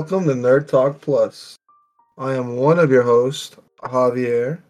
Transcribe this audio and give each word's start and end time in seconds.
Hello, 0.00 0.18
everyone. 0.18 0.24
Welcome 0.24 0.42
to 0.42 0.48
Nerd 0.48 0.68
Talk 0.68 1.00
Plus. 1.02 1.56
I 2.16 2.34
am 2.34 2.56
one 2.56 2.78
of 2.78 2.90
your 2.90 3.02
hosts, 3.02 3.56
Javier, 3.82 4.62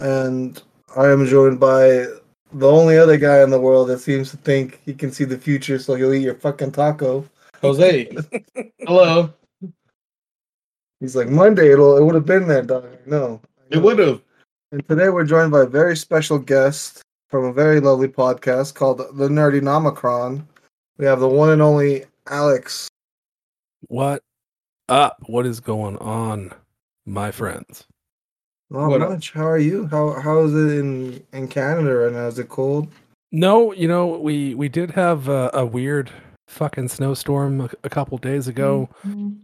and 0.00 0.60
I 0.96 1.06
am 1.06 1.24
joined 1.24 1.60
by 1.60 2.06
the 2.52 2.68
only 2.68 2.98
other 2.98 3.16
guy 3.16 3.42
in 3.42 3.50
the 3.50 3.60
world 3.60 3.88
that 3.88 4.00
seems 4.00 4.32
to 4.32 4.36
think 4.38 4.80
he 4.84 4.92
can 4.92 5.12
see 5.12 5.22
the 5.22 5.38
future, 5.38 5.78
so 5.78 5.94
he'll 5.94 6.12
eat 6.12 6.22
your 6.22 6.34
fucking 6.34 6.72
taco. 6.72 7.24
Jose. 7.60 8.16
Hello. 8.80 9.32
He's 10.98 11.14
like, 11.14 11.28
Monday, 11.28 11.70
it'll, 11.72 11.96
it 11.96 12.04
would 12.04 12.16
have 12.16 12.26
been 12.26 12.48
there, 12.48 12.62
dog. 12.62 12.88
No. 13.06 13.40
It 13.70 13.78
would 13.78 14.00
have. 14.00 14.20
And 14.72 14.88
today 14.88 15.10
we're 15.10 15.24
joined 15.24 15.52
by 15.52 15.60
a 15.60 15.66
very 15.66 15.96
special 15.96 16.40
guest 16.40 17.02
from 17.28 17.44
a 17.44 17.52
very 17.52 17.78
lovely 17.78 18.08
podcast 18.08 18.74
called 18.74 18.98
The 18.98 19.28
Nerdy 19.28 19.60
Nomicron. 19.60 20.44
We 20.98 21.06
have 21.06 21.20
the 21.20 21.28
one 21.28 21.50
and 21.50 21.62
only 21.62 22.04
Alex. 22.26 22.88
What 23.86 24.24
up? 24.90 25.18
What 25.26 25.46
is 25.46 25.60
going 25.60 25.96
on, 25.98 26.52
my 27.06 27.30
friends? 27.30 27.84
Not 28.70 28.88
What 28.88 29.02
up? 29.02 29.10
much. 29.10 29.32
How 29.32 29.46
are 29.46 29.58
you? 29.58 29.86
How 29.86 30.20
how 30.20 30.40
is 30.40 30.54
it 30.54 30.78
in 30.78 31.22
in 31.32 31.48
Canada 31.48 31.94
right 31.94 32.12
now? 32.12 32.26
Is 32.26 32.38
it 32.38 32.48
cold? 32.48 32.88
No, 33.32 33.72
you 33.72 33.88
know 33.88 34.06
we 34.06 34.54
we 34.54 34.68
did 34.68 34.90
have 34.92 35.28
a, 35.28 35.50
a 35.54 35.64
weird 35.66 36.10
fucking 36.48 36.88
snowstorm 36.88 37.60
a, 37.60 37.70
a 37.84 37.88
couple 37.88 38.18
days 38.18 38.48
ago 38.48 38.88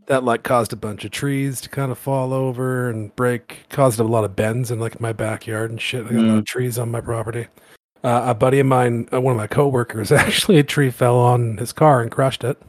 that 0.09 0.25
like 0.25 0.43
caused 0.43 0.73
a 0.73 0.77
bunch 0.77 1.05
of 1.05 1.13
trees 1.13 1.61
to 1.61 1.69
kind 1.69 1.93
of 1.93 1.99
fall 1.99 2.33
over 2.33 2.91
and 2.91 3.15
break, 3.15 3.67
caused 3.71 4.01
a 4.01 4.05
lot 4.05 4.25
of 4.25 4.35
bends 4.35 4.73
in 4.73 4.81
like 4.81 5.01
my 5.01 5.13
backyard 5.13 5.71
and 5.71 5.81
shit. 5.81 6.05
I 6.05 6.11
got 6.11 6.19
a 6.19 6.23
lot 6.23 6.39
of 6.39 6.45
trees 6.45 6.79
on 6.81 6.91
my 6.91 7.01
property. 7.01 7.47
Uh, 8.03 8.25
a 8.27 8.35
buddy 8.35 8.59
of 8.61 8.67
mine, 8.67 9.09
uh, 9.13 9.21
one 9.21 9.33
of 9.33 9.37
my 9.39 9.47
coworkers, 9.47 10.11
actually 10.13 10.59
a 10.59 10.65
tree 10.65 10.91
fell 10.91 11.17
on 11.19 11.57
his 11.59 11.73
car 11.73 12.01
and 12.03 12.11
crushed 12.11 12.43
it. 12.45 12.61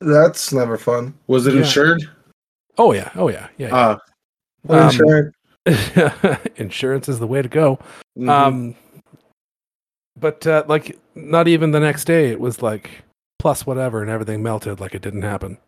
That's 0.00 0.52
never 0.52 0.76
fun. 0.76 1.14
Was 1.26 1.46
it 1.46 1.54
Yeah. 1.54 1.60
insured? 1.60 2.02
Oh 2.78 2.92
yeah, 2.92 3.10
oh 3.14 3.28
yeah, 3.28 3.48
yeah. 3.58 3.68
yeah. 3.68 3.76
Uh, 3.76 3.98
What 4.62 4.78
Um, 4.78 4.88
insurance? 4.88 5.36
Insurance 6.56 7.08
is 7.08 7.18
the 7.18 7.26
way 7.26 7.40
to 7.42 7.48
go. 7.48 7.78
mhm. 8.18 8.28
Um, 8.28 8.74
but 10.18 10.46
uh, 10.46 10.64
like 10.68 10.98
not 11.14 11.48
even 11.48 11.70
the 11.70 11.80
next 11.80 12.04
day, 12.04 12.30
it 12.30 12.40
was 12.40 12.62
like 12.62 12.90
plus 13.38 13.66
whatever, 13.66 14.00
and 14.02 14.10
everything 14.10 14.42
melted 14.42 14.80
like 14.80 14.94
it 14.94 15.02
didn't 15.02 15.22
happen. 15.22 15.58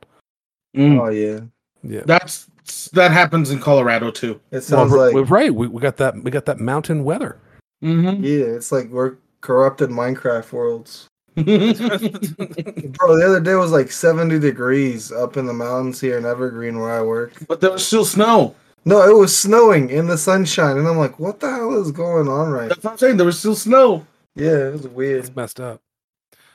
Mm. 0.76 1.00
Oh 1.00 1.08
yeah. 1.10 1.40
Yeah, 1.82 2.02
That's 2.04 2.46
that 2.94 3.12
happens 3.12 3.50
in 3.50 3.60
Colorado 3.60 4.10
too. 4.10 4.40
It 4.50 4.62
sounds 4.62 4.90
well, 4.90 5.06
like 5.06 5.14
we're, 5.14 5.22
we're 5.22 5.26
right. 5.28 5.54
We, 5.54 5.68
we 5.68 5.80
got 5.80 5.96
that. 5.98 6.20
We 6.22 6.30
got 6.30 6.46
that 6.46 6.58
mountain 6.58 7.04
weather. 7.04 7.38
Mm-hmm. 7.84 8.24
yeah, 8.24 8.56
it's 8.56 8.72
like 8.72 8.88
we're 8.88 9.16
corrupted 9.40 9.90
Minecraft 9.90 10.50
worlds. 10.52 11.06
Bro, 11.44 13.16
the 13.18 13.24
other 13.26 13.40
day 13.40 13.54
was 13.54 13.70
like 13.72 13.90
70 13.92 14.38
degrees 14.38 15.12
up 15.12 15.36
in 15.36 15.46
the 15.46 15.52
mountains 15.52 16.00
here 16.00 16.16
in 16.18 16.24
Evergreen 16.24 16.78
where 16.80 16.92
I 16.98 17.02
work. 17.02 17.32
but 17.46 17.60
there 17.60 17.70
was 17.72 17.86
still 17.86 18.04
snow. 18.04 18.54
No, 18.84 19.02
it 19.02 19.16
was 19.18 19.36
snowing 19.36 19.90
in 19.90 20.06
the 20.06 20.16
sunshine, 20.16 20.78
and 20.78 20.86
I'm 20.86 20.96
like, 20.96 21.18
what 21.18 21.40
the 21.40 21.50
hell 21.50 21.74
is 21.80 21.90
going 21.92 22.28
on 22.28 22.50
right? 22.50 22.68
That's 22.68 22.82
what 22.84 22.92
I'm 22.92 22.98
saying. 22.98 23.16
There 23.16 23.26
was 23.26 23.38
still 23.38 23.54
snow. 23.56 24.06
Yeah, 24.34 24.68
it 24.68 24.72
was 24.72 24.88
weird. 24.88 25.24
It's 25.26 25.34
messed 25.36 25.60
up. 25.60 25.80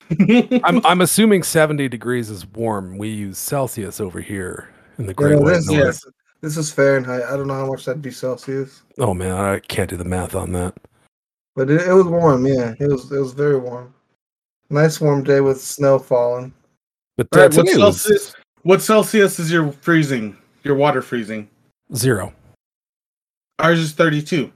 I'm 0.64 0.86
I'm 0.86 1.02
assuming 1.02 1.44
70 1.44 1.88
degrees 1.90 2.30
is 2.30 2.46
warm. 2.48 2.98
We 2.98 3.10
use 3.10 3.38
Celsius 3.38 4.00
over 4.02 4.20
here 4.22 4.70
in 4.98 5.06
the 5.06 5.12
You 5.12 5.16
Great 5.16 5.32
know, 5.36 5.42
White 5.42 5.52
this, 5.54 5.70
North. 5.70 5.86
this, 5.86 6.06
this 6.42 6.58
is 6.58 6.72
Fahrenheit. 6.72 7.24
I 7.24 7.38
don't 7.38 7.48
know 7.48 7.54
how 7.56 7.68
much 7.68 7.86
that'd 7.86 8.02
be 8.02 8.12
Celsius, 8.12 8.82
Oh 8.98 9.14
man, 9.14 9.32
I 9.34 9.60
can't 9.60 9.90
do 9.90 9.96
the 9.98 10.04
math 10.06 10.36
on 10.36 10.52
that. 10.54 10.74
but 11.56 11.70
it, 11.70 11.88
it 11.88 11.94
was 11.94 12.06
warm. 12.08 12.46
Yeah, 12.46 12.74
it 12.80 12.88
was 12.92 13.12
it 13.12 13.20
was 13.20 13.34
very 13.34 13.58
warm. 13.60 13.94
Nice 14.72 15.02
warm 15.02 15.24
day 15.24 15.42
with 15.42 15.62
snow 15.62 16.00
falling. 16.00 16.54
But 17.18 17.28
All 17.34 17.40
uh, 17.40 17.44
right, 17.44 17.54
what 17.56 17.68
today 17.68 17.78
Celsius? 17.78 18.34
What 18.64 18.82
Celsius 18.82 19.38
is 19.38 19.52
your 19.52 19.72
freezing? 19.72 20.38
Your 20.64 20.76
water 20.76 21.02
freezing? 21.02 21.50
zero. 21.94 22.34
Ours 23.60 23.80
is 23.80 23.92
32. 23.92 24.52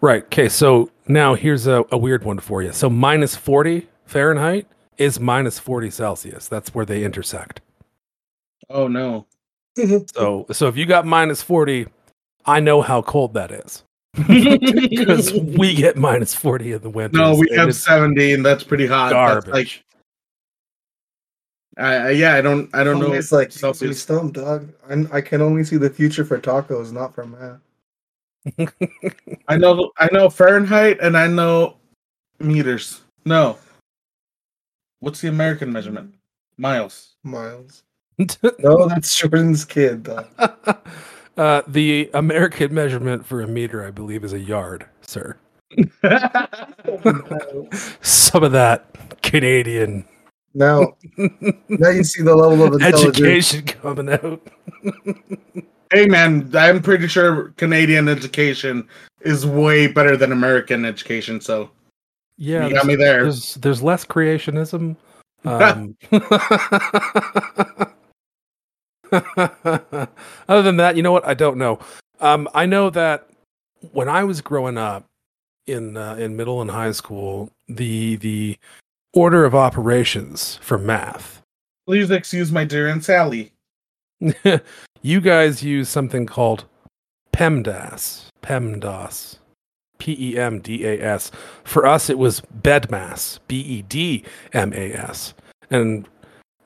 Right. 0.00 0.24
Okay. 0.24 0.48
So 0.48 0.90
now 1.06 1.34
here's 1.34 1.66
a, 1.66 1.84
a 1.92 1.98
weird 1.98 2.24
one 2.24 2.38
for 2.38 2.62
you. 2.62 2.72
So 2.72 2.88
minus 2.88 3.36
40 3.36 3.86
Fahrenheit 4.06 4.66
is 4.96 5.20
minus 5.20 5.58
40 5.58 5.90
Celsius. 5.90 6.48
That's 6.48 6.74
where 6.74 6.86
they 6.86 7.04
intersect. 7.04 7.60
Oh 8.70 8.88
no. 8.88 9.26
So 10.14 10.46
so 10.50 10.68
if 10.68 10.76
you 10.76 10.86
got 10.86 11.06
minus 11.06 11.42
40, 11.42 11.86
I 12.46 12.60
know 12.60 12.82
how 12.82 13.02
cold 13.02 13.34
that 13.34 13.50
is. 13.50 13.84
Because 14.14 15.32
we 15.32 15.74
get 15.74 15.96
minus 15.96 16.34
40 16.34 16.72
in 16.72 16.82
the 16.82 16.90
winter. 16.90 17.18
no, 17.18 17.34
we 17.34 17.48
have 17.56 17.74
70, 17.74 18.34
and 18.34 18.44
that's 18.44 18.62
pretty 18.62 18.86
hot. 18.86 19.10
That's 19.10 19.46
garbage. 19.46 19.52
like, 19.52 19.84
I, 21.78 21.94
I 21.94 22.10
yeah, 22.10 22.34
I 22.34 22.42
don't, 22.42 22.68
I 22.74 22.84
don't 22.84 22.98
know. 23.00 23.12
It's 23.12 23.32
like 23.32 23.50
Celsius. 23.50 24.02
Celsius. 24.02 24.02
Stump, 24.02 24.34
dog. 24.34 24.72
I, 24.90 25.16
I 25.16 25.20
can 25.22 25.40
only 25.40 25.64
see 25.64 25.78
the 25.78 25.88
future 25.88 26.24
for 26.24 26.38
tacos, 26.38 26.92
not 26.92 27.14
for 27.14 27.26
math. 27.26 27.60
I 29.48 29.56
know, 29.56 29.92
I 29.98 30.08
know 30.12 30.28
Fahrenheit, 30.28 30.98
and 31.00 31.16
I 31.16 31.26
know 31.28 31.78
meters. 32.38 33.00
No, 33.24 33.56
what's 35.00 35.20
the 35.20 35.28
American 35.28 35.72
measurement? 35.72 36.14
Miles. 36.58 37.14
Miles. 37.22 37.82
No, 38.58 38.86
that's 38.86 39.16
Jordan's 39.16 39.64
kid, 39.64 40.02
dog. 40.04 40.26
uh, 41.42 41.62
the 41.66 42.08
American 42.14 42.72
measurement 42.72 43.26
for 43.26 43.40
a 43.40 43.48
meter, 43.48 43.84
I 43.84 43.90
believe, 43.90 44.22
is 44.22 44.32
a 44.32 44.38
yard, 44.38 44.86
sir. 45.00 45.36
Some 48.02 48.44
of 48.44 48.52
that 48.52 48.86
Canadian 49.22 50.04
now, 50.54 50.96
now 51.68 51.88
you 51.88 52.04
see 52.04 52.22
the 52.22 52.34
level 52.36 52.62
of 52.66 52.74
intelligence. 52.74 53.18
education 53.18 53.62
coming 53.64 54.10
out. 54.10 54.46
hey 55.92 56.06
man, 56.06 56.50
I'm 56.54 56.82
pretty 56.82 57.08
sure 57.08 57.48
Canadian 57.56 58.08
education 58.08 58.86
is 59.22 59.46
way 59.46 59.86
better 59.86 60.16
than 60.16 60.30
American 60.30 60.84
education. 60.84 61.40
So 61.40 61.70
Yeah, 62.36 62.66
you 62.66 62.74
got 62.74 62.84
me 62.86 62.96
there. 62.96 63.22
there's 63.22 63.54
there's 63.56 63.82
less 63.82 64.04
creationism. 64.04 64.96
Um, 65.44 65.96
other 70.48 70.62
than 70.62 70.76
that, 70.76 70.96
you 70.96 71.02
know 71.02 71.12
what? 71.12 71.26
I 71.26 71.34
don't 71.34 71.58
know. 71.58 71.78
Um, 72.20 72.48
I 72.54 72.66
know 72.66 72.90
that 72.90 73.28
when 73.92 74.08
I 74.08 74.24
was 74.24 74.40
growing 74.40 74.78
up 74.78 75.04
in 75.66 75.96
uh, 75.96 76.14
in 76.14 76.36
middle 76.36 76.60
and 76.60 76.70
high 76.70 76.92
school, 76.92 77.50
the 77.68 78.16
the 78.16 78.58
order 79.12 79.44
of 79.44 79.54
operations 79.54 80.58
for 80.62 80.78
math, 80.78 81.42
Please 81.86 82.10
excuse 82.12 82.52
my 82.52 82.64
dear 82.64 82.88
Aunt 82.88 83.04
Sally. 83.04 83.52
you 85.02 85.20
guys 85.20 85.64
use 85.64 85.88
something 85.88 86.26
called 86.26 86.64
PEMDAS. 87.32 88.28
PEMDAS. 88.40 89.38
P 89.98 90.16
E 90.18 90.38
M 90.38 90.60
D 90.60 90.84
A 90.86 91.00
S. 91.02 91.32
For 91.64 91.84
us, 91.84 92.08
it 92.08 92.18
was 92.18 92.40
BEDMAS. 92.62 93.40
B 93.48 93.60
E 93.60 93.82
D 93.82 94.24
M 94.52 94.72
A 94.72 94.92
S. 94.92 95.34
And 95.70 96.08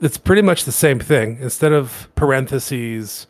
it's 0.00 0.18
pretty 0.18 0.42
much 0.42 0.64
the 0.64 0.72
same 0.72 0.98
thing. 1.00 1.38
Instead 1.40 1.72
of 1.72 2.08
parentheses, 2.14 3.26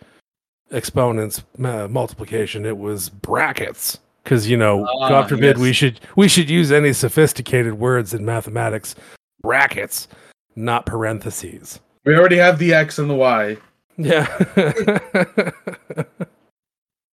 exponents, 0.71 1.43
uh, 1.63 1.89
multiplication, 1.89 2.65
it 2.67 2.77
was 2.79 3.09
brackets. 3.09 3.99
Because 4.25 4.49
you 4.51 4.57
know, 4.57 4.85
Ah, 4.87 5.09
God 5.09 5.29
forbid, 5.29 5.59
we 5.59 5.73
should 5.73 6.01
we 6.17 6.27
should 6.29 6.51
use 6.51 6.73
any 6.73 6.93
sophisticated 6.93 7.75
words 7.75 8.13
in 8.13 8.25
mathematics. 8.25 8.95
Brackets, 9.41 10.09
not 10.57 10.85
parentheses. 10.87 11.79
We 12.05 12.17
already 12.17 12.37
have 12.37 12.59
the 12.59 12.75
X 12.75 12.99
and 12.99 13.09
the 13.09 13.15
Y. 13.15 13.57
Yeah. 13.97 14.27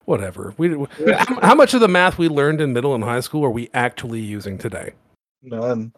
Whatever. 0.06 0.54
We 0.58 0.70
how, 1.14 1.40
how 1.42 1.56
much 1.56 1.74
of 1.74 1.80
the 1.80 1.88
math 1.88 2.18
we 2.18 2.28
learned 2.28 2.60
in 2.60 2.74
middle 2.74 2.94
and 2.94 3.04
high 3.04 3.22
school 3.22 3.46
are 3.46 3.50
we 3.50 3.70
actually 3.74 4.20
using 4.20 4.58
today? 4.58 4.92
None. 5.44 5.94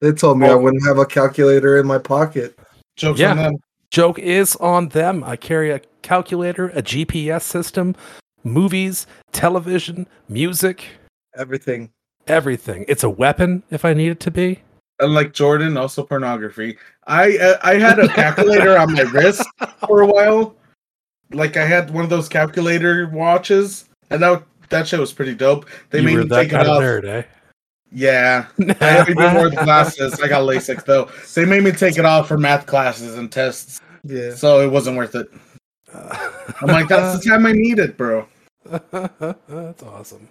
They 0.00 0.12
told 0.12 0.38
me 0.38 0.46
I 0.46 0.50
Oh. 0.52 0.58
wouldn't 0.58 0.86
have 0.86 0.98
a 0.98 1.04
calculator 1.06 1.78
in 1.78 1.86
my 1.86 1.98
pocket. 1.98 2.58
Jokes 2.96 3.20
Yeah. 3.20 3.30
on 3.32 3.36
them. 3.36 3.54
Joke 3.90 4.18
is 4.18 4.56
on 4.56 4.88
them. 4.88 5.22
I 5.24 5.36
carry 5.36 5.70
a 5.70 5.80
calculator, 6.02 6.68
a 6.70 6.82
GPS 6.82 7.42
system, 7.44 7.94
movies, 8.44 9.06
television, 9.32 10.06
music, 10.28 10.84
Everything. 11.36 11.90
everything. 12.26 12.84
It's 12.88 13.04
a 13.04 13.10
weapon 13.10 13.62
if 13.70 13.84
I 13.84 13.94
need 13.94 14.08
it 14.08 14.20
to 14.20 14.30
be. 14.30 14.60
Unlike 14.98 15.34
Jordan, 15.34 15.76
also 15.76 16.02
pornography. 16.02 16.78
I 17.06 17.36
uh, 17.38 17.58
I 17.62 17.74
had 17.74 17.98
a 17.98 18.08
calculator 18.08 18.76
on 18.78 18.92
my 18.94 19.02
wrist 19.02 19.46
for 19.86 20.00
a 20.00 20.06
while. 20.06 20.56
Like 21.32 21.56
I 21.56 21.66
had 21.66 21.90
one 21.90 22.02
of 22.02 22.10
those 22.10 22.28
calculator 22.28 23.06
watches, 23.12 23.84
and 24.10 24.22
that 24.22 24.42
that 24.70 24.88
shit 24.88 24.98
was 24.98 25.12
pretty 25.12 25.34
dope. 25.34 25.66
They 25.90 25.98
you 26.00 26.06
made 26.06 26.16
me 26.16 26.28
take 26.28 26.48
it 26.52 26.54
off. 26.66 26.82
nerd, 26.82 27.04
eh? 27.06 27.22
Yeah, 27.98 28.44
I 28.80 28.84
haven't 28.84 29.18
even 29.18 29.34
wore 29.36 29.48
the 29.48 29.56
glasses. 29.56 30.20
I 30.20 30.28
got 30.28 30.42
LASIK 30.42 30.84
though. 30.84 31.08
They 31.34 31.46
made 31.46 31.62
me 31.64 31.72
take 31.72 31.96
it 31.96 32.04
off 32.04 32.28
for 32.28 32.36
math 32.36 32.66
classes 32.66 33.16
and 33.16 33.32
tests, 33.32 33.80
Yeah. 34.04 34.34
so 34.34 34.60
it 34.60 34.70
wasn't 34.70 34.98
worth 34.98 35.14
it. 35.14 35.28
I'm 35.94 36.68
like, 36.68 36.88
that's 36.88 37.18
the 37.24 37.30
time 37.30 37.46
I 37.46 37.52
need 37.52 37.78
it, 37.78 37.96
bro. 37.96 38.26
That's 38.68 39.82
awesome. 39.82 40.28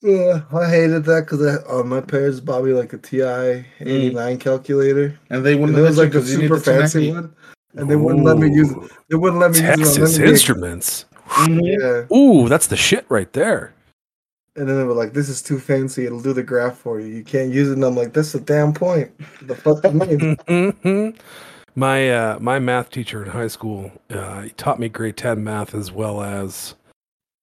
Yeah, 0.00 0.42
I 0.52 0.70
hated 0.70 1.04
that 1.06 1.22
because 1.26 1.42
uh, 1.44 1.82
my 1.84 2.00
parents 2.00 2.38
bought 2.38 2.62
me 2.64 2.72
like 2.72 2.92
a 2.92 2.98
TI 2.98 3.64
89 3.80 4.38
calculator. 4.38 5.18
And 5.30 5.44
they 5.44 5.52
And 5.54 5.62
wouldn't 5.62 5.78
it 5.78 5.82
was 5.82 5.98
let 5.98 6.04
like 6.04 6.14
you 6.14 6.20
a 6.20 6.22
'cause 6.22 6.30
super 6.32 6.58
fancy 6.60 7.10
one. 7.12 7.34
and 7.74 7.90
they 7.90 7.96
wouldn't 7.96 8.24
let 8.24 8.38
me 8.38 8.48
use. 8.48 8.70
Ooh, 8.70 8.88
They 9.08 9.16
wouldn't 9.16 9.40
let 9.40 9.50
me 9.50 9.58
use 9.58 9.64
it 9.68 9.76
Texas 9.76 10.16
on 10.18 10.22
any- 10.22 10.30
Instruments. 10.30 11.04
Mhm. 11.26 11.60
Yeah, 12.10 12.16
Ooh, 12.16 12.48
that's 12.48 12.68
the 12.68 12.76
shit 12.76 13.04
right 13.08 13.32
there. 13.32 13.72
And 14.60 14.68
then 14.68 14.76
they 14.76 14.84
were 14.84 14.92
like, 14.94 15.12
"This 15.14 15.28
is 15.28 15.42
too 15.42 15.58
fancy. 15.58 16.06
It'll 16.06 16.20
do 16.20 16.32
the 16.32 16.42
graph 16.42 16.76
for 16.78 17.00
you. 17.00 17.06
You 17.08 17.24
can't 17.24 17.50
use 17.50 17.68
it." 17.70 17.74
And 17.74 17.84
I'm 17.84 17.96
like, 17.96 18.12
"That's 18.12 18.32
the 18.32 18.40
damn 18.40 18.72
point." 18.72 19.10
The 19.42 19.54
fuck 19.56 19.82
you 19.84 19.90
mean? 19.90 20.36
Mhm. 20.46 21.16
my 21.74 22.10
uh, 22.10 22.38
my 22.40 22.58
math 22.58 22.90
teacher 22.90 23.22
in 23.24 23.30
high 23.30 23.48
school, 23.48 23.90
uh, 24.10 24.42
he 24.42 24.50
taught 24.50 24.78
me 24.78 24.88
grade 24.88 25.16
ten 25.16 25.42
math 25.42 25.74
as 25.74 25.90
well 25.90 26.22
as 26.22 26.74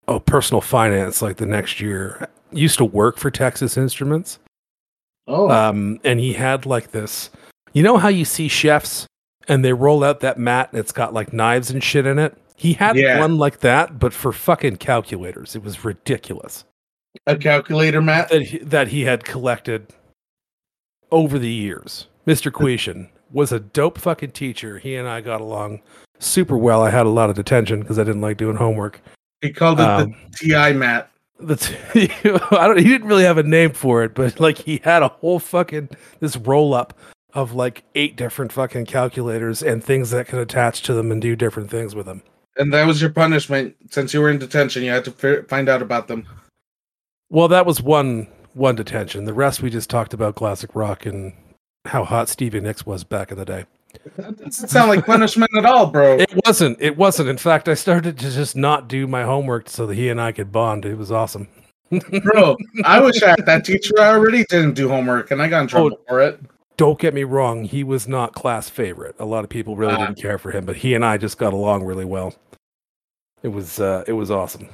oh 0.08 0.20
personal 0.20 0.62
finance. 0.62 1.22
Like 1.22 1.38
the 1.38 1.46
next 1.46 1.82
year, 1.82 2.28
used 2.52 2.78
to 2.78 2.86
work 2.86 3.18
for 3.18 3.32
Texas 3.32 3.76
Instruments, 3.78 4.40
Oh, 5.28 5.50
um, 5.50 6.00
and 6.04 6.20
he 6.20 6.34
had 6.34 6.66
like 6.66 6.92
this. 6.92 7.30
You 7.74 7.84
know 7.84 7.98
how 7.98 8.08
you 8.08 8.26
see 8.26 8.48
chefs 8.48 9.06
and 9.48 9.64
they 9.64 9.74
roll 9.74 10.04
out 10.04 10.20
that 10.22 10.38
mat 10.38 10.70
and 10.72 10.80
it's 10.80 10.92
got 10.92 11.14
like 11.14 11.32
knives 11.34 11.70
and 11.72 11.84
shit 11.84 12.06
in 12.06 12.18
it. 12.20 12.38
He 12.56 12.74
had 12.74 12.96
Yeah. 12.96 13.20
one 13.20 13.38
like 13.38 13.60
that, 13.60 14.00
but 14.00 14.14
for 14.14 14.32
fucking 14.34 14.78
calculators. 14.78 15.56
It 15.56 15.64
was 15.64 15.86
ridiculous 15.86 16.66
a 17.26 17.38
calculator, 17.38 18.02
Matt. 18.02 18.30
that 18.30 18.42
he, 18.44 18.58
that 18.60 18.90
he 18.90 19.04
had 19.04 19.24
collected 19.24 19.94
over 21.12 21.40
the 21.40 21.52
years. 21.52 22.08
Mr. 22.26 22.52
Quetian 22.52 23.10
was 23.32 23.52
a 23.52 23.60
dope 23.60 23.98
fucking 23.98 24.32
teacher. 24.32 24.80
He 24.80 24.96
and 24.96 25.08
I 25.08 25.22
got 25.22 25.42
along 25.42 25.82
super 26.20 26.58
well. 26.58 26.82
I 26.84 26.90
had 26.90 27.06
a 27.06 27.10
lot 27.10 27.30
of 27.30 27.36
detention 27.36 27.82
because 27.82 27.98
I 28.00 28.04
didn't 28.04 28.22
like 28.22 28.38
doing 28.38 28.58
homework. 28.58 29.02
He 29.42 29.52
called 29.52 29.80
it 29.80 29.84
Um, 29.84 30.16
the 30.32 30.50
TI 30.50 30.74
Matt. 30.74 31.12
The 31.40 31.56
t- 31.56 31.76
I 32.52 32.68
don't. 32.68 32.78
He 32.80 32.86
didn't 32.86 33.08
really 33.08 33.24
have 33.24 33.38
a 33.38 33.44
name 33.44 33.72
for 33.74 34.04
it, 34.04 34.16
but 34.16 34.40
like 34.40 34.58
he 34.58 34.82
had 34.84 35.04
a 35.04 35.08
whole 35.10 35.40
fucking 35.40 35.90
this 36.20 36.36
roll 36.36 36.74
up 36.74 36.98
of 37.34 37.54
like 37.54 37.84
eight 37.94 38.16
different 38.16 38.52
fucking 38.52 38.86
calculators 38.88 39.62
and 39.62 39.84
things 39.84 40.10
that 40.10 40.28
could 40.28 40.40
attach 40.40 40.82
to 40.82 40.94
them 40.94 41.12
and 41.12 41.22
do 41.22 41.36
different 41.36 41.70
things 41.70 41.94
with 41.94 42.08
them. 42.08 42.24
And 42.58 42.74
that 42.74 42.88
was 42.88 43.00
your 43.00 43.12
punishment. 43.12 43.76
Since 43.92 44.16
you 44.16 44.22
were 44.22 44.32
in 44.32 44.40
detention, 44.40 44.82
you 44.84 44.90
had 44.90 45.06
to 45.06 45.12
fi- 45.12 45.42
find 45.44 45.70
out 45.70 45.84
about 45.84 46.08
them. 46.08 46.26
Well, 47.30 47.48
that 47.50 47.66
was 47.66 47.82
one 47.82 48.28
one 48.54 48.76
detention. 48.76 49.26
The 49.26 49.34
rest 49.34 49.62
we 49.62 49.70
just 49.70 49.90
talked 49.90 50.14
about 50.14 50.36
classic 50.36 50.76
rock 50.76 51.06
and 51.06 51.34
how 51.86 52.04
hot 52.04 52.30
Stevie 52.30 52.60
Nicks 52.60 52.86
was 52.86 53.04
back 53.04 53.32
in 53.32 53.38
the 53.38 53.46
day. 53.46 53.66
That 54.18 54.38
doesn't 54.38 54.70
sound 54.70 54.90
like 54.90 55.06
punishment 55.06 55.52
at 55.58 55.66
all, 55.66 55.88
bro. 55.88 56.18
It 56.18 56.34
wasn't. 56.46 56.78
It 56.82 56.98
wasn't. 56.98 57.30
In 57.30 57.38
fact, 57.38 57.68
I 57.68 57.74
started 57.74 58.18
to 58.20 58.32
just 58.32 58.56
not 58.56 58.88
do 58.88 59.08
my 59.08 59.24
homework 59.24 59.70
so 59.70 59.86
that 59.88 59.96
he 59.96 60.10
and 60.10 60.20
I 60.22 60.32
could 60.32 60.52
bond. 60.52 60.86
It 60.86 60.96
was 60.96 61.12
awesome. 61.12 61.48
Bro, 62.22 62.58
I 62.84 63.00
wish 63.00 63.24
I 63.24 63.30
had 63.30 63.46
that 63.46 63.64
teacher. 63.64 63.94
I 63.98 64.10
already 64.10 64.44
didn't 64.50 64.74
do 64.74 64.90
homework 64.90 65.32
and 65.32 65.42
I 65.42 65.48
got 65.48 65.62
in 65.62 65.68
trouble 65.68 65.98
for 66.08 66.20
it. 66.20 66.38
Don't 66.76 67.00
get 67.00 67.14
me 67.14 67.24
wrong. 67.24 67.64
He 67.64 67.82
was 67.84 68.10
not 68.10 68.34
class 68.34 68.70
favorite. 68.70 69.16
A 69.20 69.26
lot 69.26 69.46
of 69.46 69.50
people 69.50 69.78
really 69.78 69.94
Ah. 69.94 70.06
didn't 70.08 70.22
care 70.22 70.38
for 70.38 70.52
him, 70.52 70.66
but 70.66 70.76
he 70.76 70.94
and 70.96 71.06
I 71.06 71.18
just 71.18 71.38
got 71.38 71.54
along 71.54 71.86
really 71.86 72.04
well. 72.06 72.36
It 73.42 73.48
was. 73.48 73.80
Uh, 73.80 74.04
it 74.06 74.14
was 74.14 74.30
awesome. 74.30 74.68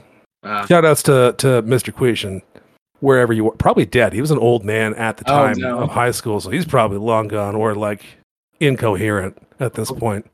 Ah, 0.44 0.66
Shout 0.66 0.86
outs 0.86 1.04
to 1.04 1.36
to 1.40 1.62
Mr. 1.63 1.94
Quetian, 1.94 2.42
wherever 3.00 3.31
you 3.34 3.45
were. 3.45 3.51
Probably 3.51 3.86
dead. 3.86 4.13
He 4.13 4.22
was 4.22 4.31
an 4.31 4.40
old 4.40 4.63
man 4.66 4.94
at 4.95 5.18
the 5.18 5.24
Oh, 5.31 5.36
time 5.48 5.57
no. 5.60 5.80
of 5.80 5.90
high 5.90 6.12
school, 6.12 6.40
so 6.42 6.50
he's 6.50 6.66
probably 6.66 6.98
long 6.98 7.28
gone 7.28 7.56
or 7.56 7.75
like 7.75 8.04
incoherent 8.60 9.38
at 9.60 9.74
this 9.74 9.92
point. 9.92 10.25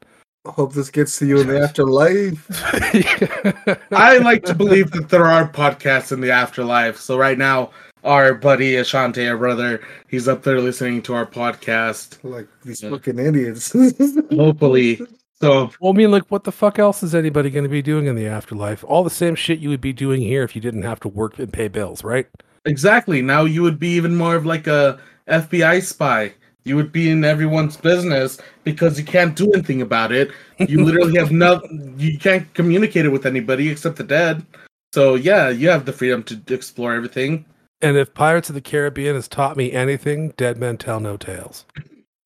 I 0.47 0.51
hope 0.51 0.73
this 0.73 0.89
gets 0.89 1.19
to 1.19 1.25
you 1.25 1.41
in 1.41 1.47
the 1.47 1.59
afterlife. 1.61 2.47
I 3.91 4.17
like 4.19 4.43
to 4.45 4.55
believe 4.55 4.91
that 4.91 5.09
there 5.09 5.25
are 5.25 5.47
podcasts 5.47 6.11
in 6.11 6.21
the 6.21 6.31
afterlife. 6.31 6.97
So 6.97 7.17
right 7.17 7.37
now, 7.37 7.71
our 8.05 8.33
buddy 8.33 8.73
Ashante, 8.73 9.29
our 9.29 9.37
brother, 9.37 9.81
he's 10.07 10.27
up 10.29 10.43
there 10.43 10.59
listening 10.61 11.01
to 11.03 11.13
our 11.13 11.25
podcast. 11.25 12.17
Like 12.23 12.47
these 12.63 12.81
Yeah. 12.81 12.91
fucking 12.91 13.19
idiots. 13.19 13.73
Hopefully. 14.31 15.01
So 15.41 15.71
Well, 15.79 15.93
I 15.93 15.95
mean, 15.95 16.11
like, 16.11 16.29
what 16.29 16.43
the 16.43 16.51
fuck 16.51 16.79
else 16.79 17.01
is 17.01 17.15
anybody 17.15 17.49
going 17.49 17.63
to 17.63 17.69
be 17.69 17.81
doing 17.81 18.07
in 18.07 18.15
the 18.15 18.27
afterlife? 18.27 18.83
All 18.83 19.03
the 19.03 19.09
same 19.09 19.35
shit 19.35 19.59
you 19.59 19.69
would 19.69 19.81
be 19.81 19.93
doing 19.93 20.21
here 20.21 20.43
if 20.43 20.55
you 20.55 20.61
didn't 20.61 20.83
have 20.83 20.99
to 21.01 21.07
work 21.07 21.39
and 21.39 21.51
pay 21.51 21.67
bills, 21.67 22.03
right? 22.03 22.27
exactly. 22.65 23.21
Now 23.21 23.45
you 23.45 23.61
would 23.61 23.79
be 23.79 23.89
even 23.89 24.15
more 24.15 24.35
of 24.35 24.45
like 24.45 24.67
a 24.67 24.99
FBI 25.27 25.81
spy. 25.83 26.33
You 26.63 26.75
would 26.75 26.91
be 26.91 27.09
in 27.09 27.23
everyone's 27.23 27.77
business 27.77 28.39
because 28.63 28.99
you 28.99 29.05
can't 29.05 29.35
do 29.35 29.51
anything 29.53 29.81
about 29.81 30.11
it. 30.11 30.31
You 30.59 30.83
literally 30.85 31.17
have 31.17 31.31
no 31.31 31.61
you 31.97 32.19
can't 32.19 32.53
communicate 32.53 33.05
it 33.05 33.09
with 33.09 33.25
anybody 33.25 33.69
except 33.69 33.95
the 33.95 34.03
dead. 34.03 34.45
So 34.93 35.15
yeah, 35.15 35.49
you 35.49 35.69
have 35.69 35.85
the 35.85 35.93
freedom 35.93 36.23
to 36.23 36.53
explore 36.53 36.93
everything. 36.93 37.45
And 37.81 37.95
if 37.95 38.13
Pirates 38.13 38.49
of 38.49 38.55
the 38.55 38.61
Caribbean 38.61 39.15
has 39.15 39.27
taught 39.27 39.55
me 39.55 39.71
anything, 39.71 40.33
dead 40.35 40.57
men 40.57 40.77
tell 40.77 40.99
no 40.99 41.17
tales. 41.17 41.65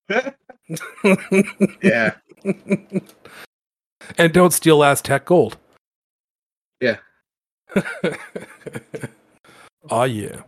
Yeah. 1.83 2.13
and 4.17 4.33
don't 4.33 4.53
steal 4.53 4.83
Aztec 4.83 5.25
gold. 5.25 5.57
Yeah. 6.81 6.97
oh 9.89 10.03
yeah. 10.03 10.41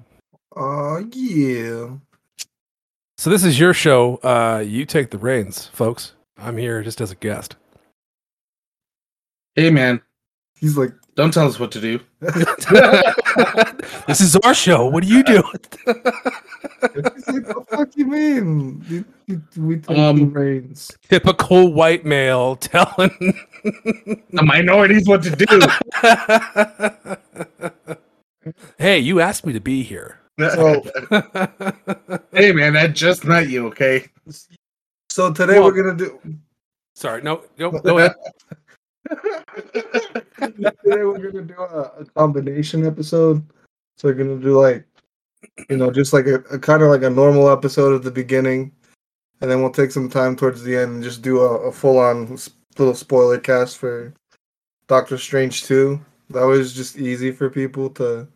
Oh 0.56 0.98
yeah. 1.14 1.90
So 3.18 3.30
this 3.30 3.44
is 3.44 3.60
your 3.60 3.74
show. 3.74 4.18
Uh, 4.18 4.64
you 4.66 4.86
take 4.86 5.12
the 5.12 5.18
reins, 5.18 5.68
folks. 5.68 6.14
I'm 6.38 6.58
here 6.58 6.84
just 6.84 7.02
as 7.02 7.12
a 7.12 7.16
guest. 7.16 7.56
Hey 9.56 9.70
man, 9.70 10.02
He's 10.60 10.78
like, 10.78 10.94
don't 11.16 11.34
tell 11.34 11.48
us 11.48 11.60
what 11.60 11.72
to 11.72 11.82
do. 11.82 12.00
this 14.08 14.22
is 14.22 14.36
our 14.38 14.54
show. 14.54 14.86
What 14.86 15.04
do 15.04 15.10
you 15.10 15.24
do? 15.24 15.42
he's 15.86 15.96
like, 17.28 17.48
the 17.48 17.66
fuck 17.70 17.90
you 17.96 18.06
mean? 18.06 18.84
You- 18.88 19.06
you- 19.28 19.42
We 19.58 19.78
take 19.78 19.98
Um, 19.98 20.18
the 20.18 20.26
reins. 20.26 20.92
Typical 21.10 21.74
white 21.74 22.06
male 22.06 22.56
telling. 22.58 23.10
The 23.64 24.44
minorities 24.44 25.08
what 25.08 25.24
to 25.24 25.32
do. 25.36 25.60
hey, 28.78 29.00
you 29.00 29.20
asked 29.22 29.46
me 29.46 29.54
to 29.54 29.62
be 29.62 29.84
here. 29.84 30.20
So, 30.38 30.84
hey 32.34 32.52
man, 32.52 32.76
I 32.76 32.88
just 32.88 33.24
met 33.24 33.48
you, 33.50 33.68
okay? 33.68 34.06
so 35.10 35.32
today 35.32 35.60
Well- 35.60 35.72
we're 35.72 35.82
gonna 35.84 35.96
do. 35.98 36.20
Sorry, 36.94 37.22
no, 37.22 37.42
no, 37.58 37.72
go 37.72 38.00
ahead. 38.00 38.14
Today 40.40 41.04
we're 41.04 41.32
gonna 41.32 41.46
do 41.46 41.60
a, 41.60 41.82
a 42.00 42.06
combination 42.16 42.86
episode. 42.86 43.44
So 43.98 44.08
we're 44.08 44.14
gonna 44.14 44.38
do 44.38 44.60
like, 44.60 44.86
you 45.70 45.78
know, 45.78 45.92
just 45.92 46.14
like 46.14 46.28
a, 46.28 46.36
a 46.52 46.60
kind 46.60 46.84
of 46.84 46.90
like 46.90 47.04
a 47.04 47.10
normal 47.10 47.50
episode 47.50 47.96
at 47.96 48.04
the 48.04 48.12
beginning, 48.12 48.72
and 49.42 49.50
then 49.50 49.62
we'll 49.62 49.72
take 49.72 49.92
some 49.92 50.10
time 50.10 50.36
towards 50.36 50.64
the 50.64 50.76
end 50.76 50.96
and 50.96 51.04
just 51.04 51.22
do 51.22 51.40
a, 51.42 51.68
a 51.68 51.72
full 51.72 51.98
on 51.98 52.38
little 52.78 52.96
spoiler 52.96 53.40
cast 53.40 53.78
for 53.78 54.14
Doctor 54.88 55.18
Strange 55.18 55.64
two. 55.64 56.00
That 56.30 56.44
was 56.44 56.74
just 56.74 56.98
easy 56.98 57.32
for 57.32 57.50
people 57.50 57.90
to, 57.92 58.28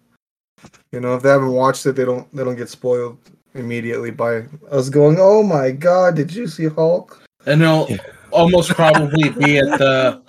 you 0.91 0.99
know, 0.99 1.15
if 1.15 1.23
they 1.23 1.29
haven't 1.29 1.51
watched 1.51 1.85
it, 1.85 1.95
they 1.95 2.05
don't 2.05 2.33
they 2.35 2.43
don't 2.43 2.55
get 2.55 2.69
spoiled 2.69 3.17
immediately 3.55 4.11
by 4.11 4.43
us 4.71 4.89
going, 4.89 5.17
"Oh 5.19 5.43
my 5.43 5.71
god, 5.71 6.15
did 6.15 6.33
you 6.33 6.47
see 6.47 6.67
Hulk?" 6.67 7.21
And 7.45 7.61
it'll 7.61 7.87
almost 8.31 8.71
probably 8.71 9.29
be 9.29 9.57
at 9.57 9.79
the 9.79 10.21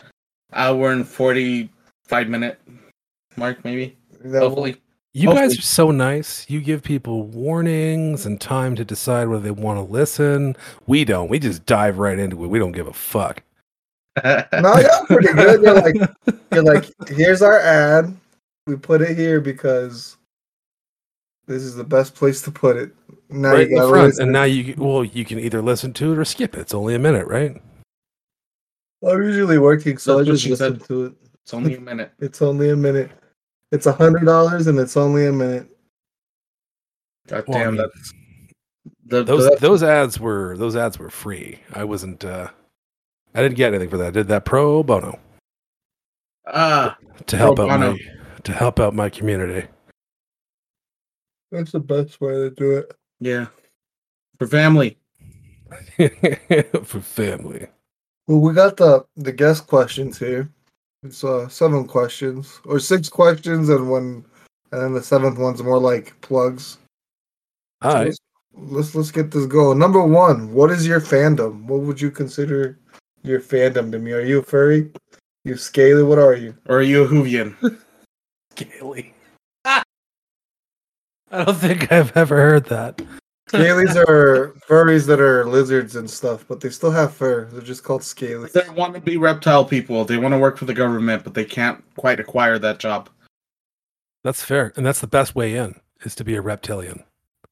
hour 0.53 0.93
and 0.93 1.07
forty 1.07 1.71
five 2.05 2.29
minute 2.29 2.61
mark, 3.37 3.65
maybe. 3.65 3.97
That 4.25 4.41
Hopefully. 4.41 4.77
You 5.13 5.33
guys 5.33 5.59
are 5.59 5.63
so 5.63 5.91
nice. 5.91 6.49
You 6.49 6.61
give 6.61 6.85
people 6.85 7.25
warnings 7.25 8.27
and 8.27 8.41
time 8.41 8.77
to 8.77 8.85
decide 8.85 9.27
whether 9.27 9.43
they 9.43 9.51
want 9.51 9.79
to 9.79 9.93
listen. 9.93 10.57
We 10.87 11.05
don't. 11.05 11.29
We 11.29 11.41
just 11.41 11.67
dive 11.67 11.99
right 11.99 12.17
into 12.17 12.45
it. 12.45 12.49
We 12.49 12.61
don't 12.61 12.73
give 12.73 12.87
a 12.87 12.93
fuck. 12.93 13.43
No, 14.25 14.77
you're 14.77 15.07
pretty 15.07 15.33
good. 15.33 15.63
You're 15.63 15.75
like, 15.75 15.95
you're 16.53 16.63
like, 16.63 16.93
here's 17.09 17.43
our 17.43 17.59
ad. 17.59 18.15
We 18.67 18.77
put 18.77 19.01
it 19.03 19.17
here 19.17 19.41
because 19.41 20.17
this 21.47 21.63
is 21.63 21.75
the 21.75 21.85
best 21.85 22.15
place 22.15 22.43
to 22.43 22.51
put 22.51 22.77
it. 22.77 22.93
Now 23.31 23.53
right 23.53 23.69
in 23.69 23.75
the 23.75 23.89
front. 23.89 24.09
listen. 24.09 24.25
And 24.25 24.33
now 24.33 24.43
you 24.45 24.75
well, 24.77 25.05
you 25.05 25.25
can 25.25 25.39
either 25.39 25.63
listen 25.63 25.93
to 25.95 26.13
it 26.13 26.19
or 26.19 26.25
skip 26.25 26.55
it. 26.55 26.61
It's 26.61 26.75
only 26.75 26.95
a 26.95 26.99
minute, 26.99 27.27
right? 27.27 27.61
I'm 29.07 29.23
usually 29.23 29.59
working, 29.59 29.97
so 29.99 30.19
That's 30.19 30.29
I 30.29 30.33
just 30.33 30.43
she 30.45 30.51
listen 30.51 30.79
said. 30.81 30.89
to 30.89 31.05
it. 31.07 31.13
it's 31.43 31.55
only 31.55 31.75
a 31.77 31.81
minute. 31.81 32.13
It's 32.21 32.43
only 32.43 32.71
a 32.71 32.77
minute. 32.77 33.11
It's 33.73 33.87
a 33.87 33.93
hundred 33.93 34.25
dollars, 34.27 34.67
and 34.67 34.79
it's 34.79 34.97
only 34.97 35.27
a 35.27 35.33
minute. 35.33 35.69
God 37.29 37.45
Well, 37.47 37.57
I 37.59 37.61
damn 37.63 37.75
mean, 37.77 37.83
that's 37.95 38.13
the, 39.07 39.23
Those 39.25 39.45
the- 39.51 39.57
those 39.61 39.83
ads 39.83 40.19
were 40.21 40.57
those 40.57 40.77
ads 40.77 40.99
were 40.99 41.11
free. 41.11 41.61
I 41.73 41.85
wasn't 41.85 42.25
uh 42.25 42.49
I 43.35 43.43
didn't 43.43 43.57
get 43.57 43.69
anything 43.73 43.89
for 43.91 43.97
that. 43.99 44.09
I 44.09 44.11
did 44.11 44.29
that 44.29 44.45
pro 44.45 44.83
bono 44.83 45.19
ah 46.47 46.97
to 47.27 47.37
help 47.37 47.59
out 47.61 47.69
bono. 47.69 47.93
my 47.93 47.99
to 48.45 48.53
help 48.53 48.81
out 48.81 48.95
my 48.95 49.09
community. 49.09 49.67
That's 51.53 51.73
the 51.73 51.81
best 51.81 52.21
way 52.21 52.33
to 52.35 52.51
do 52.51 52.77
it. 52.79 52.93
yeah. 53.21 53.47
For 54.39 54.47
family. 54.47 54.99
for 56.85 57.01
family. 57.01 57.67
Well, 58.31 58.39
we 58.39 58.55
got 58.55 58.77
the 58.77 59.05
the 59.17 59.33
guest 59.33 59.67
questions 59.67 60.17
here. 60.17 60.49
It's 61.03 61.25
uh 61.25 61.49
seven 61.49 61.85
questions 61.89 62.61
or 62.65 62.79
six 62.79 63.09
questions 63.09 63.69
and 63.69 63.91
one, 63.91 64.25
and 64.71 64.81
then 64.81 64.95
the 64.95 65.03
seventh 65.03 65.37
one's 65.37 65.65
more 65.65 65.81
like 65.81 66.15
plugs. 66.21 66.79
All 67.83 67.91
So 67.91 67.97
right. 67.97 68.07
let's, 68.07 68.21
let's 68.55 68.95
let's 68.95 69.11
get 69.11 69.33
this 69.33 69.47
going. 69.47 69.81
Number 69.81 70.05
one, 70.05 70.53
what 70.53 70.71
is 70.71 70.87
your 70.87 71.01
fandom? 71.01 71.65
What 71.65 71.81
would 71.81 72.01
you 72.01 72.13
consider 72.13 72.79
your 73.25 73.41
fandom 73.41 73.91
to 73.91 73.99
me. 73.99 74.13
Are 74.13 74.21
you 74.21 74.39
a 74.39 74.43
furry? 74.45 74.93
You 75.45 75.57
scaly? 75.57 76.05
What 76.05 76.21
are 76.21 76.35
you? 76.35 76.57
Or 76.69 76.79
are 76.79 76.83
you 76.83 77.03
a 77.03 77.09
Hoovian? 77.09 77.57
Scaly. 78.53 79.13
I 79.65 79.83
don't 81.33 81.57
think 81.57 81.91
I've 81.91 82.17
ever 82.17 82.37
heard 82.37 82.67
that. 82.67 83.03
Scalies 83.51 83.97
are 83.97 84.55
furries 84.69 85.07
that 85.07 85.21
are 85.21 85.45
lizards 85.45 85.97
and 85.97 86.09
stuff, 86.09 86.45
but 86.47 86.61
they 86.61 86.71
still 86.71 86.93
have 86.93 87.13
fur. 87.13 87.47
They're 87.47 87.61
just 87.61 87.83
called 87.83 88.03
scalies. 88.03 88.53
They 88.53 88.69
want 88.71 88.95
to 88.95 89.01
be 89.01 89.17
reptile 89.17 89.65
people. 89.65 90.05
They 90.05 90.19
want 90.19 90.35
to 90.35 90.39
work 90.39 90.57
for 90.57 90.67
the 90.67 90.75
government, 90.75 91.25
but 91.25 91.35
they 91.35 91.45
can't 91.45 91.83
quite 91.97 92.21
acquire 92.21 92.61
that 92.61 92.79
job. 92.79 93.11
That's 94.23 94.45
fair. 94.45 94.73
And 94.77 94.87
that's 94.87 95.01
the 95.01 95.09
best 95.09 95.35
way 95.35 95.57
in 95.57 95.81
is 96.05 96.15
to 96.17 96.25
be 96.25 96.37
a 96.37 96.41
reptilian. 96.41 97.03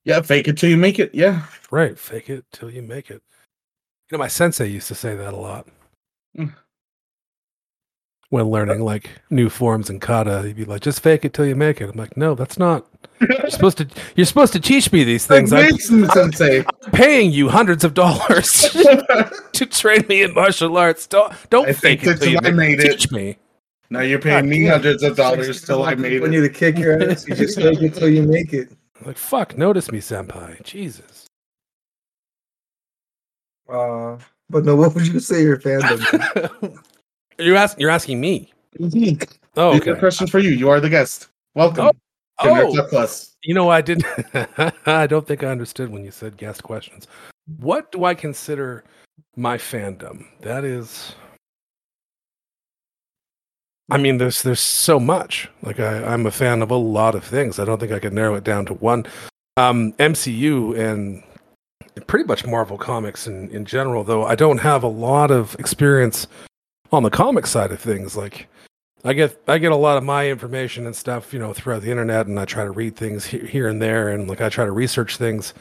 Yeah, 0.04 0.20
fake 0.20 0.46
it 0.46 0.56
till 0.56 0.70
you 0.70 0.76
make 0.76 0.98
it. 0.98 1.14
Yeah. 1.14 1.42
Right. 1.70 1.98
Fake 1.98 2.30
it 2.30 2.44
till 2.52 2.70
you 2.70 2.82
make 2.82 3.10
it. 3.10 3.22
You 4.08 4.16
know, 4.16 4.18
my 4.18 4.28
sensei 4.28 4.68
used 4.68 4.88
to 4.88 4.94
say 4.94 5.16
that 5.16 5.34
a 5.34 5.36
lot. 5.36 5.66
Mm. 6.38 6.54
When 8.30 8.44
learning 8.50 8.80
like 8.84 9.08
new 9.30 9.48
forms 9.48 9.88
in 9.88 10.00
kata, 10.00 10.42
he'd 10.42 10.56
be 10.56 10.66
like, 10.66 10.82
just 10.82 11.00
fake 11.00 11.24
it 11.24 11.32
till 11.32 11.46
you 11.46 11.56
make 11.56 11.80
it. 11.80 11.88
I'm 11.88 11.96
like, 11.96 12.14
no, 12.14 12.34
that's 12.34 12.58
not. 12.58 12.86
You're 13.20 13.48
supposed 13.48 13.78
to 13.78 13.88
you're 14.16 14.26
supposed 14.26 14.52
to 14.52 14.60
teach 14.60 14.92
me 14.92 15.02
these 15.02 15.26
things. 15.26 15.50
I'm 15.52 15.62
Mason 15.70 16.06
Sensei. 16.10 16.62
paying 16.92 17.32
you 17.32 17.48
hundreds 17.48 17.84
of 17.84 17.94
dollars 17.94 18.62
to 19.52 19.66
train 19.66 20.04
me 20.08 20.22
in 20.22 20.34
martial 20.34 20.76
arts. 20.76 21.06
Don't 21.06 21.32
don't 21.48 21.68
I 21.68 21.72
fake 21.72 22.04
it 22.04 22.18
till 22.18 22.28
you 22.28 22.38
till 22.38 22.46
I 22.46 22.50
make 22.50 22.78
made 22.78 22.80
it. 22.80 22.92
Teach 22.92 23.10
me. 23.10 23.38
Now 23.90 24.00
you're 24.00 24.18
paying 24.20 24.46
me 24.48 24.64
Yeah. 24.66 24.72
hundreds 24.72 25.02
of 25.02 25.16
dollars 25.16 25.64
till 25.64 25.82
I 25.82 25.94
made 25.94 26.20
Want 26.20 26.34
it. 26.34 26.36
you 26.36 26.42
to 26.42 26.50
kick 26.52 26.78
your 26.78 27.02
ass. 27.10 27.26
You 27.26 27.34
just 27.34 27.58
fake 27.58 27.80
it 27.80 27.94
till 27.94 28.10
you 28.10 28.22
make 28.24 28.52
it. 28.52 28.68
Like 29.06 29.16
fuck, 29.16 29.56
notice 29.56 29.90
me, 29.90 30.00
senpai. 30.00 30.62
Jesus. 30.64 31.24
Uh, 33.72 34.18
but 34.50 34.64
no, 34.66 34.76
what 34.76 34.94
would 34.94 35.06
you 35.06 35.18
say 35.18 35.42
your 35.42 35.56
fandom? 35.56 36.78
you're 37.38 37.56
asking 37.56 37.80
you're 37.80 37.90
asking 37.90 38.20
me. 38.20 38.52
Oh, 38.80 38.88
These 38.88 39.18
are 39.56 39.90
okay. 39.92 39.94
questions 39.98 40.30
for 40.30 40.38
you. 40.38 40.50
You 40.50 40.68
are 40.70 40.80
the 40.80 40.90
guest. 40.90 41.28
Welcome 41.54 41.86
to 41.88 41.92
Oh, 42.40 42.86
Plus. 42.88 43.34
you 43.42 43.52
know 43.54 43.68
I 43.68 43.80
didn't. 43.80 44.06
I 44.86 45.06
don't 45.08 45.26
think 45.26 45.42
I 45.42 45.48
understood 45.48 45.90
when 45.90 46.04
you 46.04 46.10
said 46.12 46.36
guest 46.36 46.62
questions. 46.62 47.08
What 47.58 47.90
do 47.90 48.04
I 48.04 48.14
consider 48.14 48.84
my 49.34 49.56
fandom? 49.56 50.26
That 50.42 50.64
is. 50.64 51.14
I 53.90 53.96
mean, 53.96 54.18
there's 54.18 54.42
there's 54.42 54.60
so 54.60 55.00
much. 55.00 55.48
Like 55.62 55.80
I, 55.80 56.04
I'm 56.04 56.26
a 56.26 56.30
fan 56.30 56.62
of 56.62 56.70
a 56.70 56.76
lot 56.76 57.14
of 57.14 57.24
things. 57.24 57.58
I 57.58 57.64
don't 57.64 57.80
think 57.80 57.90
I 57.92 57.98
could 57.98 58.12
narrow 58.12 58.34
it 58.36 58.44
down 58.44 58.66
to 58.66 58.74
one. 58.74 59.06
Um, 59.56 59.92
MCU 59.94 60.78
and 60.78 61.22
pretty 62.06 62.24
much 62.26 62.46
Marvel 62.46 62.78
comics 62.78 63.26
in, 63.26 63.50
in 63.50 63.64
general, 63.64 64.04
though 64.04 64.24
I 64.24 64.36
don't 64.36 64.58
have 64.58 64.84
a 64.84 64.88
lot 64.88 65.32
of 65.32 65.56
experience 65.58 66.28
on 66.92 67.02
the 67.02 67.10
comic 67.10 67.46
side 67.46 67.72
of 67.72 67.80
things. 67.80 68.16
Like 68.16 68.48
I 69.04 69.12
get 69.12 69.40
I 69.46 69.58
get 69.58 69.72
a 69.72 69.76
lot 69.76 69.96
of 69.96 70.04
my 70.04 70.28
information 70.28 70.86
and 70.86 70.94
stuff, 70.96 71.32
you 71.32 71.38
know, 71.38 71.52
throughout 71.52 71.82
the 71.82 71.90
internet, 71.90 72.26
and 72.26 72.38
I 72.38 72.44
try 72.44 72.64
to 72.64 72.70
read 72.70 72.96
things 72.96 73.26
here, 73.26 73.44
here 73.44 73.68
and 73.68 73.80
there, 73.80 74.08
and 74.08 74.28
like 74.28 74.40
I 74.40 74.48
try 74.48 74.64
to 74.64 74.72
research 74.72 75.16
things 75.16 75.54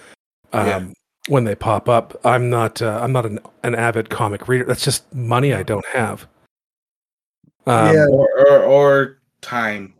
um, 0.54 0.68
Yeah. 0.68 0.86
when 1.28 1.44
they 1.44 1.56
pop 1.56 1.88
up. 1.90 2.20
I'm 2.26 2.50
not 2.50 2.82
uh, 2.82 3.00
I'm 3.02 3.12
not 3.12 3.26
an, 3.26 3.40
an 3.64 3.76
avid 3.76 4.10
comic 4.10 4.48
reader. 4.48 4.64
That's 4.66 4.84
just 4.84 5.14
money 5.14 5.54
I 5.54 5.64
don't 5.64 5.86
have. 5.88 6.28
Um, 7.66 7.94
Yeah. 7.96 8.06
Or, 8.10 8.28
or, 8.48 8.64
or 8.64 9.18
time. 9.42 9.94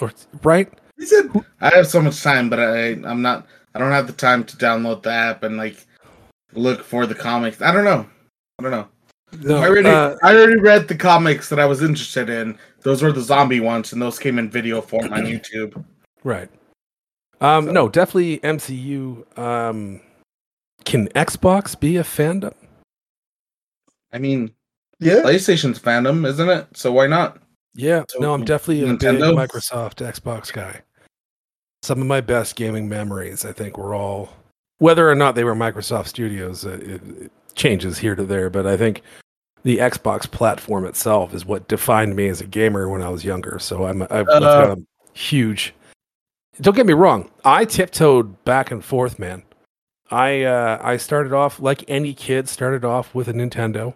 or, 0.00 0.12
right? 0.42 0.72
he 0.98 1.06
said, 1.06 1.28
I 1.60 1.74
have 1.74 1.88
so 1.88 2.00
much 2.00 2.22
time, 2.22 2.48
but 2.48 2.60
I 2.60 2.90
I'm 3.04 3.22
not. 3.22 3.46
I 3.74 3.80
don't 3.80 3.90
have 3.90 4.06
the 4.06 4.12
time 4.12 4.44
to 4.44 4.56
download 4.56 5.02
the 5.02 5.10
app 5.10 5.42
and 5.42 5.56
like 5.56 5.84
look 6.52 6.84
for 6.84 7.06
the 7.06 7.14
comics. 7.16 7.60
I 7.60 7.72
don't 7.72 7.84
know. 7.84 8.06
I 8.58 8.62
don't 8.62 8.70
know. 8.70 8.86
No, 9.42 9.56
I 9.56 9.68
already 9.68 9.88
uh, 9.88 10.16
I 10.22 10.34
already 10.34 10.60
read 10.60 10.88
the 10.88 10.94
comics 10.96 11.48
that 11.48 11.58
I 11.58 11.66
was 11.66 11.82
interested 11.82 12.28
in. 12.30 12.58
Those 12.82 13.02
were 13.02 13.12
the 13.12 13.20
zombie 13.22 13.60
ones, 13.60 13.92
and 13.92 14.00
those 14.02 14.18
came 14.18 14.38
in 14.38 14.50
video 14.50 14.80
form 14.80 15.12
on 15.12 15.22
YouTube. 15.24 15.82
right. 16.22 16.48
Um, 17.40 17.66
So- 17.66 17.72
no, 17.72 17.88
definitely 17.88 18.38
MCU. 18.38 19.38
Um, 19.38 20.00
can 20.84 21.08
Xbox 21.08 21.78
be 21.78 21.96
a 21.96 22.02
fandom? 22.04 22.54
I 24.12 24.18
mean, 24.18 24.52
yeah. 25.00 25.22
PlayStation's 25.22 25.78
fandom, 25.78 26.26
isn't 26.26 26.48
it? 26.48 26.66
So 26.74 26.92
why 26.92 27.06
not? 27.06 27.38
Yeah, 27.74 28.04
So, 28.08 28.20
no, 28.20 28.34
I'm 28.34 28.44
definitely 28.44 28.84
a 28.88 28.92
Nintendo? 28.92 29.30
big 29.36 29.50
Microsoft 29.50 29.96
Xbox 29.96 30.52
guy. 30.52 30.82
Some 31.82 32.00
of 32.00 32.06
my 32.06 32.20
best 32.20 32.54
gaming 32.54 32.88
memories, 32.88 33.44
I 33.44 33.52
think, 33.52 33.76
were 33.76 33.94
all 33.94 34.30
whether 34.78 35.10
or 35.10 35.14
not 35.16 35.34
they 35.34 35.44
were 35.44 35.54
Microsoft 35.56 36.06
Studios. 36.06 36.64
Uh, 36.64 36.78
it, 36.80 37.02
it 37.24 37.32
changes 37.56 37.98
here 37.98 38.14
to 38.14 38.24
there, 38.24 38.48
but 38.50 38.66
I 38.66 38.76
think 38.76 39.02
the 39.64 39.78
Xbox 39.78 40.30
platform 40.30 40.84
itself 40.86 41.34
is 41.34 41.44
what 41.44 41.66
defined 41.68 42.14
me 42.14 42.28
as 42.28 42.40
a 42.40 42.46
gamer 42.46 42.88
when 42.88 43.02
I 43.02 43.08
was 43.08 43.24
younger. 43.24 43.58
So 43.58 43.86
I'm, 43.86 44.02
I've, 44.02 44.28
I've 44.28 44.42
Uh, 44.42 44.76
a 44.78 45.18
huge. 45.18 45.74
Don't 46.60 46.76
get 46.76 46.86
me 46.86 46.92
wrong. 46.92 47.30
I 47.44 47.64
tiptoed 47.64 48.44
back 48.44 48.70
and 48.70 48.84
forth, 48.84 49.18
man. 49.18 49.42
I 50.10 50.42
uh, 50.42 50.78
I 50.82 50.98
started 50.98 51.32
off 51.32 51.58
like 51.60 51.82
any 51.88 52.14
kid 52.14 52.48
started 52.48 52.84
off 52.84 53.14
with 53.14 53.26
a 53.26 53.32
Nintendo, 53.32 53.94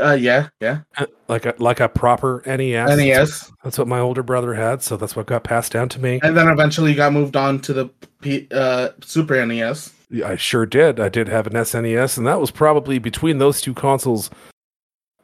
Uh, 0.00 0.12
yeah, 0.18 0.48
yeah. 0.60 0.80
uh, 0.96 1.06
like 1.28 1.44
a 1.46 1.54
like 1.58 1.78
a 1.80 1.88
proper 1.88 2.42
NES. 2.46 2.96
NES, 2.96 3.52
That's 3.62 3.78
what 3.78 3.86
my 3.86 4.00
older 4.00 4.22
brother 4.22 4.54
had, 4.54 4.82
so 4.82 4.96
that's 4.96 5.14
what 5.14 5.26
got 5.26 5.44
passed 5.44 5.70
down 5.72 5.88
to 5.90 6.00
me. 6.00 6.18
and 6.22 6.36
then 6.36 6.48
eventually 6.48 6.94
got 6.94 7.12
moved 7.12 7.36
on 7.36 7.60
to 7.60 7.72
the 7.74 7.90
P, 8.22 8.48
uh, 8.52 8.88
Super 9.02 9.44
NES. 9.44 9.92
Yeah, 10.10 10.28
I 10.30 10.36
sure 10.36 10.64
did. 10.66 10.98
I 10.98 11.10
did 11.10 11.28
have 11.28 11.46
an 11.46 11.52
SNES, 11.52 12.16
and 12.18 12.26
that 12.26 12.40
was 12.40 12.50
probably 12.50 12.98
between 12.98 13.38
those 13.38 13.60
two 13.60 13.74
consoles. 13.74 14.30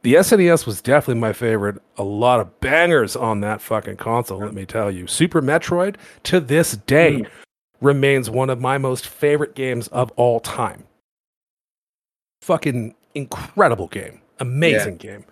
The 0.03 0.15
SNES 0.15 0.65
was 0.65 0.81
definitely 0.81 1.21
my 1.21 1.31
favorite. 1.33 1.79
A 1.97 2.03
lot 2.03 2.39
of 2.39 2.59
bangers 2.59 3.15
on 3.15 3.41
that 3.41 3.61
fucking 3.61 3.97
console, 3.97 4.39
let 4.39 4.53
me 4.53 4.65
tell 4.65 4.89
you. 4.89 5.05
Super 5.05 5.41
Metroid, 5.41 5.95
to 6.23 6.39
this 6.39 6.71
day, 6.75 7.23
remains 7.81 8.29
one 8.29 8.49
of 8.49 8.59
my 8.59 8.77
most 8.79 9.05
favorite 9.07 9.53
games 9.53 9.87
of 9.89 10.11
all 10.15 10.39
time. 10.39 10.85
Fucking 12.41 12.95
incredible 13.13 13.87
game. 13.87 14.21
Amazing 14.39 14.97
game. 14.97 15.25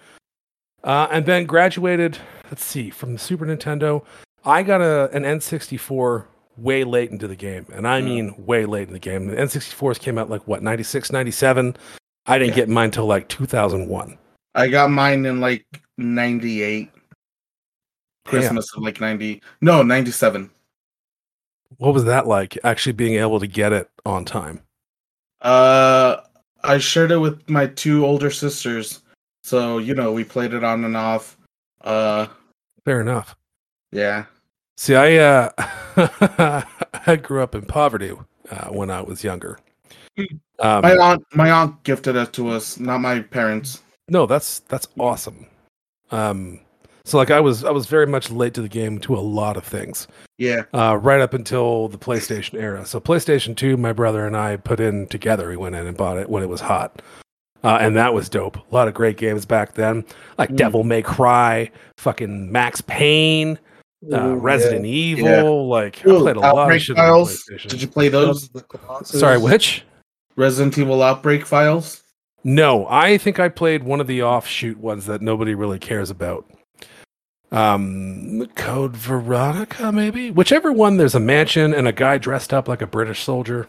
Uh, 0.84 1.08
and 1.12 1.26
then 1.26 1.46
graduated, 1.46 2.20
let's 2.46 2.64
see, 2.64 2.90
from 2.92 3.14
the 3.14 3.20
Super 3.20 3.46
Nintendo. 3.46 4.04
I 4.46 4.62
got 4.64 4.82
a 4.82 5.10
an 5.12 5.24
N64 5.24 6.26
way 6.58 6.84
late 6.84 7.10
into 7.10 7.28
the 7.28 7.36
game. 7.36 7.66
And 7.74 7.88
I 7.88 8.02
Mm. 8.02 8.06
mean 8.06 8.46
way 8.46 8.66
late 8.66 8.88
in 8.88 8.94
the 8.94 9.00
game. 9.00 9.28
The 9.28 9.36
N64s 9.40 9.98
came 10.00 10.18
out 10.18 10.30
like 10.30 10.48
what, 10.48 10.62
96, 10.62 11.12
97? 11.12 11.76
I 12.28 12.38
didn't 12.38 12.50
Yeah. 12.52 12.56
get 12.56 12.70
mine 12.70 12.86
until 12.86 13.06
like 13.08 13.28
2001. 13.28 14.18
I 14.60 14.68
got 14.68 14.92
mine 14.92 15.26
in 15.26 15.40
like 15.40 15.66
'98, 15.98 16.92
Christmas 18.26 18.76
of 18.76 18.84
like 18.84 19.00
'90. 19.00 19.42
No, 19.62 19.84
'97. 19.84 20.50
What 21.78 21.94
was 21.94 22.04
that 22.04 22.28
like 22.28 22.58
actually 22.66 22.92
being 22.92 23.16
able 23.16 23.40
to 23.40 23.48
get 23.48 23.72
it 23.72 23.90
on 24.06 24.26
time? 24.26 24.60
Uh, 25.42 26.18
I 26.62 26.78
shared 26.78 27.12
it 27.12 27.20
with 27.20 27.50
my 27.50 27.68
two 27.68 28.06
older 28.06 28.30
sisters, 28.30 29.02
so 29.44 29.78
you 29.78 29.96
know 29.96 30.12
we 30.12 30.26
played 30.26 30.54
it 30.54 30.66
on 30.66 30.84
and 30.84 30.98
off. 30.98 31.38
Uh, 31.82 32.28
Fair 32.84 33.00
enough. 33.00 33.38
yeah. 33.94 34.26
See, 34.76 34.96
I 34.96 35.16
uh, 35.18 35.52
I 37.08 37.16
grew 37.16 37.42
up 37.42 37.56
in 37.56 37.62
poverty 37.62 38.12
uh, 38.52 38.68
when 38.72 38.92
I 38.92 39.02
was 39.02 39.24
younger. 39.24 39.58
Um, 40.60 40.82
My 40.82 40.98
aunt, 40.98 41.24
my 41.34 41.50
aunt 41.50 41.82
gifted 41.84 42.18
it 42.18 42.34
to 42.34 42.50
us, 42.50 42.78
not 42.78 43.00
my 43.00 43.22
parents. 43.22 43.84
No, 44.10 44.26
that's 44.26 44.60
that's 44.62 44.88
awesome. 44.98 45.46
Um, 46.12 46.60
so 47.06 47.18
like 47.18 47.32
I 47.32 47.40
was 47.40 47.64
I 47.64 47.72
was 47.72 47.88
very 47.88 48.08
much 48.08 48.30
late 48.32 48.54
to 48.56 48.62
the 48.62 48.70
game 48.70 49.00
to 49.00 49.16
a 49.16 49.20
lot 49.20 49.58
of 49.58 49.64
things. 49.64 50.08
Yeah, 50.38 50.64
uh, 50.74 50.98
right 50.98 51.22
up 51.22 51.34
until 51.34 51.88
the 51.88 51.98
PlayStation 51.98 52.56
era. 52.60 52.86
So 52.86 53.00
PlayStation 53.00 53.56
2, 53.56 53.78
my 53.78 53.94
brother 53.94 54.26
and 54.26 54.38
I 54.38 54.58
put 54.58 54.80
in 54.80 55.08
together. 55.08 55.50
We 55.50 55.58
went 55.58 55.76
in 55.76 55.86
and 55.88 55.98
bought 55.98 56.18
it 56.18 56.30
when 56.30 56.44
it 56.44 56.50
was 56.50 56.62
hot. 56.62 57.02
Uh, 57.62 57.78
and 57.82 57.96
that 57.98 58.14
was 58.14 58.30
dope. 58.30 58.56
A 58.56 58.64
lot 58.76 58.88
of 58.88 58.94
great 58.94 59.18
games 59.18 59.46
back 59.46 59.74
then, 59.74 60.06
like 60.38 60.50
Mm. 60.50 60.56
Devil 60.56 60.84
May 60.86 61.02
Cry, 61.02 61.70
fucking 61.98 62.50
Max 62.50 62.80
Payne, 62.80 63.60
uh, 64.14 64.18
Ooh, 64.28 64.36
Resident 64.36 64.86
yeah. 64.86 64.92
Evil. 64.92 65.26
Yeah. 65.26 65.42
Like 65.44 66.00
I 66.00 66.04
played 66.04 66.36
a 66.38 66.40
lot 66.40 66.52
of 66.54 66.58
Outbreak 66.60 66.82
shit 66.82 66.98
on 66.98 67.04
Files. 67.06 67.44
PlayStation. 67.52 67.70
Did 67.70 67.82
you 67.82 67.88
play 67.90 68.08
those? 68.08 68.50
Sorry, 69.04 69.38
which? 69.38 69.84
Resident 70.38 70.78
Evil 70.78 71.04
Outbreak 71.04 71.46
Files. 71.46 72.02
No, 72.44 72.88
I 72.90 73.18
think 73.18 73.40
I 73.40 73.50
played 73.50 73.84
one 73.84 74.00
of 74.00 74.08
the 74.08 74.24
offshoot 74.24 74.78
ones 74.78 75.06
that 75.08 75.22
nobody 75.22 75.54
really 75.56 75.80
cares 75.80 76.10
about. 76.10 76.46
Um, 77.52 78.46
Code 78.56 78.96
Veronica, 78.96 79.92
maybe. 79.92 80.32
Whichever 80.32 80.72
one. 80.72 80.98
There's 80.98 81.16
a 81.16 81.20
mansion 81.20 81.74
and 81.74 81.88
a 81.88 81.92
guy 81.92 82.18
dressed 82.18 82.54
up 82.54 82.68
like 82.68 82.82
a 82.82 82.88
British 82.88 83.24
soldier. 83.24 83.68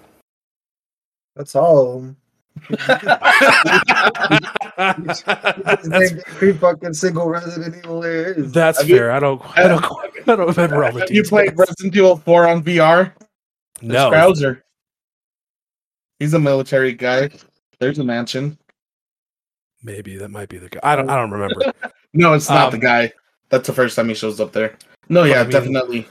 That's 1.35 1.57
all 1.57 1.97
of 1.97 2.03
them. 2.03 2.17
that's 4.77 5.23
That's 5.27 5.89
every 5.89 6.53
fucking 6.55 6.93
single 6.95 7.29
Resident 7.29 7.77
Evil 7.77 8.01
there 8.03 8.33
is. 8.35 8.53
that's 8.53 8.79
Have 8.81 8.89
you- 8.89 8.97
fair. 8.99 9.11
I 9.13 9.19
don't. 9.21 9.41
I 9.59 9.67
don't. 9.69 9.85
I 9.85 10.37
don't 10.37 10.47
remember 10.57 10.85
all 10.85 10.93
the 10.93 11.01
Have 11.01 11.11
you 11.11 11.23
played 11.25 11.57
Resident 11.57 11.97
Evil 11.97 12.17
4 12.17 12.47
on 12.49 12.63
VR? 12.63 13.13
It's 13.77 13.83
No. 13.83 14.11
Krauser. 14.11 14.61
He's 16.19 16.35
a 16.35 16.39
military 16.39 16.93
guy. 16.93 17.31
There's 17.81 17.99
a 17.99 18.05
mansion. 18.05 18.59
maybe 19.83 20.17
that 20.19 20.31
might 20.31 20.49
be 20.51 20.59
the 20.59 20.69
guy. 20.69 20.81
I 20.83 20.95
don't. 20.97 21.09
I 21.11 21.17
don't 21.17 21.31
remember. 21.31 21.73
No, 22.13 22.33
it's 22.35 22.49
not 22.51 22.71
the 22.73 22.77
Um, 22.77 22.81
guy. 22.83 23.13
That's 23.51 23.69
the 23.69 23.73
first 23.73 23.95
time 23.95 24.09
he 24.09 24.15
shows 24.17 24.41
up 24.41 24.51
there. 24.53 24.77
No, 25.09 25.23
yeah, 25.23 25.41
I 25.41 25.43
mean- 25.45 25.53
definitely. 25.53 26.09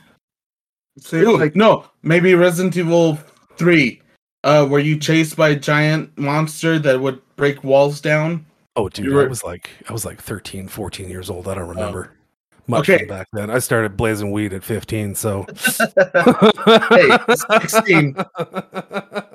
So 0.98 1.18
Ooh, 1.18 1.38
like 1.38 1.56
no, 1.58 1.86
maybe 2.04 2.34
Resident 2.36 2.78
Evil 2.78 3.20
Three, 3.58 4.02
uh, 4.46 4.66
were 4.70 4.80
you 4.80 4.98
chased 4.98 5.36
by 5.36 5.50
a 5.50 5.56
giant 5.58 6.18
monster 6.18 6.80
that 6.80 7.00
would 7.02 7.22
break 7.36 7.64
walls 7.66 8.00
down? 8.00 8.46
Oh, 8.78 8.88
dude, 8.88 9.06
You 9.08 9.14
were- 9.14 9.26
I 9.26 9.28
was 9.28 9.44
like, 9.44 9.70
I 9.90 9.94
was 9.94 10.06
like 10.06 10.22
13, 10.22 10.70
14 10.70 11.10
years 11.10 11.30
old. 11.30 11.50
I 11.50 11.56
don't 11.56 11.68
remember 11.68 12.14
much 12.68 12.90
Okay. 12.90 13.04
back 13.06 13.28
then. 13.34 13.50
I 13.50 13.60
started 13.60 13.98
blazing 13.98 14.32
weed 14.32 14.54
at 14.54 14.64
15, 14.64 15.16
so. 15.16 15.46
Hey, 16.66 17.18
16. 17.60 18.16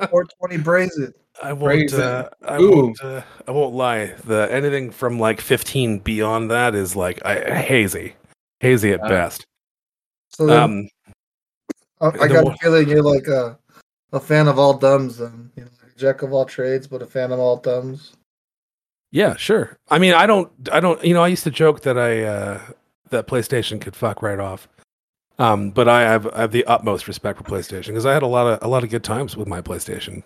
420 0.58 0.62
brazen. 0.62 1.14
I 1.42 1.52
won't. 1.52 1.92
Uh, 1.92 2.28
I 2.46 2.58
Ooh. 2.60 2.70
won't. 2.70 3.02
Uh, 3.02 3.22
I 3.48 3.50
won't 3.50 3.74
lie. 3.74 4.06
The 4.24 4.48
anything 4.50 4.90
from 4.90 5.18
like 5.18 5.40
15 5.40 5.98
beyond 5.98 6.50
that 6.50 6.74
is 6.74 6.94
like 6.94 7.24
I, 7.24 7.60
hazy, 7.60 8.14
hazy 8.60 8.92
at 8.92 9.02
Uh, 9.02 9.08
best. 9.08 9.44
So 10.30 10.46
then, 10.46 10.62
Um, 10.62 10.88
I, 12.00 12.06
I 12.24 12.28
got 12.28 12.46
a 12.46 12.56
feeling 12.60 12.88
you're 12.88 13.02
like 13.02 13.26
a 13.26 13.58
a 14.12 14.20
fan 14.20 14.48
of 14.48 14.58
all 14.58 14.74
dumbs 14.74 15.18
then. 15.18 15.50
You 15.56 15.64
know, 15.64 15.70
jack 15.96 16.22
of 16.22 16.32
all 16.32 16.44
trades, 16.44 16.86
but 16.86 17.02
a 17.02 17.06
fan 17.06 17.32
of 17.32 17.38
all 17.38 17.56
dumbs. 17.56 18.12
yeah, 19.10 19.36
sure. 19.36 19.76
I 19.90 19.98
mean, 19.98 20.12
I 20.14 20.26
don't. 20.26 20.50
I 20.72 20.80
don't. 20.80 21.02
You 21.04 21.14
know, 21.14 21.22
I 21.22 21.28
used 21.28 21.44
to 21.44 21.50
joke 21.50 21.80
that 21.82 21.98
I 21.98 22.22
uh, 22.22 22.60
that 23.10 23.26
PlayStation 23.26 23.80
could 23.80 23.96
fuck 23.96 24.22
right 24.22 24.38
off. 24.38 24.68
Um, 25.38 25.70
but 25.70 25.88
I 25.88 26.02
have 26.02 26.26
I 26.28 26.42
have 26.42 26.52
the 26.52 26.64
utmost 26.66 27.08
respect 27.08 27.38
for 27.38 27.44
PlayStation 27.44 27.88
because 27.88 28.06
I 28.06 28.12
had 28.12 28.22
a 28.22 28.28
lot 28.28 28.46
of 28.46 28.62
a 28.62 28.68
lot 28.68 28.84
of 28.84 28.90
good 28.90 29.02
times 29.04 29.36
with 29.36 29.48
my 29.48 29.60
PlayStation. 29.60 30.22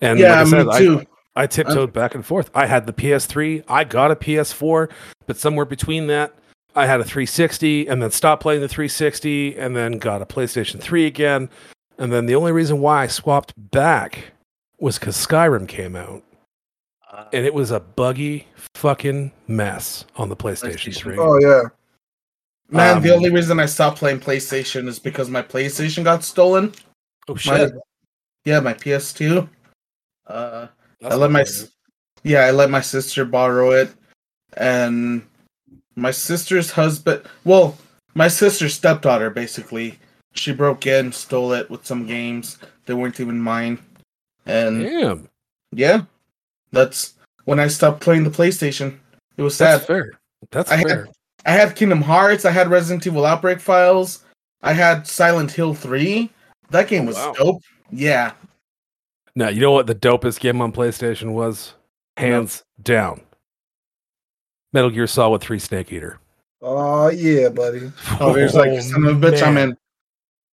And 0.00 0.18
yeah, 0.18 0.30
like 0.42 0.46
I 0.46 0.50
said, 0.50 0.66
me 0.66 0.72
I- 0.72 0.78
too. 0.78 1.06
I 1.36 1.46
tiptoed 1.46 1.92
back 1.92 2.16
and 2.16 2.26
forth. 2.26 2.50
I 2.52 2.66
had 2.66 2.86
the 2.86 2.92
PS3, 2.92 3.62
I 3.68 3.84
got 3.84 4.10
a 4.10 4.16
PS4, 4.16 4.90
but 5.28 5.36
somewhere 5.36 5.64
between 5.66 6.08
that, 6.08 6.34
I 6.74 6.86
had 6.86 7.00
a 7.00 7.04
360 7.04 7.86
and 7.86 8.02
then 8.02 8.10
stopped 8.10 8.42
playing 8.42 8.60
the 8.60 8.66
360 8.68 9.56
and 9.56 9.76
then 9.76 9.98
got 9.98 10.20
a 10.20 10.26
PlayStation 10.26 10.80
3 10.80 11.06
again. 11.06 11.48
And 11.96 12.12
then 12.12 12.26
the 12.26 12.34
only 12.34 12.50
reason 12.50 12.80
why 12.80 13.04
I 13.04 13.06
swapped 13.06 13.52
back 13.70 14.32
was 14.80 14.98
because 14.98 15.16
Skyrim 15.16 15.68
came 15.68 15.94
out 15.94 16.24
and 17.32 17.46
it 17.46 17.54
was 17.54 17.70
a 17.70 17.80
buggy 17.80 18.48
fucking 18.74 19.30
mess 19.46 20.04
on 20.16 20.28
the 20.28 20.36
PlayStation 20.36 20.90
PlayStation. 20.92 20.96
3. 20.96 21.18
Oh 21.18 21.38
yeah. 21.38 21.62
Man, 22.70 23.00
the 23.00 23.10
um, 23.10 23.16
only 23.16 23.30
reason 23.30 23.60
I 23.60 23.66
stopped 23.66 23.98
playing 23.98 24.20
PlayStation 24.20 24.88
is 24.88 24.98
because 24.98 25.30
my 25.30 25.42
PlayStation 25.42 26.02
got 26.04 26.24
stolen. 26.24 26.72
Oh, 27.28 27.34
My, 27.34 27.38
shit. 27.38 27.72
yeah, 28.44 28.60
my 28.60 28.74
PS2. 28.74 29.48
Uh, 30.28 30.66
That's 31.00 31.14
I 31.14 31.16
let 31.16 31.30
my 31.30 31.40
unfortunate. 31.40 31.68
s- 31.68 31.72
yeah, 32.24 32.40
I 32.40 32.50
let 32.50 32.70
my 32.70 32.80
sister 32.80 33.24
borrow 33.24 33.70
it, 33.72 33.90
and 34.56 35.22
my 35.96 36.10
sister's 36.10 36.70
husband. 36.70 37.22
Well, 37.44 37.76
my 38.14 38.28
sister's 38.28 38.74
stepdaughter 38.74 39.30
basically. 39.30 39.98
She 40.34 40.52
broke 40.52 40.86
in, 40.86 41.10
stole 41.12 41.52
it 41.52 41.68
with 41.70 41.86
some 41.86 42.06
games 42.06 42.58
that 42.86 42.96
weren't 42.96 43.18
even 43.20 43.40
mine, 43.40 43.78
and 44.46 44.82
Damn. 44.82 45.28
yeah, 45.72 46.02
that's 46.70 47.14
when 47.44 47.58
I 47.58 47.68
stopped 47.68 48.00
playing 48.00 48.24
the 48.24 48.30
PlayStation. 48.30 48.98
It 49.36 49.42
was 49.42 49.56
sad. 49.56 49.76
That's 49.76 49.86
fair. 49.86 50.12
That's 50.50 50.70
I 50.70 50.76
had- 50.76 50.86
fair. 50.86 51.08
I 51.46 51.52
had 51.52 51.76
Kingdom 51.76 52.02
Hearts. 52.02 52.44
I 52.44 52.50
had 52.50 52.68
Resident 52.68 53.06
Evil 53.06 53.24
Outbreak 53.24 53.60
Files. 53.60 54.24
I 54.62 54.72
had 54.72 55.06
Silent 55.06 55.52
Hill 55.52 55.72
Three. 55.72 56.30
That 56.70 56.88
game 56.88 57.04
Oh, 57.04 57.06
was 57.06 57.16
wow. 57.16 57.32
dope. 57.32 57.62
Yeah, 57.90 58.32
Now, 59.38 59.50
you 59.50 59.60
know 59.60 59.70
what 59.70 59.86
the 59.86 59.94
dopest 59.94 60.40
game 60.40 60.60
on 60.60 60.72
PlayStation 60.72 61.32
was? 61.32 61.74
Hands 62.16 62.64
down. 62.82 63.20
Metal 64.72 64.90
Gear 64.90 65.06
Solid 65.06 65.40
3 65.42 65.60
Snake 65.60 65.92
Eater. 65.92 66.18
Oh 66.60 67.08
yeah, 67.08 67.48
buddy. 67.48 67.92
Oh, 68.20 68.32
there's 68.34 68.56
like 68.56 68.82
son 68.82 69.04
of 69.04 69.22
a 69.22 69.26
bitch. 69.30 69.40
I'm 69.40 69.56
in. 69.56 69.76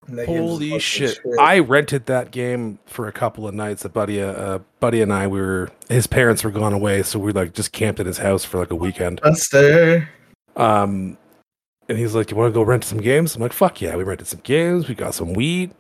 That 0.10 0.28
Holy 0.28 0.70
fucking 0.70 0.80
shit. 0.82 1.20
I 1.40 1.58
rented 1.58 2.06
that 2.06 2.30
game 2.30 2.78
for 2.86 3.08
a 3.08 3.12
couple 3.12 3.48
of 3.48 3.56
nights. 3.56 3.84
A 3.86 3.90
buddy, 3.90 4.22
uh, 4.22 4.60
buddy 4.80 5.02
and 5.02 5.12
I, 5.12 5.26
we 5.26 5.42
were, 5.42 5.72
his 5.90 6.06
parents 6.06 6.44
were 6.44 6.52
gone 6.52 6.74
away. 6.74 7.02
So 7.02 7.18
we 7.18 7.32
like 7.32 7.56
just 7.56 7.72
camped 7.72 8.00
at 8.00 8.06
his 8.06 8.20
house 8.20 8.46
for 8.46 8.60
like 8.60 8.70
a 8.70 8.76
weekend. 8.76 9.20
Buster. 9.22 10.08
Um, 10.56 11.18
and 11.90 11.98
he's 11.98 12.14
like, 12.14 12.30
You 12.30 12.38
want 12.38 12.54
to 12.54 12.56
go 12.56 12.62
rent 12.62 12.84
some 12.84 13.02
games? 13.02 13.36
I'm 13.36 13.42
like, 13.42 13.52
Fuck 13.52 13.82
yeah. 13.82 13.96
We 13.96 14.04
rented 14.04 14.28
some 14.28 14.42
games. 14.42 14.88
We 14.88 14.94
got 14.94 15.16
some 15.16 15.34
weed. 15.34 15.74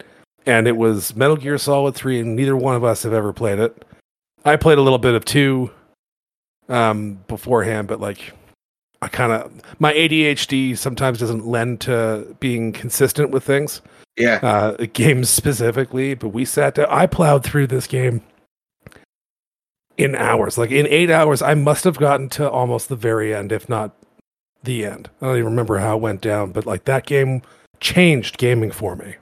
And 0.45 0.67
it 0.67 0.77
was 0.77 1.15
Metal 1.15 1.35
Gear 1.35 1.57
Solid 1.57 1.95
3, 1.95 2.19
and 2.19 2.35
neither 2.35 2.55
one 2.55 2.75
of 2.75 2.83
us 2.83 3.03
have 3.03 3.13
ever 3.13 3.33
played 3.33 3.59
it. 3.59 3.83
I 4.43 4.55
played 4.57 4.77
a 4.77 4.81
little 4.81 4.99
bit 4.99 5.15
of 5.15 5.25
2 5.25 5.71
um, 6.69 7.19
beforehand, 7.27 7.87
but 7.87 7.99
like, 7.99 8.33
I 9.01 9.07
kind 9.07 9.31
of, 9.31 9.51
my 9.79 9.91
ADHD 9.93 10.77
sometimes 10.77 11.19
doesn't 11.19 11.45
lend 11.47 11.81
to 11.81 12.35
being 12.39 12.71
consistent 12.71 13.31
with 13.31 13.43
things 13.43 13.81
Yeah. 14.17 14.39
uh, 14.43 14.85
games 14.93 15.29
specifically, 15.29 16.13
but 16.13 16.29
we 16.29 16.45
sat 16.45 16.75
down. 16.75 16.87
I 16.89 17.07
plowed 17.07 17.43
through 17.43 17.67
this 17.67 17.87
game 17.87 18.21
in 19.97 20.15
hours. 20.15 20.57
Like 20.57 20.71
in 20.71 20.85
eight 20.87 21.09
hours, 21.09 21.41
I 21.41 21.55
must 21.55 21.83
have 21.85 21.97
gotten 21.97 22.29
to 22.29 22.49
almost 22.49 22.89
the 22.89 22.95
very 22.95 23.33
end, 23.33 23.51
if 23.51 23.67
not 23.67 23.95
the 24.63 24.85
end. 24.85 25.09
I 25.21 25.25
don't 25.27 25.37
even 25.37 25.49
remember 25.51 25.77
how 25.79 25.97
it 25.97 26.01
went 26.01 26.21
down, 26.21 26.51
but 26.51 26.65
like 26.65 26.85
that 26.85 27.05
game 27.05 27.41
changed 27.79 28.37
gaming 28.37 28.71
for 28.71 28.95
me. 28.95 29.15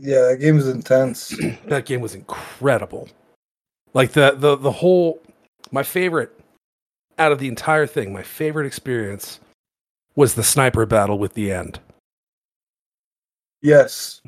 Yeah, 0.00 0.20
that 0.28 0.38
game 0.40 0.56
was 0.56 0.68
intense. 0.68 1.36
That 1.66 1.84
game 1.84 2.00
was 2.00 2.14
incredible. 2.14 3.08
Like 3.94 4.12
the 4.12 4.34
the 4.36 4.56
the 4.56 4.70
whole 4.70 5.20
my 5.70 5.82
favorite 5.82 6.38
out 7.18 7.32
of 7.32 7.38
the 7.40 7.48
entire 7.48 7.86
thing, 7.86 8.12
my 8.12 8.22
favorite 8.22 8.66
experience 8.66 9.40
was 10.14 10.34
the 10.34 10.44
sniper 10.44 10.86
battle 10.86 11.18
with 11.18 11.34
the 11.34 11.50
end. 11.52 11.80
Yes. 13.60 14.20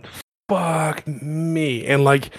fuck 0.49 1.07
me. 1.07 1.87
And 1.87 2.03
like 2.03 2.31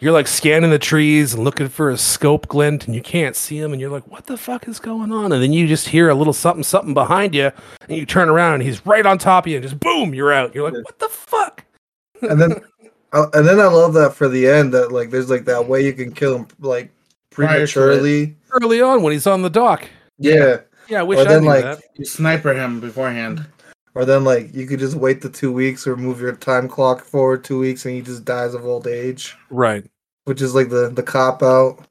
you're 0.00 0.12
like 0.12 0.28
scanning 0.28 0.70
the 0.70 0.78
trees 0.78 1.34
and 1.34 1.44
looking 1.44 1.68
for 1.68 1.90
a 1.90 1.98
scope 1.98 2.48
glint 2.48 2.86
and 2.86 2.94
you 2.94 3.02
can't 3.02 3.36
see 3.36 3.58
him 3.58 3.72
and 3.72 3.80
you're 3.80 3.90
like, 3.90 4.06
what 4.06 4.26
the 4.26 4.36
fuck 4.38 4.66
is 4.68 4.78
going 4.78 5.12
on? 5.12 5.32
And 5.32 5.42
then 5.42 5.52
you 5.52 5.66
just 5.66 5.88
hear 5.88 6.08
a 6.08 6.14
little 6.14 6.32
something, 6.32 6.62
something 6.62 6.94
behind 6.94 7.34
you 7.34 7.50
and 7.88 7.98
you 7.98 8.06
turn 8.06 8.28
around 8.30 8.54
and 8.54 8.62
he's 8.62 8.86
right 8.86 9.04
on 9.04 9.18
top 9.18 9.44
of 9.44 9.50
you 9.50 9.56
and 9.56 9.62
just 9.62 9.78
boom, 9.80 10.14
you're 10.14 10.32
out. 10.32 10.54
You're 10.54 10.70
like, 10.70 10.84
what 10.84 10.98
the 10.98 11.08
fuck? 11.08 11.64
And 12.22 12.40
then 12.40 12.52
and 13.12 13.46
then 13.46 13.58
I 13.60 13.66
love 13.66 13.94
that 13.94 14.14
for 14.14 14.28
the 14.28 14.46
end 14.48 14.72
that 14.74 14.92
like 14.92 15.10
there's 15.10 15.30
like 15.30 15.44
that 15.46 15.66
way 15.66 15.84
you 15.84 15.92
can 15.92 16.12
kill 16.12 16.36
him 16.36 16.46
like 16.60 16.90
Prior 17.30 17.48
to 17.58 17.62
it. 17.64 17.72
prematurely. 17.72 18.36
Early 18.50 18.80
on 18.82 19.02
when 19.02 19.12
he's 19.12 19.26
on 19.26 19.42
the 19.42 19.50
dock. 19.50 19.88
Yeah. 20.18 20.58
Yeah, 20.88 21.00
I 21.00 21.02
wish 21.02 21.18
Or 21.18 21.22
I 21.22 21.24
then, 21.26 21.42
knew 21.42 21.48
like, 21.48 21.64
that. 21.64 21.82
You 21.96 22.04
sniper 22.04 22.54
him 22.54 22.80
beforehand. 22.80 23.46
Or 23.94 24.04
then 24.04 24.24
like 24.24 24.54
you 24.54 24.66
could 24.66 24.78
just 24.78 24.96
wait 24.96 25.20
the 25.20 25.28
two 25.28 25.52
weeks 25.52 25.86
or 25.86 25.96
move 25.96 26.20
your 26.20 26.32
time 26.36 26.68
clock 26.68 27.04
forward 27.04 27.44
two 27.44 27.58
weeks 27.58 27.84
and 27.84 27.94
he 27.94 28.00
just 28.00 28.24
dies 28.24 28.54
of 28.54 28.64
old 28.64 28.86
age, 28.86 29.36
Right. 29.50 29.84
which 30.24 30.40
is 30.42 30.54
like 30.54 30.68
the 30.68 30.88
the 30.90 31.02
cop 31.02 31.42
out. 31.42 31.84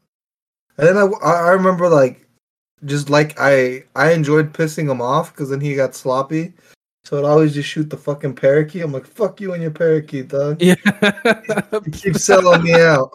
And 0.77 0.87
then 0.87 0.97
I 0.97 1.05
I 1.23 1.33
I 1.47 1.49
remember 1.51 1.89
like 1.89 2.27
just 2.85 3.09
like 3.09 3.35
I 3.39 3.83
I 3.95 4.13
enjoyed 4.13 4.53
pissing 4.53 4.89
him 4.89 5.01
off 5.01 5.33
because 5.33 5.49
then 5.49 5.61
he 5.61 5.75
got 5.75 5.95
sloppy. 5.95 6.53
So 7.07 7.17
I'd 7.17 7.23
always 7.23 7.53
just 7.53 7.69
shoot 7.69 7.89
the 7.89 7.95
fucking 7.95 8.35
parakeet. 8.35 8.81
I'm 8.83 8.91
like, 8.91 9.05
fuck 9.05 9.39
you 9.39 9.53
and 9.53 9.61
your 9.61 9.71
parakeet, 9.71 10.27
dog. 10.27 10.61
Yeah. 10.61 10.75
You 11.85 11.91
keep 11.93 12.17
selling 12.17 12.63
me 12.63 12.73
out. 12.73 13.11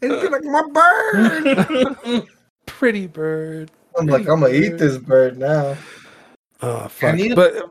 And 0.00 0.12
he'd 0.12 0.22
be 0.22 0.28
like, 0.28 0.44
my 0.44 0.62
bird. 0.72 2.26
Pretty 2.66 3.06
bird. 3.06 3.70
I'm 3.98 4.06
like, 4.06 4.26
I'm 4.26 4.40
gonna 4.40 4.54
eat 4.54 4.78
this 4.78 4.96
bird 4.96 5.36
now. 5.36 5.76
Oh 6.62 6.88
fuck! 6.88 7.18
You- 7.18 7.34
But 7.34 7.70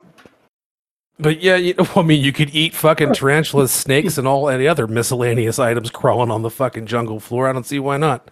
but 1.18 1.42
yeah, 1.42 1.56
you 1.56 1.74
know, 1.74 1.88
I 1.96 2.04
mean, 2.04 2.24
you 2.24 2.32
could 2.34 2.54
eat 2.54 2.76
fucking 2.76 3.14
tarantulas, 3.14 3.72
snakes, 3.72 4.20
and 4.20 4.28
all 4.28 4.50
any 4.50 4.68
other 4.68 4.86
miscellaneous 4.86 5.58
items 5.58 5.90
crawling 5.90 6.30
on 6.30 6.44
the 6.44 6.52
fucking 6.52 6.86
jungle 6.86 7.20
floor. 7.20 7.48
I 7.50 7.54
don't 7.54 7.66
see 7.66 7.80
why 7.80 7.98
not. 7.98 8.30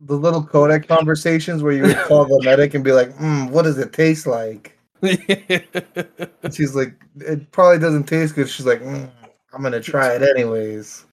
The 0.00 0.16
little 0.16 0.42
Codec 0.42 0.88
conversations 0.88 1.62
where 1.62 1.72
you 1.72 1.82
would 1.82 1.98
call 1.98 2.24
the 2.24 2.40
medic 2.42 2.74
and 2.74 2.82
be 2.82 2.90
like, 2.90 3.10
mm, 3.18 3.48
what 3.50 3.62
does 3.62 3.78
it 3.78 3.92
taste 3.92 4.26
like? 4.26 4.77
And 5.02 6.54
she's 6.54 6.74
like, 6.74 6.94
it 7.20 7.50
probably 7.52 7.78
doesn't 7.78 8.04
taste 8.04 8.34
good. 8.34 8.48
She's 8.48 8.66
like, 8.66 8.80
mm, 8.80 9.10
I'm 9.52 9.62
gonna 9.62 9.80
try 9.80 10.14
it 10.14 10.22
anyways. 10.22 11.06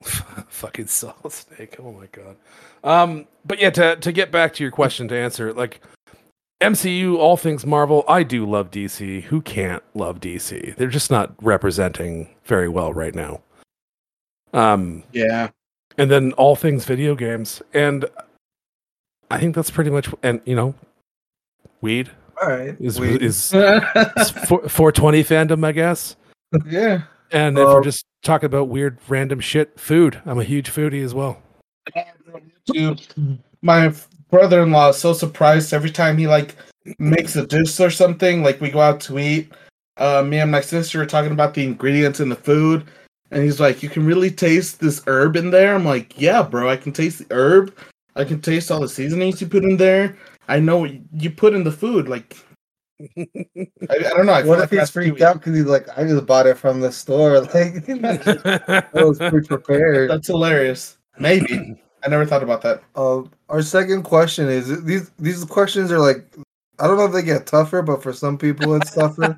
fucking 0.02 0.86
solid 0.86 1.32
snake. 1.32 1.76
Oh 1.78 1.92
my 1.92 2.06
god. 2.06 2.36
Um, 2.84 3.26
but 3.44 3.60
yeah, 3.60 3.70
to 3.70 3.96
to 3.96 4.12
get 4.12 4.30
back 4.30 4.54
to 4.54 4.64
your 4.64 4.70
question 4.70 5.08
to 5.08 5.16
answer, 5.16 5.52
like 5.52 5.80
MCU, 6.60 7.16
all 7.16 7.36
things 7.36 7.64
Marvel, 7.66 8.04
I 8.08 8.22
do 8.22 8.44
love 8.44 8.70
DC. 8.70 9.22
Who 9.24 9.40
can't 9.40 9.82
love 9.94 10.20
DC? 10.20 10.76
They're 10.76 10.88
just 10.88 11.10
not 11.10 11.32
representing 11.42 12.28
very 12.44 12.68
well 12.68 12.92
right 12.92 13.14
now. 13.14 13.40
Um, 14.52 15.04
yeah. 15.12 15.50
and 15.98 16.10
then 16.10 16.32
all 16.32 16.56
things 16.56 16.84
video 16.84 17.14
games, 17.14 17.60
and 17.74 18.06
I 19.30 19.38
think 19.38 19.54
that's 19.54 19.70
pretty 19.70 19.90
much. 19.90 20.08
And 20.22 20.40
you 20.44 20.54
know, 20.54 20.74
weed 21.80 22.10
All 22.40 22.48
right. 22.48 22.76
is 22.80 22.98
is, 23.00 23.52
is 23.54 24.30
four 24.68 24.92
twenty 24.92 25.24
fandom, 25.24 25.64
I 25.64 25.72
guess. 25.72 26.16
yeah. 26.66 27.02
And 27.30 27.58
if 27.58 27.64
we're 27.66 27.78
Um, 27.78 27.82
just 27.84 28.06
talking 28.22 28.46
about 28.46 28.68
weird 28.68 28.98
random 29.08 29.40
shit, 29.40 29.78
food. 29.78 30.20
I'm 30.24 30.38
a 30.38 30.44
huge 30.44 30.70
foodie 30.70 31.04
as 31.04 31.14
well. 31.14 31.42
My 33.62 33.92
brother-in-law 34.30 34.90
is 34.90 34.96
so 34.96 35.12
surprised 35.12 35.72
every 35.72 35.90
time 35.90 36.16
he 36.16 36.26
like 36.26 36.54
makes 36.98 37.36
a 37.36 37.46
dish 37.46 37.78
or 37.80 37.90
something. 37.90 38.42
Like 38.42 38.60
we 38.60 38.70
go 38.70 38.80
out 38.80 39.00
to 39.02 39.18
eat. 39.18 39.52
Uh, 39.96 40.22
me 40.22 40.38
and 40.38 40.50
my 40.50 40.60
sister 40.60 41.02
are 41.02 41.06
talking 41.06 41.32
about 41.32 41.54
the 41.54 41.64
ingredients 41.64 42.20
in 42.20 42.28
the 42.28 42.36
food, 42.36 42.84
and 43.32 43.42
he's 43.42 43.58
like, 43.58 43.82
"You 43.82 43.88
can 43.88 44.06
really 44.06 44.30
taste 44.30 44.78
this 44.80 45.02
herb 45.08 45.36
in 45.36 45.50
there." 45.50 45.74
I'm 45.74 45.84
like, 45.84 46.20
"Yeah, 46.20 46.42
bro, 46.42 46.68
I 46.68 46.76
can 46.76 46.92
taste 46.92 47.18
the 47.18 47.26
herb. 47.34 47.74
I 48.14 48.24
can 48.24 48.40
taste 48.40 48.70
all 48.70 48.80
the 48.80 48.88
seasonings 48.88 49.40
you 49.40 49.48
put 49.48 49.64
in 49.64 49.76
there. 49.76 50.16
I 50.48 50.60
know 50.60 50.84
you 50.84 51.30
put 51.30 51.54
in 51.54 51.64
the 51.64 51.72
food. 51.72 52.08
Like, 52.08 52.36
I, 53.00 53.26
I 53.90 53.98
don't 53.98 54.26
know. 54.26 54.32
I 54.32 54.42
feel 54.42 54.50
What 54.50 54.58
like 54.58 54.72
if 54.72 54.78
he's 54.78 54.90
freaked 54.90 55.20
out 55.20 55.34
because 55.34 55.54
he's 55.56 55.66
like, 55.66 55.86
I 55.96 56.04
just 56.04 56.26
bought 56.26 56.46
it 56.46 56.56
from 56.56 56.80
the 56.80 56.90
store. 56.90 57.40
Like, 57.54 57.88
I 58.94 59.04
was 59.04 59.18
pre-prepared. 59.30 60.10
That's 60.10 60.26
hilarious. 60.26 60.98
Maybe 61.18 61.80
I 62.04 62.08
never 62.08 62.26
thought 62.26 62.42
about 62.42 62.62
that. 62.62 62.82
Um, 62.96 63.30
our 63.48 63.62
second 63.62 64.02
question 64.02 64.48
is 64.48 64.84
these 64.84 65.10
these 65.18 65.44
questions 65.44 65.90
are 65.92 65.98
like 65.98 66.24
I 66.78 66.86
don't 66.86 66.96
know 66.96 67.06
if 67.06 67.12
they 67.12 67.22
get 67.22 67.46
tougher, 67.46 67.82
but 67.82 68.02
for 68.02 68.12
some 68.12 68.38
people 68.38 68.74
it's 68.74 68.94
tougher. 68.94 69.36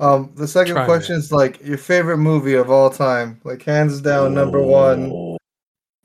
Um, 0.00 0.32
the 0.34 0.48
second 0.48 0.74
Try 0.74 0.84
question 0.84 1.16
is 1.16 1.30
like 1.30 1.64
your 1.64 1.78
favorite 1.78 2.18
movie 2.18 2.54
of 2.54 2.70
all 2.70 2.90
time, 2.90 3.40
like 3.44 3.62
hands 3.62 4.00
down 4.00 4.34
number 4.34 4.60
one. 4.60 5.36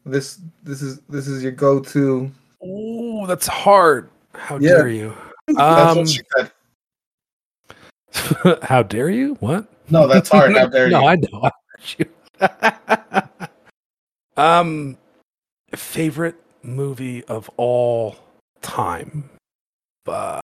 This 0.05 0.39
this 0.63 0.81
is 0.81 0.99
this 1.09 1.27
is 1.27 1.41
your 1.41 1.51
go-to. 1.51 2.31
Oh, 2.67 3.25
that's 3.25 3.47
hard. 3.47 4.09
How 4.33 4.57
Yeah. 4.57 4.69
dare 4.77 4.89
you? 4.89 5.13
Um, 5.57 5.99
what 5.99 6.09
she 6.09 6.19
said. 6.35 6.51
how 8.63 8.83
dare 8.83 9.09
you? 9.09 9.35
What? 9.35 9.65
No, 9.89 10.05
that's 10.07 10.29
hard. 10.29 10.53
How 10.53 10.67
dare 10.69 10.89
no, 10.89 10.99
you? 10.99 11.05
No, 11.05 11.07
I 11.07 11.15
know. 11.15 11.41
I 11.43 13.37
you. 14.35 14.43
um, 14.43 14.97
favorite 15.73 16.35
movie 16.63 17.23
of 17.25 17.49
all 17.55 18.17
time. 18.61 19.29
Fuck. 20.05 20.43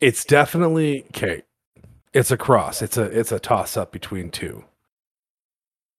It's 0.00 0.24
definitely 0.24 1.04
okay. 1.16 1.42
It's 2.12 2.30
a 2.30 2.36
cross. 2.36 2.80
It's 2.80 2.96
a 2.96 3.02
it's 3.04 3.32
a 3.32 3.40
toss 3.40 3.76
up 3.76 3.90
between 3.90 4.30
two. 4.30 4.64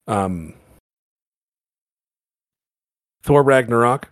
Um, 0.08 0.54
Thor 3.26 3.42
Ragnarok. 3.42 4.08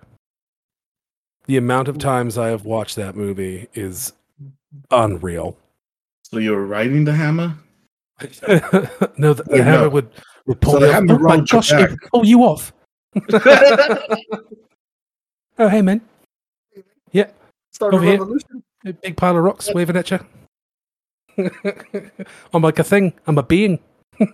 The 1.46 1.58
amount 1.58 1.88
of 1.88 2.00
times 2.00 2.36
I 2.36 2.48
have 2.48 2.66
watched 2.66 2.96
that 2.96 3.16
movie 3.16 3.68
is 3.76 4.12
unreal. 4.90 5.56
So 6.24 6.40
you 6.40 6.52
were 6.54 6.66
riding 6.66 7.04
the 7.06 7.14
hammer? 7.14 7.54
no, 9.18 9.34
the, 9.34 9.44
the 9.44 9.44
Wait, 9.50 9.62
hammer 9.64 9.84
no. 9.84 9.90
would, 9.90 10.10
would 10.48 10.62
pull 10.62 10.74
So 10.74 10.80
me 10.80 10.86
the 10.88 10.90
off. 10.90 10.94
hammer 10.96 11.14
Oh 11.16 11.20
my 11.20 11.38
gosh, 11.42 11.72
it 11.72 11.76
back. 11.76 11.90
would 11.92 12.02
pull 12.12 12.26
you 12.26 12.42
off. 12.44 12.74
Oh, 15.60 15.68
hey, 15.70 15.84
man. 15.84 16.02
Yeah. 17.12 17.28
Start 17.74 17.94
a 17.94 17.98
Over 17.98 18.06
here. 18.06 18.14
revolution. 18.18 18.64
A 18.88 18.94
big 18.94 19.16
pile 19.16 19.38
of 19.38 19.44
rocks 19.44 19.72
waving 19.72 19.96
at 19.96 20.10
you. 20.10 20.20
I'm 22.52 22.64
like 22.64 22.80
a 22.80 22.84
thing. 22.84 23.14
I'm 23.28 23.38
a 23.38 23.44
being. 23.44 23.78
Are 24.20 24.26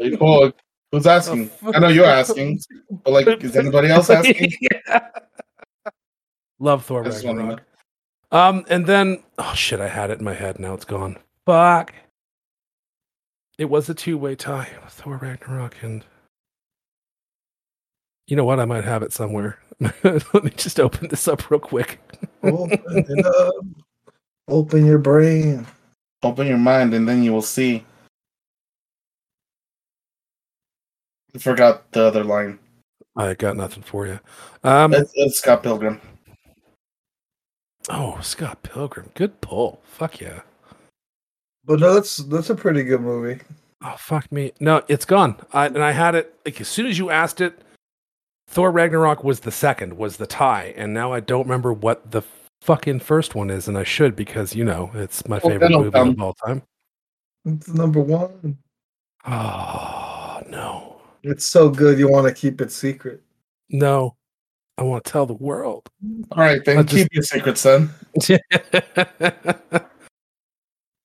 you 0.00 0.16
cool? 0.16 0.52
Who's 0.92 1.06
asking? 1.06 1.50
I 1.72 1.78
know 1.78 1.88
you're 1.88 2.04
asking, 2.04 2.60
but 3.04 3.12
like, 3.12 3.44
is 3.44 3.56
anybody 3.56 3.88
else 3.88 4.10
asking? 4.10 4.52
Yeah. 4.60 5.08
Love 6.58 6.84
Thor 6.84 7.02
I 7.02 7.04
just 7.04 7.24
wanna 7.24 7.40
Ragnarok. 7.40 7.62
Um, 8.32 8.64
and 8.68 8.86
then 8.86 9.22
oh 9.38 9.54
shit, 9.54 9.80
I 9.80 9.88
had 9.88 10.10
it 10.10 10.18
in 10.18 10.24
my 10.24 10.34
head. 10.34 10.58
Now 10.58 10.74
it's 10.74 10.84
gone. 10.84 11.16
Fuck. 11.46 11.94
It 13.58 13.70
was 13.70 13.88
a 13.88 13.94
two-way 13.94 14.34
tie 14.34 14.68
with 14.82 14.92
Thor 14.92 15.16
Ragnarok 15.16 15.76
and. 15.82 16.04
You 18.26 18.36
know 18.36 18.44
what? 18.44 18.60
I 18.60 18.64
might 18.64 18.84
have 18.84 19.02
it 19.02 19.12
somewhere. 19.12 19.58
Let 20.04 20.44
me 20.44 20.50
just 20.50 20.78
open 20.78 21.08
this 21.08 21.26
up 21.26 21.50
real 21.50 21.58
quick. 21.58 22.00
Open 22.44 22.78
it 22.86 23.26
up. 23.26 23.54
Open 24.46 24.86
your 24.86 24.98
brain. 24.98 25.66
Open 26.22 26.46
your 26.46 26.58
mind, 26.58 26.94
and 26.94 27.08
then 27.08 27.24
you 27.24 27.32
will 27.32 27.42
see. 27.42 27.84
Forgot 31.38 31.90
the 31.92 32.02
other 32.04 32.24
line. 32.24 32.58
I 33.16 33.34
got 33.34 33.56
nothing 33.56 33.82
for 33.82 34.06
you. 34.06 34.18
Um, 34.64 34.94
It's, 34.94 35.12
it's 35.14 35.38
Scott 35.38 35.62
Pilgrim. 35.62 36.00
oh, 37.88 38.18
Scott 38.22 38.62
Pilgrim, 38.62 39.10
good 39.14 39.40
pull. 39.40 39.80
Fuck 39.84 40.20
yeah. 40.20 40.40
But 41.64 41.80
no, 41.80 41.94
that's 41.94 42.16
that's 42.18 42.50
a 42.50 42.54
pretty 42.54 42.82
good 42.84 43.00
movie. 43.02 43.40
Oh 43.82 43.94
fuck 43.98 44.30
me. 44.32 44.52
No, 44.60 44.82
it's 44.88 45.04
gone. 45.04 45.36
I, 45.52 45.66
and 45.66 45.82
I 45.82 45.92
had 45.92 46.14
it 46.14 46.34
like 46.44 46.60
as 46.60 46.68
soon 46.68 46.86
as 46.86 46.98
you 46.98 47.10
asked 47.10 47.40
it. 47.40 47.58
Thor 48.48 48.72
Ragnarok 48.72 49.22
was 49.22 49.40
the 49.40 49.52
second, 49.52 49.96
was 49.96 50.16
the 50.16 50.26
tie, 50.26 50.74
and 50.76 50.92
now 50.92 51.12
I 51.12 51.20
don't 51.20 51.44
remember 51.44 51.72
what 51.72 52.10
the 52.10 52.22
fucking 52.62 52.98
first 53.00 53.36
one 53.36 53.48
is, 53.48 53.68
and 53.68 53.78
I 53.78 53.84
should 53.84 54.16
because 54.16 54.56
you 54.56 54.64
know 54.64 54.90
it's 54.94 55.26
my 55.28 55.38
Well, 55.42 55.52
favorite 55.52 55.70
movie 55.70 55.90
come. 55.92 56.08
of 56.10 56.20
all 56.20 56.34
time. 56.34 56.62
It's 57.44 57.68
number 57.68 58.00
one. 58.00 58.58
Oh 59.24 60.42
no, 60.48 60.89
It's 61.22 61.44
so 61.44 61.68
good 61.68 61.98
you 61.98 62.08
want 62.08 62.26
to 62.28 62.34
keep 62.34 62.60
it 62.60 62.72
secret. 62.72 63.22
no, 63.68 64.16
I 64.78 64.82
want 64.82 65.04
to 65.04 65.10
tell 65.12 65.26
the 65.26 65.34
world. 65.34 65.88
All 66.32 66.38
right, 66.42 66.64
then 66.64 66.78
I'll 66.78 66.84
just- 66.84 66.96
keep 66.96 67.12
your 67.12 67.22
secret, 67.22 67.58
son. 67.58 67.90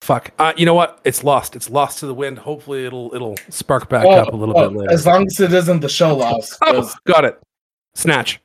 Fuck. 0.00 0.30
Uh, 0.38 0.52
you 0.56 0.64
know 0.66 0.74
what? 0.74 1.00
It's 1.04 1.24
lost. 1.24 1.56
It's 1.56 1.68
lost 1.68 1.98
to 1.98 2.06
the 2.06 2.14
wind. 2.14 2.38
Hopefully, 2.38 2.84
it'll 2.86 3.12
it'll 3.14 3.36
spark 3.48 3.88
back 3.88 4.04
Oh, 4.06 4.10
up 4.10 4.32
a 4.32 4.36
little 4.36 4.56
oh, 4.56 4.68
bit 4.68 4.78
later. 4.78 4.92
As 4.92 5.04
long 5.04 5.26
as 5.26 5.40
it 5.40 5.52
isn't 5.52 5.80
the 5.80 5.88
show 5.88 6.16
loss. 6.16 6.56
Oh, 6.62 6.72
'cause 6.82 6.94
got 7.06 7.24
it. 7.24 7.40
Snatch. 7.94 8.40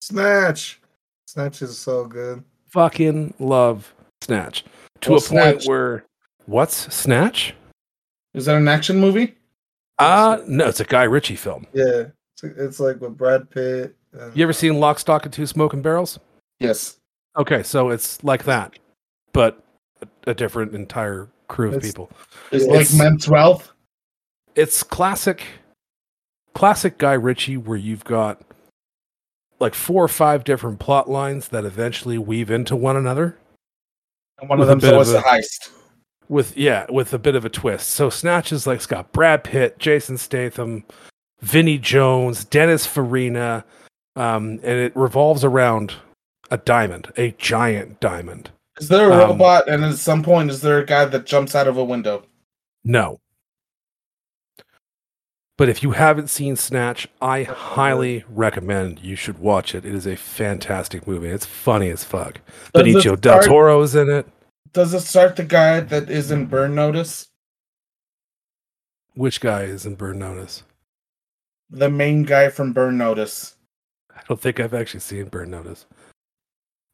Snatch. 0.00 0.80
Snatch 1.26 1.62
is 1.62 1.76
so 1.76 2.04
good. 2.04 2.44
Fucking 2.70 3.34
love 3.40 3.92
Snatch 4.20 4.64
to 5.00 5.12
What's 5.12 5.26
a 5.26 5.30
point 5.30 5.64
where 5.64 6.04
what's 6.46 6.94
Snatch? 6.94 7.54
Is 8.34 8.46
that 8.46 8.56
an 8.56 8.68
action 8.68 8.98
movie? 8.98 9.34
Uh 9.98 10.38
no, 10.46 10.68
it's 10.68 10.80
a 10.80 10.84
Guy 10.84 11.04
Ritchie 11.04 11.36
film. 11.36 11.66
Yeah. 11.72 12.04
It's, 12.34 12.44
it's 12.44 12.80
like 12.80 13.00
with 13.00 13.16
Brad 13.16 13.50
Pitt. 13.50 13.96
And, 14.12 14.36
You 14.36 14.42
ever 14.44 14.52
seen 14.52 14.78
Lock, 14.80 14.98
Stock, 14.98 15.24
and 15.24 15.32
Two 15.32 15.46
Smoking 15.46 15.82
Barrels? 15.82 16.18
Yes. 16.60 16.98
Okay, 17.36 17.62
so 17.62 17.90
it's 17.90 18.22
like 18.24 18.44
that, 18.44 18.78
but 19.32 19.62
a, 20.02 20.30
a 20.30 20.34
different 20.34 20.74
entire 20.74 21.28
crew 21.48 21.68
of 21.68 21.74
It's- 21.74 21.90
people. 21.90 22.10
It's 22.52 22.64
It's- 22.64 22.92
like 22.92 22.98
Men's 23.04 23.28
Wealth. 23.28 23.72
It's 24.54 24.82
classic, 24.82 25.44
classic 26.54 26.98
Guy 26.98 27.12
Ritchie, 27.12 27.56
where 27.58 27.76
you've 27.76 28.02
got 28.04 28.40
like 29.60 29.74
four 29.74 30.02
or 30.04 30.08
five 30.08 30.42
different 30.44 30.78
plot 30.80 31.08
lines 31.08 31.48
that 31.48 31.64
eventually 31.64 32.18
weave 32.18 32.50
into 32.50 32.74
one 32.74 32.96
another. 32.96 33.36
And 34.40 34.48
one 34.48 34.60
of 34.60 34.66
them 34.66 34.78
them's 34.80 34.90
bit 34.90 34.94
always 34.94 35.12
a- 35.12 35.18
a 35.18 35.22
heist. 35.22 35.70
With 36.28 36.56
yeah 36.56 36.86
with 36.90 37.12
a 37.14 37.18
bit 37.18 37.34
of 37.34 37.44
a 37.44 37.48
twist. 37.48 37.90
So 37.90 38.10
snatch 38.10 38.52
is 38.52 38.66
like 38.66 38.76
it's 38.76 38.86
got 38.86 39.12
brad 39.12 39.44
pitt 39.44 39.78
jason 39.78 40.16
statham 40.18 40.84
vinnie 41.40 41.78
jones 41.78 42.44
dennis 42.44 42.84
farina 42.86 43.64
um, 44.16 44.52
and 44.62 44.78
it 44.78 44.94
revolves 44.96 45.44
around 45.44 45.94
a 46.50 46.56
diamond 46.58 47.12
a 47.16 47.30
giant 47.38 48.00
diamond. 48.00 48.50
Is 48.80 48.88
there 48.88 49.10
a 49.10 49.12
Um, 49.14 49.30
robot? 49.30 49.68
And 49.68 49.84
at 49.84 49.96
some 49.96 50.22
point, 50.22 50.50
is 50.50 50.60
there 50.60 50.78
a 50.78 50.86
guy 50.86 51.04
that 51.04 51.26
jumps 51.26 51.54
out 51.54 51.66
of 51.68 51.76
a 51.76 51.84
window? 51.84 52.24
no. 52.84 53.20
But 55.56 55.68
if 55.68 55.82
you 55.82 55.90
haven't 55.90 56.30
seen 56.30 56.54
snatch 56.54 57.08
i 57.20 57.42
highly 57.42 58.24
recommend 58.28 59.00
you 59.00 59.16
should 59.16 59.38
watch 59.40 59.74
it. 59.74 59.84
It 59.84 59.92
is 59.94 60.06
a 60.06 60.14
fantastic 60.16 61.04
movie. 61.08 61.28
It's 61.28 61.44
funny 61.46 61.90
as 61.90 62.04
fuck. 62.04 62.40
Does 62.74 62.84
benicio 62.84 63.20
del 63.20 63.42
start- 63.42 63.46
toro's 63.46 63.94
in 63.96 64.08
it 64.08 64.26
Does 64.72 64.94
it 64.94 65.00
start 65.00 65.36
the 65.36 65.44
guy 65.44 65.80
that 65.80 66.08
is 66.10 66.30
in 66.30 66.46
Burn 66.46 66.74
Notice? 66.74 67.26
which 69.14 69.40
guy 69.40 69.62
is 69.62 69.84
in 69.84 69.96
burn 69.96 70.16
notice 70.16 70.62
The 71.70 71.90
main 71.90 72.22
guy 72.22 72.50
from 72.50 72.72
Burn 72.72 72.96
Notice. 72.96 73.56
i 74.14 74.20
don't 74.28 74.40
think 74.40 74.60
i've 74.60 74.74
actually 74.74 75.00
seen 75.00 75.24
burn 75.28 75.50
notice 75.50 75.86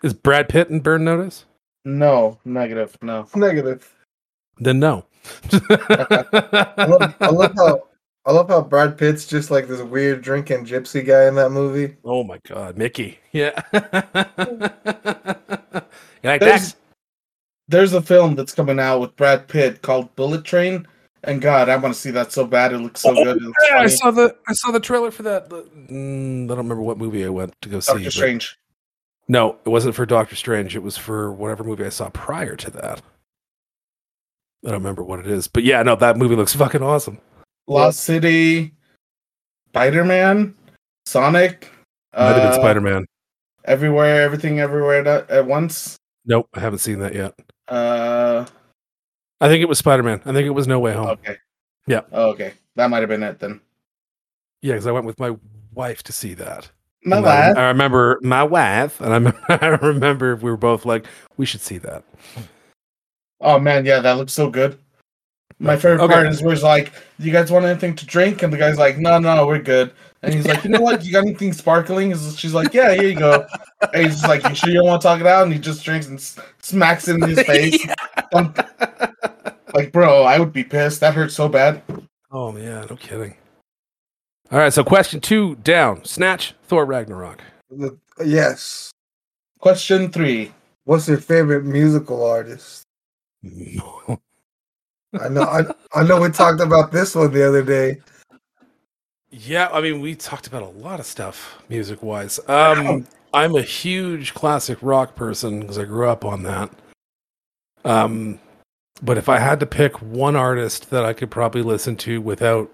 is 0.02 0.14
brad 0.14 0.48
pitt 0.48 0.70
in 0.70 0.80
burn 0.80 1.04
notice 1.04 1.44
No, 1.84 2.38
negative. 2.46 2.96
No. 3.02 3.28
Negative. 3.34 3.92
Then 4.58 4.80
no. 4.80 5.04
I 5.52 6.86
love, 6.88 7.14
I 7.20 7.28
love 7.28 7.52
how 7.56 7.82
I 8.24 8.32
love 8.32 8.48
how 8.48 8.62
Brad 8.62 8.96
Pitt's 8.96 9.26
just 9.26 9.50
like 9.50 9.68
this 9.68 9.82
weird 9.82 10.22
drinking 10.22 10.64
gypsy 10.64 11.04
guy 11.04 11.26
in 11.26 11.34
that 11.34 11.50
movie. 11.50 11.96
oh 12.06 12.24
my 12.24 12.38
god, 12.48 12.78
Mickey. 12.78 13.18
Yeah. 13.32 13.52
you 13.74 13.80
like 16.24 16.40
There's, 16.40 16.72
that? 16.72 16.76
There's 17.68 17.92
a 17.92 18.02
film 18.02 18.34
that's 18.34 18.52
coming 18.54 18.78
out 18.78 19.00
with 19.00 19.16
Brad 19.16 19.48
Pitt 19.48 19.82
called 19.82 20.14
Bullet 20.16 20.44
Train. 20.44 20.86
And 21.26 21.40
God, 21.40 21.70
I 21.70 21.76
want 21.76 21.94
to 21.94 21.98
see 22.00 22.10
that 22.10 22.32
so 22.32 22.46
bad. 22.46 22.72
It 22.74 22.78
looks 22.78 23.00
so 23.00 23.10
Oh, 23.16 23.24
good. 23.24 23.40
Looks 23.42 23.66
Yeah, 23.70 23.78
I 23.78 23.86
saw 23.86 24.10
the 24.10 24.36
I 24.46 24.52
saw 24.52 24.70
the 24.70 24.80
trailer 24.80 25.10
for 25.10 25.22
that. 25.22 25.48
The- 25.48 25.62
mm, 25.90 26.44
I 26.44 26.48
don't 26.48 26.58
remember 26.58 26.82
what 26.82 26.98
movie 26.98 27.24
I 27.24 27.30
went 27.30 27.54
to 27.62 27.68
go 27.70 27.80
see. 27.80 27.92
Doctor 27.94 28.10
Strange. 28.10 28.58
No, 29.26 29.56
it 29.64 29.70
wasn't 29.70 29.94
for 29.94 30.04
Doctor 30.04 30.36
Strange. 30.36 30.76
It 30.76 30.82
was 30.82 30.98
for 30.98 31.32
whatever 31.32 31.64
movie 31.64 31.86
I 31.86 31.88
saw 31.88 32.10
prior 32.10 32.56
to 32.56 32.70
that. 32.72 33.00
I 34.66 34.70
don't 34.70 34.74
remember 34.74 35.02
what 35.02 35.18
it 35.18 35.26
is, 35.26 35.48
but 35.48 35.62
yeah, 35.62 35.82
no, 35.82 35.96
that 35.96 36.18
movie 36.18 36.36
looks 36.36 36.54
fucking 36.54 36.82
awesome. 36.82 37.18
Lost 37.66 38.00
City. 38.00 38.72
Spider 39.68 40.04
Man. 40.04 40.54
Sonic. 41.06 41.70
Might 42.14 42.22
have 42.22 42.36
been 42.36 42.46
Uh, 42.46 42.52
Spider 42.54 42.80
Man. 42.82 43.06
Everywhere, 43.64 44.20
everything, 44.22 44.60
everywhere 44.60 45.06
at 45.30 45.46
once. 45.46 45.96
Nope, 46.26 46.48
I 46.54 46.60
haven't 46.60 46.78
seen 46.80 46.98
that 47.00 47.14
yet. 47.14 47.34
Uh, 47.68 48.44
I 49.40 49.48
think 49.48 49.62
it 49.62 49.68
was 49.68 49.78
Spider 49.78 50.02
Man. 50.02 50.20
I 50.24 50.32
think 50.32 50.46
it 50.46 50.50
was 50.50 50.66
No 50.66 50.80
Way 50.80 50.92
Home. 50.92 51.06
okay. 51.08 51.36
Yeah. 51.86 52.00
Oh, 52.12 52.30
okay, 52.30 52.54
that 52.76 52.88
might 52.90 53.00
have 53.00 53.08
been 53.08 53.22
it 53.22 53.38
then. 53.38 53.60
Yeah, 54.62 54.72
because 54.72 54.86
I 54.86 54.92
went 54.92 55.06
with 55.06 55.18
my 55.18 55.36
wife 55.74 56.02
to 56.04 56.12
see 56.12 56.34
that. 56.34 56.70
My 57.04 57.18
And 57.18 57.26
I. 57.26 57.50
I 57.50 57.66
remember 57.68 58.18
my 58.22 58.42
wife, 58.42 59.00
and 59.00 59.12
I, 59.12 59.18
rem- 59.18 59.38
I 59.48 59.66
remember 59.86 60.36
we 60.36 60.50
were 60.50 60.56
both 60.56 60.86
like, 60.86 61.06
we 61.36 61.44
should 61.44 61.60
see 61.60 61.76
that. 61.78 62.02
Oh 63.40 63.58
man, 63.58 63.84
yeah, 63.84 64.00
that 64.00 64.12
looks 64.16 64.32
so 64.32 64.48
good. 64.48 64.78
My 65.58 65.76
favorite 65.76 66.02
Okay. 66.04 66.14
part 66.14 66.26
is 66.28 66.42
where 66.42 66.54
he's 66.54 66.62
like, 66.62 66.92
"You 67.18 67.30
guys 67.30 67.50
want 67.50 67.64
anything 67.66 67.94
to 67.96 68.06
drink?" 68.06 68.42
And 68.42 68.52
the 68.52 68.56
guy's 68.56 68.78
like, 68.78 68.98
"No, 68.98 69.18
no, 69.18 69.46
we're 69.46 69.58
good." 69.60 69.92
And 70.24 70.34
he's 70.34 70.46
like, 70.46 70.64
"You 70.64 70.70
know 70.70 70.80
what? 70.80 71.04
You 71.04 71.12
got 71.12 71.24
anything 71.24 71.52
sparkling?" 71.52 72.08
He's- 72.08 72.36
She's 72.36 72.54
like, 72.54 72.72
"Yeah, 72.74 72.92
here 72.94 73.04
you 73.08 73.16
go." 73.18 73.46
And 73.92 74.04
he's 74.04 74.14
just 74.16 74.28
like, 74.28 74.46
"You 74.48 74.54
sure 74.54 74.70
you 74.70 74.76
don't 74.76 74.86
want 74.86 75.02
to 75.02 75.06
talk 75.08 75.20
it 75.20 75.26
out?" 75.26 75.44
And 75.44 75.52
he 75.52 75.58
just 75.58 75.84
drinks 75.84 76.06
and 76.06 76.20
smacks 76.62 77.08
it 77.08 77.16
in 77.16 77.22
his 77.22 77.40
face. 77.46 77.86
Dunk. 78.32 78.58
Like, 79.74 79.92
bro, 79.92 80.22
I 80.22 80.38
would 80.38 80.52
be 80.52 80.64
pissed. 80.64 81.00
That 81.00 81.14
hurt 81.14 81.32
so 81.32 81.48
bad. 81.48 81.82
oh 82.30 82.56
yeah, 82.56 82.86
no 82.88 82.96
kidding. 82.96 83.36
All 84.52 84.58
right, 84.58 84.72
so 84.72 84.84
question 84.84 85.20
two 85.20 85.56
down: 85.56 86.04
Snatch, 86.04 86.54
Thor 86.64 86.84
Ragnarok. 86.84 87.40
Yes. 88.24 88.90
Question 89.58 90.10
three. 90.12 90.52
What's 90.84 91.08
your 91.08 91.18
favorite 91.18 91.64
musical 91.64 92.24
artist? 92.24 92.82
I 95.20 95.28
know. 95.28 95.42
I, 95.42 95.62
I 95.94 96.02
know. 96.04 96.20
We 96.20 96.28
talked 96.30 96.60
about 96.60 96.92
this 96.92 97.14
one 97.14 97.32
the 97.32 97.46
other 97.46 97.62
day. 97.62 98.00
Yeah, 99.36 99.68
I 99.72 99.80
mean, 99.80 100.00
we 100.00 100.14
talked 100.14 100.46
about 100.46 100.62
a 100.62 100.68
lot 100.68 101.00
of 101.00 101.06
stuff 101.06 101.60
music 101.68 102.04
wise. 102.04 102.38
Um, 102.46 103.04
I'm 103.32 103.56
a 103.56 103.62
huge 103.62 104.32
classic 104.32 104.78
rock 104.80 105.16
person 105.16 105.58
because 105.60 105.76
I 105.76 105.84
grew 105.84 106.08
up 106.08 106.24
on 106.24 106.44
that. 106.44 106.70
Um, 107.84 108.38
but 109.02 109.18
if 109.18 109.28
I 109.28 109.40
had 109.40 109.58
to 109.58 109.66
pick 109.66 110.00
one 110.00 110.36
artist 110.36 110.90
that 110.90 111.04
I 111.04 111.14
could 111.14 111.32
probably 111.32 111.62
listen 111.62 111.96
to 111.96 112.20
without 112.20 112.72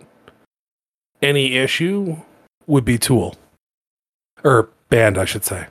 any 1.22 1.56
issue, 1.56 2.18
would 2.66 2.84
be 2.84 2.98
Tool, 2.98 3.36
or 4.44 4.68
band, 4.90 5.16
I 5.16 5.24
should 5.24 5.46
say. 5.46 5.66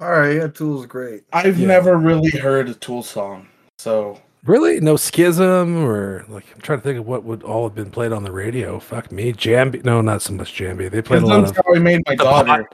All 0.00 0.10
right. 0.10 0.34
Yeah, 0.34 0.48
Tool's 0.48 0.86
great. 0.86 1.22
I've 1.32 1.60
Yeah. 1.60 1.68
never 1.68 1.96
really 1.96 2.30
heard 2.30 2.68
a 2.68 2.74
Tool 2.74 3.04
song, 3.04 3.46
so 3.78 4.20
Really, 4.44 4.80
no 4.80 4.96
schism, 4.96 5.84
or 5.84 6.24
like 6.28 6.44
I'm 6.52 6.60
trying 6.60 6.80
to 6.80 6.82
think 6.82 6.98
of 6.98 7.06
what 7.06 7.22
would 7.22 7.44
all 7.44 7.68
have 7.68 7.76
been 7.76 7.90
played 7.92 8.10
on 8.10 8.24
the 8.24 8.32
radio. 8.32 8.80
Fuck 8.80 9.12
me, 9.12 9.32
Jambi. 9.32 9.84
No, 9.84 10.00
not 10.00 10.20
so 10.20 10.32
much 10.32 10.52
Jambi. 10.54 10.90
They 10.90 11.00
played 11.00 11.22
a 11.22 11.26
lot 11.26 11.42
Schism's 11.46 11.58
of 11.58 11.64
how 11.64 11.74
I 11.74 11.78
made 11.78 12.00
my 12.06 12.16
the 12.16 12.24
daughter. 12.24 12.68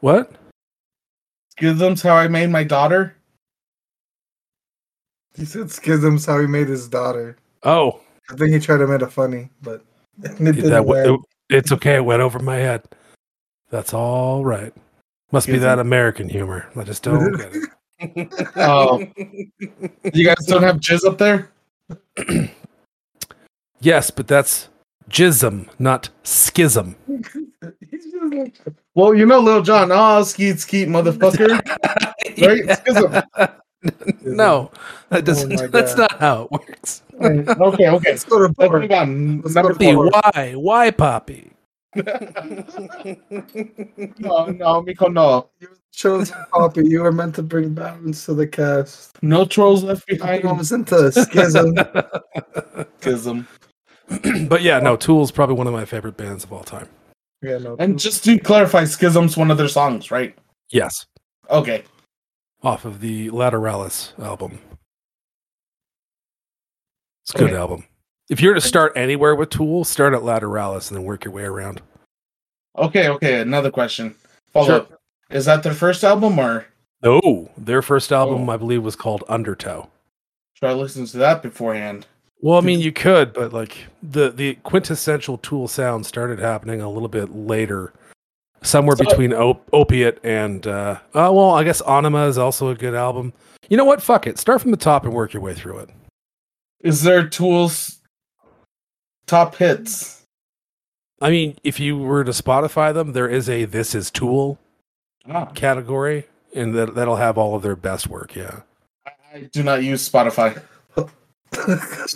what? 0.00 0.32
Schism's 1.58 2.02
how 2.02 2.14
I 2.16 2.28
made 2.28 2.50
my 2.50 2.64
daughter. 2.64 3.16
He 5.34 5.46
said 5.46 5.70
Schism's 5.70 6.26
how 6.26 6.38
he 6.38 6.46
made 6.46 6.68
his 6.68 6.86
daughter. 6.86 7.38
Oh, 7.62 8.00
I 8.30 8.34
think 8.36 8.52
he 8.52 8.58
tried 8.60 8.78
to 8.78 8.86
make 8.86 9.00
it 9.00 9.10
funny, 9.10 9.48
but 9.62 9.82
it 10.22 10.36
didn't 10.38 10.68
that 10.68 10.84
work. 10.84 11.04
w- 11.06 11.22
it's 11.48 11.72
okay. 11.72 11.94
It 11.96 12.04
went 12.04 12.20
over 12.20 12.38
my 12.40 12.56
head. 12.56 12.82
That's 13.70 13.94
all 13.94 14.44
right. 14.44 14.74
Must 15.30 15.46
be 15.46 15.56
that? 15.56 15.78
American 15.78 16.28
humor. 16.28 16.70
I 16.76 16.82
just 16.84 17.02
don't 17.04 17.32
get 17.38 17.56
it. 17.56 17.70
Oh, 18.56 19.06
you 20.12 20.24
guys 20.24 20.44
don't 20.46 20.62
have 20.62 20.80
jizz 20.80 21.04
up 21.04 21.18
there? 21.18 21.50
yes, 23.80 24.10
but 24.10 24.26
that's 24.26 24.68
jism, 25.08 25.68
not 25.78 26.08
schism. 26.22 26.96
He's 27.90 28.04
just 28.04 28.32
like, 28.34 28.58
Well, 28.94 29.14
you 29.14 29.26
know, 29.26 29.40
Lil 29.40 29.62
Jon. 29.62 29.90
Oh, 29.92 30.22
skeet 30.22 30.60
skeet, 30.60 30.88
motherfucker. 30.88 31.60
Right? 32.40 32.78
Schism. 32.78 33.22
no, 34.24 34.70
that 35.10 35.24
doesn't. 35.24 35.52
Oh 35.52 35.56
my 35.62 35.66
that's 35.66 35.96
not 35.96 36.18
how 36.18 36.44
it 36.44 36.50
works. 36.52 37.02
okay, 37.20 37.88
okay. 37.88 38.10
Let's 38.10 38.24
go 38.24 38.46
to 38.46 38.54
Let's 38.56 38.72
move 38.72 38.90
on. 38.90 39.40
Let's 39.42 39.54
Number 39.54 39.72
go 39.74 39.74
Poppy, 39.74 39.92
four. 39.94 40.10
why? 40.10 40.52
Why, 40.56 40.90
Poppy? 40.90 41.51
No, 44.18 44.46
no, 44.46 44.82
Miko, 44.82 45.08
no. 45.08 45.50
You 45.60 45.68
were 45.68 45.76
chosen 45.92 46.36
Poppy, 46.52 46.86
you 46.88 47.02
were 47.02 47.12
meant 47.12 47.34
to 47.36 47.42
bring 47.42 47.74
balance 47.74 48.24
to 48.26 48.34
the 48.34 48.46
cast. 48.46 49.22
No 49.22 49.44
trolls 49.44 49.82
left 49.84 50.04
I 50.10 50.14
behind. 50.40 50.58
was 50.58 50.72
into 50.72 51.10
schism. 51.12 51.74
Schism. 53.00 53.46
but 54.48 54.62
yeah, 54.62 54.78
no. 54.80 54.96
Tool's 54.96 55.30
probably 55.30 55.54
one 55.56 55.66
of 55.66 55.72
my 55.72 55.84
favorite 55.84 56.16
bands 56.16 56.44
of 56.44 56.52
all 56.52 56.64
time. 56.64 56.88
yeah, 57.42 57.58
no, 57.58 57.76
And 57.78 57.98
just 57.98 58.24
to 58.24 58.38
clarify, 58.38 58.84
Schism's 58.84 59.36
one 59.36 59.50
of 59.50 59.58
their 59.58 59.68
songs, 59.68 60.10
right? 60.10 60.34
Yes, 60.70 61.06
Okay. 61.50 61.84
off 62.62 62.84
of 62.84 63.00
the 63.00 63.28
Lateralus 63.30 64.18
album. 64.22 64.58
It's 67.24 67.34
a 67.34 67.38
good 67.38 67.50
Okay. 67.50 67.56
album. 67.56 67.84
If 68.32 68.40
you're 68.40 68.54
to 68.54 68.62
start 68.62 68.94
anywhere 68.96 69.34
with 69.34 69.50
Tool, 69.50 69.84
start 69.84 70.14
at 70.14 70.22
Lateralus 70.22 70.88
and 70.88 70.96
then 70.96 71.04
work 71.04 71.26
your 71.26 71.34
way 71.34 71.42
around. 71.42 71.82
Okay, 72.78 73.06
okay. 73.10 73.42
Another 73.42 73.70
question. 73.70 74.14
Follow 74.54 74.66
Sure. 74.66 74.76
up. 74.76 75.00
Is 75.30 75.44
that 75.44 75.62
their 75.62 75.74
first 75.74 76.02
album 76.02 76.38
or 76.40 76.64
No, 77.02 77.50
their 77.58 77.82
first 77.82 78.10
album, 78.10 78.48
Oh. 78.48 78.52
I 78.54 78.56
believe, 78.56 78.82
was 78.82 78.96
called 78.96 79.22
Undertow. 79.28 79.90
should 80.54 80.70
I 80.70 80.72
listen 80.72 81.04
to 81.04 81.18
that 81.18 81.42
beforehand? 81.42 82.06
Well, 82.40 82.56
I 82.56 82.62
mean, 82.62 82.80
you 82.80 82.90
could, 82.90 83.34
but 83.34 83.52
like 83.52 83.76
the 84.02 84.30
the 84.30 84.54
quintessential 84.62 85.36
Tool 85.36 85.68
sound 85.68 86.06
started 86.06 86.38
happening 86.38 86.80
a 86.80 86.88
little 86.90 87.08
bit 87.10 87.34
later, 87.34 87.92
somewhere 88.62 88.96
So- 88.96 89.04
between 89.04 89.34
op- 89.34 89.68
Opiate 89.74 90.18
and 90.24 90.66
uh, 90.66 91.00
uh, 91.12 91.30
well, 91.34 91.50
I 91.50 91.64
guess 91.64 91.82
Ænima 91.82 92.26
is 92.28 92.38
also 92.38 92.68
a 92.68 92.74
good 92.74 92.94
album. 92.94 93.34
You 93.68 93.76
know 93.76 93.84
what? 93.84 94.00
Fuck 94.00 94.26
it. 94.26 94.38
Start 94.38 94.62
from 94.62 94.70
the 94.70 94.78
top 94.78 95.04
and 95.04 95.12
work 95.12 95.34
your 95.34 95.42
way 95.42 95.52
through 95.52 95.80
it. 95.80 95.90
Is 96.80 97.02
there 97.02 97.28
Tool's 97.28 97.98
top 99.26 99.56
hits? 99.56 100.24
I 101.20 101.30
mean, 101.30 101.56
if 101.62 101.78
you 101.78 101.96
were 101.98 102.24
to 102.24 102.32
Spotify 102.32 102.92
them, 102.92 103.12
there 103.12 103.28
is 103.28 103.48
a 103.48 103.64
"This 103.64 103.94
Is 103.94 104.10
Tool" 104.10 104.58
Ah, 105.28 105.46
category, 105.46 106.26
and 106.54 106.74
that 106.74 106.94
that'll 106.94 107.16
have 107.16 107.38
all 107.38 107.54
of 107.54 107.62
their 107.62 107.76
best 107.76 108.08
work. 108.08 108.34
Yeah. 108.34 108.60
I, 109.34 109.42
do 109.52 109.62
not 109.62 109.82
use 109.82 110.08
Spotify. 110.08 110.60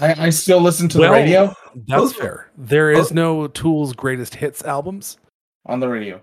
I, 0.00 0.14
I 0.26 0.30
still 0.30 0.60
listen 0.60 0.88
to 0.90 0.98
Well- 0.98 1.10
the 1.12 1.16
radio 1.18 1.54
That's 1.86 2.12
fair. 2.14 2.50
There 2.56 2.90
is 2.90 3.12
no 3.12 3.46
Tool's 3.48 3.92
greatest 3.92 4.34
hits 4.34 4.62
albums. 4.64 5.18
on 5.66 5.80
the 5.80 5.88
radio. 5.88 6.22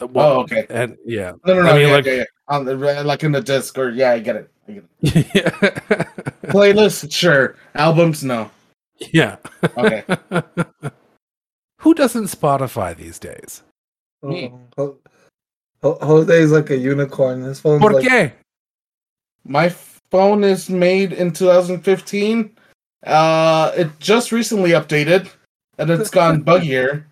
Uh, 0.00 0.06
Well, 0.08 0.32
Oh, 0.32 0.40
okay. 0.40 0.66
And 0.70 0.96
yeah, 1.04 1.32
No, 1.46 1.54
no, 1.54 1.62
no. 1.62 1.70
I 1.70 1.72
mean, 1.74 1.88
yeah, 1.88 1.94
like- 1.94 2.04
yeah, 2.06 2.12
yeah. 2.14 2.24
On 2.48 2.64
the, 2.64 2.76
like 2.76 3.22
in 3.24 3.32
the 3.32 3.40
disc, 3.40 3.76
or 3.78 3.90
yeah, 3.90 4.12
I 4.12 4.18
get 4.20 4.36
it. 4.36 4.50
I 4.68 4.72
get 4.72 4.84
it. 5.02 5.26
yeah. 6.54 7.08
Sure. 7.10 7.56
Albums, 7.74 8.22
no. 8.24 8.50
Yeah. 8.98 9.36
Okay. 9.76 10.04
Who 11.80 11.94
doesn't 11.94 12.24
Spotify 12.24 12.96
these 12.96 13.18
days? 13.18 13.62
Me. 14.22 14.52
Oh, 14.78 14.96
Ho- 15.82 15.98
Jose's 16.00 16.50
like 16.50 16.70
a 16.70 16.76
unicorn. 16.76 17.42
His 17.42 17.60
phone's 17.60 17.80
Por 17.80 17.92
like, 17.92 18.04
qué? 18.04 18.32
My 19.44 19.68
phone 19.68 20.42
is 20.42 20.68
made 20.70 21.12
in 21.12 21.32
2015. 21.32 22.50
Uh, 23.04 23.72
it 23.76 23.88
just 24.00 24.32
recently 24.32 24.70
updated, 24.70 25.30
and 25.78 25.90
it's 25.90 26.10
gone 26.10 26.42
buggier. 26.44 27.04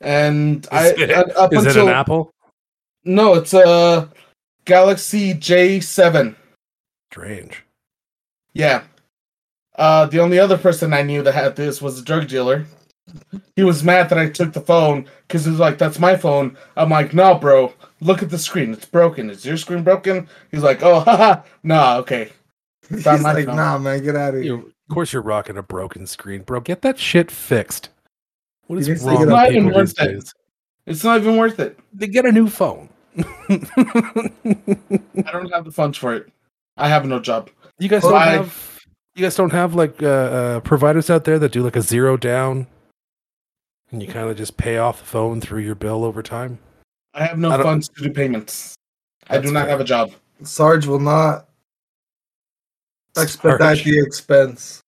And 0.00 0.66
I 0.70 0.90
Is 0.90 1.00
it- 1.00 1.36
up 1.36 1.52
Is 1.52 1.64
it 1.64 1.68
until 1.68 1.88
an 1.88 1.94
Apple? 1.94 2.30
no, 3.04 3.34
it's 3.34 3.54
a 3.54 4.08
Galaxy 4.66 5.34
J7. 5.34 6.36
Strange. 7.10 7.64
Yeah. 8.52 8.82
Uh, 9.80 10.04
the 10.06 10.20
only 10.20 10.38
other 10.38 10.58
person 10.58 10.92
I 10.92 11.00
knew 11.02 11.22
that 11.22 11.32
had 11.32 11.56
this 11.56 11.80
was 11.80 11.98
a 11.98 12.04
drug 12.04 12.28
dealer. 12.28 12.66
He 13.56 13.64
was 13.64 13.82
mad 13.82 14.10
that 14.10 14.18
I 14.18 14.28
took 14.28 14.52
the 14.52 14.60
phone 14.60 15.06
because 15.26 15.44
he 15.46 15.50
was 15.50 15.58
like, 15.58 15.78
"That's 15.78 15.98
my 15.98 16.16
phone." 16.16 16.56
I'm 16.76 16.90
like, 16.90 17.14
"No, 17.14 17.34
bro. 17.36 17.72
Look 18.00 18.22
at 18.22 18.28
the 18.30 18.38
screen. 18.38 18.72
It's 18.74 18.84
broken. 18.84 19.30
Is 19.30 19.44
your 19.44 19.56
screen 19.56 19.82
broken?" 19.82 20.28
He's 20.50 20.62
like, 20.62 20.82
"Oh, 20.82 21.00
haha. 21.06 21.42
Nah, 21.62 21.96
okay." 21.96 22.30
he's 22.90 23.06
like, 23.06 23.46
phone. 23.46 23.56
nah, 23.56 23.78
man, 23.78 24.02
get 24.04 24.16
out 24.16 24.34
of 24.34 24.42
here. 24.42 24.56
You, 24.56 24.72
of 24.88 24.94
course, 24.94 25.12
you're 25.12 25.22
rocking 25.22 25.56
a 25.56 25.62
broken 25.62 26.06
screen, 26.06 26.42
bro. 26.42 26.60
Get 26.60 26.82
that 26.82 26.98
shit 26.98 27.30
fixed. 27.30 27.88
What 28.66 28.78
is 28.78 28.86
You 28.86 28.94
just 28.94 29.06
wrong 29.06 29.16
take 29.16 29.28
it 29.28 29.32
with 29.32 29.48
people 29.48 29.62
Not 29.62 29.72
even 29.72 29.80
these 29.80 29.92
it. 29.92 29.96
days? 30.12 30.34
It's 30.86 31.04
not 31.04 31.20
even 31.20 31.36
worth 31.36 31.58
it. 31.58 31.78
They 31.92 32.06
get 32.06 32.26
a 32.26 32.32
new 32.32 32.48
phone. 32.48 32.88
I 33.18 33.22
don't 35.32 35.52
have 35.52 35.64
the 35.64 35.72
funds 35.72 35.98
for 35.98 36.14
it. 36.14 36.28
I 36.76 36.88
have 36.88 37.04
no 37.06 37.18
job. 37.18 37.50
you 37.78 37.88
guys 37.88 38.02
Well, 38.02 38.12
don't 38.12 38.22
I- 38.22 38.30
have. 38.32 38.69
You 39.20 39.26
guys 39.26 39.36
don't 39.36 39.52
have 39.52 39.74
like 39.74 40.02
uh, 40.02 40.06
uh, 40.06 40.60
providers 40.60 41.10
out 41.10 41.24
there 41.24 41.38
that 41.40 41.52
do 41.52 41.62
like 41.62 41.76
a 41.76 41.82
zero 41.82 42.16
down, 42.16 42.66
and 43.90 44.00
you 44.02 44.08
kind 44.08 44.30
of 44.30 44.36
just 44.38 44.56
pay 44.56 44.78
off 44.78 45.00
the 45.00 45.04
phone 45.04 45.42
through 45.42 45.60
your 45.60 45.74
bill 45.74 46.06
over 46.06 46.22
time. 46.22 46.58
I 47.12 47.26
have 47.26 47.38
no 47.38 47.50
I 47.50 47.62
funds 47.62 47.90
to 47.90 48.02
do 48.02 48.10
payments. 48.14 48.74
I 49.28 49.36
do 49.36 49.52
not 49.52 49.64
fair. 49.64 49.68
have 49.72 49.80
a 49.82 49.84
job. 49.84 50.12
Sarge 50.42 50.86
will 50.86 51.00
not 51.00 51.50
expedite 53.14 53.60
Sarge. 53.60 53.84
the 53.84 54.00
expense. 54.00 54.80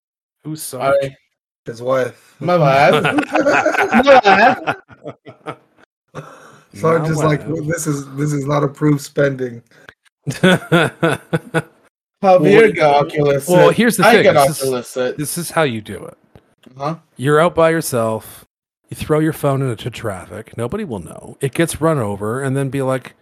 Who's 0.43 0.63
sorry? 0.63 0.97
Sorry. 0.99 1.17
His 1.65 1.83
wife. 1.83 2.35
My 2.39 2.57
wife. 2.57 3.03
My 3.03 4.19
bad. 4.19 4.77
Sarge 6.73 7.07
is 7.07 7.17
like, 7.17 7.47
wow. 7.47 7.61
this 7.67 7.85
is 7.85 8.11
this 8.15 8.33
is 8.33 8.47
not 8.47 8.63
approved 8.63 9.01
spending. 9.01 9.61
Javier 12.23 12.61
Well, 12.61 12.71
got 12.71 13.05
Oculus. 13.07 13.47
well, 13.49 13.69
here's 13.69 13.97
the 13.97 14.05
I 14.07 14.23
thing, 14.23 14.33
this 14.33 14.61
is- 14.63 15.15
this 15.17 15.37
is 15.37 15.51
how 15.51 15.63
you 15.63 15.81
do 15.81 16.03
it. 16.05 16.17
Huh? 16.77 16.95
You're 17.17 17.39
out 17.41 17.53
by 17.53 17.69
yourself. 17.69 18.45
You 18.89 18.95
throw 18.95 19.19
your 19.19 19.33
phone 19.33 19.61
into 19.61 19.89
traffic. 19.89 20.55
Nobody 20.55 20.85
will 20.85 20.99
know. 20.99 21.37
It 21.41 21.53
gets 21.53 21.81
run 21.81 21.97
over, 21.99 22.41
and 22.41 22.55
then 22.55 22.69
be 22.69 22.81
like, 22.81 23.15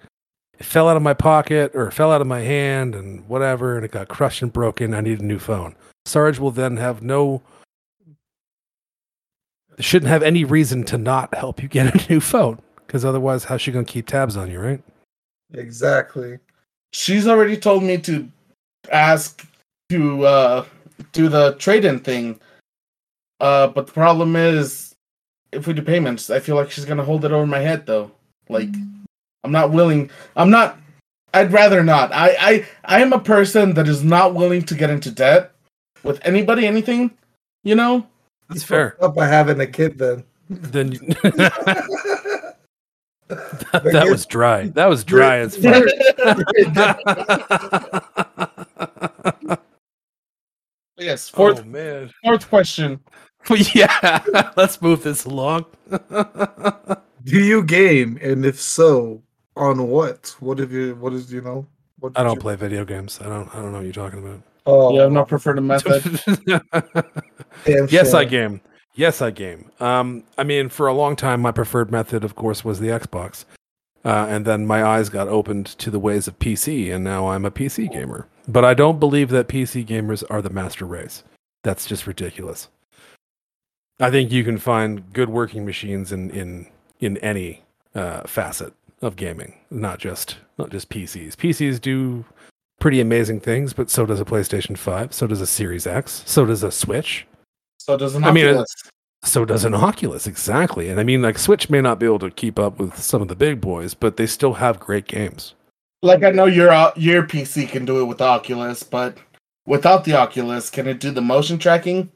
"It 0.59 0.65
fell 0.65 0.87
out 0.87 0.97
of 0.97 1.01
my 1.03 1.13
pocket, 1.15 1.71
or 1.73 1.87
it 1.87 1.93
fell 1.93 2.11
out 2.11 2.21
of 2.21 2.27
my 2.27 2.41
hand, 2.41 2.93
and 2.93 3.27
whatever, 3.27 3.75
and 3.75 3.83
it 3.83 3.91
got 3.91 4.07
crushed 4.07 4.41
and 4.43 4.53
broken. 4.53 4.93
I 4.93 5.01
need 5.01 5.19
a 5.19 5.25
new 5.25 5.39
phone." 5.39 5.75
Sarge 6.05 6.39
will 6.39 6.51
then 6.51 6.77
have 6.77 7.01
no. 7.01 7.41
Shouldn't 9.79 10.09
have 10.09 10.21
any 10.23 10.43
reason 10.43 10.83
to 10.85 10.97
not 10.97 11.33
help 11.33 11.63
you 11.63 11.67
get 11.67 11.95
a 11.95 12.09
new 12.13 12.19
phone, 12.19 12.59
because 12.85 13.03
otherwise, 13.03 13.45
how's 13.45 13.61
she 13.61 13.71
gonna 13.71 13.85
keep 13.85 14.05
tabs 14.07 14.37
on 14.37 14.51
you, 14.51 14.59
right? 14.59 14.83
Exactly. 15.53 16.37
She's 16.91 17.27
already 17.27 17.57
told 17.57 17.83
me 17.83 17.97
to 17.99 18.27
ask 18.91 19.45
to 19.89 20.25
uh 20.25 20.65
do 21.11 21.29
the 21.29 21.53
trade-in 21.55 21.99
thing. 21.99 22.39
Uh, 23.39 23.67
but 23.67 23.87
the 23.87 23.93
problem 23.93 24.35
is, 24.35 24.95
if 25.51 25.65
we 25.67 25.73
do 25.73 25.81
payments, 25.81 26.29
I 26.29 26.39
feel 26.39 26.55
like 26.55 26.71
she's 26.71 26.85
gonna 26.85 27.03
hold 27.03 27.25
it 27.25 27.31
over 27.31 27.45
my 27.47 27.59
head 27.59 27.85
though. 27.85 28.11
Like, 28.49 28.69
I'm 29.43 29.51
not 29.51 29.71
willing. 29.71 30.09
I'm 30.35 30.49
not. 30.49 30.77
I'd 31.33 31.51
rather 31.51 31.83
not. 31.83 32.11
I 32.13 32.35
I 32.39 32.65
I 32.85 33.01
am 33.01 33.13
a 33.13 33.19
person 33.19 33.73
that 33.73 33.87
is 33.87 34.03
not 34.03 34.35
willing 34.35 34.63
to 34.63 34.75
get 34.75 34.89
into 34.89 35.11
debt 35.11 35.51
with 36.03 36.19
anybody, 36.23 36.67
anything. 36.67 37.11
You 37.63 37.75
know. 37.75 38.07
That's 38.49 38.63
fair. 38.63 38.91
fucked 38.91 39.03
Up 39.03 39.15
by 39.15 39.27
having 39.27 39.59
a 39.61 39.67
kid 39.67 39.97
then. 39.97 40.23
Then 40.49 40.91
you- 40.91 40.99
that, 43.31 43.83
that 43.85 44.07
was 44.09 44.25
dry. 44.25 44.67
That 44.69 44.87
was 44.87 45.05
dry 45.05 45.37
as 45.37 45.55
fuck. 45.55 45.85
yes. 51.01 51.29
Fourth 51.29 51.61
oh 51.61 51.63
man. 51.63 52.11
fourth 52.23 52.49
question. 52.49 52.99
yeah. 53.73 54.23
Let's 54.55 54.81
move 54.81 55.03
this 55.03 55.25
along. 55.25 55.65
Do 57.23 57.39
you 57.39 57.63
game, 57.63 58.17
and 58.21 58.45
if 58.45 58.59
so, 58.59 59.21
on 59.55 59.87
what? 59.89 60.35
What 60.39 60.57
have 60.59 60.71
you? 60.71 60.95
What 60.95 61.13
is 61.13 61.31
you 61.31 61.41
know? 61.41 61.67
What 61.99 62.13
I 62.15 62.23
don't 62.23 62.35
you- 62.35 62.41
play 62.41 62.55
video 62.55 62.85
games. 62.85 63.19
I 63.21 63.25
don't. 63.25 63.53
I 63.53 63.61
don't 63.61 63.71
know 63.71 63.77
what 63.79 63.83
you're 63.83 63.93
talking 63.93 64.19
about. 64.19 64.41
Oh, 64.65 64.95
yeah. 64.95 65.05
I've 65.05 65.11
not 65.11 65.27
preferred 65.27 65.57
a 65.57 65.61
method. 65.61 66.19
yes, 67.65 68.13
I 68.13 68.25
game. 68.25 68.61
Yes, 68.93 69.21
I 69.21 69.31
game. 69.31 69.71
Um, 69.79 70.23
I 70.37 70.43
mean, 70.43 70.69
for 70.69 70.87
a 70.87 70.93
long 70.93 71.15
time, 71.15 71.41
my 71.41 71.51
preferred 71.51 71.91
method, 71.91 72.23
of 72.23 72.35
course, 72.35 72.63
was 72.63 72.79
the 72.79 72.89
Xbox, 72.89 73.45
uh, 74.05 74.27
and 74.29 74.45
then 74.45 74.67
my 74.67 74.83
eyes 74.83 75.09
got 75.09 75.27
opened 75.27 75.65
to 75.65 75.89
the 75.89 75.99
ways 75.99 76.27
of 76.27 76.37
PC, 76.37 76.93
and 76.93 77.03
now 77.03 77.29
I'm 77.29 77.43
a 77.45 77.51
PC 77.51 77.91
gamer. 77.91 78.27
But 78.51 78.65
I 78.65 78.73
don't 78.73 78.99
believe 78.99 79.29
that 79.29 79.47
PC 79.47 79.85
gamers 79.85 80.23
are 80.29 80.41
the 80.41 80.49
master 80.49 80.85
race. 80.85 81.23
That's 81.63 81.85
just 81.85 82.05
ridiculous. 82.05 82.67
I 83.99 84.11
think 84.11 84.31
you 84.31 84.43
can 84.43 84.57
find 84.57 85.13
good 85.13 85.29
working 85.29 85.65
machines 85.65 86.11
in 86.11 86.29
in 86.31 86.67
in 86.99 87.17
any 87.17 87.63
uh, 87.95 88.23
facet 88.23 88.73
of 89.01 89.15
gaming, 89.15 89.53
not 89.69 89.99
just 89.99 90.37
not 90.57 90.69
just 90.69 90.89
PCs. 90.89 91.35
PCs 91.35 91.79
do 91.79 92.25
pretty 92.79 92.99
amazing 92.99 93.39
things, 93.39 93.71
but 93.71 93.89
so 93.89 94.05
does 94.05 94.19
a 94.19 94.25
PlayStation 94.25 94.77
Five, 94.77 95.13
so 95.13 95.27
does 95.27 95.39
a 95.39 95.47
Series 95.47 95.87
X, 95.87 96.23
so 96.25 96.45
does 96.45 96.63
a 96.63 96.71
Switch. 96.71 97.25
So 97.77 97.95
does 97.95 98.15
an 98.15 98.23
I 98.25 98.31
mean, 98.31 98.63
So 99.23 99.45
does 99.45 99.63
an 99.65 99.75
Oculus, 99.75 100.27
exactly. 100.27 100.89
And 100.89 100.99
I 100.99 101.03
mean, 101.03 101.21
like, 101.21 101.37
Switch 101.37 101.69
may 101.69 101.79
not 101.79 101.99
be 101.99 102.05
able 102.05 102.19
to 102.19 102.31
keep 102.31 102.59
up 102.59 102.79
with 102.79 102.97
some 102.97 103.21
of 103.21 103.27
the 103.27 103.35
big 103.35 103.61
boys, 103.61 103.93
but 103.93 104.17
they 104.17 104.25
still 104.25 104.53
have 104.53 104.79
great 104.79 105.07
games. 105.07 105.53
Like 106.01 106.23
I 106.23 106.31
know 106.31 106.45
your 106.45 106.71
uh, 106.71 106.91
your 106.95 107.23
PC 107.23 107.69
can 107.69 107.85
do 107.85 107.99
it 108.01 108.05
with 108.05 108.19
the 108.19 108.25
Oculus, 108.25 108.83
but 108.83 109.17
without 109.65 110.03
the 110.03 110.13
Oculus, 110.13 110.69
can 110.69 110.87
it 110.87 110.99
do 110.99 111.11
the 111.11 111.21
motion 111.21 111.57
tracking? 111.57 112.11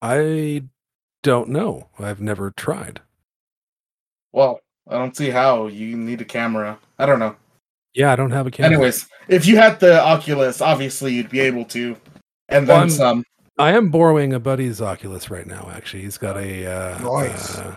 I 0.00 0.64
don't 1.22 1.48
know. 1.48 1.88
I've 1.98 2.20
never 2.20 2.50
tried. 2.52 3.00
Well, 4.32 4.60
I 4.88 4.94
don't 4.98 5.16
see 5.16 5.30
how. 5.30 5.66
You 5.66 5.96
need 5.96 6.20
a 6.20 6.24
camera. 6.24 6.78
I 6.98 7.06
don't 7.06 7.18
know. 7.18 7.36
Yeah, 7.94 8.12
I 8.12 8.16
don't 8.16 8.30
have 8.30 8.46
a 8.46 8.50
camera. 8.50 8.72
Anyways, 8.74 9.08
if 9.28 9.46
you 9.46 9.56
had 9.56 9.80
the 9.80 10.00
Oculus, 10.00 10.60
obviously 10.60 11.14
you'd 11.14 11.30
be 11.30 11.40
able 11.40 11.64
to, 11.66 11.96
and 12.48 12.68
then 12.68 12.78
I'm- 12.78 12.90
some. 12.90 13.24
I 13.60 13.72
am 13.72 13.90
borrowing 13.90 14.32
a 14.32 14.38
buddy's 14.38 14.80
Oculus 14.80 15.30
right 15.32 15.44
now, 15.46 15.68
actually. 15.74 16.02
He's 16.04 16.16
got 16.16 16.36
a. 16.36 16.64
Uh, 16.64 16.98
Nice. 17.00 17.58
uh, 17.58 17.74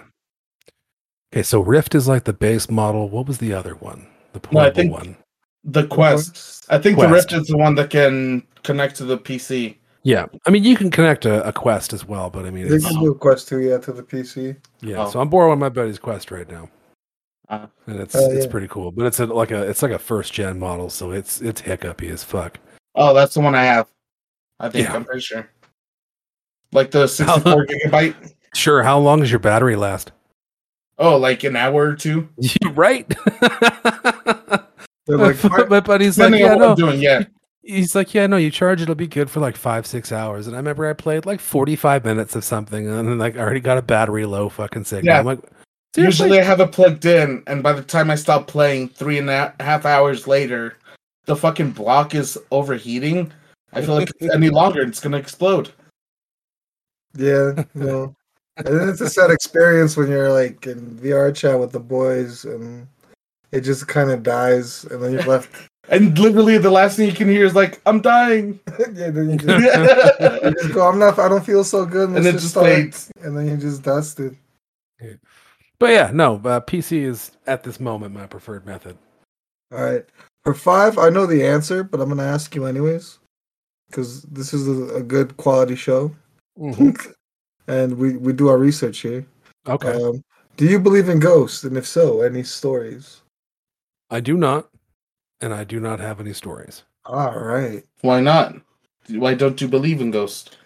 okay, 1.34 1.42
so 1.42 1.60
Rift 1.60 1.96
is 1.96 2.08
like 2.08 2.26
the 2.26 2.34
base 2.34 2.70
model. 2.70 3.10
What 3.10 3.26
was 3.26 3.40
the 3.40 3.52
other 3.54 3.74
one? 3.74 4.06
The 4.34 4.39
No, 4.52 4.60
I 4.60 4.63
portable 4.70 4.74
think- 4.76 4.94
one. 4.94 5.17
The 5.63 5.86
Quest. 5.86 6.65
I 6.70 6.80
think 6.80 6.98
the 6.98 7.08
Rift 7.08 7.34
is 7.34 7.46
the 7.48 7.56
one 7.58 7.76
that 7.76 7.91
can 7.91 8.41
connect 8.63 8.96
to 8.96 9.06
the 9.06 9.17
PC. 9.17 9.76
Yeah. 10.02 10.26
I 10.48 10.50
mean, 10.50 10.63
you 10.63 10.76
can 10.76 10.89
connect 10.89 11.26
a, 11.28 11.48
a 11.48 11.54
Quest 11.54 11.94
as 11.94 12.04
well, 12.08 12.32
but 12.32 12.46
I 12.46 12.50
mean, 12.50 12.67
They 12.67 12.78
it's, 12.78 12.88
can 12.88 13.00
do 13.00 13.13
Quest 13.13 13.48
2, 13.50 13.60
yeah, 13.60 13.78
to 13.78 13.91
the 13.94 14.02
PC. 14.02 14.56
yeah. 14.82 15.04
Oh. 15.06 15.10
So 15.12 15.20
I'm 15.22 15.30
borrowing 15.30 15.60
my 15.60 15.70
buddy's 15.70 16.00
Quest 16.00 16.32
right 16.32 16.50
now. 16.50 16.67
Ah. 17.50 17.67
and 17.86 18.00
it's 18.00 18.15
Oh, 18.15 18.32
it's 18.32 18.46
yeah. 18.46 18.52
pretty 18.52 18.67
cool, 18.70 18.91
but 18.91 19.06
it's 19.06 19.20
a, 19.20 19.26
like 19.28 19.52
a 19.52 19.62
it's 19.70 19.84
like 19.84 19.91
a 19.91 20.00
first 20.00 20.32
gen 20.34 20.58
model, 20.58 20.89
so 20.89 21.12
it's 21.12 21.41
it's 21.41 21.60
hiccupy 21.62 22.08
as 22.08 22.24
fuck. 22.24 22.58
Oh, 22.95 23.14
that's 23.14 23.34
the 23.36 23.41
one 23.41 23.53
I 23.55 23.64
have. 23.66 23.88
I 24.60 24.70
think 24.70 24.88
Yeah. 24.88 24.95
I'm 24.95 25.03
pretty 25.05 25.20
sure. 25.22 25.47
Like 26.72 26.89
the 26.91 27.05
64 27.10 27.66
gigabyte. 27.68 28.34
Sure. 28.55 28.82
How 28.84 28.97
long 28.97 29.20
does 29.20 29.30
your 29.30 29.39
battery 29.39 29.76
last? 29.76 30.12
Oh, 30.98 31.18
like 31.18 31.44
an 31.44 31.56
hour 31.56 31.89
or 31.89 31.96
two. 31.96 32.30
You 32.38 32.70
right? 32.72 33.08
They're 35.08 35.18
like, 35.18 35.44
my, 35.50 35.66
my 35.66 35.80
buddy's 35.80 36.18
like, 36.18 36.34
yeah, 36.36 36.56
no. 36.56 36.72
I'm 36.72 36.76
doing, 36.76 37.02
yeah. 37.02 37.24
He's 37.64 37.96
like, 37.96 38.14
yeah, 38.14 38.28
no. 38.28 38.38
You 38.38 38.50
charge, 38.52 38.82
it'll 38.82 38.96
be 38.96 39.08
good 39.08 39.30
for 39.30 39.39
like 39.39 39.56
five, 39.56 39.86
six 39.86 40.12
hours. 40.12 40.48
And 40.48 40.56
I 40.56 40.60
remember 40.60 40.89
I 40.89 40.94
played 40.94 41.26
like 41.26 41.39
forty-five 41.39 42.04
minutes 42.04 42.36
of 42.36 42.44
something, 42.44 42.88
and 42.88 43.08
then 43.08 43.18
like 43.20 43.36
I 43.36 43.39
already 43.39 43.60
got 43.60 43.78
a 43.78 43.84
battery 43.84 44.26
low, 44.26 44.50
fucking 44.50 44.86
sick. 44.86 45.04
Yeah. 45.04 45.20
I'm 45.20 45.26
like, 45.26 45.39
seriously? 45.94 46.26
Usually 46.26 46.39
I 46.39 46.44
have 46.44 46.60
it 46.60 46.72
plugged 46.72 47.06
in, 47.06 47.44
and 47.46 47.62
by 47.62 47.74
the 47.74 47.84
time 47.84 48.10
I 48.10 48.16
stop 48.16 48.48
playing, 48.48 48.89
three 48.89 49.20
and 49.20 49.30
a 49.30 49.54
half 49.60 49.86
hours 49.86 50.28
later, 50.28 50.78
the 51.26 51.36
fucking 51.36 51.72
block 51.72 52.16
is 52.16 52.38
overheating. 52.50 53.32
I 53.74 53.82
feel 53.82 53.96
like 53.96 54.12
it's 54.20 54.34
any 54.34 54.50
longer, 54.50 54.82
it's 54.82 55.00
gonna 55.00 55.18
explode. 55.18 55.72
yeah, 57.16 57.64
you 57.76 57.84
know. 57.84 58.16
And 58.66 58.80
then 58.80 58.89
it's 58.89 59.01
a 59.01 59.09
sad 59.09 59.32
experience 59.32 59.97
when 59.97 60.09
you're 60.09 60.32
like 60.32 60.66
in 60.68 60.97
VR 60.97 61.36
chat 61.36 61.59
with 61.59 61.72
the 61.72 61.80
boys 61.80 62.45
and 62.45 62.88
it 63.51 63.62
just 63.62 63.88
kind 63.88 64.09
of 64.09 64.24
dies, 64.24 64.86
and 64.86 65.03
then 65.03 65.14
you're 65.14 65.24
left. 65.24 65.49
And 65.89 66.18
literally, 66.18 66.59
the 66.59 66.70
last 66.70 66.95
thing 66.95 67.07
you 67.07 67.14
can 67.14 67.28
hear 67.28 67.43
is 67.43 67.55
like, 67.55 67.82
"I'm 67.88 68.01
dying," 68.01 68.59
yeah, 68.93 69.09
then 69.09 69.32
you 69.32 69.38
just, 69.38 70.20
you 70.43 70.51
just 70.53 70.74
go, 70.76 70.88
I'm 70.88 70.99
not, 70.99 71.18
I 71.18 71.28
don't 71.28 71.43
feel 71.43 71.64
so 71.64 71.86
good. 71.86 72.12
let's 72.12 72.26
it 72.28 72.32
just 72.34 72.51
start." 72.51 72.68
fades. 72.68 73.12
And 73.24 73.36
then 73.36 73.47
you 73.47 73.57
just 73.57 73.82
dusted. 73.82 74.38
But 75.80 75.89
yeah, 75.89 76.12
no. 76.14 76.36
Uh, 76.36 76.62
PC 76.62 77.01
is 77.01 77.32
at 77.47 77.64
this 77.64 77.80
moment 77.80 78.14
my 78.14 78.28
preferred 78.28 78.64
method. 78.64 78.95
All 79.74 79.84
right. 79.84 80.05
For 80.43 80.53
five, 80.53 80.99
I 80.99 81.09
know 81.09 81.26
the 81.26 81.45
answer, 81.45 81.84
but 81.84 81.99
I'm 81.99 82.09
going 82.09 82.20
to 82.20 82.24
ask 82.24 82.53
you 82.55 82.66
anyways. 82.66 83.18
Because 83.89 84.22
this 84.22 84.53
is 84.53 84.68
a, 84.68 84.97
a 84.97 85.01
good 85.01 85.36
quality 85.38 85.76
show. 85.76 86.16
And 87.72 87.97
we, 87.97 88.17
we 88.17 88.34
do 88.34 88.49
our 88.49 88.57
research 88.57 88.99
here. 88.99 89.26
Okay, 89.67 89.93
Um, 89.93 90.24
do 90.57 90.65
you 90.65 90.80
believe 90.80 91.07
in 91.09 91.19
ghosts? 91.19 91.63
And 91.63 91.78
if 91.78 91.88
so, 91.88 92.22
any 92.22 92.43
stories? 92.43 93.22
I 94.09 94.19
do 94.19 94.36
not, 94.36 94.69
and 95.39 95.53
I 95.53 95.63
do 95.63 95.80
not 95.80 95.99
have 95.99 96.19
any 96.19 96.34
stories. 96.34 96.84
All 97.05 97.39
right. 97.39 97.84
Why 98.01 98.19
not? 98.19 98.55
Why 99.09 99.34
don't 99.34 99.61
you 99.61 99.67
believe 99.67 100.01
in 100.01 100.11
ghosts? 100.11 100.57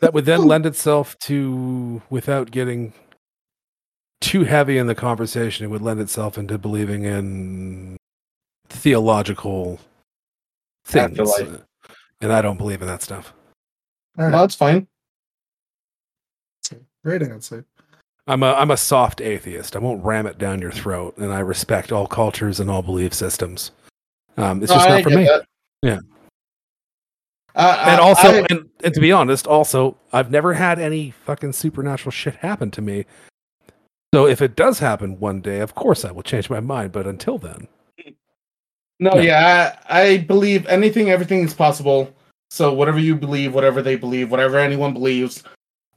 That 0.00 0.12
would 0.14 0.24
then 0.26 0.44
lend 0.44 0.66
itself 0.66 1.18
to, 1.20 2.02
without 2.10 2.50
getting 2.50 2.92
too 4.20 4.44
heavy 4.44 4.78
in 4.78 4.86
the 4.86 4.94
conversation, 4.94 5.64
it 5.64 5.68
would 5.70 5.82
lend 5.82 6.00
itself 6.00 6.36
into 6.38 6.58
believing 6.58 7.04
in 7.04 7.96
theological 8.68 9.80
things. 10.84 11.18
Afterlife. 11.18 11.62
And 12.20 12.32
I 12.32 12.42
don't 12.42 12.58
believe 12.58 12.82
in 12.82 12.88
that 12.88 13.02
stuff. 13.02 13.32
All 14.18 14.28
No, 14.28 14.38
right. 14.38 14.44
it's 14.44 14.54
fine. 14.54 14.86
Great 17.04 17.22
answer. 17.22 17.64
I'm 18.26 18.42
a 18.42 18.52
I'm 18.52 18.70
a 18.70 18.76
soft 18.76 19.20
atheist. 19.20 19.74
I 19.74 19.80
won't 19.80 20.04
ram 20.04 20.26
it 20.26 20.38
down 20.38 20.60
your 20.60 20.70
throat, 20.70 21.16
and 21.18 21.32
I 21.32 21.40
respect 21.40 21.90
all 21.90 22.06
cultures 22.06 22.60
and 22.60 22.70
all 22.70 22.82
belief 22.82 23.12
systems. 23.12 23.72
Um, 24.36 24.62
it's 24.62 24.70
No, 24.70 24.76
just 24.76 24.88
I 24.88 24.94
not 25.00 25.02
for 25.02 25.10
me. 25.10 25.24
that. 25.24 25.44
Yeah. 25.82 25.98
Uh, 27.54 27.84
And 27.86 28.00
also, 28.00 28.28
I- 28.28 28.46
and, 28.48 28.70
and 28.82 28.94
to 28.94 29.00
be 29.00 29.12
honest, 29.12 29.46
also, 29.46 29.96
I've 30.12 30.30
never 30.30 30.54
had 30.54 30.78
any 30.78 31.10
fucking 31.10 31.52
supernatural 31.52 32.12
shit 32.12 32.36
happen 32.36 32.70
to 32.70 32.80
me. 32.80 33.04
So 34.14 34.26
if 34.26 34.40
it 34.40 34.56
does 34.56 34.78
happen 34.78 35.18
one 35.18 35.40
day, 35.40 35.60
of 35.60 35.74
course 35.74 36.04
I 36.04 36.12
will 36.12 36.22
change 36.22 36.48
my 36.48 36.60
mind. 36.60 36.92
But 36.92 37.06
until 37.06 37.38
then, 37.38 37.68
No, 39.00 39.10
No. 39.14 39.20
yeah, 39.20 39.76
I, 39.88 40.00
I 40.02 40.18
believe 40.18 40.66
anything, 40.66 41.10
everything 41.10 41.42
is 41.42 41.52
possible. 41.54 42.14
So 42.50 42.72
whatever 42.72 42.98
you 43.00 43.16
believe, 43.16 43.52
whatever 43.54 43.82
they 43.82 43.96
believe, 43.96 44.30
whatever 44.30 44.58
anyone 44.58 44.92
believes, 44.94 45.42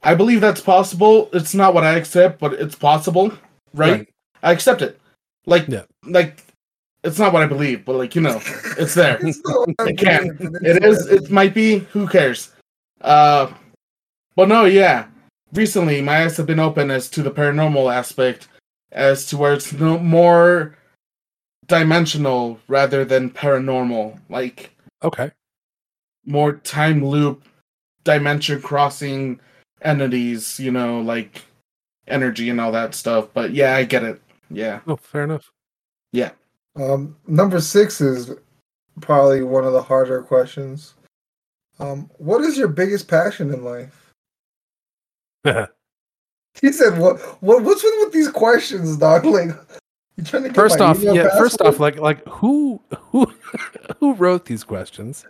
I 0.02 0.14
believe 0.14 0.40
that's 0.40 0.60
possible. 0.60 1.28
It's 1.32 1.54
not 1.54 1.74
what 1.74 1.84
I 1.84 1.94
accept, 1.96 2.38
but 2.38 2.52
it's 2.54 2.74
possible, 2.76 3.30
right? 3.74 3.92
Right. 3.92 4.08
I 4.42 4.52
accept 4.52 4.82
it. 4.82 5.00
Like, 5.46 5.66
Yeah. 5.68 5.82
like 6.04 6.42
it's 7.02 7.18
not 7.18 7.32
what 7.32 7.42
I 7.42 7.46
believe, 7.46 7.84
but 7.84 7.96
like 7.96 8.14
you 8.14 8.20
know, 8.20 8.40
it's 8.78 8.94
there. 8.94 9.18
It's 9.26 9.40
not 9.44 9.68
what 9.68 9.74
I 9.80 9.90
It 9.90 9.98
can. 9.98 10.36
believe, 10.36 10.56
it's 10.62 10.84
is. 10.84 11.04
what 11.06 11.12
I 11.12 11.16
It 11.24 11.30
might 11.30 11.54
be. 11.54 11.78
Who 11.92 12.06
cares? 12.08 12.52
Uh, 13.00 13.52
but 14.34 14.48
no, 14.48 14.64
yeah. 14.64 15.06
Recently, 15.52 16.00
my 16.02 16.24
eyes 16.24 16.36
have 16.36 16.46
been 16.46 16.60
open 16.60 16.90
as 16.90 17.08
to 17.10 17.22
the 17.22 17.30
paranormal 17.30 17.92
aspect, 17.92 18.48
as 18.92 19.26
to 19.26 19.36
where 19.36 19.52
it's 19.54 19.72
no 19.72 19.98
more 19.98 20.76
dimensional 21.66 22.58
rather 22.68 23.04
than 23.04 23.30
paranormal, 23.30 24.18
like 24.28 24.70
Okay. 25.02 25.30
more 26.24 26.52
time 26.54 27.04
loop, 27.04 27.42
dimension 28.04 28.60
crossing 28.60 29.40
entities. 29.86 30.58
You 30.60 30.72
know, 30.72 31.00
like 31.00 31.44
energy 32.06 32.50
and 32.50 32.60
all 32.60 32.72
that 32.72 32.94
stuff. 32.94 33.28
But 33.32 33.52
yeah, 33.52 33.76
I 33.76 33.84
get 33.84 34.02
it. 34.02 34.20
Yeah. 34.50 34.80
Oh, 34.86 34.96
fair 34.96 35.24
enough. 35.24 35.50
Yeah. 36.12 36.30
Um, 36.76 37.16
number 37.26 37.60
six 37.60 38.00
is 38.00 38.32
probably 39.00 39.42
one 39.42 39.64
of 39.64 39.72
the 39.72 39.82
harder 39.82 40.22
questions. 40.22 40.94
Um, 41.78 42.10
what 42.18 42.42
is 42.42 42.56
your 42.56 42.68
biggest 42.68 43.08
passion 43.08 43.52
in 43.52 43.64
life? 43.64 44.12
He 46.62 46.72
said, 46.72 46.98
"What? 46.98 47.20
What? 47.42 47.62
What's 47.62 47.82
with, 47.82 47.94
with 47.98 48.12
these 48.12 48.30
questions, 48.30 48.96
dog? 48.96 49.24
Like, 49.26 49.50
you 50.16 50.24
trying 50.24 50.44
to 50.44 50.48
get 50.48 50.56
first 50.56 50.78
my 50.78 50.86
off, 50.86 51.02
email 51.02 51.14
yeah. 51.14 51.28
First 51.36 51.60
off, 51.60 51.78
like 51.78 51.98
like 51.98 52.26
who 52.26 52.80
who 53.10 53.30
who 54.00 54.14
wrote 54.14 54.46
these 54.46 54.64
questions? 54.64 55.26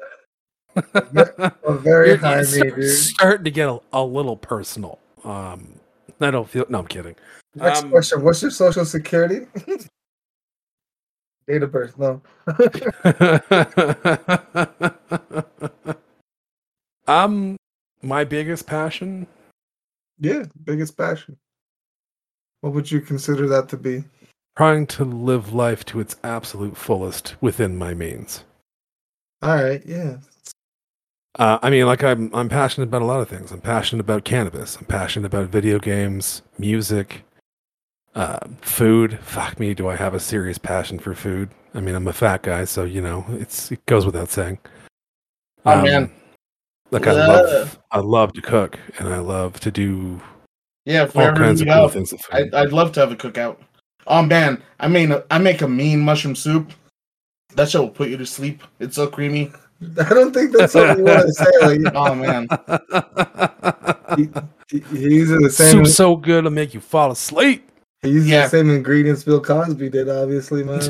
A 0.77 1.73
very 1.73 2.09
You're- 2.09 2.21
high 2.21 2.41
it's 2.41 2.53
me, 2.53 2.59
start- 2.59 2.77
dude. 2.77 2.91
starting 2.91 3.45
to 3.45 3.51
get 3.51 3.69
a, 3.69 3.79
a 3.93 4.05
little 4.05 4.37
personal. 4.37 4.99
Um, 5.25 5.81
I 6.21 6.31
don't 6.31 6.49
feel. 6.49 6.67
No, 6.69 6.81
I'm 6.81 6.87
kidding. 6.87 7.17
Next 7.55 7.83
um, 7.83 7.91
question: 7.91 8.23
What's 8.23 8.43
your 8.43 8.51
social 8.51 8.85
security? 8.85 9.47
Date 11.47 11.63
of 11.63 11.71
birth? 11.71 11.97
No. 11.99 12.21
um, 17.07 17.57
my 18.03 18.25
biggest 18.25 18.67
passion. 18.67 19.27
Yeah, 20.19 20.45
biggest 20.65 20.97
passion. 20.97 21.37
What 22.63 22.73
would 22.73 22.91
you 22.91 23.01
consider 23.01 23.47
that 23.49 23.69
to 23.71 23.77
be? 23.77 24.05
Trying 24.57 24.87
to 24.89 25.05
live 25.05 25.53
life 25.53 25.85
to 25.87 26.01
its 26.01 26.17
absolute 26.25 26.77
fullest 26.77 27.37
within 27.41 27.77
my 27.77 27.95
means. 27.95 28.45
All 29.43 29.55
right, 29.55 29.83
yeah. 29.85 30.17
Uh, 31.37 31.59
I 31.63 31.69
mean, 31.71 31.87
like 31.87 32.03
I'm, 32.03 32.35
I'm 32.35 32.49
passionate 32.49 32.89
about 32.89 33.03
a 33.03 33.05
lot 33.07 33.21
of 33.21 33.29
things. 33.29 33.53
I'm 33.53 33.61
passionate 33.61 34.01
about 34.01 34.25
cannabis. 34.25 34.77
I'm 34.77 34.87
passionate 34.87 35.27
about 35.27 35.49
video 35.51 35.79
games, 35.79 36.41
music, 36.59 37.25
uh, 38.15 38.39
food. 38.63 39.19
Fuck 39.23 39.61
me, 39.61 39.75
do 39.75 39.87
I 39.89 39.97
have 39.97 40.15
a 40.15 40.21
serious 40.21 40.57
passion 40.57 40.99
for 40.99 41.15
food? 41.15 41.51
I 41.75 41.81
mean, 41.81 41.95
I'm 41.95 42.09
a 42.09 42.13
fat 42.15 42.43
guy, 42.43 42.65
so 42.65 42.85
you 42.85 43.03
know, 43.03 43.27
it's 43.33 43.71
it 43.71 43.85
goes 43.87 44.07
without 44.07 44.31
saying. 44.31 44.59
Oh, 45.67 45.83
man. 45.83 46.11
like 46.91 47.07
I 47.07 47.13
Yeah. 47.13 47.27
love, 47.27 47.79
I 47.91 47.99
love 47.99 48.33
to 48.35 48.41
cook, 48.41 48.79
and 48.99 49.09
I 49.09 49.19
love 49.19 49.61
to 49.61 49.71
do 49.71 50.21
Yeah. 50.87 51.03
All 51.15 51.33
kinds 51.33 51.61
of 51.61 51.67
cool 51.67 51.85
up, 51.85 51.93
things. 51.93 52.15
I'd, 52.33 52.55
I'd 52.55 52.73
love 52.73 52.93
to 52.93 53.01
have 53.01 53.13
a 53.13 53.17
cookout. 53.17 53.59
Oh 54.07 54.23
man, 54.23 54.63
I 54.81 54.89
mean, 54.89 55.13
I 55.31 55.39
make 55.39 55.61
a 55.61 55.69
mean 55.69 56.01
mushroom 56.01 56.37
soup. 56.37 56.73
That 57.57 57.69
shit 57.69 57.81
will 57.81 57.91
put 57.91 58.09
you 58.09 58.17
to 58.17 58.25
sleep. 58.25 58.63
It's 58.79 58.95
so 58.97 59.09
creamy. 59.09 59.53
I 59.99 60.09
don't 60.09 60.33
think 60.33 60.53
that's 60.53 60.75
what 60.75 60.97
you 60.99 61.05
want 61.05 61.27
to 61.27 61.33
say. 61.33 61.45
Like, 61.61 61.81
Oh 61.95 62.15
man, 62.15 62.49
he, 64.17 64.29
he- 64.71 64.99
he's 64.99 65.29
the 65.29 65.51
same. 65.51 65.71
Soup's 65.85 65.95
so 65.95 66.17
good 66.17 66.39
it'll 66.39 66.51
make 66.51 66.73
you 66.75 66.81
fall 66.81 67.11
asleep. 67.11 67.69
He's 68.03 68.15
using 68.15 68.33
Yeah. 68.33 68.43
the 68.45 68.49
same 68.51 68.71
ingredients 68.71 69.25
Bill 69.25 69.41
Cosby 69.41 69.89
did, 69.91 70.09
obviously, 70.09 70.63
man. 70.65 70.79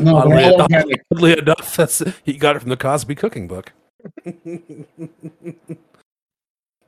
no, 0.00 0.16
Oddly 0.16 0.36
they're 0.36 0.52
enough, 0.54 0.70
oddly 1.12 1.38
enough, 1.38 1.76
that's 1.76 2.02
he 2.24 2.34
got 2.34 2.56
it 2.56 2.60
from 2.60 2.70
the 2.70 2.76
Cosby 2.76 3.14
cooking 3.14 3.48
book. 3.48 3.72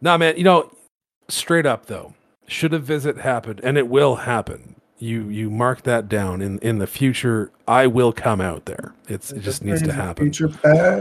nah, 0.01 0.17
man, 0.19 0.37
you 0.37 0.45
know, 0.45 0.71
straight 1.29 1.67
up 1.67 1.87
though, 1.87 2.15
should 2.47 2.75
a 2.75 2.79
visit 2.79 3.19
happen, 3.19 3.61
and 3.63 3.79
it 3.79 3.89
will 3.89 4.17
happen. 4.17 4.77
You 5.05 5.29
you 5.29 5.51
mark 5.51 5.83
that 5.83 6.09
down 6.09 6.41
in 6.41 6.59
in 6.61 6.79
the 6.79 6.87
future. 6.87 7.51
I 7.69 7.87
will 7.87 8.11
come 8.11 8.41
out 8.41 8.65
there. 8.65 8.95
It's 9.07 9.33
it 9.33 9.41
just 9.41 9.63
needs 9.63 9.83
to 9.83 9.93
happen. 9.93 10.33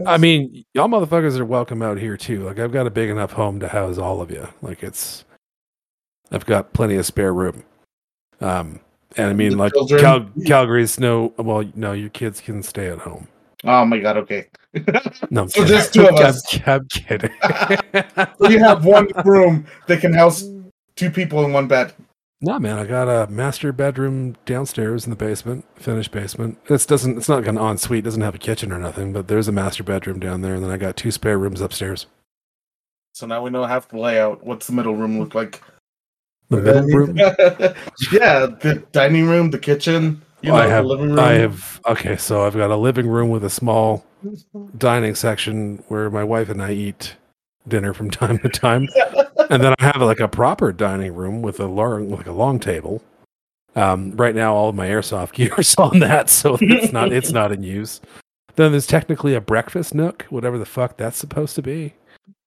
I 0.05 0.17
mean, 0.17 0.65
y'all 0.73 0.89
motherfuckers 0.89 1.39
are 1.39 1.45
welcome 1.45 1.81
out 1.81 1.97
here 1.97 2.17
too. 2.17 2.43
Like 2.43 2.59
I've 2.59 2.73
got 2.73 2.85
a 2.85 2.89
big 2.89 3.09
enough 3.09 3.31
home 3.31 3.61
to 3.61 3.69
house 3.69 3.97
all 3.97 4.19
of 4.21 4.29
you. 4.29 4.45
Like 4.61 4.83
it's, 4.83 5.23
I've 6.33 6.45
got 6.45 6.73
plenty 6.73 6.95
of 6.95 7.05
spare 7.05 7.33
room. 7.33 7.63
Um, 8.41 8.81
and 9.15 9.27
I 9.29 9.33
mean, 9.33 9.51
The 9.51 9.57
like? 9.57 9.73
Cal- 10.01 10.29
Calgary's 10.45 10.99
no. 10.99 11.33
Well, 11.37 11.63
no, 11.73 11.93
your 11.93 12.09
kids 12.09 12.41
can 12.41 12.61
stay 12.61 12.87
at 12.89 12.99
home. 12.99 13.29
Oh 13.63 13.85
my 13.85 13.99
god. 13.99 14.17
Okay. 14.17 14.47
No, 15.29 15.43
I'm 15.43 15.47
So 15.49 15.61
kidding. 15.61 15.67
just 15.77 15.93
two 15.93 16.07
of 16.09 16.15
I'm- 16.15 16.25
us. 16.25 16.59
I'm, 16.67 16.85
kidding. 16.89 17.31
So 18.37 18.49
you 18.49 18.59
have 18.59 18.83
one 18.83 19.07
room 19.23 19.65
that 19.87 20.01
can 20.01 20.11
house 20.13 20.43
two 20.97 21.09
people 21.09 21.45
in 21.45 21.53
one 21.53 21.69
bed. 21.69 21.93
No, 22.43 22.59
man, 22.59 22.77
I 22.77 22.83
got 22.83 23.07
a 23.07 23.31
master 23.31 23.71
bedroom 23.71 24.35
downstairs 24.45 25.05
in 25.05 25.11
the 25.11 25.15
basement, 25.15 25.63
finished 25.77 26.11
basement. 26.11 26.63
This 26.65 26.85
doesn't. 26.85 27.17
It's 27.17 27.29
not 27.29 27.37
like 27.37 27.47
an 27.47 27.57
ensuite. 27.57 28.03
Doesn't 28.03 28.21
have 28.21 28.35
a 28.35 28.39
kitchen 28.39 28.73
or 28.73 28.79
nothing. 28.79 29.13
But 29.13 29.29
there's 29.29 29.47
a 29.47 29.53
master 29.53 29.81
bedroom 29.81 30.19
down 30.19 30.41
there, 30.41 30.53
and 30.53 30.61
then 30.61 30.69
I 30.69 30.75
got 30.75 30.97
two 30.97 31.09
spare 31.09 31.39
rooms 31.39 31.61
upstairs. 31.61 32.05
So 33.13 33.25
now 33.27 33.41
we 33.41 33.49
know 33.49 33.63
half 33.63 33.87
the 33.87 33.97
layout. 33.97 34.43
What's 34.43 34.67
the 34.67 34.73
middle 34.73 34.93
room 34.93 35.19
look 35.19 35.33
like? 35.33 35.61
The 36.49 36.57
middle 36.57 36.83
room. 36.83 37.17
yeah, 38.11 38.47
the 38.47 38.83
dining 38.91 39.25
room, 39.25 39.49
the 39.49 39.59
kitchen. 39.59 40.21
You 40.41 40.49
know, 40.49 40.57
I 40.57 40.67
have. 40.67 40.83
the 40.83 40.89
living 40.89 41.09
room. 41.11 41.19
I 41.19 41.31
have. 41.35 41.79
Okay, 41.87 42.17
so 42.17 42.45
I've 42.45 42.57
got 42.57 42.71
a 42.71 42.75
living 42.75 43.07
room 43.07 43.29
with 43.29 43.45
a 43.45 43.49
small 43.49 44.05
dining 44.77 45.15
section 45.15 45.81
where 45.87 46.09
my 46.09 46.25
wife 46.25 46.49
and 46.49 46.61
I 46.61 46.73
eat 46.73 47.15
dinner 47.67 47.93
from 47.93 48.09
time 48.11 48.39
to 48.39 48.49
time, 48.49 48.87
and 49.49 49.63
then 49.63 49.73
I 49.79 49.85
have 49.85 50.01
like 50.01 50.19
a 50.19 50.27
proper 50.27 50.71
dining 50.71 51.13
room 51.15 51.41
with 51.41 51.59
a 51.59 51.65
long, 51.67 52.09
like 52.09 52.27
a 52.27 52.31
long 52.31 52.59
table. 52.59 53.01
Um, 53.75 54.11
right 54.11 54.35
now, 54.35 54.53
all 54.53 54.69
of 54.69 54.75
my 54.75 54.87
airsoft 54.87 55.33
gear 55.33 55.53
is 55.57 55.73
on 55.75 55.99
that, 55.99 56.29
so 56.29 56.57
it's 56.61 56.91
not 56.93 57.11
it's 57.11 57.31
not 57.31 57.51
in 57.51 57.63
use. 57.63 58.01
Then 58.55 58.71
there's 58.71 58.85
technically 58.87 59.33
a 59.33 59.41
breakfast 59.41 59.95
nook, 59.95 60.23
whatever 60.29 60.57
the 60.59 60.65
fuck 60.65 60.95
that's 60.97 61.17
supposed 61.17 61.55
to 61.55 61.61
be. 61.63 61.93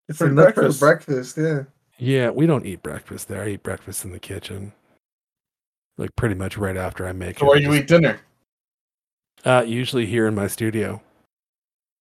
it's 0.09 0.19
for 0.19 0.27
enough 0.29 0.55
breakfast. 0.55 0.79
for 0.79 0.87
breakfast. 0.87 1.37
Yeah. 1.37 1.63
Yeah, 1.99 2.31
we 2.31 2.47
don't 2.47 2.67
eat 2.67 2.83
breakfast 2.83 3.27
there. 3.29 3.43
I 3.43 3.49
eat 3.49 3.63
breakfast 3.63 4.05
in 4.05 4.13
the 4.13 4.19
kitchen, 4.21 4.73
like 5.99 6.15
pretty 6.15 6.35
much 6.35 6.57
right 6.59 6.77
after 6.77 7.07
I 7.09 7.13
make 7.13 7.39
So 7.39 7.47
it. 7.47 7.49
where 7.49 7.59
you 7.59 7.69
Just- 7.69 7.79
eat 7.81 7.89
dinner? 7.89 8.21
Uh, 9.45 9.65
usually 9.67 10.07
here 10.07 10.27
in 10.27 10.35
my 10.35 10.47
studio. 10.47 11.01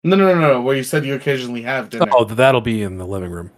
No, 0.06 0.16
no, 0.16 0.36
no, 0.36 0.40
no. 0.40 0.62
Where 0.62 0.76
you 0.76 0.84
said 0.84 1.04
you 1.04 1.16
occasionally 1.16 1.64
have 1.64 1.90
dinner. 1.90 2.06
Oh, 2.12 2.26
that'll 2.26 2.62
be 2.62 2.84
in 2.84 3.00
the 3.00 3.08
living 3.08 3.32
room. 3.32 3.50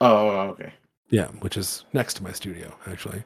Oh, 0.00 0.28
okay. 0.48 0.72
Yeah, 1.10 1.26
which 1.40 1.58
is 1.58 1.84
next 1.92 2.14
to 2.14 2.22
my 2.22 2.32
studio, 2.32 2.74
actually. 2.86 3.22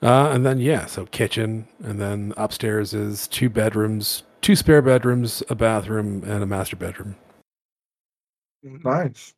Uh, 0.00 0.30
and 0.32 0.46
then 0.46 0.60
yeah, 0.60 0.86
so 0.86 1.06
kitchen, 1.06 1.66
and 1.82 2.00
then 2.00 2.34
upstairs 2.36 2.94
is 2.94 3.26
two 3.26 3.50
bedrooms, 3.50 4.22
two 4.42 4.54
spare 4.54 4.80
bedrooms, 4.80 5.42
a 5.48 5.56
bathroom, 5.56 6.22
and 6.24 6.44
a 6.44 6.46
master 6.46 6.76
bedroom. 6.76 7.16
Nice. 8.62 9.34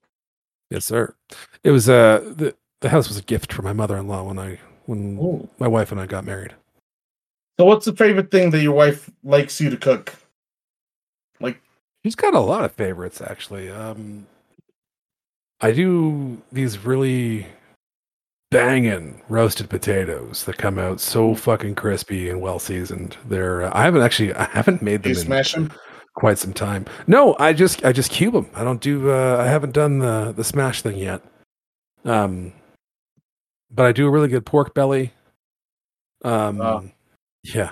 Yes, 0.69 0.85
sir. 0.85 1.15
It 1.63 1.71
was 1.71 1.89
uh 1.89 2.21
the 2.37 2.55
the 2.83 2.91
house 2.91 3.09
was 3.09 3.17
a 3.17 3.23
gift 3.23 3.55
for 3.55 3.63
my 3.63 3.73
mother-in-law 3.73 4.23
when 4.25 4.39
I 4.39 4.59
when 4.85 5.19
Ooh. 5.19 5.49
my 5.59 5.67
wife 5.67 5.93
and 5.93 6.01
I 6.01 6.05
got 6.05 6.27
married. 6.27 6.53
So, 7.59 7.65
what's 7.65 7.87
the 7.87 7.97
favorite 7.97 8.31
thing 8.31 8.51
that 8.51 8.61
your 8.61 8.75
wife 8.75 9.11
likes 9.23 9.61
you 9.63 9.71
to 9.71 9.79
cook? 9.79 10.15
She's 12.05 12.15
got 12.15 12.35
a 12.35 12.41
lot 12.41 12.65
of 12.65 12.73
favorites 12.73 13.21
actually. 13.21 13.71
Um, 13.71 14.27
I 15.61 15.73
do 15.73 16.43
these 16.53 16.79
really 16.85 17.47
banging 18.51 19.21
roasted 19.29 19.69
potatoes 19.71 20.45
that 20.45 20.59
come 20.59 20.79
out 20.79 21.01
so 21.01 21.35
fucking 21.35 21.75
crispy 21.75 22.29
and 22.29 22.41
well 22.41 22.59
seasoned. 22.59 23.17
They're 23.27 23.63
uh, 23.63 23.71
I 23.73 23.83
haven't 23.85 24.03
actually 24.03 24.35
I 24.35 24.45
haven't 24.45 24.83
made 24.83 25.03
them 25.03 25.13
you 25.13 25.19
in 25.19 25.25
smash 25.25 25.53
them? 25.55 25.73
quite 26.15 26.39
some 26.39 26.53
time. 26.53 26.85
No, 27.07 27.35
I 27.39 27.53
just 27.53 27.85
I 27.85 27.93
just 27.93 28.11
cube 28.11 28.35
them. 28.35 28.51
I 28.55 28.63
don't 28.65 28.81
do 28.81 29.11
uh, 29.11 29.39
I 29.41 29.47
haven't 29.47 29.73
done 29.73 29.99
the 30.01 30.33
the 30.37 30.45
smash 30.45 30.83
thing 30.83 30.99
yet. 30.99 31.23
Um, 32.05 32.53
but 33.71 33.87
I 33.87 33.93
do 33.93 34.07
a 34.07 34.11
really 34.11 34.29
good 34.29 34.45
pork 34.45 34.75
belly. 34.75 35.13
Um, 36.23 36.61
Oh. 36.61 36.85
yeah, 37.43 37.71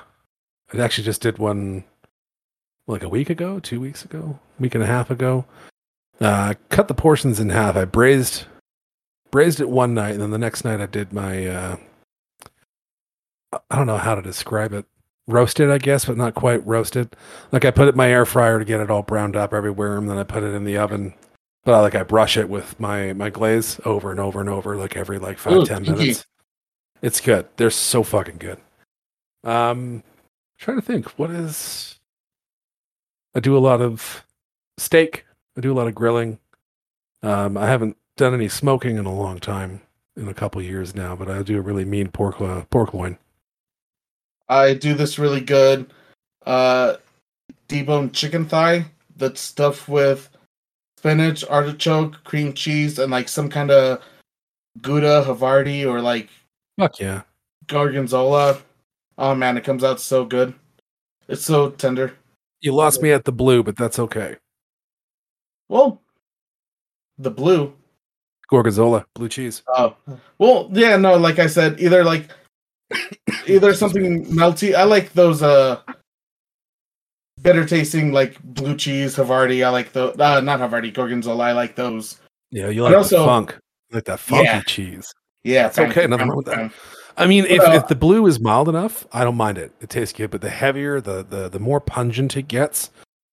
I 0.72 0.78
actually 0.78 1.04
just 1.04 1.20
did 1.22 1.38
one 1.38 1.84
like 2.86 3.02
a 3.02 3.08
week 3.08 3.30
ago, 3.30 3.58
two 3.60 3.80
weeks 3.80 4.04
ago, 4.04 4.38
week 4.58 4.74
and 4.74 4.84
a 4.84 4.86
half 4.86 5.10
ago. 5.10 5.44
Uh, 6.20 6.54
cut 6.68 6.88
the 6.88 6.94
portions 6.94 7.40
in 7.40 7.50
half. 7.50 7.76
I 7.76 7.84
braised 7.84 8.44
braised 9.30 9.60
it 9.60 9.68
one 9.68 9.94
night, 9.94 10.12
and 10.12 10.20
then 10.20 10.30
the 10.30 10.38
next 10.38 10.64
night 10.64 10.80
I 10.80 10.86
did 10.86 11.12
my 11.12 11.46
uh, 11.46 11.76
I 13.70 13.76
don't 13.76 13.86
know 13.86 13.98
how 13.98 14.14
to 14.14 14.22
describe 14.22 14.72
it. 14.72 14.86
Roasted, 15.28 15.70
I 15.70 15.78
guess, 15.78 16.04
but 16.04 16.16
not 16.16 16.34
quite 16.34 16.66
roasted. 16.66 17.14
Like 17.52 17.64
I 17.64 17.70
put 17.70 17.86
it 17.86 17.92
in 17.92 17.96
my 17.96 18.10
air 18.10 18.26
fryer 18.26 18.58
to 18.58 18.64
get 18.64 18.80
it 18.80 18.90
all 18.90 19.02
browned 19.02 19.36
up 19.36 19.54
everywhere, 19.54 19.96
and 19.96 20.08
then 20.08 20.18
I 20.18 20.24
put 20.24 20.42
it 20.42 20.54
in 20.54 20.64
the 20.64 20.76
oven. 20.76 21.14
But 21.64 21.74
I, 21.74 21.80
like 21.80 21.94
I 21.94 22.02
brush 22.02 22.36
it 22.36 22.48
with 22.48 22.78
my 22.80 23.12
my 23.12 23.30
glaze 23.30 23.80
over 23.84 24.10
and 24.10 24.18
over 24.18 24.40
and 24.40 24.48
over, 24.48 24.76
like 24.76 24.96
every 24.96 25.18
like 25.18 25.38
five 25.38 25.58
Ooh, 25.58 25.66
ten 25.66 25.82
minutes. 25.82 26.26
It's 27.02 27.20
good. 27.20 27.48
They're 27.56 27.70
so 27.70 28.02
fucking 28.02 28.38
good. 28.38 28.58
Um, 29.44 30.02
trying 30.58 30.78
to 30.78 30.86
think. 30.86 31.06
What 31.18 31.30
is? 31.30 32.00
I 33.34 33.40
do 33.40 33.56
a 33.56 33.60
lot 33.60 33.80
of 33.80 34.24
steak. 34.78 35.24
I 35.56 35.60
do 35.60 35.72
a 35.72 35.74
lot 35.74 35.88
of 35.88 35.94
grilling. 35.94 36.38
Um, 37.22 37.56
I 37.56 37.66
haven't 37.66 37.96
done 38.16 38.34
any 38.34 38.48
smoking 38.48 38.96
in 38.96 39.06
a 39.06 39.14
long 39.14 39.38
time, 39.38 39.80
in 40.16 40.28
a 40.28 40.34
couple 40.34 40.60
years 40.60 40.94
now, 40.94 41.16
but 41.16 41.30
I 41.30 41.42
do 41.42 41.58
a 41.58 41.62
really 41.62 41.84
mean 41.84 42.08
pork 42.08 42.40
uh, 42.40 42.62
pork 42.70 42.94
loin. 42.94 43.18
I 44.48 44.74
do 44.74 44.94
this 44.94 45.18
really 45.18 45.40
good. 45.40 45.92
Uh, 46.44 46.96
deboned 47.68 48.12
chicken 48.12 48.44
thigh 48.44 48.84
that's 49.16 49.40
stuffed 49.40 49.88
with 49.88 50.28
spinach, 50.98 51.44
artichoke, 51.48 52.22
cream 52.24 52.52
cheese, 52.52 52.98
and 52.98 53.10
like 53.10 53.28
some 53.28 53.48
kind 53.48 53.70
of 53.70 54.02
Gouda, 54.80 55.24
Havarti, 55.26 55.86
or 55.86 56.00
like 56.00 56.28
Fuck 56.78 57.00
yeah! 57.00 57.22
Gorgonzola. 57.66 58.58
Oh 59.18 59.34
man, 59.34 59.56
it 59.56 59.64
comes 59.64 59.84
out 59.84 60.00
so 60.00 60.24
good. 60.24 60.54
It's 61.28 61.44
so 61.44 61.70
tender. 61.70 62.14
You 62.62 62.72
lost 62.74 63.02
me 63.02 63.10
at 63.12 63.24
the 63.24 63.32
blue, 63.32 63.62
but 63.62 63.76
that's 63.76 63.98
okay. 63.98 64.36
Well, 65.68 66.00
the 67.18 67.30
blue. 67.30 67.74
Gorgonzola, 68.48 69.04
blue 69.14 69.28
cheese. 69.28 69.62
Oh, 69.68 69.96
well, 70.38 70.68
yeah, 70.72 70.96
no, 70.96 71.16
like 71.16 71.38
I 71.38 71.46
said, 71.46 71.80
either 71.80 72.04
like 72.04 72.28
either 73.46 73.74
something 73.74 74.24
melty. 74.26 74.74
I 74.74 74.84
like 74.84 75.12
those 75.14 75.42
uh 75.42 75.80
better 77.38 77.64
tasting 77.64 78.12
like 78.12 78.40
blue 78.42 78.76
cheese 78.76 79.16
Havarti. 79.16 79.64
I 79.64 79.70
like 79.70 79.92
the 79.92 80.08
uh, 80.22 80.40
not 80.40 80.60
Havarti 80.60 80.92
Gorgonzola. 80.94 81.44
I 81.44 81.52
like 81.52 81.74
those. 81.76 82.20
Yeah, 82.50 82.68
you 82.68 82.82
But 82.82 82.90
like 82.92 82.96
also- 82.98 83.20
the 83.20 83.24
funk, 83.24 83.58
You 83.90 83.94
like 83.96 84.04
that 84.04 84.20
funky 84.20 84.44
Yeah. 84.44 84.62
cheese. 84.62 85.12
Yeah, 85.44 85.66
It's 85.68 85.78
okay, 85.78 86.06
nothing 86.06 86.28
wrong 86.28 86.36
with 86.36 86.46
that. 86.46 86.70
Fine. 87.16 87.24
I 87.24 87.28
mean, 87.28 87.44
if, 87.46 87.58
Well- 87.58 87.76
if 87.76 87.88
the 87.88 87.94
blue 87.94 88.26
is 88.26 88.40
mild 88.40 88.68
enough, 88.68 89.06
I 89.12 89.24
don't 89.24 89.36
mind 89.36 89.58
it. 89.58 89.72
It 89.80 89.90
tastes 89.90 90.16
good, 90.16 90.30
but 90.30 90.40
the 90.40 90.50
heavier, 90.50 91.00
the 91.00 91.22
the 91.22 91.48
the 91.48 91.58
more 91.60 91.80
pungent 91.80 92.36
it 92.36 92.48
gets, 92.48 92.90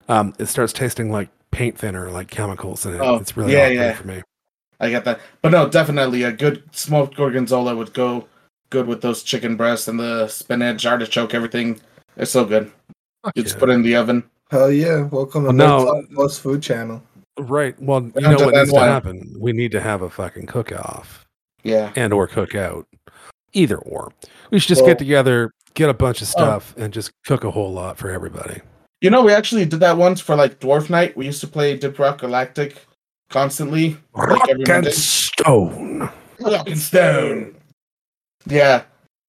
um, 0.08 0.34
it 0.40 0.48
starts 0.48 0.74
tasting 0.74 1.12
like 1.12 1.30
paint 1.52 1.78
thinner, 1.78 2.12
like 2.12 2.30
chemicals 2.30 2.86
in 2.86 2.96
it. 2.96 3.00
Oh, 3.02 3.16
it's 3.16 3.36
really 3.36 3.54
yeah, 3.54 3.68
yeah. 3.68 3.94
for 3.94 4.08
me. 4.08 4.22
I 4.80 4.90
get 4.90 5.04
that, 5.06 5.20
but 5.42 5.52
no, 5.52 5.68
definitely 5.68 6.24
a 6.24 6.32
good 6.32 6.64
smoked 6.72 7.16
Gorgonzola 7.18 7.76
would 7.76 7.94
go 7.94 8.28
good 8.70 8.88
with 8.88 9.02
those 9.02 9.24
chicken 9.24 9.56
breasts 9.58 9.88
and 9.88 10.00
the 10.00 10.28
spinach, 10.28 10.86
artichoke, 10.86 11.34
everything. 11.34 11.82
It's 12.16 12.32
so 12.32 12.46
good. 12.46 12.72
Fuck 13.24 13.34
You 13.36 13.44
just 13.44 13.58
put 13.60 13.70
it 13.70 13.74
in 13.74 13.82
the 13.82 13.96
oven. 13.96 14.24
Hell 14.52 14.72
yeah! 14.72 15.02
Welcome 15.02 15.44
to 15.44 15.48
Well, 15.48 15.54
No 15.54 15.84
no. 15.86 16.04
Plus 16.16 16.40
Food 16.40 16.62
Channel. 16.64 17.04
Right. 17.38 17.80
Well, 17.82 18.04
you 18.04 18.22
know 18.22 18.32
what 18.32 18.54
that 18.54 18.66
needs 18.66 18.74
to 18.74 18.80
happen? 18.80 19.36
We 19.38 19.54
need 19.54 19.72
to 19.72 19.80
have 19.82 20.02
a 20.02 20.10
fucking 20.10 20.48
cook 20.48 20.72
off 20.74 21.26
Yeah. 21.64 21.92
and 21.96 22.12
or 22.12 22.28
cook 22.28 22.56
out. 22.56 22.86
Either 23.54 23.78
or. 23.78 24.12
We 24.52 24.60
should 24.60 24.70
just 24.70 24.82
Well- 24.82 24.92
get 24.92 25.00
together, 25.00 25.52
get 25.74 25.90
a 25.90 25.94
bunch 25.94 26.22
of 26.22 26.28
Oh. 26.30 26.32
stuff, 26.32 26.74
and 26.78 26.94
just 26.94 27.12
cook 27.26 27.44
a 27.44 27.52
whole 27.52 27.72
lot 27.72 27.98
for 27.98 28.10
everybody. 28.10 28.62
You 29.02 29.10
know, 29.10 29.24
we 29.24 29.32
actually 29.34 29.66
did 29.66 29.80
that 29.80 29.98
once 29.98 30.20
for 30.20 30.36
like 30.36 30.60
Dwarf 30.60 30.90
Night. 30.90 31.16
We 31.16 31.26
used 31.26 31.42
to 31.42 31.48
play 31.48 31.78
Deep 31.78 31.98
Rock 32.00 32.20
Galactic 32.20 32.76
constantly. 33.30 33.98
Rock 34.14 34.42
every 34.50 34.64
and 34.64 34.68
Monday. 34.68 34.92
stone. 34.92 36.10
Rock 36.40 36.68
and 36.68 36.78
Stone. 36.78 37.56
Yeah. 38.46 38.84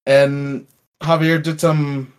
And 0.05 0.67
Javier 1.03 1.41
did 1.41 1.59
some 1.61 2.11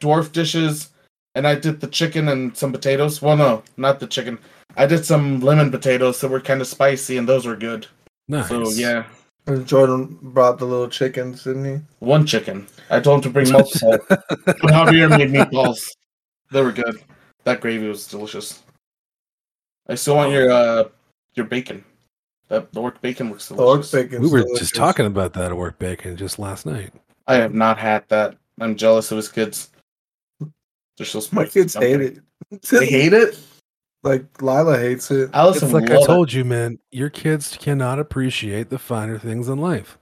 dwarf 0.00 0.32
dishes, 0.32 0.90
and 1.34 1.46
I 1.46 1.54
did 1.54 1.80
the 1.80 1.86
chicken 1.86 2.28
and 2.28 2.56
some 2.56 2.72
potatoes. 2.72 3.22
Well, 3.22 3.36
no, 3.36 3.62
not 3.76 4.00
the 4.00 4.06
chicken. 4.06 4.38
I 4.76 4.86
did 4.86 5.04
some 5.04 5.40
lemon 5.40 5.70
potatoes 5.70 6.20
that 6.20 6.28
were 6.30 6.40
kind 6.40 6.60
of 6.60 6.66
spicy, 6.66 7.16
and 7.16 7.28
those 7.28 7.46
were 7.46 7.56
good. 7.56 7.86
Nice. 8.28 8.48
So, 8.48 8.68
yeah. 8.70 9.04
And 9.46 9.66
Jordan 9.66 10.18
brought 10.22 10.58
the 10.58 10.64
little 10.64 10.88
chickens, 10.88 11.44
didn't 11.44 11.64
he? 11.64 11.82
One 11.98 12.24
chicken. 12.24 12.68
I 12.90 13.00
told 13.00 13.18
him 13.18 13.22
to 13.22 13.30
bring 13.30 13.50
multiple. 13.52 13.98
but 14.08 14.60
Javier 14.60 15.10
made 15.10 15.30
meatballs. 15.30 15.88
They 16.52 16.62
were 16.62 16.72
good. 16.72 17.02
That 17.44 17.60
gravy 17.60 17.88
was 17.88 18.06
delicious. 18.06 18.62
I 19.88 19.96
still 19.96 20.16
want 20.16 20.30
your 20.32 20.50
uh 20.50 20.84
your 21.34 21.46
bacon. 21.46 21.84
That 22.48 22.72
the 22.72 22.80
orc 22.80 23.00
bacon 23.00 23.30
looks 23.30 23.48
The 23.48 23.56
orc 23.56 23.90
bacon. 23.90 24.22
We 24.22 24.28
were 24.30 24.44
just 24.56 24.74
talking 24.74 25.06
about 25.06 25.32
that 25.34 25.46
at 25.46 25.52
orc 25.52 25.78
bacon 25.78 26.16
just 26.16 26.38
last 26.38 26.66
night. 26.66 26.92
I 27.26 27.34
have 27.36 27.54
not 27.54 27.78
had 27.78 28.08
that. 28.08 28.36
I'm 28.60 28.76
jealous 28.76 29.10
of 29.10 29.16
his 29.16 29.28
kids. 29.28 29.70
They're 30.96 31.06
so 31.06 31.18
My 31.18 31.22
smart. 31.24 31.50
kids 31.50 31.74
hate 31.74 32.00
it. 32.00 32.18
They 32.70 32.86
hate 32.86 33.12
it. 33.12 33.38
Like 34.02 34.42
Lila 34.42 34.78
hates 34.78 35.10
it. 35.10 35.30
Allison 35.32 35.66
It's 35.68 35.74
like 35.74 35.88
love 35.88 35.98
I 35.98 36.02
it. 36.02 36.06
told 36.06 36.32
you, 36.32 36.44
man. 36.44 36.78
Your 36.90 37.10
kids 37.10 37.56
cannot 37.60 37.98
appreciate 37.98 38.68
the 38.70 38.78
finer 38.78 39.18
things 39.18 39.48
in 39.48 39.58
life. 39.58 39.98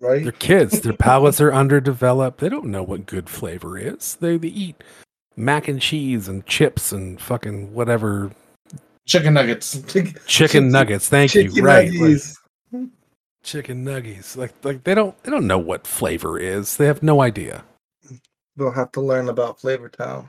Right? 0.00 0.22
They're 0.22 0.32
kids. 0.32 0.80
Their 0.80 0.92
palates 0.94 1.40
are 1.40 1.52
underdeveloped. 1.52 2.40
They 2.40 2.48
don't 2.48 2.66
know 2.66 2.82
what 2.82 3.06
good 3.06 3.28
flavor 3.28 3.76
is. 3.76 4.16
They, 4.16 4.36
they 4.38 4.48
eat 4.48 4.82
mac 5.36 5.68
and 5.68 5.80
cheese 5.80 6.26
and 6.28 6.46
chips 6.46 6.90
and 6.92 7.20
fucking 7.20 7.74
whatever 7.74 8.30
chicken 9.06 9.34
nuggets. 9.34 9.82
Chick- 9.88 10.18
chicken 10.26 10.68
nuggets. 10.72 11.08
Thank 11.08 11.34
you. 11.34 11.48
chicken 11.48 11.64
Right. 11.64 11.90
like 11.92 12.88
chicken 13.42 13.84
nuggets. 13.84 14.36
Like 14.36 14.54
like 14.64 14.84
they 14.84 14.94
don't 14.94 15.20
they 15.22 15.30
don't 15.30 15.46
know 15.46 15.58
what 15.58 15.86
flavor 15.86 16.38
is. 16.38 16.76
They 16.76 16.86
have 16.86 17.02
no 17.02 17.20
idea. 17.20 17.64
They'll 18.56 18.70
have 18.72 18.92
to 18.92 19.00
learn 19.00 19.28
about 19.28 19.60
Flavor 19.60 19.88
Town. 19.88 20.28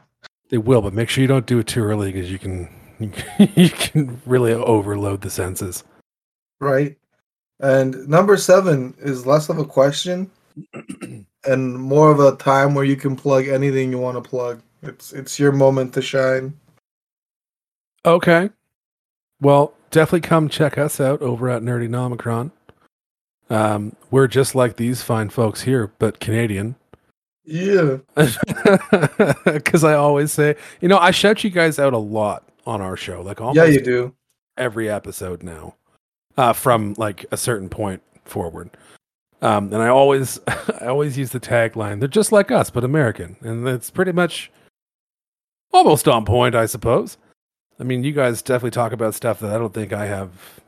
They 0.51 0.57
will, 0.57 0.81
but 0.81 0.93
make 0.93 1.09
sure 1.09 1.21
you 1.21 1.27
don't 1.27 1.45
do 1.45 1.59
it 1.59 1.67
too 1.67 1.81
early 1.81 2.11
because 2.11 2.31
you 2.31 2.37
can 2.37 2.69
you 3.55 3.69
can 3.69 4.21
really 4.25 4.53
overload 4.53 5.21
the 5.21 5.29
senses. 5.29 5.83
Right? 6.59 6.97
And 7.59 8.07
number 8.07 8.37
seven 8.37 8.93
is 8.99 9.25
less 9.25 9.49
of 9.49 9.57
a 9.57 9.65
question 9.65 10.29
and 11.45 11.75
more 11.75 12.11
of 12.11 12.19
a 12.19 12.35
time 12.35 12.75
where 12.75 12.85
you 12.85 12.95
can 12.95 13.15
plug 13.15 13.47
anything 13.47 13.91
you 13.91 13.97
want 13.97 14.21
to 14.21 14.29
plug. 14.29 14.61
It's 14.83 15.13
it's 15.13 15.39
your 15.39 15.51
moment 15.51 15.93
to 15.93 16.01
shine. 16.01 16.53
Okay. 18.05 18.49
Well, 19.39 19.73
definitely 19.89 20.21
come 20.21 20.49
check 20.49 20.77
us 20.77 20.99
out 20.99 21.21
over 21.21 21.49
at 21.49 21.61
Nerdy 21.61 21.87
Nomicron. 21.87 22.51
Um, 23.49 23.95
we're 24.09 24.27
just 24.27 24.53
like 24.55 24.75
these 24.75 25.01
fine 25.01 25.29
folks 25.29 25.61
here, 25.61 25.91
but 25.97 26.19
Canadian. 26.19 26.75
Yeah. 27.45 27.97
Because 29.45 29.83
I 29.83 29.93
always 29.95 30.31
say, 30.31 30.55
you 30.79 30.87
know, 30.87 30.97
I 30.97 31.11
shout 31.11 31.43
you 31.43 31.49
guys 31.49 31.79
out 31.79 31.93
a 31.93 31.97
lot 31.97 32.43
on 32.65 32.81
our 32.81 32.95
show, 32.95 33.21
like 33.21 33.41
almost 33.41 33.57
Yeah, 33.57 33.65
you 33.65 33.81
do. 33.81 34.13
every 34.57 34.89
episode 34.89 35.43
now, 35.43 35.75
uh, 36.37 36.53
from 36.53 36.93
like 36.97 37.25
a 37.31 37.37
certain 37.37 37.69
point 37.69 38.01
forward. 38.25 38.69
Um, 39.41 39.73
and 39.73 39.81
I 39.81 39.87
always, 39.87 40.39
I 40.47 40.85
always 40.87 41.17
use 41.17 41.31
the 41.31 41.39
tagline: 41.39 41.99
"They're 41.99 42.07
just 42.07 42.31
like 42.31 42.51
us, 42.51 42.69
but 42.69 42.83
American," 42.83 43.37
and 43.41 43.67
it's 43.67 43.89
pretty 43.89 44.11
much 44.11 44.51
almost 45.73 46.07
on 46.07 46.25
point, 46.25 46.53
I 46.53 46.67
suppose. 46.67 47.17
I 47.79 47.83
mean, 47.83 48.03
you 48.03 48.11
guys 48.11 48.41
definitely 48.43 48.71
talk 48.71 48.91
about 48.91 49.15
stuff 49.15 49.39
that 49.39 49.51
I 49.53 49.57
don't 49.57 49.73
think 49.73 49.91
I 49.93 50.05
have 50.05 50.61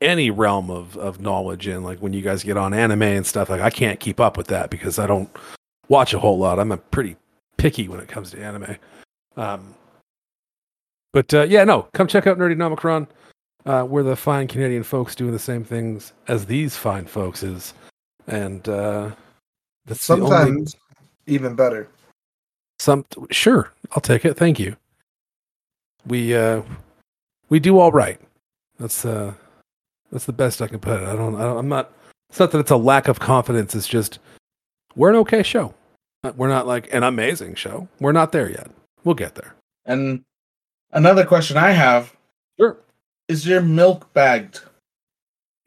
any 0.00 0.30
realm 0.30 0.70
of 0.70 0.96
of 0.96 1.20
knowledge 1.20 1.66
in. 1.68 1.82
Like 1.82 1.98
when 2.00 2.12
you 2.12 2.22
guys 2.22 2.42
get 2.42 2.56
on 2.56 2.72
anime 2.74 3.02
and 3.02 3.26
stuff, 3.26 3.50
like 3.50 3.60
I 3.60 3.70
can't 3.70 4.00
keep 4.00 4.20
up 4.20 4.36
with 4.36 4.46
that 4.48 4.70
because 4.70 4.98
I 4.98 5.06
don't 5.06 5.30
watch 5.88 6.14
a 6.14 6.18
whole 6.18 6.38
lot. 6.38 6.58
I'm 6.58 6.72
a 6.72 6.76
pretty 6.76 7.16
picky 7.56 7.88
when 7.88 8.00
it 8.00 8.08
comes 8.08 8.30
to 8.32 8.42
anime. 8.42 8.76
Um, 9.36 9.74
but 11.12 11.32
uh, 11.34 11.42
yeah, 11.42 11.64
no, 11.64 11.82
come 11.92 12.06
check 12.06 12.26
out 12.26 12.38
Nerdy 12.38 12.56
Nomicron. 12.56 13.06
Uh, 13.66 13.84
we're 13.88 14.02
the 14.02 14.16
fine 14.16 14.48
Canadian 14.48 14.82
folks 14.82 15.14
doing 15.14 15.32
the 15.32 15.38
same 15.38 15.64
things 15.64 16.12
as 16.28 16.46
these 16.46 16.76
fine 16.76 17.04
folks 17.06 17.42
is, 17.42 17.74
and 18.26 18.66
uh, 18.68 19.10
that's 19.86 20.06
the 20.06 20.14
only- 20.14 20.26
Sometimes 20.30 20.76
even 21.26 21.54
better. 21.54 21.86
some 22.80 23.04
sure 23.30 23.72
i'll 23.92 24.00
take 24.00 24.24
it 24.24 24.34
thank 24.36 24.58
you 24.58 24.74
we 26.06 26.34
uh 26.34 26.62
we 27.50 27.60
do 27.60 27.78
all 27.78 27.92
right 27.92 28.18
that's 28.78 29.04
uh 29.04 29.32
that's 30.12 30.26
the 30.26 30.32
best 30.32 30.60
i 30.62 30.66
can 30.66 30.78
put 30.78 31.00
it 31.00 31.06
i 31.08 31.14
don't, 31.16 31.34
I 31.36 31.44
don't 31.44 31.58
i'm 31.58 31.68
not 31.68 31.92
it's 32.28 32.38
not 32.40 32.50
that 32.52 32.58
it's 32.58 32.70
a 32.70 32.76
lack 32.76 33.08
of 33.08 33.20
confidence 33.20 33.74
it's 33.74 33.88
just 33.88 34.18
we're 34.96 35.10
an 35.10 35.16
okay 35.16 35.42
show 35.42 35.74
we're 36.36 36.48
not 36.48 36.66
like 36.66 36.92
an 36.92 37.02
amazing 37.02 37.54
show 37.54 37.88
we're 38.00 38.12
not 38.12 38.32
there 38.32 38.50
yet 38.50 38.70
we'll 39.04 39.14
get 39.14 39.34
there 39.36 39.54
And 39.86 40.22
another 40.92 41.24
question 41.24 41.56
I 41.56 41.70
have 41.70 42.14
sure 42.58 42.76
is 43.28 43.46
your 43.46 43.60
milk 43.62 44.12
bagged? 44.12 44.60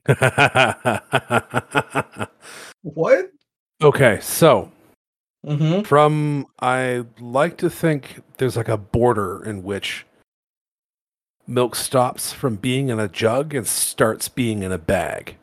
What? 2.84 3.32
okay 3.82 4.20
so 4.22 4.70
Mm-hmm. 5.46 5.82
from 5.82 6.46
i 6.62 7.04
like 7.20 7.58
to 7.58 7.70
think 7.70 8.22
there's 8.38 8.56
like 8.56 8.70
a 8.70 8.78
border 8.78 9.44
in 9.44 9.62
which 9.64 10.06
milk 11.48 11.76
stops 11.76 12.32
from 12.32 12.56
being 12.56 12.90
in 12.90 13.00
a 13.00 13.08
jug 13.08 13.54
and 13.54 13.68
starts 13.68 14.30
being 14.30 14.64
in 14.64 14.72
a 14.72 14.78
bag 14.78 15.38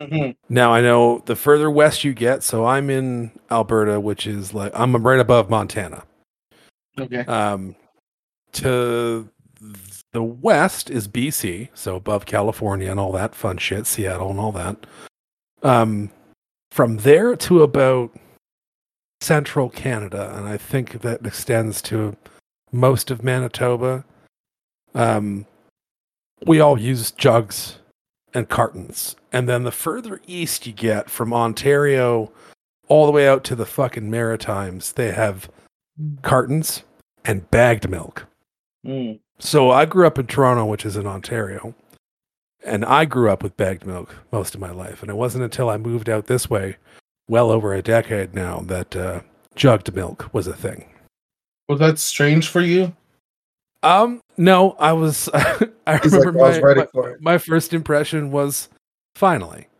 Mm-hmm. 0.00 0.32
Now 0.52 0.74
I 0.74 0.80
know 0.80 1.22
the 1.24 1.36
further 1.36 1.70
west 1.70 2.04
you 2.04 2.12
get, 2.12 2.42
so 2.42 2.66
I'm 2.66 2.90
in 2.90 3.30
Alberta, 3.50 3.98
which 3.98 4.26
is 4.26 4.52
like 4.52 4.72
I'm 4.74 4.94
right 4.96 5.20
above 5.20 5.48
Montana. 5.48 6.04
Okay. 6.98 7.20
Um, 7.20 7.76
to 8.52 9.28
the 10.12 10.22
west 10.22 10.90
is 10.90 11.08
BC, 11.08 11.70
so 11.74 11.96
above 11.96 12.26
California 12.26 12.90
and 12.90 13.00
all 13.00 13.12
that 13.12 13.34
fun 13.34 13.56
shit, 13.56 13.86
Seattle 13.86 14.30
and 14.30 14.40
all 14.40 14.52
that. 14.52 14.86
Um, 15.62 16.10
from 16.70 16.98
there 16.98 17.34
to 17.36 17.62
about 17.62 18.14
central 19.22 19.70
Canada, 19.70 20.34
and 20.36 20.46
I 20.46 20.58
think 20.58 21.00
that 21.00 21.24
extends 21.24 21.80
to 21.82 22.16
most 22.70 23.10
of 23.10 23.24
Manitoba. 23.24 24.04
Um, 24.96 25.46
we 26.46 26.58
all 26.58 26.80
use 26.80 27.10
jugs 27.12 27.78
and 28.34 28.48
cartons, 28.48 29.14
and 29.32 29.48
then 29.48 29.62
the 29.64 29.70
further 29.70 30.20
east 30.26 30.66
you 30.66 30.72
get 30.72 31.08
from 31.08 31.32
Ontario, 31.32 32.32
all 32.88 33.06
the 33.06 33.12
way 33.12 33.28
out 33.28 33.44
to 33.44 33.54
the 33.54 33.66
fucking 33.66 34.10
Maritimes, 34.10 34.92
they 34.92 35.12
have 35.12 35.50
cartons 36.22 36.82
and 37.24 37.50
bagged 37.50 37.88
milk. 37.88 38.26
Mm. 38.86 39.20
So 39.38 39.70
I 39.70 39.84
grew 39.84 40.06
up 40.06 40.18
in 40.18 40.26
Toronto, 40.26 40.64
which 40.64 40.86
is 40.86 40.96
in 40.96 41.06
Ontario, 41.06 41.74
and 42.64 42.84
I 42.84 43.04
grew 43.04 43.30
up 43.30 43.42
with 43.42 43.56
bagged 43.56 43.86
milk 43.86 44.14
most 44.32 44.54
of 44.54 44.60
my 44.60 44.70
life. 44.70 45.02
And 45.02 45.10
it 45.10 45.16
wasn't 45.16 45.44
until 45.44 45.68
I 45.68 45.76
moved 45.76 46.08
out 46.08 46.26
this 46.26 46.48
way, 46.48 46.76
well 47.28 47.50
over 47.50 47.74
a 47.74 47.82
decade 47.82 48.34
now, 48.34 48.60
that 48.66 48.96
uh, 48.96 49.20
jugged 49.54 49.94
milk 49.94 50.30
was 50.32 50.46
a 50.46 50.56
thing. 50.56 50.88
Was 51.68 51.80
that 51.80 51.98
strange 51.98 52.48
for 52.48 52.60
you? 52.60 52.94
Um, 53.82 54.20
no, 54.36 54.72
I 54.72 54.92
was. 54.92 55.28
I 55.34 55.98
He's 56.02 56.12
like, 56.12 56.20
remember 56.20 56.44
I 56.44 56.48
was 56.48 56.58
my, 56.58 56.62
ready 56.62 56.82
my, 56.94 57.14
my 57.20 57.38
first 57.38 57.72
impression 57.72 58.30
was 58.30 58.68
finally. 59.14 59.68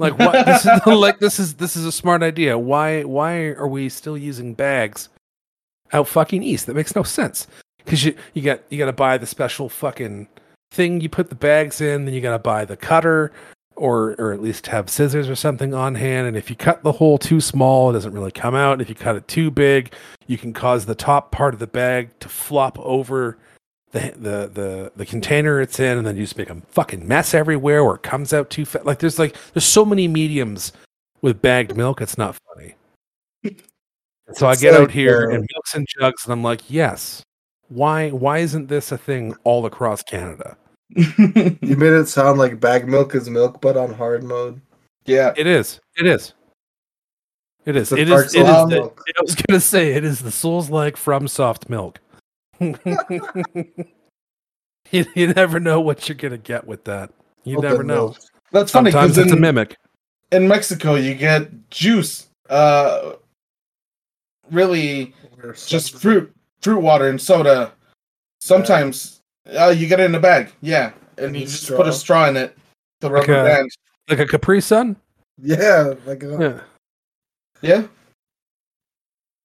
Like 0.00 0.18
what? 0.18 0.46
this 0.46 0.64
is 0.64 0.86
like 0.86 1.18
this 1.18 1.38
is 1.38 1.54
this 1.56 1.76
is 1.76 1.84
a 1.84 1.92
smart 1.92 2.22
idea. 2.22 2.56
Why 2.56 3.02
why 3.02 3.48
are 3.48 3.68
we 3.68 3.90
still 3.90 4.16
using 4.16 4.54
bags 4.54 5.10
out 5.92 6.08
fucking 6.08 6.42
east? 6.42 6.64
That 6.64 6.74
makes 6.74 6.96
no 6.96 7.02
sense. 7.02 7.46
Because 7.84 8.02
you 8.02 8.16
you 8.32 8.40
got 8.40 8.62
you 8.70 8.78
got 8.78 8.86
to 8.86 8.94
buy 8.94 9.18
the 9.18 9.26
special 9.26 9.68
fucking 9.68 10.26
thing 10.72 11.02
you 11.02 11.10
put 11.10 11.28
the 11.28 11.34
bags 11.34 11.82
in. 11.82 12.06
Then 12.06 12.14
you 12.14 12.22
got 12.22 12.32
to 12.32 12.38
buy 12.38 12.64
the 12.64 12.78
cutter, 12.78 13.30
or 13.80 14.14
or 14.18 14.32
at 14.32 14.42
least 14.42 14.66
have 14.66 14.90
scissors 14.90 15.28
or 15.28 15.34
something 15.34 15.72
on 15.72 15.94
hand. 15.94 16.28
And 16.28 16.36
if 16.36 16.50
you 16.50 16.56
cut 16.56 16.82
the 16.82 16.92
hole 16.92 17.16
too 17.16 17.40
small, 17.40 17.90
it 17.90 17.94
doesn't 17.94 18.12
really 18.12 18.30
come 18.30 18.54
out. 18.54 18.74
And 18.74 18.82
if 18.82 18.88
you 18.90 18.94
cut 18.94 19.16
it 19.16 19.26
too 19.26 19.50
big, 19.50 19.92
you 20.26 20.36
can 20.36 20.52
cause 20.52 20.84
the 20.84 20.94
top 20.94 21.32
part 21.32 21.54
of 21.54 21.60
the 21.60 21.66
bag 21.66 22.10
to 22.20 22.28
flop 22.28 22.78
over 22.78 23.38
the 23.92 24.12
the 24.16 24.50
the, 24.52 24.92
the 24.94 25.06
container 25.06 25.60
it's 25.60 25.80
in, 25.80 25.96
and 25.96 26.06
then 26.06 26.16
you 26.16 26.24
just 26.24 26.36
make 26.36 26.50
a 26.50 26.60
fucking 26.68 27.08
mess 27.08 27.32
everywhere, 27.32 27.80
or 27.80 27.96
it 27.96 28.02
comes 28.02 28.32
out 28.32 28.50
too 28.50 28.66
fast. 28.66 28.84
Like 28.84 28.98
there's 28.98 29.18
like 29.18 29.34
there's 29.54 29.64
so 29.64 29.84
many 29.84 30.06
mediums 30.06 30.72
with 31.22 31.40
bagged 31.40 31.74
milk. 31.74 32.02
It's 32.02 32.18
not 32.18 32.38
funny. 32.54 32.74
So 34.34 34.46
I 34.46 34.54
get 34.56 34.74
out 34.74 34.90
here 34.90 35.30
and 35.30 35.46
milks 35.52 35.74
and 35.74 35.86
jugs, 35.98 36.24
and 36.24 36.32
I'm 36.32 36.42
like, 36.42 36.70
yes. 36.70 37.22
Why 37.68 38.10
why 38.10 38.38
isn't 38.38 38.66
this 38.66 38.92
a 38.92 38.98
thing 38.98 39.34
all 39.44 39.64
across 39.64 40.02
Canada? 40.02 40.56
You 41.62 41.76
made 41.76 41.92
it 41.92 42.06
sound 42.08 42.38
like 42.38 42.58
bag 42.60 42.88
milk 42.88 43.14
is 43.14 43.28
milk, 43.30 43.60
but 43.60 43.76
on 43.76 43.92
hard 43.94 44.24
mode. 44.24 44.60
yeah. 45.06 45.32
It 45.36 45.46
is. 45.46 45.80
It 45.96 46.06
is. 46.06 46.34
It 47.64 47.76
is. 47.76 47.92
It's 47.92 48.00
a 48.00 48.02
It 48.02 48.04
dark 48.06 48.26
is. 48.26 48.34
It 48.34 48.40
is. 48.42 48.46
The, 48.46 48.66
milk. 48.68 49.02
I 49.18 49.22
was 49.22 49.34
gonna 49.36 49.60
say 49.60 49.92
it 49.92 50.04
is 50.04 50.20
the 50.20 50.30
Souls 50.32 50.70
like 50.70 50.96
from 50.96 51.28
soft 51.28 51.68
milk. 51.68 52.00
you, 52.60 52.74
you 55.14 55.32
never 55.34 55.60
know 55.60 55.80
what 55.80 56.08
you're 56.08 56.16
gonna 56.16 56.38
get 56.38 56.66
with 56.66 56.84
that. 56.84 57.10
You 57.44 57.58
Open 57.58 57.70
never 57.70 57.82
know. 57.84 57.94
milk. 57.94 58.18
That's 58.52 58.72
funny 58.72 58.90
Sometimes 58.90 59.14
because 59.16 59.26
it's 59.26 59.32
a 59.32 59.40
mimic. 59.40 59.76
in 60.32 60.48
Mexico 60.48 60.96
you 60.96 61.14
get 61.14 61.70
juice, 61.70 62.28
uh, 62.48 63.12
really 64.50 65.14
just 65.66 65.96
fruit, 65.98 66.34
fruit 66.60 66.80
water 66.80 67.08
and 67.08 67.20
soda. 67.20 67.72
Sometimes 68.40 69.19
uh, 69.58 69.68
you 69.76 69.86
get 69.86 70.00
it 70.00 70.04
in 70.04 70.14
a 70.14 70.20
bag, 70.20 70.52
yeah, 70.60 70.92
and 71.18 71.34
you 71.36 71.46
just 71.46 71.64
straw. 71.64 71.76
put 71.78 71.86
a 71.88 71.92
straw 71.92 72.28
in 72.28 72.36
it, 72.36 72.56
the 73.00 73.08
Like 73.08 73.26
rubber 73.28 73.40
a- 73.40 73.44
band. 73.44 73.70
Like 74.08 74.18
a 74.20 74.26
Capri 74.26 74.60
Sun? 74.60 74.96
Yeah, 75.40 75.94
like 76.06 76.22
a, 76.22 76.36
Yeah. 76.40 76.60
Yeah, 77.62 77.86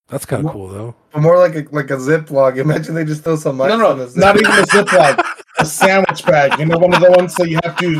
That's 0.09 0.25
kind 0.25 0.45
of 0.45 0.51
cool 0.53 0.67
though. 0.69 0.95
more 1.19 1.37
like 1.37 1.55
a 1.55 1.65
like 1.71 1.89
a 1.91 1.97
Ziploc. 1.97 2.57
Imagine 2.65 2.95
they 2.95 3.03
just 3.05 3.23
throw 3.23 3.35
some 3.35 3.59
ice 3.61 3.69
no, 3.69 3.91
on 3.91 3.97
no, 3.97 4.03
a 4.05 4.17
not 4.17 4.35
even 4.37 4.51
a 4.51 4.63
Ziploc, 4.73 5.23
a 5.59 5.65
sandwich 5.65 6.25
bag. 6.25 6.57
You 6.59 6.65
know, 6.65 6.77
one 6.77 6.93
of 6.93 7.01
the 7.01 7.11
ones 7.11 7.35
that 7.35 7.49
you 7.49 7.59
have 7.63 7.75
to 7.77 7.95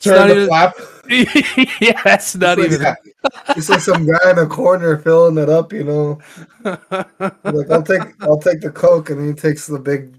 turn 0.00 0.28
the 0.28 0.34
even- 0.34 0.48
flap. 0.48 0.74
yeah, 1.10 2.00
it's 2.14 2.36
not 2.36 2.58
It's 2.58 2.74
even. 2.74 2.84
like- 2.86 2.98
It's 3.56 3.68
like 3.68 3.80
some 3.80 4.06
guy 4.06 4.30
in 4.30 4.38
a 4.38 4.46
corner 4.46 4.96
filling 4.98 5.36
it 5.38 5.48
up, 5.50 5.72
you 5.72 5.84
know. 5.84 6.18
Like 6.64 7.70
I'll 7.70 7.82
take 7.82 8.02
I'll 8.22 8.40
take 8.40 8.60
the 8.60 8.70
Coke, 8.74 9.10
and 9.10 9.26
he 9.26 9.34
takes 9.34 9.66
the 9.66 9.78
big 9.78 10.14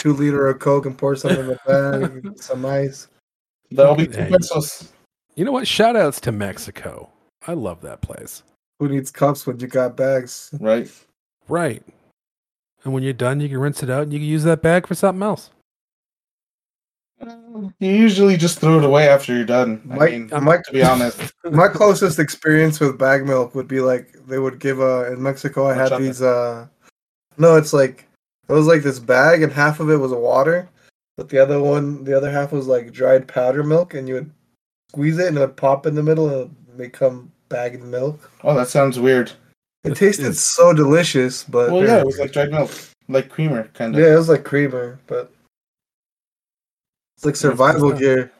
two 0.00 0.12
liter 0.12 0.48
of 0.48 0.58
Coke 0.58 0.86
and 0.86 0.96
pour 0.98 1.14
some 1.14 1.30
in 1.32 1.46
the 1.46 1.58
bag, 1.66 2.38
some 2.40 2.64
ice. 2.66 3.06
That'll 3.70 3.94
be 3.94 4.06
two 4.08 4.24
pesos. 4.26 4.92
you 5.36 5.44
know 5.44 5.52
what? 5.52 5.68
Shout 5.68 5.94
outs 5.94 6.20
to 6.22 6.32
Mexico. 6.32 7.10
I 7.46 7.52
love 7.52 7.80
that 7.82 8.00
place. 8.00 8.42
Who 8.80 8.88
needs 8.88 9.10
cups 9.10 9.46
when 9.46 9.60
you 9.60 9.66
got 9.68 9.96
bags? 9.96 10.50
Right. 10.58 10.90
Right. 11.48 11.82
And 12.84 12.92
when 12.94 13.02
you're 13.02 13.12
done, 13.12 13.40
you 13.40 13.48
can 13.48 13.58
rinse 13.58 13.82
it 13.82 13.90
out 13.90 14.04
and 14.04 14.12
you 14.12 14.18
can 14.18 14.28
use 14.28 14.44
that 14.44 14.62
bag 14.62 14.86
for 14.86 14.94
something 14.94 15.22
else. 15.22 15.50
You 17.78 17.90
usually 17.92 18.38
just 18.38 18.58
throw 18.60 18.78
it 18.78 18.84
away 18.84 19.06
after 19.08 19.34
you're 19.34 19.44
done. 19.44 19.82
I 19.92 19.94
Mike- 19.96 20.10
mean, 20.12 20.30
Mike- 20.42 20.62
to 20.64 20.72
be 20.72 20.82
honest. 20.82 21.32
My 21.52 21.68
closest 21.68 22.18
experience 22.18 22.80
with 22.80 22.98
bag 22.98 23.26
milk 23.26 23.54
would 23.54 23.68
be 23.68 23.80
like 23.80 24.14
they 24.26 24.38
would 24.38 24.58
give 24.58 24.80
a 24.80 25.12
in 25.12 25.22
Mexico 25.22 25.66
I 25.68 25.74
had 25.74 25.92
Horchata. 25.92 25.98
these 25.98 26.22
uh 26.22 26.66
no 27.36 27.56
it's 27.56 27.74
like 27.74 28.06
it 28.50 28.54
was 28.54 28.66
like 28.66 28.82
this 28.82 28.98
bag 28.98 29.42
and 29.42 29.52
half 29.52 29.80
of 29.80 29.90
it 29.90 29.96
was 29.96 30.12
water 30.12 30.68
but 31.16 31.28
the 31.28 31.38
other 31.38 31.60
one 31.60 32.02
the 32.04 32.16
other 32.16 32.30
half 32.30 32.52
was 32.52 32.66
like 32.66 32.92
dried 32.92 33.26
powder 33.28 33.62
milk 33.62 33.94
and 33.94 34.08
you 34.08 34.14
would 34.14 34.30
squeeze 34.90 35.18
it 35.18 35.28
and 35.28 35.36
it 35.36 35.40
would 35.40 35.56
pop 35.56 35.86
in 35.86 35.94
the 35.94 36.02
middle 36.02 36.26
and 36.28 36.34
it 36.34 36.38
would 36.68 36.76
become 36.78 37.30
bagged 37.48 37.82
milk. 37.82 38.30
Oh, 38.44 38.54
that 38.54 38.68
sounds 38.68 38.98
weird. 38.98 39.30
It 39.84 39.96
tasted 39.96 40.26
is- 40.26 40.44
so 40.44 40.72
delicious 40.72 41.44
but 41.44 41.70
Well, 41.70 41.84
yeah, 41.84 41.98
it 42.00 42.06
was 42.06 42.18
like 42.18 42.32
dried 42.32 42.50
milk, 42.50 42.70
like 43.08 43.28
creamer, 43.28 43.64
kind 43.74 43.94
of. 43.94 44.00
yeah 44.00 44.12
it 44.14 44.16
was 44.16 44.28
like 44.28 44.44
creamer 44.44 44.98
but 45.06 45.32
it's 47.16 47.24
like 47.24 47.36
survival 47.36 47.92
gear. 47.92 48.32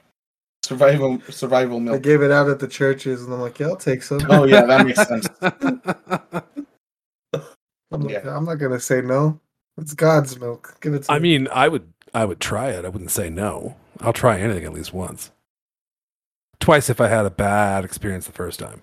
Survival, 0.64 1.20
survival 1.30 1.80
milk. 1.80 1.96
I 1.96 1.98
gave 1.98 2.22
it 2.22 2.30
out 2.30 2.48
at 2.48 2.58
the 2.60 2.68
churches 2.68 3.24
and 3.24 3.32
I'm 3.34 3.40
like 3.40 3.58
yeah 3.58 3.68
I'll 3.68 3.76
take 3.76 4.02
some. 4.02 4.20
Oh 4.28 4.44
yeah, 4.44 4.64
that 4.66 4.86
makes 4.86 5.06
sense. 5.06 5.26
I'm, 7.92 8.02
like, 8.02 8.24
I'm 8.24 8.44
not 8.44 8.54
gonna 8.56 8.78
say 8.80 9.00
no. 9.02 9.40
It's 9.80 9.94
God's 9.94 10.38
milk. 10.38 10.76
Give 10.80 10.94
it 10.94 11.04
to 11.04 11.12
I 11.12 11.18
me. 11.18 11.38
mean, 11.38 11.48
I 11.52 11.68
would 11.68 11.92
I 12.14 12.24
would 12.24 12.40
try 12.40 12.70
it. 12.70 12.84
I 12.84 12.88
wouldn't 12.88 13.10
say 13.10 13.30
no. 13.30 13.76
I'll 14.00 14.12
try 14.12 14.38
anything 14.38 14.64
at 14.64 14.72
least 14.72 14.92
once. 14.92 15.30
Twice 16.58 16.90
if 16.90 17.00
I 17.00 17.08
had 17.08 17.24
a 17.26 17.30
bad 17.30 17.84
experience 17.84 18.26
the 18.26 18.32
first 18.32 18.58
time. 18.60 18.82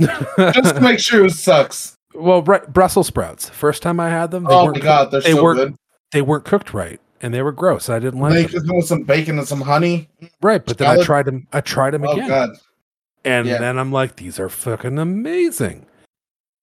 Just 0.00 0.74
to 0.76 0.80
make 0.80 0.98
sure 0.98 1.24
it 1.24 1.30
sucks. 1.32 1.96
well, 2.14 2.42
Br- 2.42 2.66
Brussels 2.68 3.06
sprouts. 3.06 3.48
First 3.48 3.82
time 3.82 3.98
I 4.00 4.10
had 4.10 4.30
them, 4.30 4.44
they 4.44 4.50
Oh 4.52 4.64
weren't 4.66 4.78
my 4.78 4.82
god, 4.82 5.10
they're 5.10 5.20
they 5.20 5.32
so 5.32 5.42
weren't 5.42 5.58
good. 5.58 5.76
they 6.12 6.22
weren't 6.22 6.44
cooked 6.44 6.74
right, 6.74 7.00
and 7.22 7.32
they 7.32 7.42
were 7.42 7.52
gross. 7.52 7.88
I 7.88 7.98
didn't 7.98 8.20
like 8.20 8.32
Make 8.32 8.50
them. 8.50 8.68
it 8.68 8.74
with 8.74 8.86
some 8.86 9.04
bacon 9.04 9.38
and 9.38 9.46
some 9.48 9.60
honey. 9.60 10.08
Right, 10.42 10.64
but 10.64 10.78
then 10.78 10.88
I 10.98 11.02
tried 11.02 11.26
them. 11.26 11.46
I 11.52 11.60
tried 11.60 11.92
them 11.92 12.04
Oh 12.04 12.12
again, 12.12 12.28
god. 12.28 12.50
and 13.24 13.46
Yeah. 13.46 13.58
then 13.58 13.78
I'm 13.78 13.92
like, 13.92 14.16
these 14.16 14.38
are 14.38 14.48
fucking 14.48 14.98
amazing. 14.98 15.86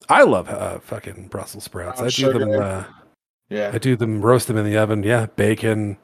I 0.09 0.23
love 0.23 0.49
uh, 0.49 0.79
fucking 0.79 1.27
Brussels 1.27 1.63
sprouts. 1.65 1.99
Brown 1.99 2.07
I 2.07 2.09
do 2.11 2.39
them. 2.39 2.61
Uh, 2.61 2.83
Yeah. 3.49 3.71
I 3.73 3.77
do 3.77 3.95
them, 3.95 4.21
roast 4.21 4.47
them 4.47 4.57
in 4.57 4.65
the 4.65 4.77
oven. 4.77 5.03
Yeah, 5.03 5.27
bacon, 5.35 5.97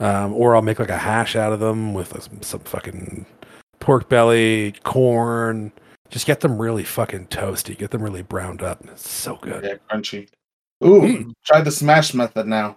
um, 0.00 0.32
or 0.34 0.54
I'll 0.56 0.62
make 0.62 0.78
like 0.78 0.88
a 0.90 0.98
hash 0.98 1.36
out 1.36 1.52
of 1.52 1.60
them 1.60 1.94
with 1.94 2.14
uh, 2.14 2.20
some, 2.20 2.42
some 2.42 2.60
fucking 2.60 3.26
pork 3.80 4.08
belly, 4.08 4.74
corn. 4.84 5.72
Just 6.10 6.26
get 6.26 6.40
them 6.40 6.60
really 6.60 6.84
fucking 6.84 7.26
toasty. 7.28 7.76
Get 7.76 7.90
them 7.90 8.02
really 8.02 8.22
browned 8.22 8.62
up. 8.62 8.84
It's 8.86 9.08
so 9.08 9.36
good. 9.36 9.64
Yeah, 9.64 9.74
crunchy. 9.90 10.28
Ooh, 10.84 11.00
Mm. 11.00 11.32
try 11.44 11.60
the 11.62 11.70
smash 11.70 12.12
method 12.14 12.46
now. 12.46 12.76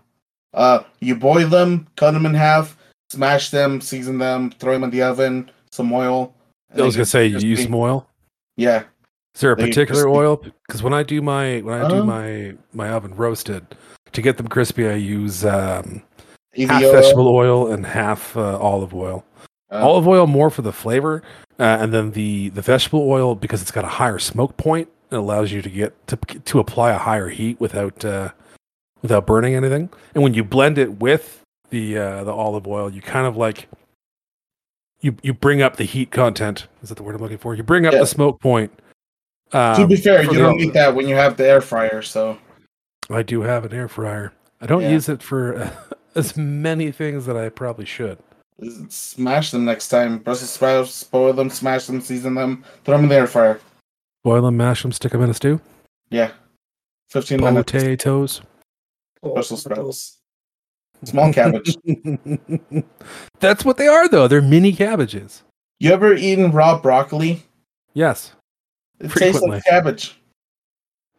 Uh, 0.54 0.84
you 1.00 1.16
boil 1.16 1.48
them, 1.48 1.88
cut 1.96 2.12
them 2.12 2.26
in 2.26 2.34
half, 2.34 2.78
smash 3.12 3.50
them, 3.52 3.82
season 3.82 4.18
them, 4.18 4.50
throw 4.52 4.74
them 4.74 4.84
in 4.86 4.90
the 4.90 5.02
oven, 5.02 5.52
some 5.72 5.92
oil. 5.92 6.34
I 6.76 6.82
was 6.82 6.96
gonna 6.96 7.06
say 7.06 7.28
you 7.28 7.38
use 7.40 7.64
some 7.64 7.76
oil. 7.76 8.08
Yeah, 8.58 8.84
Is 9.36 9.42
there 9.42 9.52
a 9.52 9.56
They 9.56 9.68
particular 9.68 10.04
crispy. 10.04 10.18
oil? 10.18 10.44
Because 10.68 10.84
when 10.84 10.94
I 10.94 11.04
do 11.04 11.22
my 11.22 11.60
when 11.62 11.82
I 11.82 11.88
do 11.88 11.96
Um, 11.98 12.08
my 12.08 12.56
my 12.74 12.90
oven 12.90 13.16
roasted, 13.16 13.66
to 14.12 14.22
get 14.22 14.38
them 14.38 14.48
crispy, 14.48 14.88
I 14.88 14.94
use 14.96 15.46
um, 15.46 16.02
half 16.58 16.84
oil. 16.84 16.92
vegetable 16.92 17.28
oil 17.36 17.72
and 17.72 17.86
half 17.86 18.36
uh, 18.36 18.58
olive 18.60 18.94
oil. 18.94 19.24
Uh, 19.72 19.86
olive 19.88 20.08
oil 20.08 20.26
more 20.26 20.50
for 20.50 20.64
the 20.64 20.74
flavor, 20.74 21.22
uh, 21.60 21.78
and 21.80 21.94
then 21.94 22.12
the 22.12 22.50
the 22.50 22.62
vegetable 22.62 23.08
oil 23.10 23.36
because 23.36 23.62
it's 23.62 23.72
got 23.72 23.84
a 23.86 23.88
higher 23.88 24.18
smoke 24.20 24.58
point. 24.58 24.90
It 25.12 25.16
allows 25.16 25.52
you 25.52 25.62
to 25.62 25.70
get 25.70 26.08
to 26.08 26.18
to 26.18 26.60
apply 26.60 26.92
a 26.92 26.98
higher 26.98 27.30
heat 27.30 27.60
without 27.60 28.04
uh, 28.04 28.32
without 29.04 29.26
burning 29.28 29.54
anything. 29.56 29.90
And 30.16 30.24
when 30.24 30.34
you 30.34 30.44
blend 30.44 30.78
it 30.80 31.00
with 31.00 31.42
the 31.70 31.98
uh, 31.98 32.24
the 32.24 32.34
olive 32.34 32.66
oil, 32.68 32.92
you 32.92 33.02
kind 33.02 33.28
of 33.28 33.38
like 33.38 33.68
you 35.02 35.16
you 35.22 35.34
bring 35.36 35.62
up 35.62 35.76
the 35.78 35.84
heat 35.86 36.10
content. 36.12 36.68
Is 36.82 36.90
that 36.90 36.96
the 36.96 37.04
word 37.04 37.16
I'm 37.16 37.22
looking 37.22 37.38
for? 37.38 37.54
You 37.56 37.62
bring 37.64 37.86
up 37.86 37.94
Yeah. 37.94 38.00
the 38.00 38.08
smoke 38.08 38.42
point. 38.42 38.72
Um, 39.52 39.76
to 39.82 39.88
be 39.88 39.96
fair, 39.96 40.24
you 40.24 40.34
don't 40.38 40.58
need 40.58 40.74
that 40.74 40.94
when 40.96 41.08
you 41.08 41.16
have 41.16 41.38
the 41.38 41.48
air 41.48 41.62
fryer. 41.62 42.02
So 42.02 42.38
I 43.10 43.24
do 43.24 43.42
have 43.42 43.66
an 43.66 43.74
air 43.74 43.88
fryer. 43.88 44.34
I 44.62 44.66
don't 44.68 44.82
Yeah. 44.84 44.92
use 44.92 45.10
it 45.10 45.24
for 45.24 45.56
uh, 45.58 45.72
as 46.16 46.38
many 46.38 46.92
things 46.92 47.26
that 47.26 47.36
I 47.38 47.50
probably 47.50 47.86
should. 47.86 48.20
Smash 48.90 49.52
them 49.52 49.66
next 49.66 49.88
time. 49.88 50.20
Brussels 50.20 50.50
sprouts, 50.52 51.04
boil 51.06 51.32
them, 51.34 51.50
smash 51.50 51.86
them, 51.88 52.02
season 52.02 52.36
them, 52.36 52.64
throw 52.84 52.96
them 52.98 53.06
in 53.06 53.10
the 53.10 53.16
air 53.16 53.28
fryer. 53.28 53.60
Boil 54.24 54.42
them, 54.42 54.58
mash 54.58 54.82
them, 54.82 54.92
stick 54.92 55.14
them 55.14 55.22
in 55.22 55.30
a 55.30 55.34
stew. 55.34 55.62
Yeah. 56.10 56.32
15 57.12 57.40
minutes. 57.42 57.72
Potatoes. 57.72 58.42
Brussels 59.24 59.62
sprouts. 59.64 60.18
Small 61.06 61.32
cabbage. 61.32 61.78
That's 63.40 63.64
what 63.64 63.78
they 63.78 63.88
are, 63.88 64.10
though. 64.10 64.28
They're 64.28 64.42
mini 64.42 64.74
cabbages. 64.74 65.44
You 65.80 65.92
ever 65.94 66.14
eaten 66.14 66.52
raw 66.52 66.78
broccoli? 66.80 67.44
Yes. 67.94 68.34
It 69.00 69.12
tastes 69.12 69.42
like 69.42 69.64
cabbage. 69.64 70.20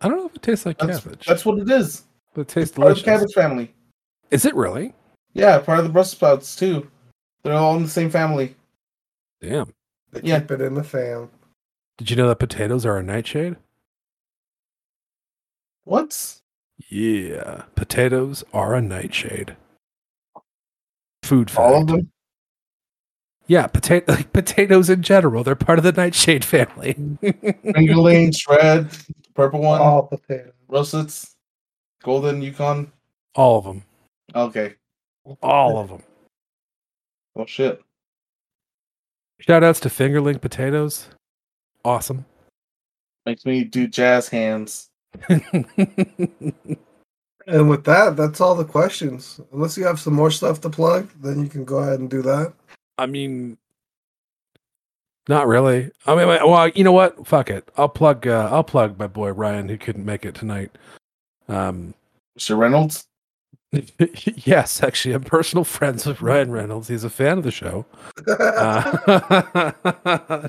I 0.00 0.08
don't 0.08 0.18
know 0.18 0.26
if 0.26 0.34
it 0.36 0.42
tastes 0.42 0.66
like 0.66 0.78
That's, 0.78 1.00
cabbage, 1.00 1.26
that's 1.26 1.44
what 1.44 1.58
it 1.58 1.70
is. 1.70 2.04
but 2.34 2.42
it 2.42 2.48
tastes 2.48 2.76
Part 2.76 2.92
of 2.92 2.98
the 2.98 3.02
cabbage 3.04 3.32
family. 3.34 3.72
Is 4.30 4.44
it 4.44 4.54
really? 4.54 4.94
Yeah, 5.34 5.58
part 5.58 5.78
of 5.78 5.84
the 5.84 5.90
Brussels 5.90 6.12
sprouts 6.16 6.56
too. 6.56 6.90
They're 7.42 7.54
all 7.54 7.76
in 7.76 7.82
the 7.82 7.88
same 7.88 8.10
family. 8.10 8.54
Damn. 9.40 9.72
They 10.12 10.20
Yeah. 10.22 10.40
keep 10.40 10.50
it 10.52 10.60
in 10.60 10.74
the 10.74 10.84
fam. 10.84 11.30
Did 11.98 12.10
you 12.10 12.16
know 12.16 12.28
that 12.28 12.38
potatoes 12.38 12.84
are 12.86 12.98
a 12.98 13.02
nightshade? 13.02 13.56
What? 15.84 16.36
Yeah. 16.88 17.64
Potatoes 17.74 18.44
are 18.52 18.74
a 18.74 18.82
nightshade. 18.82 19.56
Food 21.22 21.50
fact. 21.50 21.60
All 21.60 21.80
of 21.82 21.86
them? 21.86 22.10
Yeah, 23.50 23.66
potato 23.66 24.12
like 24.12 24.32
potatoes 24.32 24.88
in 24.88 25.02
general. 25.02 25.42
They're 25.42 25.56
part 25.56 25.80
of 25.80 25.82
the 25.82 25.90
nightshade 25.90 26.44
family. 26.44 26.94
Fingerling, 27.20 28.32
shred, 28.32 28.96
purple 29.34 29.60
one, 29.60 29.80
All 29.80 30.06
potatoes. 30.06 30.52
russets, 30.68 31.34
golden 32.00 32.42
Yukon. 32.42 32.92
All 33.34 33.58
of 33.58 33.64
them. 33.64 33.82
Okay. 34.36 34.76
All 35.42 35.78
of 35.78 35.88
them. 35.88 36.04
Well, 37.34 37.46
shit. 37.46 37.82
Shout 39.40 39.64
outs 39.64 39.80
to 39.80 39.88
fingerling 39.88 40.40
potatoes. 40.40 41.08
Awesome. 41.84 42.26
Makes 43.26 43.44
me 43.46 43.64
do 43.64 43.88
jazz 43.88 44.28
hands. 44.28 44.90
And 47.46 47.68
with 47.68 47.84
that, 47.84 48.16
that's 48.16 48.40
all 48.40 48.54
the 48.54 48.64
questions. 48.64 49.40
Unless 49.52 49.76
you 49.76 49.84
have 49.84 49.98
some 49.98 50.14
more 50.14 50.30
stuff 50.30 50.60
to 50.60 50.70
plug, 50.70 51.10
then 51.20 51.40
you 51.40 51.48
can 51.48 51.64
go 51.64 51.78
ahead 51.78 51.98
and 51.98 52.08
do 52.08 52.22
that. 52.22 52.52
I 53.00 53.06
mean, 53.06 53.56
not 55.28 55.46
really. 55.46 55.90
I 56.06 56.14
mean, 56.14 56.26
well, 56.28 56.68
you 56.68 56.84
know 56.84 56.92
what? 56.92 57.26
Fuck 57.26 57.50
it. 57.50 57.68
I'll 57.76 57.88
plug. 57.88 58.26
Uh, 58.26 58.48
I'll 58.52 58.64
plug 58.64 58.98
my 58.98 59.06
boy 59.06 59.30
Ryan, 59.30 59.68
who 59.68 59.78
couldn't 59.78 60.04
make 60.04 60.24
it 60.24 60.34
tonight. 60.34 60.76
Um, 61.48 61.94
Mr. 62.38 62.58
Reynolds? 62.58 63.06
yes, 64.44 64.82
actually, 64.82 65.14
I'm 65.14 65.22
personal 65.22 65.64
friends 65.64 66.04
with 66.04 66.20
Ryan 66.20 66.50
Reynolds. 66.50 66.88
He's 66.88 67.04
a 67.04 67.10
fan 67.10 67.38
of 67.38 67.44
the 67.44 67.50
show. 67.52 67.86
Uh, 68.26 68.88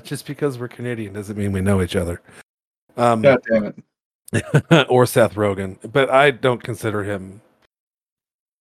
just 0.00 0.26
because 0.26 0.58
we're 0.58 0.68
Canadian 0.68 1.12
doesn't 1.12 1.38
mean 1.38 1.52
we 1.52 1.60
know 1.60 1.80
each 1.80 1.96
other. 1.96 2.20
Um, 2.96 3.22
God 3.22 3.40
damn 3.50 3.64
it. 3.64 3.76
or 4.88 5.06
Seth 5.06 5.34
Rogen, 5.34 5.78
but 5.92 6.10
I 6.10 6.30
don't 6.32 6.62
consider 6.62 7.04
him 7.04 7.40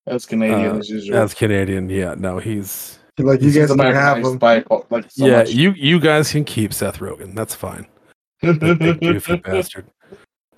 That's 0.06 0.26
Canadian 0.26 0.76
Uh, 0.76 0.80
as 0.80 0.90
usual. 0.90 1.18
as 1.18 1.34
Canadian. 1.34 1.90
Yeah, 1.90 2.14
no, 2.18 2.38
he's 2.40 3.00
like 3.18 3.42
you 3.42 3.52
guys 3.52 3.70
can 3.70 3.80
have 3.80 3.94
Americanized 3.94 4.26
them. 4.26 4.38
by 4.38 4.64
like 4.90 5.10
so 5.12 5.26
yeah. 5.26 5.38
much. 5.40 5.52
You 5.52 5.72
you 5.72 6.00
guys 6.00 6.32
can 6.32 6.44
keep 6.46 6.74
Seth 6.74 7.00
Rogen. 7.00 7.36
That's 7.36 7.56
fine. 7.56 7.88
That 8.42 8.80
big 8.80 9.00
goofy 9.00 9.36
bastard. 9.38 9.86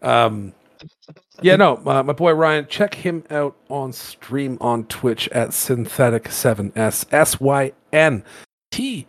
Um, 0.01 0.54
yeah, 1.41 1.58
no, 1.58 1.82
uh, 1.86 2.01
my 2.04 2.14
boy 2.14 2.32
Ryan, 2.32 2.66
check 2.70 2.93
him 2.93 3.24
out 3.30 3.58
on 3.70 3.91
stream 3.91 4.58
on 4.62 4.86
Twitch 4.86 5.28
at 5.30 5.49
Synthetik7S 5.49 7.06
S 7.12 7.39
Y 7.41 7.74
N 7.91 8.24
T 8.72 9.06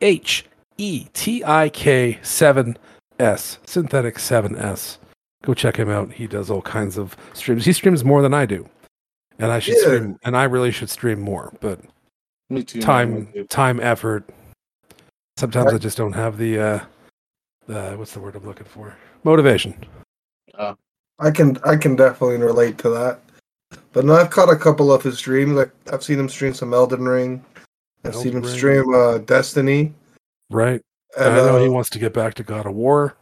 H 0.00 0.46
E 0.78 1.06
T 1.12 1.44
I 1.44 1.68
K 1.68 2.18
7S 2.22 2.76
Synthetik 3.18 4.14
7S. 4.16 4.98
Go 5.42 5.52
check 5.52 5.76
him 5.76 5.90
out. 5.90 6.12
He 6.12 6.26
does 6.26 6.50
all 6.50 6.62
kinds 6.62 6.96
of 6.96 7.16
streams. 7.34 7.66
He 7.66 7.72
streams 7.74 8.04
more 8.04 8.22
than 8.22 8.32
I 8.32 8.46
do, 8.46 8.66
and 9.38 9.52
I 9.52 9.58
should 9.58 9.74
Yeah. 9.76 9.82
stream. 9.82 10.18
And 10.24 10.36
I 10.36 10.44
really 10.44 10.70
should 10.70 10.88
stream 10.88 11.20
more, 11.20 11.52
but 11.60 11.80
Me 12.50 12.62
too. 12.62 12.78
man, 12.78 12.86
time 12.86 13.14
me 13.14 13.26
too. 13.32 13.44
time 13.44 13.80
effort 13.80 14.28
sometimes 15.36 15.66
Right. 15.66 15.74
i 15.74 15.78
just 15.78 15.96
don't 15.96 16.12
have 16.12 16.38
the 16.38 16.58
uh 16.58 16.80
the 17.66 17.94
what's 17.96 18.12
the 18.12 18.20
word 18.20 18.36
i'm 18.36 18.44
looking 18.44 18.66
for 18.66 18.94
motivation 19.24 19.74
I 21.20 21.30
can 21.30 21.58
I 21.64 21.76
can 21.76 21.94
definitely 21.96 22.38
relate 22.38 22.76
to 22.78 22.88
that. 22.90 23.20
But 23.92 24.04
no, 24.04 24.14
I've 24.14 24.30
caught 24.30 24.50
a 24.52 24.56
couple 24.56 24.92
of 24.92 25.02
his 25.02 25.16
streams. 25.18 25.52
Like 25.52 25.70
I've 25.92 26.02
seen 26.02 26.18
him 26.18 26.28
stream 26.28 26.54
some 26.54 26.74
Elden 26.74 27.04
Ring. 27.04 27.44
I've 28.04 28.16
seen 28.16 28.32
him 28.36 28.42
Ring. 28.42 28.52
stream 28.56 28.92
uh, 28.94 29.18
Destiny. 29.18 29.94
right 30.50 30.80
And, 31.16 31.32
i 31.34 31.36
know 31.36 31.60
he 31.60 31.68
uh, 31.68 31.70
wants 31.70 31.90
to 31.90 31.98
get 32.00 32.12
back 32.12 32.34
to 32.34 32.42
god 32.42 32.66
of 32.66 32.74
war 32.74 33.16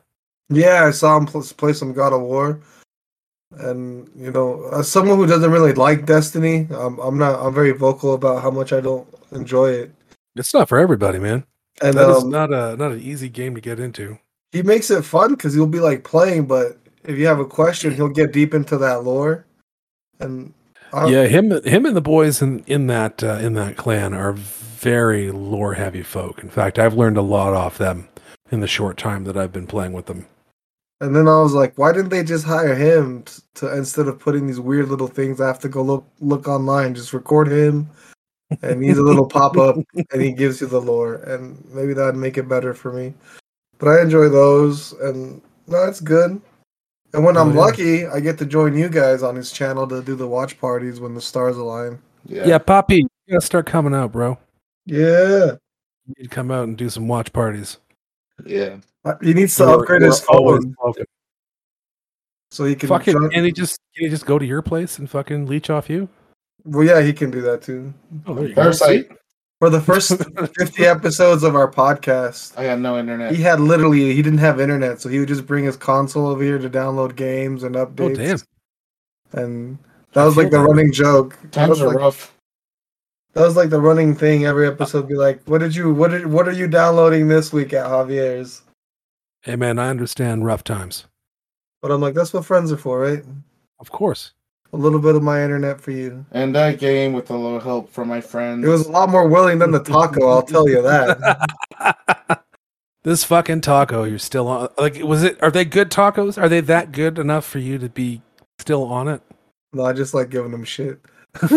Yeah, 0.49 0.85
I 0.87 0.91
saw 0.91 1.16
him 1.18 1.27
pl- 1.27 1.43
play 1.57 1.73
some 1.75 1.93
God 1.93 2.12
of 2.14 2.23
War, 2.23 2.59
and 3.59 4.11
you 4.16 4.30
know, 4.30 4.68
as 4.72 4.90
someone 4.90 5.18
who 5.18 5.26
doesn't 5.26 5.50
really 5.50 5.72
like 5.72 6.07
Destiny, 6.07 6.66
I'm, 6.70 6.98
I'm 6.98 7.18
not. 7.18 7.44
I'm 7.44 7.55
very 7.55 7.72
vocal 7.72 8.14
about 8.14 8.42
how 8.42 8.50
much 8.50 8.72
I 8.72 8.80
don't 8.80 9.07
enjoy 9.32 9.70
it. 9.70 9.94
it's 10.36 10.53
not 10.53 10.68
for 10.68 10.78
everybody 10.78 11.18
man 11.18 11.44
And 11.80 11.94
That 11.94 12.11
is 12.11 12.22
um, 12.22 12.30
not 12.30 12.53
a 12.53 12.76
not 12.76 12.92
an 12.92 13.00
easy 13.00 13.28
game 13.28 13.55
to 13.55 13.61
get 13.61 13.80
into 13.80 14.18
he 14.53 14.62
makes 14.62 14.90
it 14.90 15.03
fun 15.03 15.30
because 15.30 15.55
he'll 15.55 15.66
be 15.66 15.80
like 15.80 16.05
playing, 16.05 16.46
but 16.46 16.78
if 17.05 17.18
you 17.18 17.26
have 17.26 17.40
a 17.40 17.46
question, 17.46 17.94
he'll 17.94 18.09
get 18.09 18.32
deep 18.32 18.53
into 18.53 18.76
that 18.78 19.03
lore. 19.03 19.46
And 20.20 20.53
yeah 21.07 21.26
him 21.26 21.50
him 21.64 21.86
and 21.86 21.96
the 21.96 22.03
boys 22.03 22.42
in 22.42 22.61
in 22.66 22.86
that 22.86 23.24
uh, 23.24 23.38
in 23.40 23.55
that 23.55 23.76
clan 23.76 24.12
are 24.12 24.34
very 24.34 25.30
lore 25.30 25.74
heavy 25.74 26.03
folk 26.03 26.42
in 26.42 26.50
fact 26.50 26.78
i've 26.78 26.94
learned 26.94 27.16
a 27.16 27.22
lot 27.22 27.55
off 27.55 27.78
them 27.78 28.09
in 28.50 28.61
the 28.61 28.66
short 28.66 28.98
time 28.98 29.24
that 29.24 29.36
i've 29.36 29.53
been 29.53 29.66
playing 29.66 29.92
with 29.92 30.07
them 30.07 30.26
and 31.03 31.14
then 31.14 31.28
I 31.28 31.40
was 31.42 31.53
like, 31.53 31.76
why 31.76 31.92
didn't 31.92 32.09
they 32.09 32.24
just 32.24 32.44
hire 32.46 32.74
him 32.74 33.24
t- 33.24 33.42
to 33.57 33.76
instead 33.76 34.09
of 34.09 34.18
putting 34.18 34.46
these 34.46 34.61
weird 34.61 34.88
little 34.88 35.09
things? 35.09 35.40
I 35.40 35.46
have 35.46 35.59
to 35.61 35.68
go 35.68 35.82
look 35.82 36.07
look 36.20 36.48
online. 36.48 36.94
Just 36.94 37.12
record 37.12 37.48
him, 37.48 37.90
and 38.62 38.82
he's 38.82 38.98
a 38.98 39.03
little 39.03 39.26
pop 39.26 39.57
up, 39.59 39.76
and 40.11 40.22
he 40.22 40.32
gives 40.32 40.61
you 40.61 40.66
the 40.66 40.80
lore, 40.80 41.16
and 41.16 41.62
maybe 41.74 41.92
that'd 41.92 42.16
make 42.16 42.38
it 42.38 42.48
better 42.48 42.72
for 42.72 42.92
me. 42.92 43.12
But 43.78 43.88
I 43.88 44.00
enjoy 44.03 44.28
those, 44.30 44.92
and 44.94 45.42
no, 45.66 45.84
it's 45.84 46.00
good. 46.00 46.40
And 47.14 47.24
when 47.24 47.36
Oh, 47.36 47.42
I'm 47.42 47.53
yeah. 47.53 47.61
lucky, 47.61 48.07
I 48.07 48.20
get 48.20 48.38
to 48.38 48.46
join 48.46 48.74
you 48.74 48.88
guys 48.88 49.22
on 49.22 49.36
his 49.36 49.53
channel 49.53 49.86
to 49.88 50.00
do 50.03 50.14
the 50.14 50.26
watch 50.26 50.59
parties 50.59 50.98
when 50.98 51.14
the 51.14 51.20
stars 51.20 51.59
align. 51.59 51.98
Yeah. 52.24 52.46
yeah 52.46 52.59
poppy 52.59 52.98
you 52.98 53.09
gotta 53.28 53.40
start 53.44 53.66
coming 53.66 53.92
out 53.94 54.12
bro 54.12 54.38
Yeah, 54.86 55.57
you 56.07 56.14
need 56.16 56.22
to 56.22 56.28
come 56.28 56.53
out 56.53 56.68
and 56.68 56.76
do 56.78 56.88
some 56.88 57.09
watch 57.09 57.32
parties 57.32 57.78
Yeah. 58.46 58.76
Uh, 59.05 59.14
he 59.22 59.34
needs 59.34 59.57
to 59.57 59.64
We're- 59.66 59.80
upgrade 59.80 60.03
we're 60.03 60.09
his 60.09 60.20
phone 60.20 60.74
welcome. 60.82 61.05
so 62.50 62.64
he 62.64 62.74
can. 62.74 62.88
Fucking, 62.88 63.12
join- 63.14 63.30
can 63.30 63.44
he 63.44 63.53
just 63.53 63.78
can 63.96 64.05
he 64.05 64.11
just 64.11 64.26
go 64.26 64.38
to 64.38 64.44
your 64.46 64.62
place 64.62 64.98
and 64.98 65.09
fucking 65.11 65.46
leech 65.46 65.70
off 65.70 65.88
you? 65.90 66.09
well, 66.64 66.84
yeah, 66.86 67.00
he 67.00 67.12
can 67.12 67.30
do 67.30 67.40
that 67.42 67.62
too. 67.62 67.92
Oh, 68.26 68.34
there 68.34 68.48
you 68.48 68.55
Parasite. 68.55 69.11
For 69.59 69.70
the 69.70 69.80
first 69.80 70.12
50 70.59 70.84
episodes 70.86 71.42
of 71.44 71.55
our 71.55 71.70
podcast, 71.70 72.57
I 72.59 72.64
got 72.64 72.78
no 72.80 72.98
internet. 72.98 73.32
he 73.34 73.42
had 73.42 73.61
literally 73.61 74.12
he 74.12 74.20
didn't 74.22 74.38
have 74.40 74.61
internet, 74.61 75.00
so 75.00 75.09
he 75.09 75.18
would 75.20 75.28
just 75.28 75.46
bring 75.46 75.64
his 75.64 75.76
console 75.76 76.26
over 76.26 76.42
here 76.42 76.59
to 76.59 76.68
download 76.70 77.14
games 77.16 77.62
and 77.62 77.76
Oh 77.76 77.86
updates. 77.86 78.16
damn! 78.16 79.40
And 79.42 79.78
that 80.14 80.24
was 80.24 80.36
like 80.36 80.50
the 80.50 80.59
running 80.61 80.92
joke. 80.92 81.38
That 81.42 81.53
Times 81.53 81.70
was 81.70 81.80
are 81.82 81.88
like, 81.88 81.96
rough. 81.96 82.34
that 83.34 83.42
was 83.42 83.57
like 83.57 83.70
the 83.70 83.80
running 83.80 84.14
thing 84.16 84.46
every 84.46 84.66
episode. 84.66 85.09
Be 85.09 85.14
like, 85.14 85.40
what 85.46 85.59
did 85.59 85.74
you 85.76 85.92
what 85.94 86.11
did 86.11 86.26
what 86.26 86.46
are 86.48 86.53
you 86.53 86.66
downloading 86.68 87.28
this 87.28 87.53
week 87.53 87.72
at 87.72 87.86
Javier's? 87.86 88.62
Hey 89.43 89.57
man, 89.57 89.78
I 89.78 89.88
understand 89.88 90.45
rough 90.45 90.62
times. 90.64 91.07
But 91.80 91.90
I'm 91.90 92.01
like, 92.01 92.14
that's 92.14 92.32
what 92.32 92.45
friends 92.45 92.70
are 92.70 92.76
for, 92.76 93.01
right? 93.01 93.24
Of 93.80 93.90
course. 93.90 94.32
A 94.72 94.76
little 94.76 95.01
bit 95.01 95.16
of 95.16 95.22
my 95.22 95.43
internet 95.43 95.80
for 95.80 95.90
you. 95.90 96.24
And 96.30 96.55
that 96.55 96.78
game 96.78 97.12
with 97.12 97.28
a 97.30 97.36
little 97.36 97.61
help 97.61 97.90
from 97.90 98.09
my 98.09 98.20
friends. 98.20 98.64
It 98.64 98.68
was 98.68 98.86
a 98.86 98.90
lot 98.93 99.11
more 99.11 99.28
willing 99.28 99.59
than 99.59 99.70
the 99.72 99.82
taco, 99.82 100.28
I'll 100.28 100.43
tell 100.43 100.68
you 100.68 100.80
that. 100.82 102.45
this 103.03 103.24
fucking 103.24 103.61
taco, 103.62 104.05
you're 104.05 104.18
still 104.20 104.47
on. 104.49 104.68
Like, 104.78 105.03
was 105.03 105.24
it? 105.24 105.43
Are 105.43 105.51
they 105.51 105.64
good 105.64 105.90
tacos? 105.90 106.40
Are 106.40 106.49
they 106.49 106.61
that 106.61 106.93
good 106.93 107.18
enough 107.18 107.45
for 107.45 107.59
you 107.59 107.76
to 107.78 107.88
be 107.88 108.22
still 108.61 108.84
on 108.84 109.09
it? 109.09 109.20
No, 109.74 109.84
I 109.84 109.93
just 109.93 110.14
like 110.14 110.30
giving 110.30 110.53
them 110.53 110.64
shit. 110.64 111.01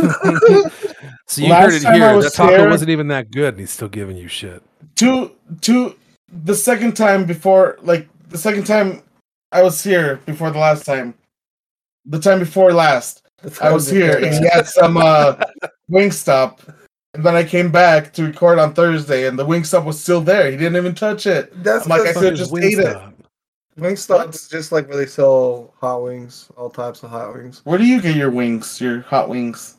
So 1.27 1.41
you 1.41 1.49
Last 1.49 1.83
heard 1.83 1.95
it 1.95 1.95
here. 1.99 2.15
was 2.15 2.25
That 2.25 2.33
taco 2.33 2.57
here- 2.57 2.69
wasn't 2.69 2.89
even 2.91 3.07
that 3.09 3.31
good, 3.31 3.55
and 3.55 3.59
he's 3.59 3.71
still 3.71 3.87
giving 3.89 4.15
you 4.15 4.27
shit. 4.27 4.61
two 4.95 5.31
two 5.61 5.95
the 6.29 6.55
second 6.55 6.95
time 6.95 7.25
before 7.25 7.77
like 7.81 8.07
the 8.29 8.37
second 8.37 8.65
time 8.65 9.03
I 9.51 9.61
was 9.61 9.83
here 9.83 10.19
before 10.25 10.51
the 10.51 10.59
last 10.59 10.85
time. 10.85 11.13
The 12.05 12.19
time 12.19 12.39
before 12.39 12.73
last. 12.73 13.21
I 13.61 13.71
was 13.71 13.89
here 13.89 14.17
and 14.17 14.33
he 14.33 14.49
had 14.49 14.67
some 14.67 14.97
uh 14.97 15.35
Wingstop. 15.91 16.59
And 17.13 17.23
then 17.23 17.35
I 17.35 17.43
came 17.43 17.71
back 17.71 18.11
to 18.13 18.25
record 18.25 18.59
on 18.59 18.73
Thursday 18.73 19.27
and 19.27 19.39
the 19.39 19.45
Wingstop 19.45 19.85
was 19.85 20.01
still 20.01 20.21
there. 20.21 20.51
He 20.51 20.57
didn't 20.57 20.75
even 20.75 20.95
touch 20.95 21.27
it. 21.27 21.51
That's 21.63 21.85
I'm 21.85 21.89
like, 21.89 22.01
I 22.01 22.07
because 22.07 22.21
could've 22.21 22.39
just 22.39 22.57
ate 22.57 22.79
it. 22.79 22.85
Wingstop. 22.85 23.13
Wingstop 23.79 24.35
is 24.35 24.49
just 24.49 24.71
like 24.71 24.87
where 24.87 24.97
they 24.97 25.05
sell 25.05 25.73
hot 25.79 26.03
wings, 26.03 26.49
all 26.57 26.69
types 26.69 27.03
of 27.03 27.09
hot 27.09 27.33
wings. 27.33 27.61
Where 27.63 27.77
do 27.77 27.85
you 27.85 28.01
get 28.01 28.15
your 28.15 28.31
wings, 28.31 28.81
your 28.81 29.01
hot 29.01 29.29
wings? 29.29 29.77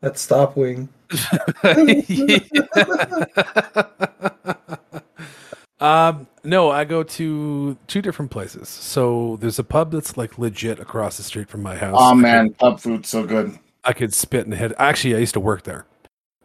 That's 0.00 0.20
Stop 0.20 0.56
Wing. 0.56 0.88
um, 5.80 6.26
no, 6.44 6.70
I 6.70 6.84
go 6.84 7.02
to 7.02 7.76
two 7.86 8.02
different 8.02 8.30
places. 8.30 8.68
So 8.68 9.36
there's 9.40 9.58
a 9.58 9.64
pub 9.64 9.92
that's 9.92 10.16
like 10.16 10.38
legit 10.38 10.80
across 10.80 11.16
the 11.16 11.22
street 11.22 11.48
from 11.48 11.62
my 11.62 11.76
house. 11.76 11.96
Oh 11.98 12.10
could- 12.10 12.18
man, 12.18 12.52
pub 12.54 12.80
food's 12.80 13.08
so 13.08 13.24
good. 13.24 13.58
I 13.84 13.92
could 13.92 14.12
spit 14.12 14.44
and 14.44 14.54
hit. 14.54 14.72
Actually, 14.78 15.14
I 15.14 15.18
used 15.18 15.34
to 15.34 15.40
work 15.40 15.62
there. 15.62 15.86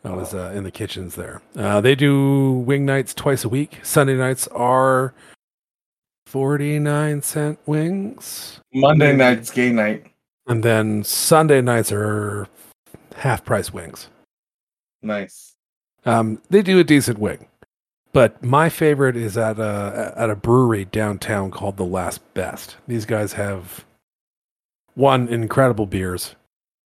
I 0.06 0.12
was 0.12 0.34
uh, 0.34 0.52
in 0.54 0.64
the 0.64 0.72
kitchens 0.72 1.16
there. 1.16 1.42
Uh, 1.56 1.80
they 1.80 1.96
do 1.96 2.52
wing 2.52 2.86
nights 2.86 3.14
twice 3.14 3.46
a 3.46 3.50
week. 3.50 3.80
Sunday 3.84 4.16
nights 4.16 4.48
are 4.50 5.14
49 6.28 7.22
cent 7.22 7.60
wings. 7.66 8.60
Monday 8.74 9.16
night's 9.16 9.50
gay 9.50 9.72
night. 9.72 10.08
And 10.48 10.62
then 10.62 11.04
Sunday 11.06 11.62
nights 11.62 11.92
are 11.92 12.48
half 13.16 13.46
price 13.46 13.72
wings. 13.72 14.10
Nice. 15.02 15.56
Um, 16.06 16.42
they 16.50 16.62
do 16.62 16.80
a 16.80 16.84
decent 16.84 17.18
wing, 17.18 17.48
but 18.14 18.42
my 18.44 18.70
favorite 18.70 19.18
is 19.18 19.38
at 19.38 19.60
a 19.60 20.14
at 20.16 20.30
a 20.30 20.36
brewery 20.36 20.86
downtown 20.86 21.52
called 21.52 21.78
The 21.78 21.84
Last 21.84 22.22
Best. 22.34 22.78
These 22.88 23.06
guys 23.06 23.34
have 23.34 23.86
one 24.94 25.28
incredible 25.28 25.88
beers, 25.88 26.36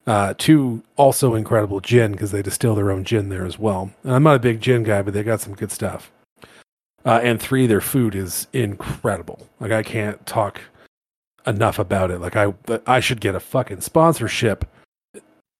uh, 0.07 0.34
two 0.38 0.82
also 0.95 1.36
incredible 1.36 1.82
gin 1.82 2.13
because 2.13 2.32
they 2.32 2.41
distill 2.41 2.75
their 2.75 2.91
own 2.91 3.03
gin 3.03 3.30
there 3.30 3.45
as 3.45 3.59
well. 3.59 3.91
And 4.03 4.13
I'm 4.13 4.23
not 4.23 4.38
a 4.38 4.39
big 4.39 4.61
gin 4.61 4.84
guy, 4.84 5.01
but 5.01 5.13
they 5.13 5.23
got 5.23 5.41
some 5.41 5.53
good 5.53 5.71
stuff. 5.71 6.11
Uh, 7.05 7.19
and 7.21 7.41
three, 7.41 7.67
their 7.67 7.82
food 7.82 8.15
is 8.15 8.47
incredible. 8.53 9.47
Like 9.59 9.71
I 9.71 9.84
can't 9.84 10.25
talk 10.25 10.61
enough 11.45 11.78
about 11.78 12.09
it. 12.09 12.19
Like 12.19 12.36
I 12.36 12.53
I 12.86 13.01
should 13.01 13.21
get 13.21 13.36
a 13.36 13.39
fucking 13.39 13.82
sponsorship 13.82 14.65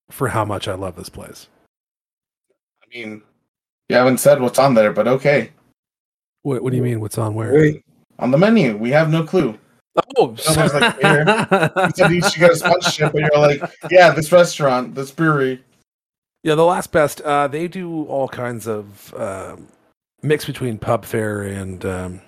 for 0.10 0.30
how 0.30 0.46
much 0.46 0.68
I 0.68 0.76
love 0.76 0.96
this 0.96 1.10
place. 1.10 1.48
I 2.82 2.98
mean, 2.98 3.22
you 3.90 3.96
haven't 3.96 4.20
said 4.20 4.42
what's 4.42 4.60
on 4.60 4.74
there, 4.74 4.94
but 4.94 5.08
okay. 5.08 5.52
What, 6.48 6.64
what 6.64 6.72
do 6.72 6.78
you 6.78 6.84
mean? 6.84 7.02
What's 7.02 7.18
on 7.18 7.34
where? 7.34 7.54
Wait, 7.54 7.84
On 8.20 8.32
the 8.32 8.38
menu, 8.38 8.78
we 8.78 8.90
have 8.92 9.10
no 9.10 9.22
clue. 9.22 9.60
Oh, 10.16 10.34
Someone's 10.40 10.74
like, 10.74 10.98
here. 11.02 11.26
You 11.76 11.92
said 11.94 12.12
you 12.12 12.22
should 12.22 12.40
get 12.40 12.52
a 12.52 12.56
sponsorship, 12.56 13.12
but 13.12 13.22
you're 13.22 13.38
like, 13.38 13.62
yeah, 13.92 14.12
this 14.12 14.32
restaurant, 14.32 14.96
this 14.96 15.12
brewery. 15.12 15.62
yeah, 16.44 16.56
the 16.56 16.64
last 16.64 16.94
best. 16.94 17.20
Uh, 17.20 17.50
they 17.50 17.68
do 17.68 18.06
all 18.06 18.30
kinds 18.30 18.66
of 18.66 19.14
um 19.16 19.68
mix 20.24 20.46
between 20.46 20.78
pub 20.78 21.04
fare 21.04 21.42
and 21.42 21.86
um, 21.86 22.22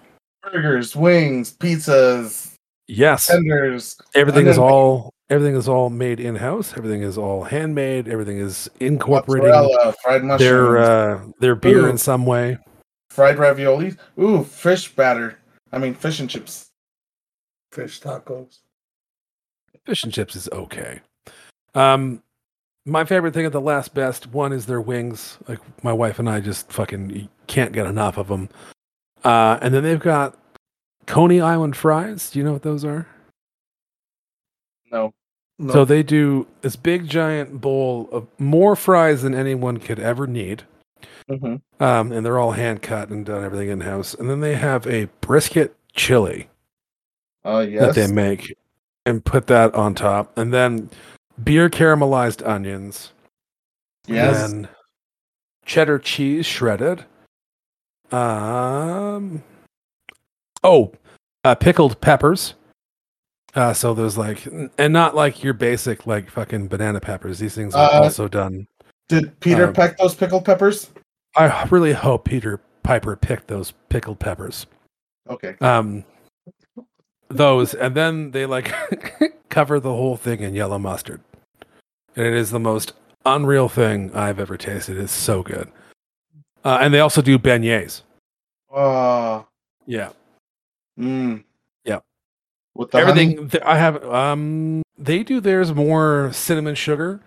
Burgers, 0.43 0.97
wings, 0.97 1.53
pizzas, 1.53 2.55
yes, 2.89 3.27
tenders. 3.27 4.01
everything 4.15 4.47
is 4.47 4.57
all 4.57 5.13
everything 5.29 5.55
is 5.55 5.69
all 5.69 5.89
made 5.89 6.19
in 6.19 6.35
house. 6.35 6.73
Everything 6.75 7.03
is 7.03 7.17
all 7.17 7.45
handmade. 7.45 8.09
Everything 8.09 8.39
is 8.39 8.69
incorporating 8.81 9.53
fried 10.03 10.39
their 10.39 10.77
uh, 10.77 11.25
their 11.39 11.55
beer 11.55 11.85
Ooh. 11.85 11.89
in 11.89 11.97
some 11.97 12.25
way. 12.25 12.57
Fried 13.19 13.37
ravioli. 13.37 13.93
Ooh, 14.17 14.45
fish 14.45 14.95
batter. 14.95 15.37
I 15.73 15.77
mean, 15.77 15.93
fish 15.93 16.21
and 16.21 16.29
chips. 16.29 16.69
fish 17.69 17.99
tacos. 17.99 18.59
Fish 19.85 20.05
and 20.05 20.13
chips 20.13 20.37
is 20.37 20.47
okay. 20.53 21.01
Um, 21.75 22.23
my 22.85 23.03
favorite 23.03 23.33
thing 23.33 23.45
at 23.45 23.51
the 23.51 23.59
last 23.59 23.93
best 23.93 24.27
one 24.27 24.53
is 24.53 24.67
their 24.67 24.79
wings. 24.79 25.37
Like 25.49 25.59
my 25.83 25.91
wife 25.91 26.17
and 26.17 26.29
I 26.29 26.39
just 26.39 26.71
fucking 26.71 27.27
can't 27.47 27.73
get 27.73 27.87
enough 27.87 28.17
of 28.17 28.29
them. 28.29 28.47
Uh, 29.25 29.59
and 29.61 29.73
then 29.73 29.83
they've 29.83 29.99
got 29.99 30.37
Coney 31.05 31.41
Island 31.41 31.75
fries. 31.75 32.31
Do 32.31 32.39
you 32.39 32.45
know 32.45 32.53
what 32.53 32.63
those 32.63 32.85
are? 32.85 33.05
No. 34.93 35.11
No, 35.57 35.73
So 35.73 35.83
they 35.83 36.03
do 36.03 36.47
this 36.61 36.77
big 36.77 37.09
giant 37.09 37.59
bowl 37.59 38.07
of 38.13 38.27
more 38.39 38.77
fries 38.77 39.23
than 39.23 39.35
anyone 39.35 39.75
could 39.75 39.99
ever 39.99 40.25
need. 40.25 40.63
Hmm 41.27 41.55
Um, 41.79 42.11
and 42.11 42.25
they're 42.25 42.39
all 42.39 42.51
hand 42.51 42.81
cut 42.81 43.09
and 43.09 43.25
done 43.25 43.43
everything 43.43 43.69
in 43.69 43.81
house. 43.81 44.13
And 44.13 44.29
then 44.29 44.41
they 44.41 44.55
have 44.55 44.85
a 44.87 45.05
brisket 45.21 45.75
chili 45.93 46.49
Oh 47.45 47.65
that 47.65 47.95
they 47.95 48.07
make 48.07 48.55
and 49.05 49.23
put 49.23 49.47
that 49.47 49.73
on 49.73 49.95
top. 49.95 50.37
And 50.37 50.53
then 50.53 50.89
beer 51.43 51.69
caramelized 51.69 52.45
onions. 52.47 53.11
yes. 54.07 54.51
And 54.51 54.67
cheddar 55.65 55.99
cheese 55.99 56.45
shredded. 56.45 57.05
Um. 58.11 59.43
Oh, 60.63 60.91
uh, 61.43 61.55
pickled 61.55 62.01
peppers. 62.01 62.55
Uh, 63.55 63.73
so 63.73 63.93
there's 63.93 64.17
like, 64.17 64.45
and 64.77 64.93
not 64.93 65.15
like 65.15 65.43
your 65.43 65.53
basic 65.53 66.05
like 66.05 66.29
fucking 66.29 66.67
banana 66.67 66.99
peppers. 66.99 67.39
These 67.39 67.55
things 67.55 67.73
are 67.75 67.91
Uh, 67.91 68.03
also 68.03 68.27
done. 68.27 68.67
Did 69.09 69.37
Peter 69.39 69.67
um, 69.67 69.73
peck 69.73 69.97
those 69.97 70.15
pickled 70.15 70.45
peppers? 70.45 70.89
I 71.35 71.67
really 71.69 71.93
hope 71.93 72.25
Peter 72.25 72.59
Piper 72.83 73.15
picked 73.15 73.47
those 73.47 73.71
pickled 73.89 74.19
peppers. 74.19 74.65
Okay. 75.29 75.55
Um, 75.61 76.03
those, 77.29 77.73
and 77.73 77.95
then 77.95 78.31
they 78.31 78.45
like 78.45 78.73
cover 79.49 79.79
the 79.79 79.93
whole 79.93 80.15
thing 80.17 80.39
in 80.41 80.53
yellow 80.55 80.79
mustard, 80.79 81.21
and 82.15 82.25
it 82.25 82.33
is 82.33 82.49
the 82.51 82.59
most 82.59 82.93
unreal 83.25 83.67
thing 83.69 84.11
I've 84.15 84.39
ever 84.39 84.57
tasted. 84.57 84.97
It's 84.97 85.11
so 85.11 85.43
good. 85.43 85.69
Uh, 86.63 86.79
and 86.81 86.93
they 86.93 86.99
also 86.99 87.21
do 87.21 87.37
beignets. 87.37 88.01
Uh, 88.73 89.43
Yeah, 89.85 90.09
mm. 90.99 91.43
Yeah. 91.85 91.99
With 92.75 92.91
honey? 92.91 93.01
everything 93.03 93.49
th- 93.49 93.63
I 93.63 93.77
have. 93.77 94.03
Um, 94.03 94.81
they 94.97 95.23
do 95.23 95.39
theirs 95.39 95.73
more 95.73 96.31
cinnamon 96.33 96.75
sugar, 96.75 97.21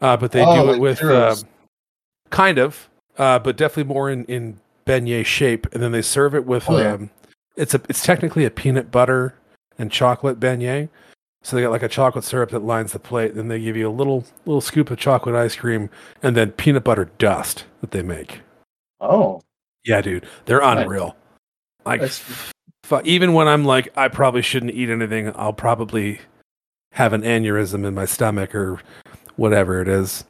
uh, 0.00 0.16
but 0.16 0.32
they 0.32 0.44
Oh, 0.44 0.66
do 0.66 0.72
it 0.72 0.80
with 0.80 1.02
uh, 1.02 1.36
kind 2.30 2.58
of, 2.58 2.88
uh, 3.18 3.38
but 3.38 3.56
definitely 3.56 3.92
more 3.92 4.10
in 4.10 4.24
in 4.26 4.60
beignet 4.86 5.26
shape. 5.26 5.66
And 5.72 5.82
then 5.82 5.92
they 5.92 6.02
serve 6.02 6.34
it 6.34 6.44
with. 6.46 6.68
Oh, 6.68 6.78
yeah. 6.78 6.92
um, 6.94 7.10
it's 7.56 7.74
a 7.74 7.80
it's 7.88 8.02
technically 8.04 8.44
a 8.44 8.50
peanut 8.50 8.90
butter 8.90 9.34
and 9.78 9.90
chocolate 9.90 10.38
beignet. 10.40 10.88
So 11.42 11.54
they 11.54 11.62
got 11.62 11.70
like 11.70 11.82
a 11.84 11.88
chocolate 11.88 12.24
syrup 12.24 12.50
that 12.50 12.64
lines 12.64 12.92
the 12.92 12.98
plate. 12.98 13.34
Then 13.36 13.48
they 13.48 13.60
give 13.60 13.76
you 13.76 13.88
a 13.88 13.92
little 13.92 14.24
little 14.46 14.60
scoop 14.60 14.90
of 14.90 14.98
chocolate 14.98 15.36
ice 15.36 15.54
cream 15.54 15.90
and 16.22 16.36
then 16.36 16.50
peanut 16.52 16.82
butter 16.84 17.10
dust 17.18 17.64
that 17.80 17.92
they 17.92 18.02
make. 18.02 18.40
Oh. 19.00 19.40
Yeah, 19.84 20.00
dude, 20.00 20.26
they're 20.46 20.60
unreal. 20.60 21.14
Like, 21.84 22.02
fu- 22.82 23.00
even 23.04 23.32
when 23.34 23.46
I'm 23.46 23.64
like, 23.64 23.96
I 23.96 24.08
probably 24.08 24.42
shouldn't 24.42 24.72
eat 24.72 24.90
anything, 24.90 25.30
I'll 25.36 25.52
probably 25.52 26.18
have 26.90 27.12
an 27.12 27.22
aneurysm 27.22 27.86
in 27.86 27.94
my 27.94 28.04
stomach 28.06 28.52
or 28.52 28.80
whatever 29.36 29.80
it 29.80 29.88
is. 29.88 30.24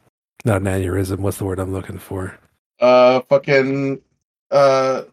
Not 0.45 0.61
an 0.61 0.67
aneurysm. 0.67 1.19
What's 1.19 1.37
the 1.37 1.45
word 1.45 1.59
I'm 1.59 1.73
looking 1.73 1.97
for? 1.97 2.37
Uh, 2.79 3.21
fucking. 3.21 4.01
Uh, 4.51 5.03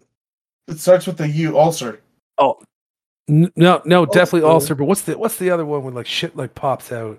it 0.68 0.78
starts 0.78 1.06
with 1.06 1.16
the 1.16 1.28
U. 1.28 1.58
Ulcer. 1.58 2.00
Oh, 2.38 2.58
n- 3.28 3.52
no, 3.56 3.82
no, 3.84 4.06
definitely 4.06 4.42
Ulcer. 4.42 4.52
ulcer. 4.52 4.74
But 4.74 4.84
what's 4.84 5.02
the 5.02 5.18
what's 5.18 5.36
the 5.38 5.50
other 5.50 5.64
one 5.66 5.82
when 5.84 5.94
like 5.94 6.06
shit 6.06 6.36
like 6.36 6.54
pops 6.54 6.92
out? 6.92 7.18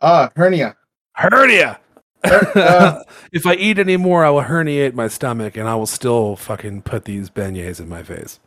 Ah, 0.00 0.30
hernia. 0.34 0.76
Hernia. 1.14 1.78
Uh, 2.24 3.02
if 3.32 3.46
I 3.46 3.54
eat 3.54 3.78
any 3.78 3.96
more, 3.96 4.24
I 4.24 4.30
will 4.30 4.42
herniate 4.42 4.94
my 4.94 5.08
stomach, 5.08 5.56
and 5.56 5.68
I 5.68 5.74
will 5.74 5.86
still 5.86 6.36
fucking 6.36 6.82
put 6.82 7.04
these 7.04 7.30
beignets 7.30 7.80
in 7.80 7.88
my 7.88 8.02
face. 8.02 8.40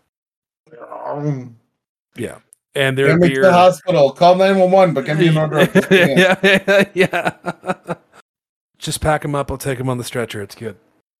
Um, 1.05 1.55
Yeah, 2.15 2.39
and 2.75 2.97
their 2.97 3.17
to 3.17 3.27
beer. 3.27 3.41
the 3.41 3.51
hospital. 3.53 4.11
Call 4.11 4.35
911, 4.35 4.93
but 4.93 5.05
give 5.05 5.17
me 5.19 5.27
an 5.29 5.37
order. 5.37 5.67
yeah, 5.91 6.35
yeah, 6.43 6.83
yeah. 6.93 7.93
Just 8.77 9.01
pack 9.01 9.21
them 9.21 9.35
up. 9.35 9.49
I'll 9.49 9.57
take 9.57 9.77
them 9.77 9.89
on 9.89 9.97
the 9.97 10.03
stretcher. 10.03 10.41
It's 10.41 10.55
good. 10.55 10.75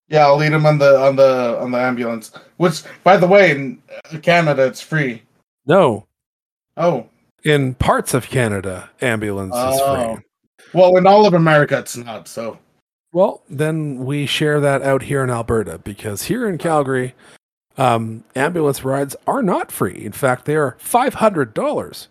Yeah, 0.08 0.26
I'll 0.26 0.38
lead 0.38 0.51
him 0.51 0.66
on 0.66 0.78
the 0.78 0.99
on 0.99 1.16
the 1.16 1.58
on 1.60 1.72
the 1.72 1.80
ambulance. 1.80 2.32
Which, 2.58 2.84
by 3.03 3.18
the 3.18 3.26
way, 3.26 3.51
in 3.51 3.82
uh, 4.14 4.20
Canada, 4.20 4.66
it's 4.68 4.82
free. 4.82 5.24
No, 5.66 6.06
Oh, 6.78 7.08
in 7.43 7.74
parts 7.74 8.14
of 8.14 8.28
Canada, 8.28 8.89
ambulance 9.01 9.56
is 9.56 9.80
Oh. 9.82 10.16
free. 10.16 10.24
well, 10.74 10.95
in 10.97 11.08
all 11.08 11.26
of 11.26 11.34
America, 11.34 11.80
it's 11.80 11.97
not. 11.97 12.28
So, 12.28 12.60
Well, 13.14 13.41
then 13.49 14.06
we 14.06 14.26
share 14.28 14.60
that 14.60 14.84
out 14.84 15.03
here 15.03 15.24
in 15.24 15.30
Alberta 15.32 15.80
because 15.80 16.24
here 16.24 16.47
in 16.47 16.58
Calgary, 16.60 17.16
um, 17.78 18.23
ambulance 18.36 18.84
rides 18.84 19.15
are 19.28 19.41
not 19.41 19.71
free. 19.71 20.05
In 20.05 20.11
fact, 20.11 20.45
they 20.45 20.55
are 20.55 20.76
five 20.80 21.15
hundred 21.15 21.53
dollars 21.53 22.07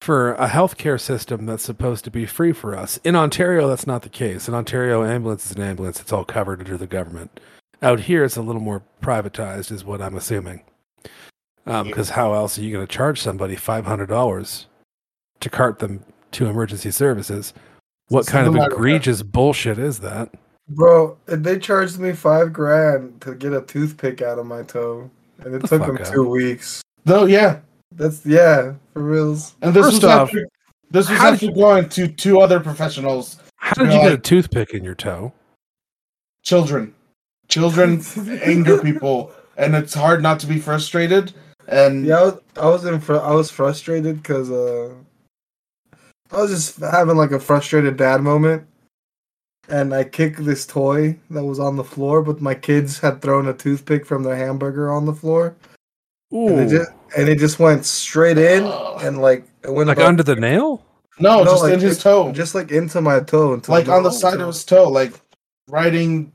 for 0.00 0.34
a 0.34 0.48
healthcare 0.48 1.00
system 1.00 1.44
that's 1.46 1.64
supposed 1.64 2.04
to 2.04 2.10
be 2.10 2.24
free 2.24 2.52
for 2.52 2.76
us. 2.76 2.98
In 3.04 3.16
Ontario, 3.16 3.68
that's 3.68 3.86
not 3.86 4.02
the 4.02 4.08
case. 4.08 4.48
In 4.48 4.54
Ontario, 4.54 5.04
ambulance 5.04 5.46
is 5.46 5.56
an 5.56 5.62
ambulance; 5.62 6.00
it's 6.00 6.12
all 6.12 6.24
covered 6.24 6.60
under 6.60 6.76
the 6.76 6.86
government. 6.86 7.40
Out 7.82 8.00
here, 8.00 8.24
it's 8.24 8.36
a 8.36 8.42
little 8.42 8.62
more 8.62 8.82
privatized, 9.02 9.70
is 9.70 9.84
what 9.84 10.02
I'm 10.02 10.16
assuming. 10.16 10.62
Because 11.64 12.10
how 12.10 12.32
else 12.32 12.58
are 12.58 12.62
you 12.62 12.72
going 12.72 12.86
to 12.86 12.92
charge 12.92 13.20
somebody 13.20 13.54
five 13.54 13.84
hundred 13.84 14.08
dollars 14.08 14.66
to 15.40 15.50
cart 15.50 15.78
them 15.80 16.04
to 16.32 16.46
emergency 16.46 16.90
services? 16.90 17.52
What 18.08 18.26
kind 18.26 18.46
of 18.46 18.56
egregious 18.56 19.22
bullshit 19.22 19.78
is 19.78 20.00
that? 20.00 20.30
Bro, 20.70 21.16
they 21.26 21.58
charged 21.58 21.98
me 21.98 22.12
five 22.12 22.52
grand 22.52 23.20
to 23.22 23.34
get 23.34 23.52
a 23.52 23.62
toothpick 23.62 24.22
out 24.22 24.38
of 24.38 24.46
my 24.46 24.62
toe, 24.62 25.10
and 25.40 25.54
it 25.54 25.62
The 25.62 25.68
took 25.68 25.86
them 25.86 25.96
up. 25.96 26.12
two 26.12 26.28
weeks. 26.28 26.82
though, 27.04 27.24
yeah. 27.26 27.60
That's 27.92 28.24
yeah, 28.26 28.74
for 28.92 29.02
reals. 29.02 29.54
And 29.62 29.72
this 29.74 29.84
First 29.86 29.94
was 30.02 30.04
off, 30.04 30.28
after, 30.28 30.46
this 30.90 31.08
was 31.08 31.18
how 31.18 31.32
after 31.32 31.50
going 31.52 31.88
to 31.90 32.06
two 32.08 32.40
other 32.40 32.60
professionals 32.60 33.38
How 33.56 33.72
did 33.82 33.88
be 33.88 33.94
you 33.94 34.00
get 34.02 34.12
a 34.12 34.18
toothpick 34.18 34.74
in 34.74 34.84
your 34.84 34.94
toe? 34.94 35.32
Children, 36.42 36.94
children 37.48 38.02
anger 38.44 38.78
people, 38.82 39.32
and 39.56 39.74
it's 39.74 39.94
hard 39.94 40.22
not 40.22 40.38
to 40.40 40.46
be 40.46 40.58
frustrated. 40.58 41.32
And 41.66 42.04
Yeah, 42.06 42.16
I 42.18 42.22
was, 42.24 42.40
I 42.56 42.66
was 42.66 42.84
in. 42.84 43.00
Fr- 43.00 43.16
I 43.16 43.32
was 43.32 43.50
frustrated 43.50 44.22
because 44.22 44.50
uh, 44.50 44.92
I 46.30 46.36
was 46.36 46.50
just 46.50 46.78
having 46.78 47.16
like 47.16 47.32
a 47.32 47.40
frustrated 47.40 47.96
dad 47.96 48.20
moment, 48.22 48.66
and 49.68 49.94
I 49.94 50.04
kicked 50.04 50.44
this 50.44 50.66
toy 50.66 51.18
that 51.30 51.44
was 51.44 51.58
on 51.60 51.76
the 51.76 51.84
floor, 51.84 52.22
but 52.22 52.40
my 52.40 52.54
kids 52.54 52.98
had 52.98 53.20
thrown 53.22 53.48
a 53.48 53.52
toothpick 53.54 54.06
from 54.06 54.22
their 54.22 54.36
hamburger 54.36 54.90
on 54.92 55.04
the 55.06 55.12
floor, 55.14 55.54
Ooh, 56.34 56.48
and 56.48 56.60
it 56.60 56.68
just 56.70 56.90
and 57.16 57.28
it 57.28 57.38
just 57.38 57.58
went 57.58 57.84
straight 57.84 58.38
in, 58.38 58.64
and 59.02 59.20
like 59.20 59.44
it 59.64 59.72
went 59.72 59.88
like 59.88 59.96
about- 59.98 60.08
under 60.08 60.22
the 60.22 60.36
nail? 60.36 60.84
no, 61.20 61.38
No, 61.38 61.44
just 61.44 61.62
like, 61.62 61.72
in 61.74 61.80
his 61.80 61.98
it- 61.98 62.02
toe, 62.02 62.32
just 62.32 62.54
like 62.54 62.70
into 62.70 63.00
my 63.00 63.20
toe, 63.20 63.54
into 63.54 63.70
like 63.70 63.88
on 63.88 64.02
the 64.02 64.10
oh, 64.10 64.12
side 64.12 64.40
of 64.40 64.46
his 64.46 64.64
toe, 64.64 64.88
like 64.88 65.12
riding 65.68 66.32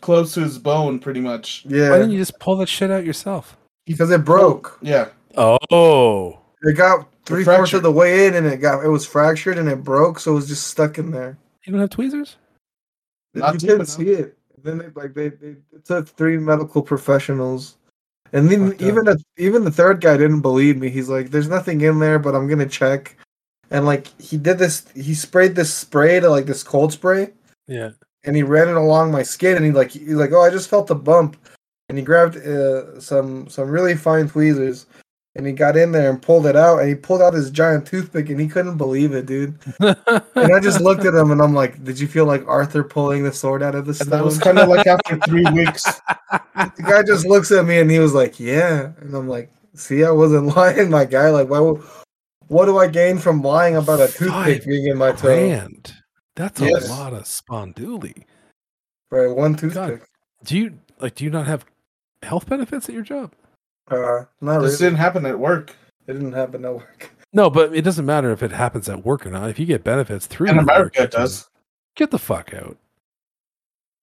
close 0.00 0.32
to 0.34 0.40
his 0.40 0.58
bone, 0.58 0.98
pretty 0.98 1.20
much. 1.20 1.64
Yeah. 1.66 1.90
Why 1.90 1.96
Yeah, 1.96 1.96
didn't 1.98 2.12
you 2.12 2.18
just 2.18 2.38
pull 2.40 2.56
that 2.56 2.68
shit 2.68 2.90
out 2.90 3.04
yourself? 3.04 3.56
because 3.86 4.10
it 4.12 4.24
broke. 4.24 4.74
Oh, 4.74 4.78
yeah, 4.82 5.08
Oh, 5.36 6.38
It 6.62 6.76
got 6.76 7.08
three 7.24 7.42
fourths 7.44 7.72
of 7.72 7.82
the 7.82 7.90
way 7.92 8.26
in, 8.26 8.34
and 8.34 8.46
it 8.46 8.58
got 8.58 8.84
it 8.84 8.88
was 8.88 9.04
fractured 9.06 9.58
and 9.58 9.68
it 9.68 9.82
broke, 9.82 10.18
so 10.20 10.32
it 10.32 10.34
was 10.34 10.48
just 10.48 10.66
stuck 10.68 10.98
in 10.98 11.10
there. 11.10 11.36
You 11.70 11.72
don't 11.72 11.80
have 11.82 11.90
tweezers? 11.90 12.36
Not 13.34 13.54
you 13.54 13.60
deep 13.60 13.68
couldn't 13.68 13.80
enough. 13.82 13.88
see 13.88 14.10
it. 14.10 14.36
Then 14.62 14.78
they 14.78 14.88
like 14.94 15.14
they, 15.14 15.28
they 15.28 15.56
it 15.72 15.84
took 15.84 16.08
three 16.08 16.36
medical 16.36 16.82
professionals, 16.82 17.76
and 18.32 18.50
then 18.50 18.70
Fucked 18.70 18.82
up. 18.82 18.88
even 18.88 19.04
the 19.04 19.24
even 19.38 19.64
the 19.64 19.70
third 19.70 20.00
guy 20.00 20.16
didn't 20.16 20.40
believe 20.42 20.76
me. 20.76 20.90
He's 20.90 21.08
like, 21.08 21.30
"There's 21.30 21.48
nothing 21.48 21.80
in 21.80 21.98
there, 21.98 22.18
but 22.18 22.34
I'm 22.34 22.48
gonna 22.48 22.66
check." 22.68 23.16
And 23.70 23.86
like 23.86 24.08
he 24.20 24.36
did 24.36 24.58
this, 24.58 24.84
he 24.94 25.14
sprayed 25.14 25.54
this 25.54 25.72
spray 25.72 26.18
to 26.20 26.28
like 26.28 26.44
this 26.46 26.62
cold 26.64 26.92
spray, 26.92 27.32
Yeah. 27.68 27.90
and 28.24 28.34
he 28.36 28.42
ran 28.42 28.68
it 28.68 28.76
along 28.76 29.12
my 29.12 29.22
skin, 29.22 29.56
and 29.56 29.64
he 29.64 29.70
like 29.70 29.92
he's 29.92 30.08
like, 30.14 30.32
"Oh, 30.32 30.42
I 30.42 30.50
just 30.50 30.68
felt 30.68 30.90
a 30.90 30.94
bump," 30.94 31.36
and 31.88 31.96
he 31.96 32.02
grabbed 32.04 32.36
uh, 32.36 33.00
some 33.00 33.48
some 33.48 33.70
really 33.70 33.94
fine 33.94 34.28
tweezers. 34.28 34.86
And 35.36 35.46
he 35.46 35.52
got 35.52 35.76
in 35.76 35.92
there 35.92 36.10
and 36.10 36.20
pulled 36.20 36.46
it 36.46 36.56
out, 36.56 36.80
and 36.80 36.88
he 36.88 36.96
pulled 36.96 37.22
out 37.22 37.34
his 37.34 37.52
giant 37.52 37.86
toothpick, 37.86 38.30
and 38.30 38.40
he 38.40 38.48
couldn't 38.48 38.76
believe 38.76 39.12
it, 39.12 39.26
dude. 39.26 39.56
And 39.78 40.52
I 40.52 40.58
just 40.58 40.80
looked 40.80 41.04
at 41.04 41.14
him, 41.14 41.30
and 41.30 41.40
I'm 41.40 41.54
like, 41.54 41.84
"Did 41.84 42.00
you 42.00 42.08
feel 42.08 42.24
like 42.24 42.46
Arthur 42.48 42.82
pulling 42.82 43.22
the 43.22 43.32
sword 43.32 43.62
out 43.62 43.76
of 43.76 43.84
the 43.84 43.90
and 43.90 43.96
stone?" 43.96 44.10
that 44.10 44.24
was 44.24 44.38
kind 44.38 44.58
of 44.58 44.68
like 44.68 44.88
after 44.88 45.18
three 45.20 45.46
weeks. 45.52 45.84
the 45.84 46.82
guy 46.84 47.04
just 47.04 47.26
looks 47.26 47.52
at 47.52 47.64
me, 47.64 47.78
and 47.78 47.88
he 47.88 48.00
was 48.00 48.12
like, 48.12 48.40
"Yeah," 48.40 48.90
and 49.00 49.14
I'm 49.14 49.28
like, 49.28 49.52
"See, 49.74 50.02
I 50.04 50.10
wasn't 50.10 50.46
lying, 50.56 50.90
my 50.90 51.04
guy. 51.04 51.30
Like, 51.30 51.48
why? 51.48 51.60
What 52.48 52.66
do 52.66 52.78
I 52.78 52.88
gain 52.88 53.18
from 53.18 53.42
lying 53.42 53.76
about 53.76 54.00
a 54.00 54.08
toothpick 54.08 54.66
being 54.66 54.88
in 54.88 54.98
my 54.98 55.12
toe? 55.12 55.28
Grand. 55.28 55.94
That's 56.34 56.60
a 56.60 56.70
lot 56.88 57.12
of 57.12 57.22
sponduli. 57.22 58.24
Right, 59.12 59.30
one 59.30 59.54
toothpick. 59.54 60.02
Do 60.42 60.58
you 60.58 60.78
like? 60.98 61.14
Do 61.14 61.24
you 61.24 61.30
not 61.30 61.46
have 61.46 61.64
health 62.22 62.48
benefits 62.48 62.88
at 62.88 62.94
your 62.94 63.04
job? 63.04 63.32
Uh, 63.90 64.24
not 64.40 64.56
really. 64.56 64.68
This 64.68 64.78
didn't 64.78 64.98
happen 64.98 65.26
at 65.26 65.38
work. 65.38 65.74
It 66.06 66.12
didn't 66.14 66.32
happen 66.32 66.64
at 66.64 66.74
work. 66.74 67.10
No, 67.32 67.48
but 67.50 67.74
it 67.74 67.82
doesn't 67.82 68.06
matter 68.06 68.30
if 68.32 68.42
it 68.42 68.50
happens 68.52 68.88
at 68.88 69.04
work 69.04 69.24
or 69.26 69.30
not. 69.30 69.50
If 69.50 69.58
you 69.58 69.66
get 69.66 69.84
benefits 69.84 70.26
through 70.26 70.48
In 70.48 70.54
your 70.56 70.64
work, 70.64 70.70
America, 70.74 71.02
it 71.02 71.10
does. 71.12 71.48
Get 71.96 72.10
the 72.10 72.18
fuck 72.18 72.52
out. 72.54 72.76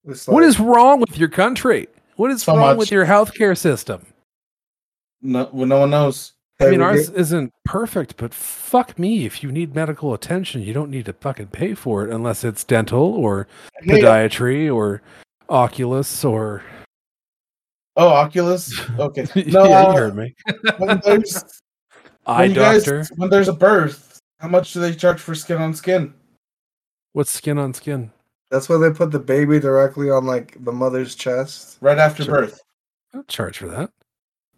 It's 0.08 0.28
what 0.28 0.44
like- 0.44 0.50
is 0.50 0.60
wrong 0.60 1.00
with 1.02 1.18
your 1.18 1.30
country? 1.30 1.88
What 2.16 2.32
is 2.32 2.44
So 2.44 2.54
wrong 2.56 2.68
much. 2.70 2.78
with 2.78 2.92
your 2.92 3.06
healthcare 3.06 3.58
system? 3.58 4.06
No, 5.22 5.50
well, 5.52 5.68
no 5.68 5.80
one 5.80 5.90
knows. 5.90 6.34
I 6.60 6.70
mean, 6.70 6.82
ours 6.82 7.10
get- 7.10 7.20
isn't 7.20 7.54
perfect, 7.66 8.18
but 8.18 8.34
fuck 8.34 8.98
me. 8.98 9.26
If 9.26 9.44
you 9.44 9.52
need 9.52 9.76
medical 9.76 10.14
attention, 10.14 10.62
you 10.62 10.74
don't 10.74 10.90
need 10.90 11.06
to 11.06 11.14
fucking 11.14 11.48
pay 11.48 11.74
for 11.76 12.04
it 12.08 12.14
unless 12.14 12.44
it's 12.44 12.64
dental 12.64 13.14
or 13.14 13.48
podiatry 13.86 14.74
or 14.74 15.02
Oculus 15.50 16.24
or. 16.26 16.64
Oh, 17.98 18.08
Oculus. 18.08 18.74
Okay. 19.00 19.26
yeah, 19.36 19.44
No, 19.52 19.66
you 19.66 19.72
uh, 19.74 19.94
heard 19.94 20.16
me. 20.16 20.34
when 20.78 21.02
there's 21.04 21.44
Eye 22.26 22.42
when 22.42 22.50
you 22.52 22.56
guys- 22.56 23.10
when 23.18 23.30
there's 23.30 23.48
a 23.48 23.54
birth, 23.54 24.20
how 24.40 24.48
much 24.48 24.74
do 24.74 24.80
they 24.80 24.94
charge 24.94 25.20
for 25.20 25.34
skin 25.36 25.58
on 25.62 25.74
skin? 25.74 26.14
What's 27.14 27.32
skin 27.32 27.58
on 27.58 27.74
skin? 27.74 28.12
That's 28.52 28.70
why 28.70 28.78
they 28.78 28.92
put 28.92 29.12
the 29.12 29.20
baby 29.20 29.60
directly 29.60 30.10
on 30.10 30.26
like 30.26 30.64
the 30.64 30.72
mother's 30.72 31.16
chest. 31.16 31.78
Right 31.82 31.98
after 31.98 32.24
Sure. 32.24 32.36
birth. 32.36 32.62
I 33.14 33.18
don't 33.18 33.28
charge 33.28 33.58
for 33.58 33.68
that. 33.68 33.92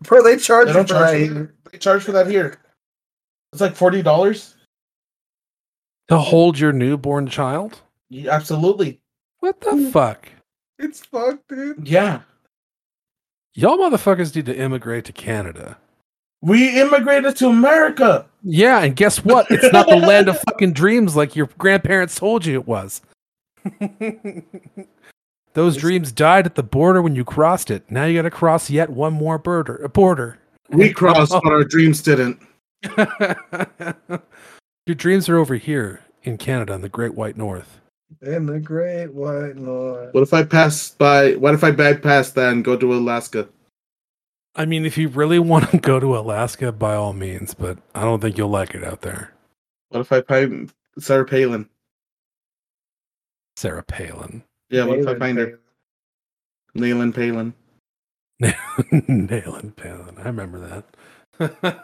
Bro, 0.01 0.23
they 0.23 0.37
charge 0.37 0.67
They 0.67 0.73
don't 0.73 0.87
for 0.87 0.93
charge 0.95 1.11
that 1.11 1.11
for 1.27 1.33
here. 1.33 1.55
that. 1.63 1.71
They 1.71 1.77
charge 1.77 2.03
for 2.03 2.11
that 2.13 2.27
here. 2.27 2.57
It's 3.53 3.61
like 3.61 3.75
forty 3.75 4.01
dollars. 4.01 4.55
To 6.09 6.17
hold 6.17 6.57
your 6.59 6.71
newborn 6.73 7.27
child? 7.27 7.81
Absolutely. 8.27 8.99
What 9.39 9.61
the 9.61 9.71
Mm. 9.71 9.91
fuck? 9.91 10.27
It's 10.79 11.05
fucked, 11.05 11.47
dude. 11.49 11.87
Yeah. 11.87 12.21
Y'all 13.59 13.77
motherfuckers 13.77 14.33
need 14.33 14.45
to 14.45 14.57
immigrate 14.57 15.03
to 15.03 15.11
Canada. 15.11 15.77
We 16.41 16.79
immigrated 16.79 17.35
to 17.35 17.49
America. 17.49 18.25
Yeah, 18.41 18.79
and 18.79 18.95
guess 18.95 19.25
what? 19.25 19.47
It's 19.51 19.73
not 19.73 19.89
the 19.89 19.97
land 19.97 20.29
of 20.29 20.39
fucking 20.47 20.71
dreams 20.71 21.17
like 21.17 21.35
your 21.35 21.49
grandparents 21.57 22.15
told 22.15 22.45
you 22.45 22.53
it 22.53 22.65
was. 22.65 23.01
Those 25.55 25.75
dreams 25.75 26.13
died 26.13 26.45
at 26.45 26.55
the 26.55 26.63
border 26.63 27.01
when 27.01 27.17
you 27.17 27.25
crossed 27.25 27.69
it. 27.69 27.83
Now 27.91 28.05
you 28.05 28.17
got 28.17 28.21
to 28.21 28.31
cross 28.31 28.69
yet 28.69 28.91
one 28.91 29.11
more 29.11 29.37
border. 29.37 29.75
A 29.83 29.89
border. 29.89 30.39
We 30.69 30.93
crossed, 30.93 31.33
but 31.33 31.51
our 31.51 31.65
dreams 31.65 32.01
didn't. 32.01 32.41
your 32.97 34.95
dreams 34.95 35.27
are 35.27 35.35
over 35.35 35.55
here 35.55 36.05
in 36.23 36.37
Canada 36.37 36.71
in 36.71 36.79
the 36.79 36.87
Great 36.87 37.13
White 37.13 37.35
North. 37.35 37.81
In 38.21 38.45
the 38.45 38.59
great 38.59 39.13
white 39.13 39.55
north. 39.55 40.13
What 40.13 40.23
if 40.23 40.33
I 40.33 40.43
pass 40.43 40.89
by? 40.91 41.33
What 41.35 41.53
if 41.53 41.63
I 41.63 41.71
bypass 41.71 42.31
that 42.31 42.51
and 42.51 42.65
go 42.65 42.75
to 42.75 42.93
Alaska? 42.93 43.47
I 44.55 44.65
mean, 44.65 44.85
if 44.85 44.97
you 44.97 45.09
really 45.09 45.39
want 45.39 45.69
to 45.71 45.77
go 45.77 45.99
to 45.99 46.17
Alaska, 46.17 46.71
by 46.71 46.95
all 46.95 47.13
means, 47.13 47.53
but 47.53 47.77
I 47.95 48.01
don't 48.01 48.19
think 48.19 48.37
you'll 48.37 48.49
like 48.49 48.73
it 48.75 48.83
out 48.83 49.01
there. 49.01 49.33
What 49.89 50.01
if 50.01 50.11
I 50.11 50.21
find 50.21 50.71
Sarah 50.97 51.25
Palin? 51.25 51.69
Sarah 53.55 53.83
Palin. 53.83 54.43
Yeah, 54.69 54.85
what 54.85 54.99
if 54.99 55.07
I 55.07 55.13
Palin, 55.13 55.19
find 55.19 55.37
her? 55.37 55.59
Nayland 56.75 57.15
Palin. 57.15 57.53
Nailing 59.07 59.71
Palin. 59.71 60.17
I 60.17 60.23
remember 60.23 60.59
that. 60.59 60.85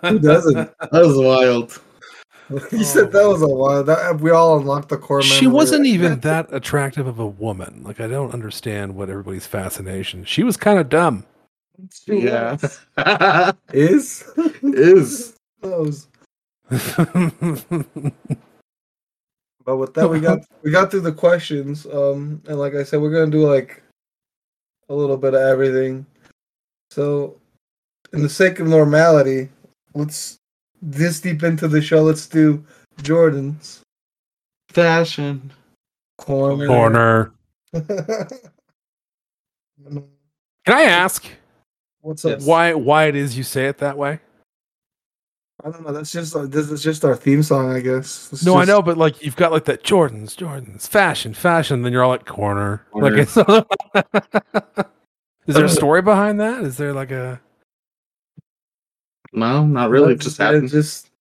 Who 0.09 0.19
doesn't? 0.19 0.71
That 0.80 1.05
was 1.05 1.17
wild. 1.17 1.82
you 2.72 2.84
said 2.84 3.12
that 3.12 3.28
was 3.28 3.41
a 3.41 3.48
while. 3.48 3.84
That 3.84 4.20
we 4.22 4.32
all 4.32 4.60
unlocked 4.60 4.89
the 4.89 4.98
core. 4.98 5.22
She 5.22 5.48
wasn't 5.48 5.86
even 5.86 6.20
that 6.22 6.48
attractive 6.52 7.08
of 7.08 7.20
a 7.20 7.28
woman. 7.28 7.82
Like 7.84 8.00
I 8.00 8.08
don't 8.08 8.34
understand 8.34 8.96
what 8.96 9.10
everybody's 9.10 9.48
fascination. 9.48 10.26
She 10.26 10.43
was 10.43 10.58
kind 10.58 10.80
of 10.80 10.89
dumb. 10.89 11.26
She 11.91 12.22
Yeah. 12.22 12.58
Is 13.74 14.24
Is. 14.64 15.36
those. 15.62 16.08
But 19.66 19.78
with 19.78 19.96
that, 19.96 20.08
we 20.08 20.20
got 20.20 20.39
we 20.62 20.70
got 20.70 20.91
through 20.91 21.02
the 21.02 21.12
questions. 21.12 21.88
Um, 21.88 22.41
and 22.48 22.60
like 22.60 22.76
I 22.76 22.84
said, 22.84 23.02
we're 23.02 23.12
gonna 23.12 23.32
do 23.32 23.50
like 23.50 23.82
a 24.89 24.93
little 24.93 25.18
bit 25.18 25.34
of 25.34 25.41
everything. 25.41 26.06
So, 26.91 27.36
in 28.14 28.22
the 28.22 28.30
sake 28.30 28.60
of 28.60 28.68
normality, 28.68 29.50
let's 29.96 30.38
this 30.86 31.19
deep 31.19 31.43
into 31.43 31.67
the 31.67 31.81
show. 31.81 32.03
Let's 32.03 32.27
do 32.27 32.63
Jordan's 33.01 33.81
Fashion. 34.69 35.51
corner. 36.17 36.67
Corner. 36.67 37.33
Can 40.65 40.67
I 40.67 40.83
ask 40.83 41.25
What's 42.05 42.23
up? 42.23 42.39
Why 42.43 42.75
why 42.75 43.05
it 43.05 43.15
is 43.15 43.36
you 43.36 43.43
say 43.43 43.65
it 43.65 43.79
that 43.79 43.97
way? 43.97 44.19
I 45.63 45.71
don't 45.71 45.83
know. 45.83 45.91
That's 45.91 46.11
just 46.11 46.36
uh, 46.36 46.45
this 46.45 46.69
is 46.69 46.83
just 46.83 47.03
our 47.03 47.15
theme 47.15 47.41
song, 47.41 47.71
I 47.71 47.79
guess. 47.79 48.31
It's 48.31 48.45
No, 48.45 48.57
I 48.57 48.65
know, 48.65 48.83
but 48.83 48.95
like 48.95 49.23
you've 49.23 49.36
got 49.36 49.51
like 49.51 49.65
that 49.65 49.83
Jordans, 49.83 50.36
Jordans, 50.36 50.88
fashion, 50.88 51.33
fashion. 51.33 51.81
Then 51.81 51.93
you're 51.93 52.03
all 52.03 52.11
like 52.11 52.25
corner. 52.25 52.86
Corner. 52.91 53.09
Like 53.09 53.21
it's. 53.23 53.36
is 55.47 55.55
there 55.55 55.65
a 55.65 55.69
story 55.69 56.03
behind 56.03 56.39
that? 56.39 56.63
Is 56.63 56.77
there 56.77 56.93
like 56.93 57.09
a? 57.09 57.41
No, 59.36 59.65
not 59.65 59.89
really. 59.89 60.13
It 60.13 60.15
It's 60.15 60.25
just 60.25 60.39
it 60.39 60.43
happened. 60.43 60.69
Just 60.69 61.11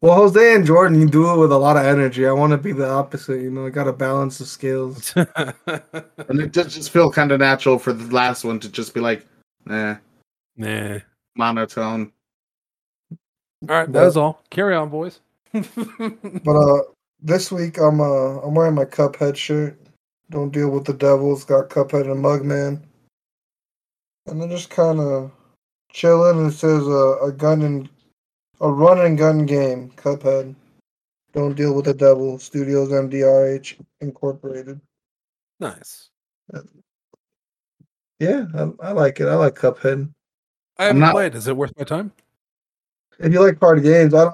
well, 0.00 0.14
Jose 0.14 0.54
and 0.54 0.64
Jordan, 0.64 0.98
you 0.98 1.06
do 1.06 1.30
it 1.30 1.36
with 1.36 1.52
a 1.52 1.58
lot 1.58 1.76
of 1.76 1.84
energy. 1.84 2.26
I 2.26 2.32
want 2.32 2.52
to 2.52 2.56
be 2.56 2.72
the 2.72 2.88
opposite. 2.88 3.42
You 3.42 3.50
know, 3.50 3.66
I 3.66 3.70
got 3.70 3.84
to 3.84 3.92
balance 3.92 4.38
the 4.38 4.46
skills. 4.46 5.14
And 6.28 6.40
it 6.40 6.52
does 6.52 6.74
just 6.74 6.90
feel 6.90 7.10
kind 7.10 7.32
of 7.32 7.40
natural 7.40 7.78
for 7.78 7.92
the 7.92 8.14
last 8.14 8.44
one 8.44 8.60
to 8.60 8.68
just 8.68 8.94
be 8.94 9.00
like, 9.00 9.26
eh, 9.68 9.96
nah. 10.56 10.98
monotone. 11.36 12.12
All 13.68 13.76
right, 13.76 13.92
that 13.92 14.04
was 14.04 14.16
all. 14.16 14.42
Carry 14.48 14.74
on, 14.74 14.88
boys. 14.88 15.20
But 15.52 16.56
uh, 16.56 16.82
this 17.20 17.52
week 17.52 17.78
I'm 17.78 18.00
uh 18.00 18.40
I'm 18.40 18.54
wearing 18.54 18.74
my 18.74 18.84
Cuphead 18.86 19.36
shirt. 19.36 19.78
Don't 20.30 20.52
deal 20.52 20.70
with 20.70 20.84
the 20.86 20.94
devils. 20.94 21.40
It's 21.40 21.50
got 21.50 21.68
Cuphead 21.68 22.10
and 22.10 22.24
Mugman, 22.24 22.80
and 24.26 24.40
then 24.40 24.48
just 24.48 24.70
kind 24.70 25.00
of 25.00 25.30
chilling. 25.92 26.38
And 26.38 26.50
it 26.50 26.54
says 26.54 26.82
uh, 26.86 27.20
a 27.20 27.32
gun 27.32 27.62
and 27.62 27.88
a 28.60 28.70
run 28.70 29.00
and 29.00 29.16
gun 29.18 29.46
game. 29.46 29.90
Cuphead. 29.96 30.54
Don't 31.32 31.54
deal 31.54 31.74
with 31.74 31.84
the 31.84 31.94
devil. 31.94 32.38
Studios 32.38 32.88
MDRH 32.88 33.76
Incorporated. 34.00 34.80
Nice. 35.60 36.10
Yeah, 38.18 38.46
I, 38.54 38.88
I 38.88 38.92
like 38.92 39.20
it. 39.20 39.28
I 39.28 39.34
like 39.34 39.54
Cuphead. 39.54 40.10
I 40.78 40.84
haven't 40.84 41.00
not- 41.00 41.12
played. 41.12 41.34
Is 41.34 41.46
it 41.46 41.56
worth 41.56 41.72
my 41.78 41.84
time? 41.84 42.12
If 43.18 43.32
you 43.32 43.44
like 43.44 43.60
party 43.60 43.82
games, 43.82 44.14
I 44.14 44.30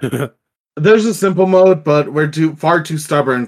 don't. 0.00 0.32
There's 0.76 1.04
a 1.04 1.14
simple 1.14 1.46
mode, 1.46 1.84
but 1.84 2.12
we're 2.12 2.30
too 2.30 2.56
far 2.56 2.82
too 2.82 2.98
stubborn 2.98 3.46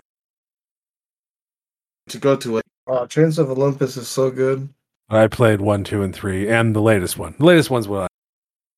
to 2.08 2.18
go 2.18 2.36
to 2.36 2.58
it. 2.58 2.64
Oh, 2.86 3.06
Chains 3.06 3.38
of 3.38 3.50
Olympus 3.50 3.96
is 3.96 4.08
so 4.08 4.30
good. 4.30 4.68
I 5.08 5.28
played 5.28 5.60
one, 5.60 5.84
two, 5.84 6.02
and 6.02 6.14
three, 6.14 6.48
and 6.48 6.74
the 6.74 6.82
latest 6.82 7.16
one. 7.16 7.34
The 7.38 7.44
latest 7.44 7.70
one's 7.70 7.86
what 7.86 8.02
I, 8.02 8.06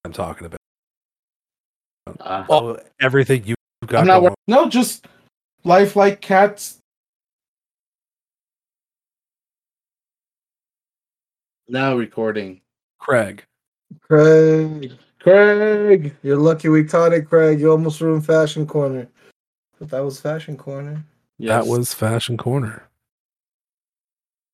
I'm 0.05 0.12
talking 0.12 0.47
about. 0.47 0.59
Uh, 2.20 2.45
Well, 2.49 2.79
everything 3.01 3.45
you've 3.47 3.57
got. 3.87 4.01
I'm 4.01 4.07
not. 4.07 4.20
going 4.20 4.35
No, 4.47 4.68
just 4.68 5.07
life 5.64 5.97
like 5.97 6.20
cats. 6.20 6.79
Now 11.68 11.97
recording. 11.97 12.61
Craig. 12.99 13.45
Craig, 14.03 14.93
Craig. 15.18 16.14
you're 16.22 16.37
lucky 16.37 16.68
we 16.68 16.85
caught 16.85 17.12
it, 17.12 17.29
Craig. 17.29 17.61
You 17.61 17.70
almost 17.70 18.01
ruined 18.01 18.26
Fashion 18.26 18.66
Corner. 18.66 19.09
But 19.79 19.91
that 19.91 20.01
was 20.01 20.20
Fashion 20.20 20.57
Corner. 20.57 21.03
Yes. 21.39 21.64
That 21.64 21.70
was 21.70 21.95
Fashion 21.95 22.37
Corner. 22.37 22.83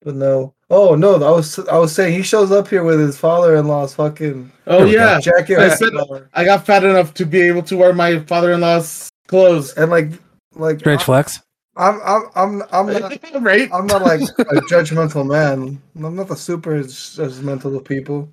But 0.02 0.16
no. 0.16 0.53
Oh 0.70 0.94
no, 0.94 1.14
I 1.16 1.30
was 1.30 1.58
I 1.68 1.76
was 1.78 1.94
saying 1.94 2.14
he 2.14 2.22
shows 2.22 2.50
up 2.50 2.68
here 2.68 2.82
with 2.84 2.98
his 2.98 3.18
father-in-law's 3.18 3.94
fucking 3.94 4.50
Oh 4.66 4.78
There 4.78 4.86
we 4.86 4.92
go. 4.92 4.98
yeah. 4.98 5.20
jacket 5.20 5.58
I 5.58 5.68
said- 5.74 5.92
I 6.32 6.44
got 6.44 6.64
fat 6.66 6.84
enough 6.84 7.12
to 7.14 7.26
be 7.26 7.40
able 7.42 7.62
to 7.64 7.76
wear 7.76 7.92
my 7.92 8.18
father-in-law's 8.20 9.10
clothes. 9.28 9.72
and 9.74 9.90
like 9.90 10.10
like 10.56 10.78
Strange 10.80 11.02
flex. 11.02 11.40
I'm 11.76 12.00
I'm 12.04 12.22
I'm 12.34 12.62
I'm 12.72 12.86
not 12.92 13.18
right? 13.42 13.68
I'm 13.72 13.86
not 13.86 14.02
like 14.02 14.20
a 14.20 14.60
judgmental 14.70 15.26
man. 15.26 15.80
I'm 16.02 16.16
not 16.16 16.28
the 16.28 16.36
super 16.36 16.78
judgmental 16.80 17.76
of 17.76 17.84
people. 17.84 18.28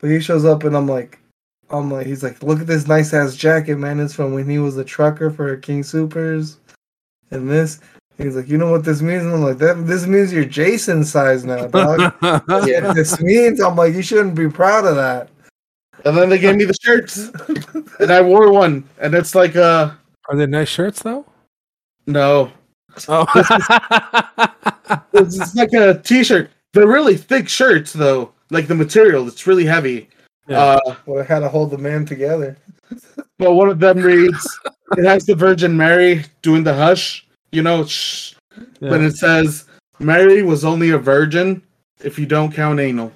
But 0.00 0.10
he 0.10 0.18
shows 0.20 0.46
up 0.46 0.64
and 0.64 0.74
I'm 0.74 0.86
like, 0.88 1.18
I'm 1.68 1.90
like, 1.90 2.06
he's 2.06 2.22
like, 2.22 2.42
look 2.42 2.60
at 2.60 2.66
this 2.66 2.88
nice 2.88 3.12
ass 3.12 3.36
jacket, 3.36 3.76
man. 3.76 4.00
It's 4.00 4.14
from 4.14 4.32
when 4.32 4.48
he 4.48 4.58
was 4.58 4.76
a 4.78 4.84
trucker 4.84 5.30
for 5.30 5.54
King 5.58 5.82
Supers, 5.82 6.56
and 7.30 7.48
this. 7.50 7.80
He's 8.20 8.36
like, 8.36 8.48
you 8.48 8.58
know 8.58 8.70
what 8.70 8.84
this 8.84 9.00
means? 9.00 9.22
And 9.24 9.32
I'm 9.34 9.42
like, 9.42 9.58
that 9.58 9.86
this 9.86 10.06
means 10.06 10.32
you're 10.32 10.44
Jason 10.44 11.04
size 11.04 11.44
now, 11.44 11.66
dog. 11.66 12.12
yeah, 12.66 12.92
this 12.92 13.20
means 13.20 13.60
I'm 13.60 13.76
like, 13.76 13.94
you 13.94 14.02
shouldn't 14.02 14.34
be 14.34 14.48
proud 14.48 14.84
of 14.84 14.96
that. 14.96 15.30
And 16.04 16.16
then 16.16 16.28
they 16.28 16.38
gave 16.38 16.56
me 16.56 16.64
the 16.64 16.74
shirts, 16.82 17.30
and 18.00 18.10
I 18.10 18.20
wore 18.22 18.50
one, 18.52 18.88
and 18.98 19.14
it's 19.14 19.34
like 19.34 19.54
uh 19.56 19.90
Are 20.28 20.36
they 20.36 20.46
nice 20.46 20.68
shirts 20.68 21.02
though? 21.02 21.26
no, 22.06 22.50
Oh, 23.08 23.26
it's, 25.12 25.38
it's 25.40 25.54
like 25.54 25.72
a 25.72 26.00
t-shirt. 26.02 26.50
They're 26.72 26.86
really 26.86 27.16
thick 27.16 27.48
shirts 27.48 27.92
though, 27.92 28.32
like 28.50 28.66
the 28.66 28.74
material. 28.74 29.26
It's 29.28 29.46
really 29.46 29.64
heavy. 29.64 30.08
Yeah. 30.48 30.58
Uh, 30.86 30.96
Well, 31.06 31.20
I 31.22 31.24
had 31.24 31.40
to 31.40 31.48
hold 31.48 31.70
the 31.70 31.78
man 31.78 32.04
together. 32.06 32.56
but 33.38 33.52
one 33.52 33.68
of 33.68 33.78
them 33.78 33.98
reads, 33.98 34.58
"It 34.96 35.04
has 35.04 35.24
the 35.26 35.34
Virgin 35.34 35.76
Mary 35.76 36.24
doing 36.42 36.64
the 36.64 36.74
hush." 36.74 37.26
You 37.52 37.62
know, 37.62 37.84
shh. 37.84 38.34
But 38.80 39.00
Yeah. 39.00 39.06
it 39.06 39.16
says 39.16 39.64
Mary 39.98 40.42
was 40.42 40.64
only 40.64 40.90
a 40.90 40.98
virgin 40.98 41.62
if 42.02 42.18
you 42.18 42.26
don't 42.26 42.52
count 42.52 42.80
anal. 42.80 43.12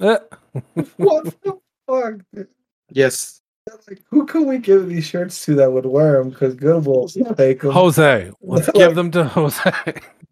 Eh, 0.00 0.18
What 0.96 1.24
the 1.42 1.58
fuck? 1.88 2.46
Yes. 2.90 3.40
Like, 3.88 4.02
who 4.10 4.26
can 4.26 4.46
we 4.46 4.58
give 4.58 4.88
these 4.88 5.06
shirts 5.06 5.42
to 5.46 5.54
that 5.54 5.72
would 5.72 5.86
wear 5.86 6.18
them? 6.18 6.30
Because 6.30 6.54
Good 6.54 6.84
will 6.84 7.08
take 7.08 7.60
them. 7.62 7.70
Jose, 7.72 8.30
let's 8.42 8.68
Like- 8.68 8.74
give 8.76 8.94
them 8.94 9.10
to 9.12 9.24
Jose. 9.24 9.72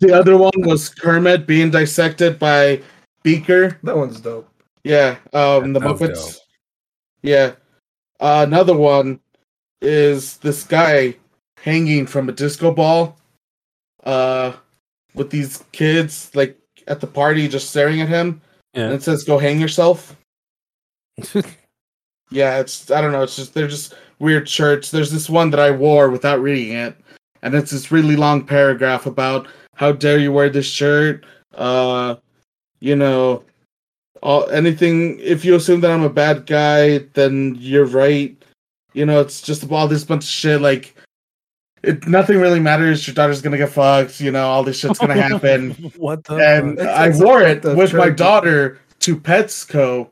The 0.01 0.13
other 0.13 0.37
one 0.37 0.53
was 0.59 0.89
Kermit 0.91 1.47
being 1.47 1.71
dissected 1.71 2.39
by 2.39 2.83
Beaker. 3.23 3.79
That 3.85 3.97
one's 3.97 4.21
dope. 4.21 4.49
Yeah, 4.85 5.17
um, 5.33 5.73
the 5.73 5.81
That 5.81 5.89
Muppets. 5.89 6.15
dope. 6.35 6.43
Yeah. 7.23 7.53
Uh, 8.21 8.45
another 8.47 8.77
one 8.77 9.21
is 9.81 10.37
this 10.39 10.65
guy 10.65 11.17
hanging 11.57 12.07
from 12.07 12.29
a 12.29 12.33
disco 12.33 12.73
ball, 12.73 13.17
uh, 14.05 14.53
with 15.15 15.31
these 15.31 15.65
kids 15.73 16.31
like 16.35 16.59
at 16.87 17.01
the 17.01 17.07
party 17.07 17.49
just 17.49 17.71
staring 17.71 18.01
at 18.01 18.09
him, 18.09 18.41
and 18.85 18.95
it 18.95 19.03
says 19.03 19.25
"Go 19.25 19.39
hang 19.39 19.61
yourself." 19.61 20.17
Yeah, 22.33 22.59
it's 22.59 22.91
I 22.91 23.01
don't 23.01 23.13
know. 23.13 23.23
It's 23.23 23.37
just 23.37 23.55
they're 23.55 23.69
just 23.69 23.95
weird 24.19 24.49
shirts. 24.49 24.91
There's 24.91 25.11
this 25.13 25.29
one 25.29 25.51
that 25.51 25.61
I 25.61 25.71
wore 25.71 26.09
without 26.09 26.41
reading 26.41 26.73
it, 26.75 26.97
and 27.43 27.55
it's 27.55 27.71
this 27.71 27.93
really 27.93 28.17
long 28.17 28.45
paragraph 28.45 29.07
about 29.07 29.47
how 29.77 29.93
dare 29.93 30.19
you 30.19 30.33
wear 30.33 30.49
this 30.49 30.67
shirt. 30.67 31.27
Uh, 31.55 32.17
you 32.81 32.97
know, 32.97 33.45
all 34.23 34.49
anything. 34.49 35.19
If 35.21 35.45
you 35.45 35.55
assume 35.55 35.83
that 35.83 35.91
I'm 35.91 36.05
a 36.05 36.11
bad 36.11 36.47
guy, 36.47 36.99
then 37.13 37.57
you're 37.59 37.85
right. 37.85 38.35
You 38.95 39.05
know, 39.05 39.21
it's 39.21 39.43
just 39.43 39.71
all 39.71 39.87
this 39.87 40.05
bunch 40.05 40.25
of 40.25 40.31
shit. 40.31 40.63
Like, 40.63 40.95
it 41.83 42.07
nothing 42.07 42.39
really 42.39 42.61
matters. 42.61 43.07
Your 43.07 43.15
daughter's 43.15 43.43
gonna 43.43 43.59
get 43.59 43.71
fucked. 43.71 44.21
You 44.21 44.31
know, 44.31 44.47
all 44.47 44.63
this 44.63 44.79
shit's 44.79 44.99
gonna 44.99 45.15
happen 45.29 45.73
what 45.97 46.25
the? 46.25 46.37
and 46.37 46.79
fuck? 46.79 46.89
I 46.89 47.11
wore 47.17 47.43
it 47.43 47.63
the 47.63 47.75
with 47.75 47.93
my 47.95 48.09
daughter 48.09 48.81
to 49.01 49.17
Petco, 49.17 50.09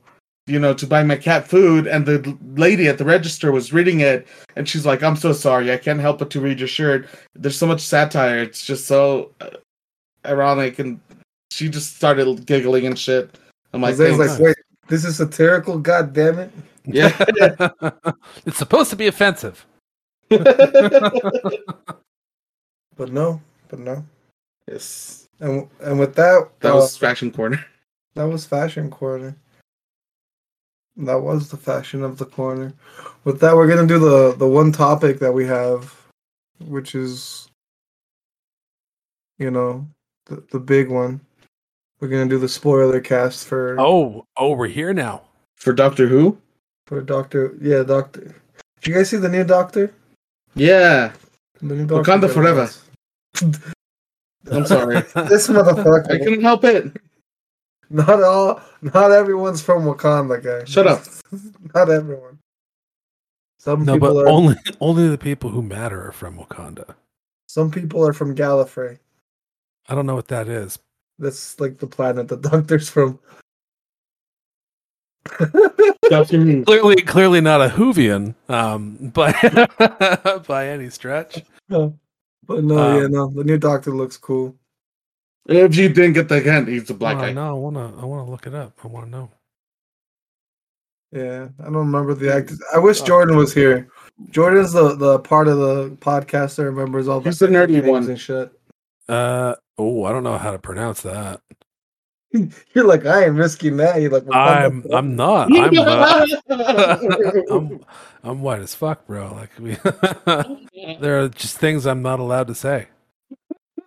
you 0.47 0.59
know, 0.59 0.75
to 0.75 0.87
buy 0.87 1.03
my 1.03 1.17
cat 1.17 1.47
food. 1.47 1.87
And 1.87 2.07
the 2.07 2.37
lady 2.55 2.89
at 2.89 2.99
the 2.99 3.05
register 3.05 3.53
was 3.53 3.73
reading 3.73 4.01
it, 4.01 4.27
and 4.57 4.69
she's 4.69 4.85
like, 4.85 5.03
"I'm 5.03 5.17
so 5.17 5.33
sorry, 5.33 5.73
I 5.73 5.77
can't 5.77 6.01
help 6.01 6.19
but 6.19 6.31
to 6.31 6.41
read 6.41 6.59
your 6.59 6.69
shirt. 6.69 7.09
There's 7.35 7.57
so 7.57 7.67
much 7.67 7.81
satire. 7.81 8.39
It's 8.39 8.65
just 8.65 8.87
so 8.87 9.31
uh, 9.41 9.51
ironic." 10.27 10.79
And 10.79 11.01
she 11.51 11.69
just 11.69 11.97
started 11.97 12.47
giggling 12.47 12.87
and 12.87 12.99
shit. 12.99 13.39
I'm 13.73 13.81
like, 13.81 13.97
Jose's 13.97 14.19
like, 14.19 14.29
"Thanks." 14.29 14.43
wait, 14.43 14.57
this 14.89 15.05
is 15.05 15.17
satirical. 15.17 15.79
God 15.79 16.13
damn 16.13 16.41
it! 16.41 16.51
yeah. 16.85 17.17
it's 18.47 18.59
supposed 18.59 18.91
to 18.91 18.97
be 18.97 19.07
offensive. 19.07 19.65
But 22.97 23.13
no, 23.13 23.41
but 23.69 23.79
no. 23.79 24.05
yes, 24.69 25.29
And 25.41 25.69
and 25.81 25.99
with 25.99 26.15
that, 26.17 26.49
that 26.61 26.73
uh, 26.73 26.77
was 26.77 26.97
Fashion 26.97 27.31
Corner. 27.31 27.65
that 28.15 28.25
was 28.25 28.45
fashion 28.45 28.91
corner. 28.91 29.35
That 30.97 31.21
was 31.23 31.49
the 31.51 31.57
fashion 31.57 32.03
of 32.03 32.19
the 32.19 32.27
corner. 32.27 32.75
With 33.25 33.41
that, 33.41 33.57
we're 33.57 33.69
gonna 33.69 33.87
do 33.87 33.99
the 33.99 34.35
the 34.37 34.47
one 34.47 34.71
topic 34.73 35.19
that 35.21 35.33
we 35.33 35.47
have, 35.47 35.97
which 36.67 36.95
is, 36.95 37.49
you 39.39 39.51
know, 39.51 39.87
the 40.27 40.45
the 40.51 40.61
big 40.61 40.91
one. 40.91 41.21
We're 42.01 42.09
gonna 42.09 42.27
do 42.29 42.39
the 42.39 42.49
spoiler 42.49 43.01
cast 43.01 43.47
for 43.47 43.77
Oh, 43.81 44.27
oh, 44.37 44.53
we're 44.55 44.67
here 44.69 44.93
now. 44.93 45.23
For 45.57 45.73
Doctor 45.73 46.07
Who? 46.07 46.37
for 46.87 47.01
Doctor. 47.01 47.57
Yeah, 47.63 47.83
Doctor. 47.83 48.35
Did 48.81 48.87
you 48.89 48.95
guys 48.95 49.09
see 49.11 49.17
the 49.19 49.29
new 49.29 49.45
Doctor? 49.45 49.95
Yeah. 50.55 51.13
Wakanda 51.63 52.33
forever. 52.33 52.69
I'm 54.51 54.67
sorry. 54.67 54.97
This 55.29 55.49
motherfucker. 55.49 56.11
I 56.11 56.19
couldn't 56.19 56.43
help 56.43 56.65
it. 56.65 56.97
Not 57.91 58.23
all, 58.23 58.63
not 58.83 59.11
everyone's 59.13 59.61
from 59.63 59.85
Wakanda, 59.85 60.43
guys. 60.43 60.69
Shut 60.69 60.87
up. 60.87 61.03
not 61.75 61.91
everyone. 61.91 62.39
Some 63.59 63.85
No, 63.85 63.95
people 63.95 64.15
but 64.15 64.27
are. 64.27 64.29
only 64.29 64.57
only 64.81 65.09
the 65.09 65.19
people 65.19 65.51
who 65.51 65.61
matter 65.61 66.07
are 66.07 66.13
from 66.13 66.39
Wakanda. 66.39 66.95
Some 67.49 67.71
people 67.71 68.07
are 68.07 68.13
from 68.13 68.35
Gallifrey. 68.35 68.99
I 69.89 69.95
don't 69.95 70.07
know 70.07 70.15
what 70.15 70.29
that 70.29 70.49
is. 70.49 70.79
That's 71.19 71.59
like 71.61 71.79
the 71.79 71.87
planet 71.87 72.29
the 72.29 72.37
Doctor's 72.49 72.89
from. 72.89 73.19
Doctor 76.09 76.39
Who. 76.39 76.65
Clearly, 76.65 76.97
clearly 76.97 77.41
not 77.41 77.61
a 77.61 77.69
Whovian, 77.69 78.35
um, 78.49 78.97
by 79.15 79.33
by 80.47 80.69
any 80.69 80.91
stretch. 80.91 81.43
but 81.69 81.93
no, 82.49 82.79
Um, 82.79 83.01
yeah, 83.01 83.07
no. 83.09 83.29
The 83.29 83.45
new 83.45 83.59
Doctor 83.59 83.91
looks 83.93 84.17
cool. 84.17 84.57
If 85.47 85.77
you 85.77 85.89
didn't 85.89 86.13
get 86.15 86.29
the 86.29 86.41
hint, 86.41 86.69
he's 86.69 86.91
a 86.91 86.95
black 86.95 87.17
oh, 87.17 87.21
guy. 87.21 87.33
No, 87.33 87.49
I 87.49 87.53
wanna 87.53 88.01
I 88.01 88.05
wanna 88.05 88.31
look 88.31 88.47
it 88.47 88.55
up. 88.55 88.79
I 88.85 88.89
wanna 88.89 89.07
know. 89.09 89.31
Yeah, 91.13 91.49
I 91.59 91.65
don't 91.65 91.75
remember 91.75 92.15
the 92.15 92.33
actors. 92.33 92.63
I 92.73 92.79
wish 92.79 93.01
Jordan 93.01 93.37
was 93.37 93.53
here. 93.53 93.89
Jordan's 94.31 94.73
the 94.73 94.95
the 94.95 95.19
part 95.19 95.49
of 95.49 95.59
the 95.59 95.91
podcast 95.97 96.57
that 96.57 96.65
remembers 96.65 97.09
all 97.09 97.21
He's 97.21 97.39
the 97.39 97.49
nerdy 97.49 97.73
names 97.73 97.87
one. 97.87 98.09
and 98.09 98.21
shit. 98.21 98.53
Uh 99.09 99.57
oh, 99.77 100.05
I 100.05 100.13
don't 100.13 100.23
know 100.23 100.39
how 100.39 100.53
to 100.53 100.59
pronounce 100.59 101.03
that. 101.03 101.41
You're 102.75 102.85
like, 102.87 103.07
I 103.07 103.25
ain't 103.25 103.35
risking 103.35 103.77
that. 103.79 104.01
You're 104.01 104.11
like, 104.11 104.25
I'm 104.33 104.85
I'm 104.93 105.17
not. 105.17 105.51
I'm 105.53 105.77
uh, 105.79 106.27
I'm 107.51 107.81
I'm 108.23 108.41
white 108.43 108.61
as 108.61 108.75
fuck, 108.75 109.07
bro. 109.07 109.35
Like 109.35 109.51
we, 109.59 109.77
there 111.01 111.23
are 111.23 111.29
just 111.29 111.59
things 111.59 111.87
I'm 111.87 112.03
not 112.03 112.21
allowed 112.21 112.47
to 112.49 112.55
say, 112.55 112.87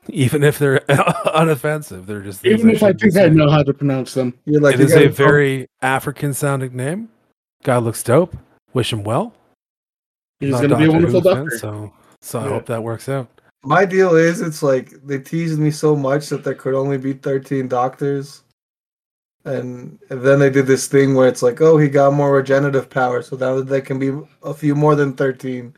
even 0.10 0.44
if 0.44 0.60
they're 0.60 0.80
unoffensive. 0.80 2.06
They're 2.06 2.22
just 2.22 2.46
Even 2.46 2.70
if 2.70 2.84
I 2.84 2.88
shouldn't 2.88 3.02
be 3.02 3.12
think 3.12 3.26
I 3.26 3.30
know 3.30 3.50
how 3.50 3.64
to 3.64 3.74
pronounce 3.74 4.14
them. 4.14 4.34
You're 4.46 4.62
like, 4.62 4.76
It 4.76 4.80
you 4.82 4.86
is 4.88 4.94
a 4.94 5.06
guys- 5.08 5.16
very 5.16 5.68
African 5.82 6.34
sounding 6.34 6.76
name. 6.76 7.10
Guy 7.64 7.78
looks 7.78 8.04
dope. 8.04 8.36
Wish 8.74 8.92
him 8.92 9.04
well. 9.04 9.34
He's 10.42 10.50
Not 10.52 10.58
going 10.58 10.70
to 10.72 10.78
be 10.78 10.86
a 10.86 10.92
wonderful 10.92 11.22
Who 11.22 11.30
fan, 11.30 11.44
doctor. 11.44 11.58
So 11.60 11.94
So 12.22 12.40
I 12.40 12.44
hope 12.50 12.66
that 12.66 12.84
works 12.84 13.08
out. 13.08 13.30
My 13.64 13.86
deal 13.86 14.16
is, 14.16 14.42
it's 14.42 14.62
like 14.62 14.92
they 15.06 15.20
teased 15.20 15.60
me 15.60 15.72
so 15.72 15.96
much 15.96 16.30
that 16.30 16.44
there 16.44 16.56
could 16.56 16.74
only 16.74 16.98
be 16.98 17.14
13 17.14 17.68
doctors. 17.68 18.44
And, 19.46 20.00
and 20.10 20.22
then 20.22 20.40
they 20.40 20.50
did 20.50 20.68
this 20.68 20.88
thing 20.88 21.16
where 21.16 21.28
it's 21.28 21.42
like, 21.42 21.62
oh, 21.62 21.78
he 21.78 21.90
got 21.90 22.14
more 22.14 22.34
regenerative 22.34 22.90
power, 22.90 23.22
so 23.22 23.36
now 23.36 23.62
there 23.62 23.82
can 23.82 24.00
be 24.00 24.12
a 24.42 24.54
few 24.54 24.76
more 24.76 24.96
than 24.96 25.14
13. 25.14 25.74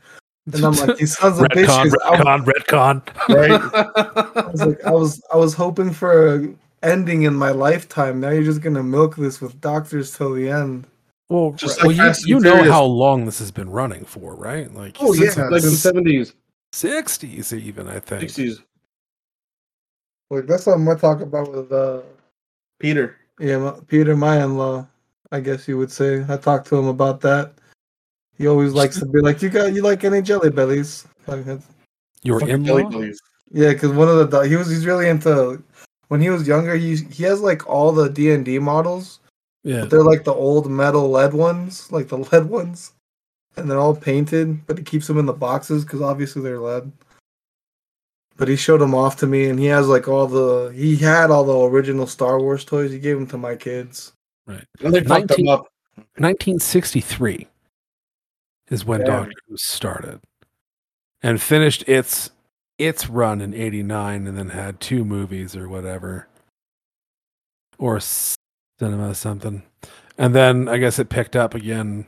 And 0.52 0.64
I'm 0.64 0.74
like, 0.74 0.96
these 0.96 1.16
sons 1.18 1.38
of 1.38 1.46
retcon, 1.48 1.86
bitches. 1.86 1.94
I, 2.04 2.16
retcon, 2.16 2.44
retcon. 2.44 3.34
Right? 3.34 4.36
I 4.36 4.50
was 4.50 4.64
like, 4.64 4.84
I 4.84 4.90
was, 4.92 5.22
I 5.32 5.36
was 5.36 5.54
hoping 5.54 5.92
for 5.92 6.36
a 6.36 6.54
ending 6.82 7.22
in 7.22 7.34
my 7.34 7.50
lifetime. 7.50 8.20
Now 8.20 8.30
you're 8.30 8.44
just 8.44 8.60
gonna 8.60 8.82
milk 8.82 9.16
this 9.16 9.40
with 9.40 9.60
doctors 9.60 10.16
till 10.16 10.34
the 10.34 10.48
end. 10.48 10.86
well, 11.28 11.52
Just 11.52 11.82
well, 11.82 11.94
like 11.94 12.16
you, 12.20 12.36
you 12.36 12.40
know 12.40 12.70
how 12.70 12.84
long 12.84 13.24
this 13.26 13.38
has 13.38 13.50
been 13.50 13.70
running 13.70 14.04
for, 14.04 14.34
right? 14.34 14.72
Like 14.72 14.96
Oh, 15.00 15.12
Since, 15.12 15.36
yeah, 15.36 15.48
like 15.48 15.62
the 15.62 15.70
seventies, 15.70 16.34
60s 16.84 17.58
even, 17.58 17.88
I 17.88 18.00
think. 18.00 18.22
sixties. 18.22 18.60
Like 20.30 20.46
that's 20.46 20.64
something 20.64 20.86
i'm 20.88 20.98
talk 20.98 21.20
about 21.20 21.52
with 21.52 21.72
uh, 21.72 22.00
Peter. 22.80 23.16
yeah, 23.38 23.58
my, 23.58 23.72
Peter, 23.86 24.16
my 24.16 24.42
in-law. 24.42 24.86
I 25.32 25.40
guess 25.40 25.66
you 25.68 25.78
would 25.78 25.90
say. 25.90 26.24
I 26.28 26.36
talked 26.36 26.66
to 26.68 26.76
him 26.76 26.86
about 26.88 27.20
that. 27.22 27.52
He 28.36 28.46
always 28.46 28.72
likes 28.72 28.98
to 29.00 29.06
be 29.06 29.20
like, 29.20 29.40
"You 29.42 29.48
got, 29.48 29.72
you 29.72 29.82
like 29.82 30.04
any 30.04 30.20
jelly 30.22 30.50
babies?" 30.50 31.06
Like, 31.26 31.46
Your 32.22 32.46
in-law? 32.48 32.90
Babies. 32.90 33.20
Yeah, 33.50 33.72
because 33.72 33.92
one 33.92 34.08
of 34.08 34.30
the 34.30 34.40
he 34.42 34.56
was 34.56 34.68
he's 34.68 34.84
really 34.86 35.08
into 35.08 35.62
when 36.08 36.20
he 36.20 36.30
was 36.30 36.46
younger. 36.46 36.74
He 36.76 36.96
he 36.96 37.22
has 37.24 37.40
like 37.40 37.66
all 37.68 37.92
the 37.92 38.08
D 38.10 38.32
and 38.32 38.44
D 38.44 38.58
models, 38.58 39.20
Yeah. 39.62 39.80
but 39.82 39.90
they're 39.90 40.04
like 40.04 40.24
the 40.24 40.34
old 40.34 40.70
metal 40.70 41.08
lead 41.10 41.32
ones, 41.32 41.90
like 41.92 42.08
the 42.08 42.18
lead 42.18 42.46
ones, 42.46 42.92
and 43.56 43.70
they're 43.70 43.80
all 43.80 43.96
painted. 43.96 44.66
But 44.66 44.78
he 44.78 44.84
keeps 44.84 45.06
them 45.06 45.18
in 45.18 45.26
the 45.26 45.32
boxes 45.32 45.84
because 45.84 46.02
obviously 46.02 46.42
they're 46.42 46.60
lead. 46.60 46.90
But 48.36 48.48
he 48.48 48.56
showed 48.56 48.80
them 48.80 48.94
off 48.94 49.16
to 49.18 49.26
me, 49.26 49.48
and 49.48 49.58
he 49.58 49.66
has 49.66 49.88
like 49.88 50.08
all 50.08 50.26
the 50.26 50.72
he 50.74 50.96
had 50.96 51.30
all 51.30 51.44
the 51.44 51.58
original 51.58 52.06
Star 52.06 52.38
Wars 52.40 52.64
toys. 52.64 52.92
He 52.92 52.98
gave 52.98 53.16
them 53.16 53.26
to 53.28 53.38
my 53.38 53.56
kids. 53.56 54.12
And 54.46 54.64
they 54.80 55.00
fucked 55.00 55.30
19 55.30 55.46
them 55.46 55.48
up. 55.48 55.68
1963 56.18 57.46
is 58.70 58.84
when 58.84 59.00
Damn. 59.00 59.08
Doctor 59.08 59.36
Who 59.48 59.56
started 59.56 60.20
and 61.22 61.40
finished 61.40 61.88
its 61.88 62.30
its 62.78 63.08
run 63.08 63.40
in 63.40 63.54
89 63.54 64.26
and 64.26 64.36
then 64.36 64.50
had 64.50 64.80
two 64.80 65.04
movies 65.04 65.56
or 65.56 65.68
whatever 65.68 66.28
or 67.78 68.00
cinema 68.78 69.14
something 69.14 69.62
and 70.18 70.34
then 70.34 70.68
i 70.68 70.76
guess 70.76 70.98
it 70.98 71.08
picked 71.08 71.34
up 71.34 71.54
again 71.54 72.06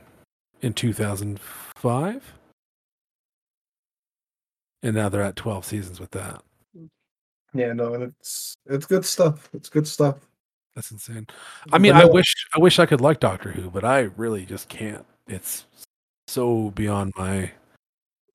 in 0.61 0.73
2005 0.73 2.33
and 4.83 4.95
now 4.95 5.09
they're 5.09 5.21
at 5.21 5.35
12 5.35 5.65
seasons 5.65 5.99
with 5.99 6.11
that 6.11 6.41
Yeah, 7.53 7.73
no, 7.73 7.93
and 7.93 8.03
it's 8.03 8.55
it's 8.67 8.85
good 8.85 9.05
stuff. 9.05 9.49
It's 9.53 9.69
good 9.69 9.87
stuff. 9.87 10.17
that's 10.75 10.91
insane 10.91 11.25
i 11.73 11.77
mean 11.77 11.93
i 11.93 12.05
wish 12.05 12.33
i 12.55 12.59
wish 12.59 12.77
i 12.79 12.85
could 12.85 13.01
like 13.01 13.19
doctor 13.19 13.51
who 13.51 13.69
but 13.69 13.83
i 13.83 14.01
really 14.17 14.45
just 14.45 14.69
can't 14.69 15.03
it's 15.27 15.65
so 16.27 16.69
beyond 16.71 17.11
my 17.17 17.51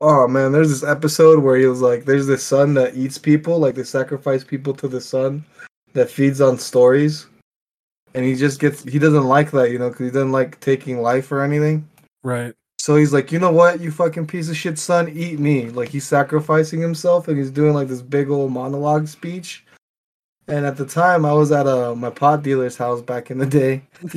Oh 0.01 0.29
man, 0.29 0.53
there's 0.53 0.69
this 0.69 0.83
episode 0.87 1.39
where 1.43 1.57
he 1.57 1.65
was 1.67 1.81
like, 1.81 2.05
"There's 2.05 2.27
this 2.27 2.43
sun 2.43 2.75
that 2.75 2.95
eats 2.97 3.17
people, 3.17 3.59
like 3.59 3.75
they 3.75 3.85
sacrifice 3.85 4.45
people 4.45 4.75
to 4.75 4.89
the 4.89 5.01
sun 5.01 5.43
that 5.95 6.11
feeds 6.11 6.43
on 6.43 6.59
stories," 6.59 7.27
and 8.13 8.23
he 8.25 8.35
just 8.35 8.61
gets 8.61 8.83
he 8.83 8.99
doesn't 8.99 9.25
like 9.25 9.51
that, 9.53 9.71
you 9.71 9.79
know, 9.79 9.89
because 9.89 10.05
he 10.07 10.11
doesn't 10.11 10.33
like 10.33 10.61
taking 10.61 11.01
life 11.01 11.33
or 11.33 11.43
anything. 11.43 11.89
Right 12.25 12.55
So 12.79 12.97
he's 12.97 13.13
like, 13.13 13.31
"You 13.31 13.39
know 13.39 13.53
what, 13.53 13.81
you 13.81 13.93
fucking 13.93 14.27
piece 14.27 14.49
of 14.49 14.57
shit, 14.57 14.79
son, 14.79 15.09
eat 15.09 15.39
me!" 15.39 15.71
Like 15.71 15.89
he's 15.91 16.05
sacrificing 16.07 16.81
himself, 16.81 17.29
and 17.29 17.39
he's 17.39 17.51
doing 17.51 17.75
like 17.75 17.89
this 17.89 18.03
big 18.03 18.29
old 18.29 18.53
monologue 18.53 19.07
speech. 19.07 19.65
And 20.47 20.67
at 20.67 20.77
the 20.77 20.85
time, 20.85 21.25
I 21.25 21.33
was 21.33 21.51
at 21.53 21.67
uh, 21.67 21.95
my 21.95 22.11
pot 22.11 22.43
dealer's 22.43 22.77
house 22.77 23.01
back 23.01 23.31
in 23.31 23.39
the 23.39 23.47
day, 23.47 23.83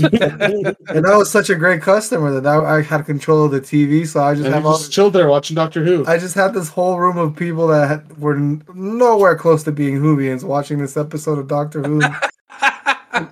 and 0.90 1.08
I 1.08 1.16
was 1.16 1.32
such 1.32 1.50
a 1.50 1.56
great 1.56 1.82
customer 1.82 2.38
that 2.38 2.46
I, 2.46 2.80
I 2.80 2.82
had 2.82 3.06
control 3.06 3.46
of 3.46 3.52
the 3.52 3.62
TV, 3.62 4.06
so 4.06 4.22
I 4.22 4.34
just 4.34 4.46
And 4.46 4.54
have 4.54 4.64
you 4.64 4.70
all 4.70 4.78
just 4.78 4.92
chilled 4.92 5.14
there 5.14 5.30
watching 5.30 5.56
Doctor 5.56 5.86
Who. 5.86 6.06
I 6.06 6.18
just 6.18 6.36
had 6.36 6.54
this 6.54 6.68
whole 6.68 7.00
room 7.00 7.18
of 7.18 7.34
people 7.34 7.68
that 7.68 7.88
had, 7.88 8.18
were 8.18 8.36
n- 8.36 8.62
nowhere 8.74 9.38
close 9.38 9.64
to 9.64 9.72
being 9.72 10.00
Whovians 10.00 10.44
watching 10.44 10.80
this 10.80 10.98
episode 10.98 11.40
of 11.40 11.48
Doctor 11.48 11.82
Who. 11.82 12.02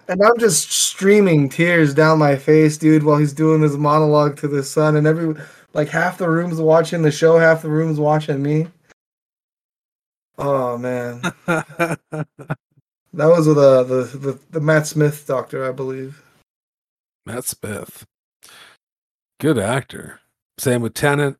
and 0.07 0.23
I'm 0.23 0.37
just 0.39 0.71
streaming 0.71 1.49
tears 1.49 1.93
down 1.93 2.19
my 2.19 2.35
face, 2.35 2.77
dude, 2.77 3.03
while 3.03 3.17
he's 3.17 3.33
doing 3.33 3.61
his 3.61 3.77
monologue 3.77 4.37
to 4.37 4.47
the 4.47 4.63
sun. 4.63 4.95
And 4.95 5.07
every, 5.07 5.35
like, 5.73 5.89
half 5.89 6.17
the 6.17 6.29
room's 6.29 6.59
watching 6.59 7.01
the 7.01 7.11
show, 7.11 7.37
half 7.37 7.61
the 7.61 7.69
room's 7.69 7.99
watching 7.99 8.41
me. 8.41 8.67
Oh, 10.37 10.77
man. 10.77 11.21
That 13.15 13.27
was 13.27 13.47
with 13.47 13.57
uh, 13.57 13.83
the, 13.83 14.03
the, 14.03 14.39
the 14.51 14.59
Matt 14.59 14.87
Smith 14.87 15.25
doctor, 15.25 15.65
I 15.65 15.71
believe. 15.71 16.21
Matt 17.25 17.45
Smith. 17.45 18.05
Good 19.39 19.57
actor. 19.57 20.19
Same 20.57 20.81
with 20.81 20.93
Tennant 20.95 21.37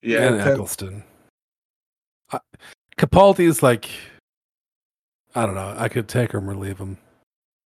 yeah, 0.00 0.28
and 0.28 0.38
Ten- 0.38 0.52
Eccleston. 0.52 1.02
I, 2.30 2.38
Capaldi 2.96 3.48
is 3.48 3.64
like, 3.64 3.90
I 5.34 5.44
don't 5.44 5.56
know. 5.56 5.74
I 5.76 5.88
could 5.88 6.06
take 6.06 6.30
him 6.30 6.48
or 6.48 6.54
leave 6.54 6.78
him. 6.78 6.98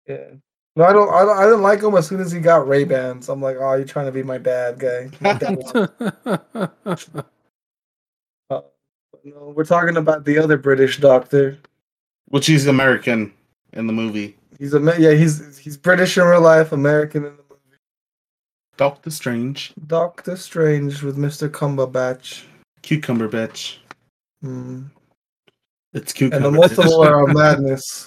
Yeah. 0.09 0.31
No, 0.77 0.85
I 0.85 0.93
don't, 0.93 1.09
I 1.13 1.25
don't. 1.25 1.39
I 1.39 1.45
didn't 1.45 1.63
like 1.63 1.83
him 1.83 1.95
as 1.95 2.07
soon 2.07 2.21
as 2.21 2.31
he 2.31 2.39
got 2.39 2.69
Ray 2.69 2.85
Bans. 2.85 3.29
I'm 3.31 3.41
like, 3.41 3.57
oh, 3.59 3.75
you're 3.75 3.87
trying 3.87 4.07
to 4.07 4.13
be 4.13 4.23
my 4.23 4.37
dad, 4.39 4.79
guy. 4.79 5.11
My. 5.21 7.19
Uh, 8.51 8.61
no, 9.25 9.53
we're 9.57 9.65
talking 9.65 9.97
about 9.97 10.25
the 10.25 10.39
other 10.39 10.57
British 10.57 10.99
doctor. 10.99 11.59
which 12.29 12.47
he's 12.47 12.67
American 12.67 13.33
in 13.73 13.87
the 13.89 13.93
movie. 13.93 14.37
He's 14.59 14.73
a 14.75 14.81
yeah. 14.99 15.13
He's 15.13 15.59
he's 15.59 15.77
British 15.77 16.17
in 16.17 16.25
real 16.25 16.41
life, 16.41 16.73
American 16.73 17.25
in 17.25 17.37
the 17.37 17.43
movie. 17.51 17.79
Doctor 18.77 19.11
Strange, 19.11 19.73
Doctor 19.87 20.37
Strange 20.37 21.03
with 21.03 21.17
Mister 21.17 21.49
Cumberbatch. 21.49 22.45
cucumber 22.83 23.29
bitch. 23.29 23.79
Hmm. 24.43 24.85
It's 25.93 26.13
cucumber. 26.13 26.37
And 26.37 26.45
the 26.45 26.51
multiple 26.59 27.03
of 27.03 27.29
madness. 27.35 28.07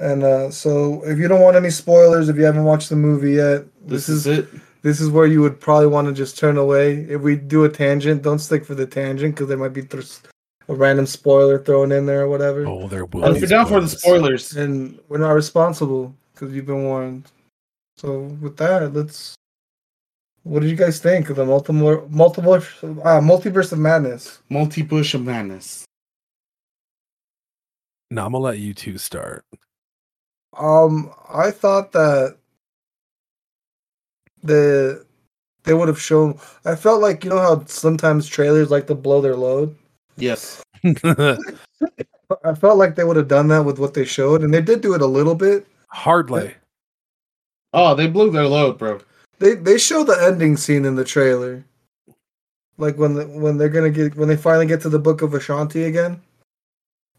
And 0.00 0.22
uh, 0.22 0.50
so, 0.50 1.02
if 1.04 1.18
you 1.18 1.28
don't 1.28 1.42
want 1.42 1.56
any 1.56 1.70
spoilers, 1.70 2.28
if 2.28 2.36
you 2.36 2.44
haven't 2.44 2.64
watched 2.64 2.88
the 2.88 2.96
movie 2.96 3.32
yet, 3.32 3.64
this 3.86 4.08
is 4.08 4.26
it. 4.26 4.48
this 4.82 5.00
is 5.00 5.10
where 5.10 5.26
you 5.26 5.40
would 5.42 5.60
probably 5.60 5.86
want 5.86 6.08
to 6.08 6.14
just 6.14 6.38
turn 6.38 6.56
away. 6.56 7.02
If 7.08 7.20
we 7.20 7.36
do 7.36 7.64
a 7.64 7.68
tangent, 7.68 8.22
don't 8.22 8.38
stick 8.38 8.64
for 8.64 8.74
the 8.74 8.86
tangent 8.86 9.34
because 9.34 9.48
there 9.48 9.58
might 9.58 9.74
be 9.74 9.82
th- 9.82 10.18
a 10.68 10.74
random 10.74 11.06
spoiler 11.06 11.58
thrown 11.58 11.92
in 11.92 12.06
there 12.06 12.22
or 12.22 12.28
whatever. 12.28 12.66
oh, 12.66 12.88
there 12.88 13.04
will. 13.04 13.24
And 13.24 13.36
if 13.36 13.40
you're 13.40 13.48
down 13.48 13.66
for 13.66 13.80
the 13.80 13.88
spoilers. 13.88 14.48
spoilers, 14.48 14.56
and 14.56 14.98
we're 15.08 15.18
not 15.18 15.32
responsible 15.32 16.14
because 16.34 16.54
you've 16.54 16.66
been 16.66 16.84
warned. 16.84 17.30
So 17.96 18.22
with 18.40 18.56
that, 18.56 18.94
let's. 18.94 19.34
What 20.44 20.60
did 20.60 20.70
you 20.70 20.76
guys 20.76 20.98
think 20.98 21.30
of 21.30 21.36
the 21.36 21.44
multiple 21.44 22.08
multiple 22.10 22.54
uh, 22.54 23.20
multiverse 23.20 23.72
of 23.72 23.78
madness? 23.78 24.40
multi 24.48 24.82
bush 24.82 25.14
of 25.14 25.22
madness. 25.22 25.84
Now 28.10 28.26
I'm 28.26 28.32
gonna 28.32 28.44
let 28.44 28.58
you 28.58 28.74
two 28.74 28.98
start. 28.98 29.44
Um, 30.56 31.10
I 31.32 31.50
thought 31.50 31.92
that 31.92 32.36
the 34.42 35.06
they 35.64 35.74
would 35.74 35.88
have 35.88 36.00
shown. 36.00 36.38
I 36.64 36.74
felt 36.74 37.00
like 37.00 37.24
you 37.24 37.30
know 37.30 37.38
how 37.38 37.64
sometimes 37.66 38.26
trailers 38.26 38.70
like 38.70 38.86
to 38.88 38.94
blow 38.94 39.20
their 39.20 39.36
load. 39.36 39.76
Yes. 40.16 40.62
I 42.44 42.54
felt 42.54 42.78
like 42.78 42.96
they 42.96 43.04
would 43.04 43.16
have 43.16 43.28
done 43.28 43.48
that 43.48 43.64
with 43.64 43.78
what 43.78 43.94
they 43.94 44.04
showed, 44.04 44.42
and 44.42 44.52
they 44.52 44.62
did 44.62 44.80
do 44.80 44.94
it 44.94 45.02
a 45.02 45.06
little 45.06 45.34
bit. 45.34 45.66
Hardly. 45.88 46.54
Oh, 47.72 47.94
they 47.94 48.06
blew 48.06 48.30
their 48.30 48.46
load, 48.46 48.78
bro. 48.78 49.00
They 49.38 49.54
they 49.54 49.78
show 49.78 50.04
the 50.04 50.20
ending 50.22 50.56
scene 50.56 50.84
in 50.84 50.96
the 50.96 51.04
trailer, 51.04 51.64
like 52.78 52.96
when 52.96 53.14
the, 53.14 53.26
when 53.26 53.58
they're 53.58 53.68
gonna 53.68 53.90
get 53.90 54.16
when 54.16 54.28
they 54.28 54.36
finally 54.36 54.66
get 54.66 54.80
to 54.82 54.88
the 54.88 54.98
Book 54.98 55.22
of 55.22 55.30
Vishanti 55.30 55.86
again. 55.86 56.20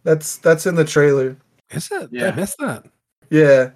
That's 0.04 0.38
that's 0.38 0.66
in 0.66 0.76
the 0.76 0.86
trailer. 0.86 1.38
Is 1.72 1.90
it? 1.92 2.10
Yeah. 2.12 2.30
I 2.30 2.36
missed 2.36 2.58
that. 2.60 2.86
Yeah, 3.34 3.72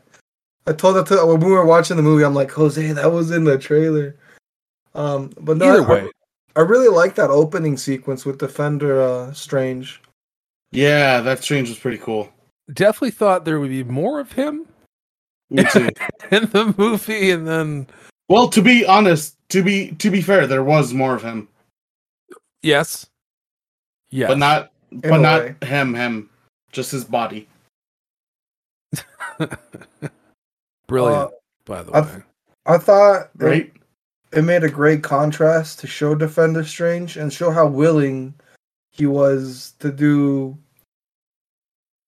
I 0.68 0.74
told 0.74 0.98
that 0.98 1.08
to 1.08 1.26
when 1.26 1.40
we 1.40 1.50
were 1.52 1.66
watching 1.66 1.98
the 1.98 2.04
movie. 2.04 2.24
I'm 2.24 2.36
like, 2.36 2.52
Jose, 2.52 2.92
that 2.92 3.12
was 3.12 3.32
in 3.32 3.44
the 3.44 3.58
trailer. 3.58 4.16
Um, 4.94 5.32
but 5.42 5.58
no, 5.58 5.66
Either 5.74 5.84
I, 5.84 5.90
way, 6.04 6.12
I 6.56 6.60
really 6.60 6.90
like 6.90 7.16
that 7.16 7.32
opening 7.32 7.76
sequence 7.76 8.24
with 8.24 8.38
Defender 8.38 9.02
uh, 9.02 9.34
Strange. 9.34 10.00
Yeah, 10.72 11.22
that 11.22 11.44
Strange 11.44 11.70
was 11.70 11.80
pretty 11.80 11.98
cool. 11.98 12.30
definitely 12.74 13.10
thought 13.12 13.46
there 13.46 13.60
would 13.60 13.70
be 13.72 13.84
more 13.84 14.20
of 14.20 14.32
him 14.34 14.68
Me 15.50 15.64
too. 15.72 15.90
in 16.32 16.44
the 16.52 16.76
movie, 16.78 17.32
and 17.32 17.48
then 17.48 17.88
well, 18.30 18.48
to 18.50 18.62
be 18.62 18.86
honest, 18.86 19.38
to 19.50 19.64
be 19.64 19.94
to 19.94 20.12
be 20.12 20.22
fair, 20.22 20.46
there 20.46 20.64
was 20.64 20.94
more 20.94 21.16
of 21.16 21.24
him, 21.24 21.48
yes, 22.62 23.08
Yeah, 24.12 24.28
but 24.28 24.38
not 24.38 24.72
In 24.92 25.00
but 25.02 25.18
not 25.22 25.42
way. 25.42 25.56
him. 25.66 25.96
Him, 25.96 26.30
just 26.72 26.92
his 26.92 27.06
body. 27.06 27.48
brilliant. 30.88 31.24
Uh, 31.24 31.30
by 31.66 31.84
the 31.84 31.92
I- 31.92 32.02
way, 32.02 32.24
I 32.66 32.78
thought 32.78 33.30
Right? 33.38 33.72
it 34.34 34.42
made 34.44 34.64
a 34.64 34.70
great 34.70 35.04
contrast 35.04 35.80
to 35.80 35.88
show 35.88 36.16
Defender 36.16 36.64
Strange 36.64 37.18
and 37.18 37.32
show 37.32 37.50
how 37.52 37.66
willing 37.68 38.34
he 38.92 39.06
was 39.06 39.74
to 39.80 39.92
do 39.92 40.58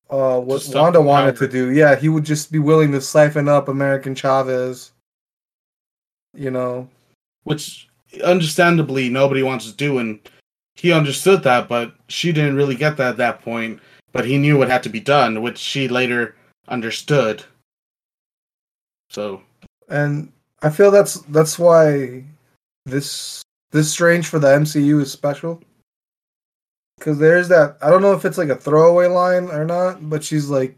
uh 0.09 0.39
what 0.39 0.61
stop 0.61 0.81
Wanda 0.83 1.01
wanted 1.01 1.35
to 1.37 1.47
do. 1.47 1.71
Yeah, 1.71 1.95
he 1.95 2.09
would 2.09 2.23
just 2.25 2.51
be 2.51 2.59
willing 2.59 2.91
to 2.93 3.01
siphon 3.01 3.47
up 3.47 3.67
America 3.67 4.13
Chavez. 4.15 4.91
You 6.35 6.51
know. 6.51 6.87
which 7.43 7.87
understandably 8.23 9.09
nobody 9.09 9.41
wants 9.43 9.65
to 9.69 9.75
do, 9.75 9.97
and 9.99 10.19
he 10.75 10.91
understood 10.91 11.43
that, 11.43 11.67
but 11.67 11.93
she 12.07 12.31
didn't 12.31 12.55
really 12.55 12.75
get 12.75 12.97
that 12.97 13.09
at 13.11 13.17
that 13.17 13.41
point. 13.41 13.79
But 14.11 14.25
he 14.25 14.37
knew 14.37 14.57
what 14.57 14.69
had 14.69 14.83
to 14.83 14.89
be 14.89 14.99
done, 14.99 15.41
which 15.41 15.57
she 15.57 15.87
later 15.87 16.35
understood. 16.69 17.43
So 19.09 19.41
And 19.89 20.31
I 20.61 20.69
feel 20.69 20.91
that's 20.91 21.15
that's 21.21 21.59
why 21.59 22.23
this 22.85 23.41
this 23.71 23.91
Strange 23.91 24.27
for 24.27 24.39
the 24.39 24.47
MCU 24.47 25.01
is 25.01 25.11
special. 25.11 25.61
Cause 26.99 27.17
there's 27.17 27.47
that 27.47 27.77
I 27.81 27.89
don't 27.89 28.01
know 28.01 28.13
if 28.13 28.25
it's 28.25 28.37
like 28.37 28.49
a 28.49 28.55
throwaway 28.55 29.07
line 29.07 29.45
or 29.45 29.65
not, 29.65 30.09
but 30.09 30.23
she's 30.23 30.49
like 30.49 30.75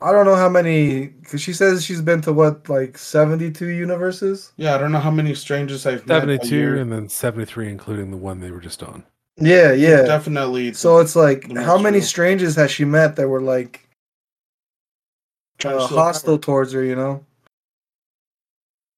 I 0.00 0.12
don't 0.12 0.26
know 0.26 0.36
how 0.36 0.48
many 0.48 1.06
because 1.06 1.40
she 1.40 1.52
says 1.52 1.84
she's 1.84 2.00
been 2.00 2.20
to 2.22 2.32
what 2.32 2.68
like 2.68 2.98
seventy 2.98 3.50
two 3.50 3.68
universes. 3.68 4.52
yeah, 4.56 4.74
I 4.74 4.78
don't 4.78 4.92
know 4.92 5.00
how 5.00 5.10
many 5.10 5.34
strangers 5.34 5.86
I've 5.86 6.06
met. 6.06 6.20
72 6.20 6.78
and 6.78 6.92
then 6.92 7.08
73, 7.08 7.68
including 7.68 8.10
the 8.10 8.16
one 8.16 8.40
they 8.40 8.50
were 8.50 8.60
just 8.60 8.82
on. 8.82 9.04
Yeah, 9.36 9.72
yeah. 9.72 10.02
definitely. 10.02 10.72
So 10.72 10.98
it's 10.98 11.16
like 11.16 11.50
how 11.56 11.78
many 11.78 12.00
strangers 12.00 12.56
has 12.56 12.70
she 12.70 12.84
met 12.84 13.16
that 13.16 13.28
were 13.28 13.40
like 13.40 13.87
Trying 13.87 13.87
to 13.87 13.87
uh, 15.64 15.68
steal 15.70 15.88
power. 15.88 15.88
hostile 15.88 16.38
towards 16.38 16.72
her, 16.72 16.84
you 16.84 16.96
know? 16.96 17.24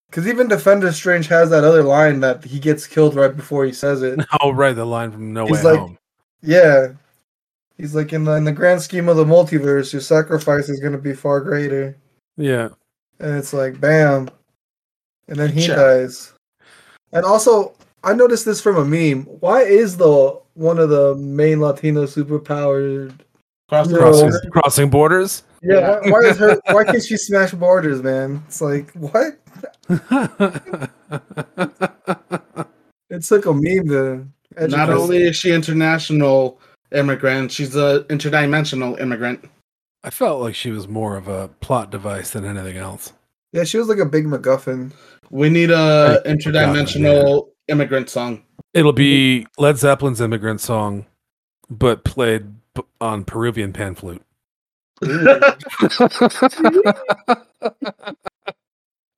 Because 0.09 0.27
even 0.27 0.49
Defender 0.49 0.91
Strange 0.93 1.29
has 1.29 1.51
that 1.51 1.63
other 1.65 1.83
line 1.85 2.21
that 2.21 2.45
he 2.45 2.59
gets 2.59 2.87
killed 2.87 3.15
right 3.15 3.35
before 3.35 3.65
he 3.65 3.73
says 3.73 4.03
it. 4.03 4.19
Oh, 4.41 4.51
right, 4.51 4.75
the 4.75 4.85
line 4.85 5.13
from 5.13 5.33
No 5.33 5.47
He's 5.47 5.63
Way 5.63 5.71
like- 5.73 5.79
Home. 5.81 5.99
Yeah. 6.43 6.89
He's 7.77 7.95
like 7.95 8.13
in 8.13 8.25
the 8.25 8.33
in 8.33 8.45
the 8.45 8.53
grand 8.53 8.83
scheme 8.83 9.09
of 9.09 9.17
the 9.17 9.25
multiverse, 9.25 9.93
your 9.93 10.03
sacrifice 10.03 10.69
is 10.69 10.81
gonna 10.81 10.99
be 10.99 11.15
far 11.15 11.41
greater. 11.41 11.97
Yeah. 12.37 12.69
And 13.21 13.37
it's 13.37 13.53
like 13.55 13.81
bam. 13.81 14.29
And 15.29 15.39
then 15.39 15.51
he 15.51 15.63
Sure. 15.63 15.77
dies. 15.77 16.33
And 17.13 17.25
also 17.25 17.75
I 18.05 18.13
noticed 18.15 18.45
this 18.45 18.61
from 18.61 18.77
a 18.77 18.85
meme. 18.85 19.25
Why 19.41 19.63
is 19.63 19.97
the 19.97 20.39
one 20.55 20.79
of 20.79 20.91
the 20.91 21.15
main 21.15 21.61
Latino 21.61 22.05
superpowered 22.05 23.13
Cross 23.69 23.89
the 23.89 23.95
No. 23.95 24.01
road. 24.01 24.31
Crossing, 24.31 24.51
crossing 24.51 24.91
borders. 24.91 25.43
Yeah, 25.63 25.75
Yeah. 25.81 26.01
Why, 26.03 26.11
why 26.11 26.19
is 26.21 26.37
her 26.39 26.61
why 26.71 26.85
can't 26.85 27.03
she 27.03 27.17
smash 27.17 27.53
borders, 27.53 28.03
man? 28.03 28.43
It's 28.47 28.61
like 28.61 28.91
what? 28.93 29.39
It's 33.13 33.31
like 33.33 33.45
a 33.45 33.53
meme 33.53 33.89
to 33.89 34.27
Not 34.69 34.89
only 34.91 35.25
is 35.25 35.37
she 35.37 35.53
international 35.53 36.61
immigrant, 36.93 37.51
she's 37.51 37.75
a 37.75 38.05
interdimensional 38.09 39.01
immigrant. 39.01 39.45
I 40.05 40.11
felt 40.11 40.41
like 40.41 40.55
she 40.55 40.71
was 40.71 40.87
more 40.89 41.17
of 41.17 41.27
a 41.29 41.49
plot 41.61 41.91
device 41.91 42.31
than 42.31 42.45
anything 42.45 42.77
else. 42.77 43.13
Yeah, 43.53 43.65
she 43.65 43.79
was 43.79 43.89
like 43.89 43.99
a 43.99 44.07
big 44.07 44.27
MacGuffin. 44.27 44.93
We 45.29 45.51
need 45.51 45.71
a 45.73 46.23
I- 46.25 46.29
interdimensional 46.29 47.49
immigrant 47.69 48.09
song. 48.09 48.43
It'll 48.73 48.93
be 48.93 49.47
Led 49.59 49.75
Zeppelin's 49.77 50.21
"Immigrant 50.21 50.61
Song," 50.61 51.07
but 51.69 52.05
played 52.05 52.47
on 53.01 53.25
Peruvian 53.25 53.73
pan 53.73 53.97
flute. 53.97 54.23
I 55.03 55.57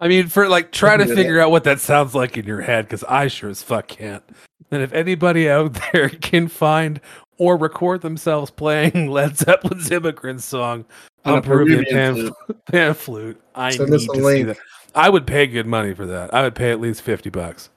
mean, 0.09 0.29
for 0.29 0.49
like, 0.49 0.73
try 0.73 0.97
to 0.97 1.07
figure 1.07 1.41
out 1.41 1.51
what 1.51 1.65
that 1.65 1.81
sounds 1.81 2.15
like 2.15 2.37
in 2.37 2.45
your 2.45 2.61
head, 2.61 2.87
because 2.87 3.05
I 3.05 3.29
sure 3.29 3.51
as 3.51 3.63
fuck 3.63 3.89
can't. 3.89 4.23
And 4.71 4.83
if 4.83 4.93
anybody 4.93 5.51
out 5.51 5.79
there 5.93 6.09
can 6.09 6.49
find 6.49 7.01
or 7.39 7.57
record 7.57 8.03
themselves 8.03 8.51
playing 8.51 9.11
Led 9.11 9.37
Zeppelin's 9.37 9.91
"Immigrant 9.91 10.43
Song" 10.43 10.85
on, 11.25 11.33
On 11.33 11.35
a 11.35 11.39
a 11.39 11.43
Peruvian, 11.43 11.85
Peruvian 11.85 11.95
pan, 11.95 12.15
flute. 12.15 12.65
pan 12.67 12.95
flute, 12.95 13.41
I 13.55 13.71
Send 13.71 13.91
need 13.91 14.09
a 14.09 14.13
to 14.13 14.31
see 14.31 14.43
that. 14.45 14.59
I 14.95 15.09
would 15.09 15.27
pay 15.27 15.47
good 15.47 15.67
money 15.67 15.95
for 15.95 16.07
that. 16.07 16.35
I 16.35 16.43
would 16.43 16.55
pay 16.55 16.71
at 16.71 16.81
least 16.81 17.03
fifty 17.03 17.31
bucks, 17.31 17.71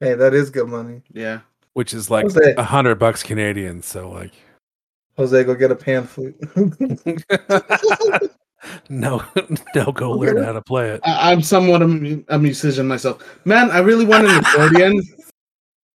Hey, 0.00 0.14
that 0.14 0.34
is 0.34 0.50
good 0.50 0.68
money. 0.68 1.02
Yeah. 1.12 1.40
which 1.74 1.94
is 1.94 2.10
like 2.10 2.26
a 2.36 2.64
hundred 2.64 2.96
bucks 2.96 3.22
Canadian. 3.22 3.82
So 3.82 4.10
like. 4.10 4.32
Jose, 5.16 5.44
go 5.44 5.54
get 5.54 5.70
a 5.70 5.76
pan 5.76 6.04
flute. 6.04 6.36
no, 8.88 9.22
no, 9.74 9.92
go 9.92 10.12
learn 10.12 10.42
how 10.42 10.52
to 10.52 10.62
play 10.62 10.90
it. 10.90 11.00
I- 11.04 11.32
I'm 11.32 11.42
somewhat 11.42 11.82
a, 11.82 12.24
a 12.28 12.38
musician 12.38 12.88
myself. 12.88 13.22
Man, 13.44 13.70
I 13.70 13.78
really 13.78 14.04
want 14.04 14.26
an 14.26 14.36
accordion. 14.44 15.00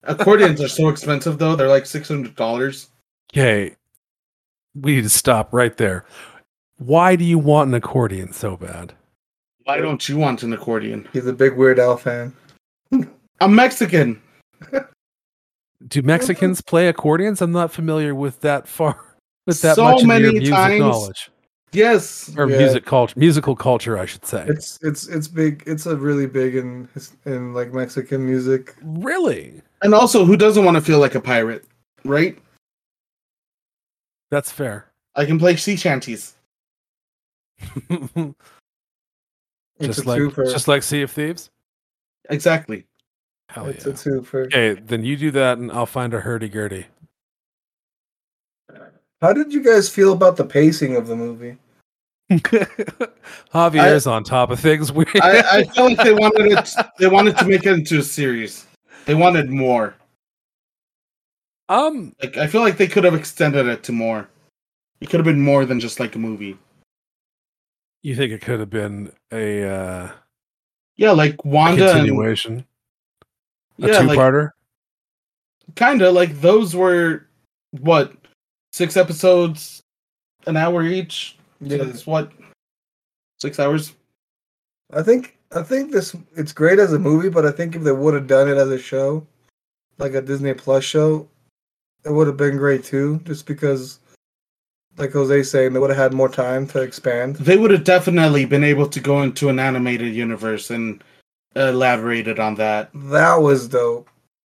Accordions 0.04 0.62
are 0.62 0.70
so 0.70 0.88
expensive 0.88 1.38
though; 1.38 1.56
they're 1.56 1.68
like 1.68 1.86
six 1.86 2.08
hundred 2.08 2.36
dollars. 2.36 2.88
Okay, 3.34 3.76
we 4.74 4.96
need 4.96 5.04
to 5.04 5.10
stop 5.10 5.54
right 5.54 5.76
there. 5.76 6.06
Why 6.78 7.18
do 7.18 7.26
you 7.26 7.38
want 7.38 7.68
an 7.68 7.74
accordion 7.74 8.32
so 8.32 8.56
bad? 8.56 8.94
Why 9.66 9.78
don't 9.78 10.08
you 10.08 10.18
want 10.18 10.44
an 10.44 10.54
accordion? 10.54 11.08
He's 11.12 11.28
a 11.28 11.34
big 11.34 11.56
Weird 11.58 11.78
Al 11.80 11.98
fan. 11.98 12.34
I'm 13.42 13.54
Mexican. 13.54 14.22
Do 15.88 16.02
Mexicans 16.02 16.62
play 16.62 16.88
accordions? 16.88 17.42
I'm 17.42 17.52
not 17.52 17.72
familiar 17.72 18.16
with 18.16 18.40
that 18.42 18.68
far 18.68 19.09
with 19.50 19.62
that 19.62 19.76
So 19.76 19.84
much 19.84 20.04
many 20.04 20.32
music 20.32 20.50
times. 20.54 20.80
knowledge 20.80 21.32
Yes. 21.72 22.32
or 22.38 22.50
Yeah. 22.50 22.58
music 22.58 22.86
culture, 22.86 23.14
musical 23.20 23.56
culture, 23.56 23.98
I 23.98 24.06
should 24.06 24.26
say. 24.26 24.46
It's 24.48 24.80
it's 24.82 25.08
it's 25.08 25.28
big. 25.28 25.64
It's 25.68 25.86
a 25.86 25.96
really 25.96 26.26
big 26.26 26.56
in 26.56 26.88
in 27.26 27.54
like 27.54 27.74
Mexican 27.74 28.26
music. 28.26 28.76
really, 28.82 29.62
And 29.84 29.94
also, 29.94 30.26
who 30.26 30.36
doesn't 30.38 30.64
want 30.66 30.76
to 30.76 30.82
feel 30.82 31.00
like 31.00 31.16
a 31.16 31.22
pirate, 31.22 31.66
right? 32.06 32.38
that's 34.32 34.52
fair. 34.52 34.86
I 35.16 35.26
can 35.26 35.40
play 35.40 35.56
sea 35.56 35.76
shanties. 35.76 36.36
Just 39.82 40.06
like 40.06 40.22
twofer. 40.22 40.52
just 40.52 40.68
like 40.68 40.84
Sea 40.84 41.02
of 41.04 41.12
Thieves. 41.12 41.50
Exactly. 42.30 42.86
Hell 43.50 43.68
it's 43.68 43.86
yeah. 43.86 43.94
a 43.94 43.96
twofer. 43.96 44.46
Okay, 44.48 44.74
then 44.80 45.04
you 45.04 45.16
do 45.18 45.32
that, 45.32 45.58
and 45.58 45.72
I'll 45.72 45.86
find 45.86 46.14
a 46.14 46.20
hurdy 46.20 46.50
gurdy. 46.50 46.86
How 49.22 49.34
did 49.34 49.54
you 49.54 49.64
guys 49.64 49.90
feel 49.90 50.14
about 50.14 50.38
the 50.38 50.46
pacing 50.46 50.96
of 50.96 51.08
the 51.08 51.16
movie? 51.16 51.58
Javier's 53.54 54.08
on 54.08 54.24
top 54.24 54.52
of 54.52 54.60
things. 54.60 54.92
We 54.92 55.06
I, 55.22 55.44
I 55.52 55.64
felt 55.64 55.98
like 55.98 56.06
they 56.06 56.14
wanted 56.14 56.52
it. 56.52 56.70
They 56.98 57.08
wanted 57.08 57.38
to 57.38 57.46
make 57.46 57.66
it 57.66 57.74
into 57.74 58.00
a 58.00 58.04
series. 58.04 58.68
They 59.06 59.16
wanted 59.16 59.50
more. 59.50 59.96
um, 61.70 62.14
Like 62.22 62.38
I 62.38 62.48
feel 62.48 62.62
like 62.62 62.78
they 62.78 62.88
could 62.88 63.04
have 63.04 63.16
extended 63.16 63.66
it 63.66 63.84
to 63.84 63.92
more. 63.92 64.30
It 65.02 65.10
could 65.10 65.20
have 65.20 65.26
been 65.26 65.42
more 65.42 65.66
than 65.66 65.80
just 65.80 66.00
like 66.00 66.16
a 66.16 66.20
movie. 66.20 66.58
you 68.04 68.16
think 68.16 68.32
it 68.32 68.42
could 68.42 68.60
have 68.60 68.70
been 68.70 69.12
a, 69.32 69.64
uh, 69.68 70.12
Yeah, 70.98 71.12
like 71.12 71.34
a 71.44 71.48
Wanda 71.48 71.86
and 71.90 71.92
continuation, 72.08 72.66
a 73.82 73.88
yeah, 73.88 74.00
like 74.02 74.18
two-parter? 74.18 74.52
kind 75.76 76.02
of 76.02 76.14
like 76.14 76.40
those 76.42 76.76
were 76.76 77.28
what 77.72 78.14
six 78.72 78.98
episodes, 78.98 79.82
an 80.48 80.58
hour 80.58 80.84
each. 80.84 81.38
So 81.68 81.76
Yeah. 81.76 81.84
it's 81.84 82.08
what 82.08 82.32
six 83.40 83.60
hours. 83.60 83.94
I 84.94 85.04
think 85.04 85.38
I 85.52 85.64
think 85.64 85.92
this 85.92 86.16
it's 86.36 86.54
great 86.54 86.80
as 86.80 86.94
a 86.94 87.00
movie, 87.00 87.30
but 87.30 87.46
I 87.46 87.52
think 87.52 87.76
if 87.76 87.84
they 87.84 87.92
would 87.92 88.14
have 88.14 88.28
done 88.28 88.48
it 88.48 88.58
as 88.58 88.70
a 88.70 88.78
show, 88.80 89.26
like 89.98 90.14
a 90.14 90.22
Disney 90.22 90.54
Plus 90.54 90.84
show, 90.84 91.28
it 92.06 92.12
would 92.12 92.28
have 92.28 92.38
been 92.38 92.58
great 92.58 92.84
too. 92.84 93.20
Just 93.26 93.46
because, 93.46 94.00
like 94.98 95.12
Jose 95.12 95.44
saying, 95.44 95.74
they 95.74 95.80
would 95.80 95.90
have 95.90 95.98
had 95.98 96.14
more 96.14 96.30
time 96.30 96.68
to 96.68 96.82
expand. 96.82 97.38
They 97.38 97.58
would 97.58 97.72
have 97.72 97.84
definitely 97.84 98.46
been 98.46 98.64
able 98.64 98.88
to 98.88 99.00
go 99.00 99.22
into 99.24 99.50
an 99.50 99.60
animated 99.60 100.14
universe 100.14 100.70
and 100.70 101.04
elaborated 101.56 102.40
on 102.40 102.56
that. 102.56 102.90
That 102.94 103.42
was 103.42 103.68
dope 103.68 104.08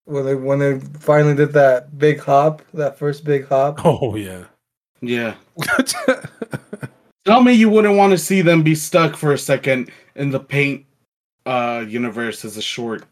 when 0.09 0.25
they 0.25 0.35
when 0.35 0.59
they 0.59 0.79
finally 0.99 1.35
did 1.35 1.53
that 1.53 1.97
big 1.97 2.19
hop, 2.19 2.61
that 2.73 2.97
first 2.97 3.23
big 3.23 3.47
hop. 3.47 3.79
Oh 3.85 4.15
yeah. 4.15 4.45
Yeah. 5.01 5.35
Tell 7.25 7.41
me 7.43 7.53
you 7.53 7.69
wouldn't 7.69 7.95
want 7.95 8.11
to 8.11 8.17
see 8.17 8.41
them 8.41 8.63
be 8.63 8.75
stuck 8.75 9.15
for 9.15 9.33
a 9.33 9.37
second 9.37 9.91
in 10.15 10.31
the 10.31 10.39
paint 10.39 10.85
uh 11.45 11.85
universe 11.87 12.43
as 12.43 12.57
a 12.57 12.61
short. 12.61 13.03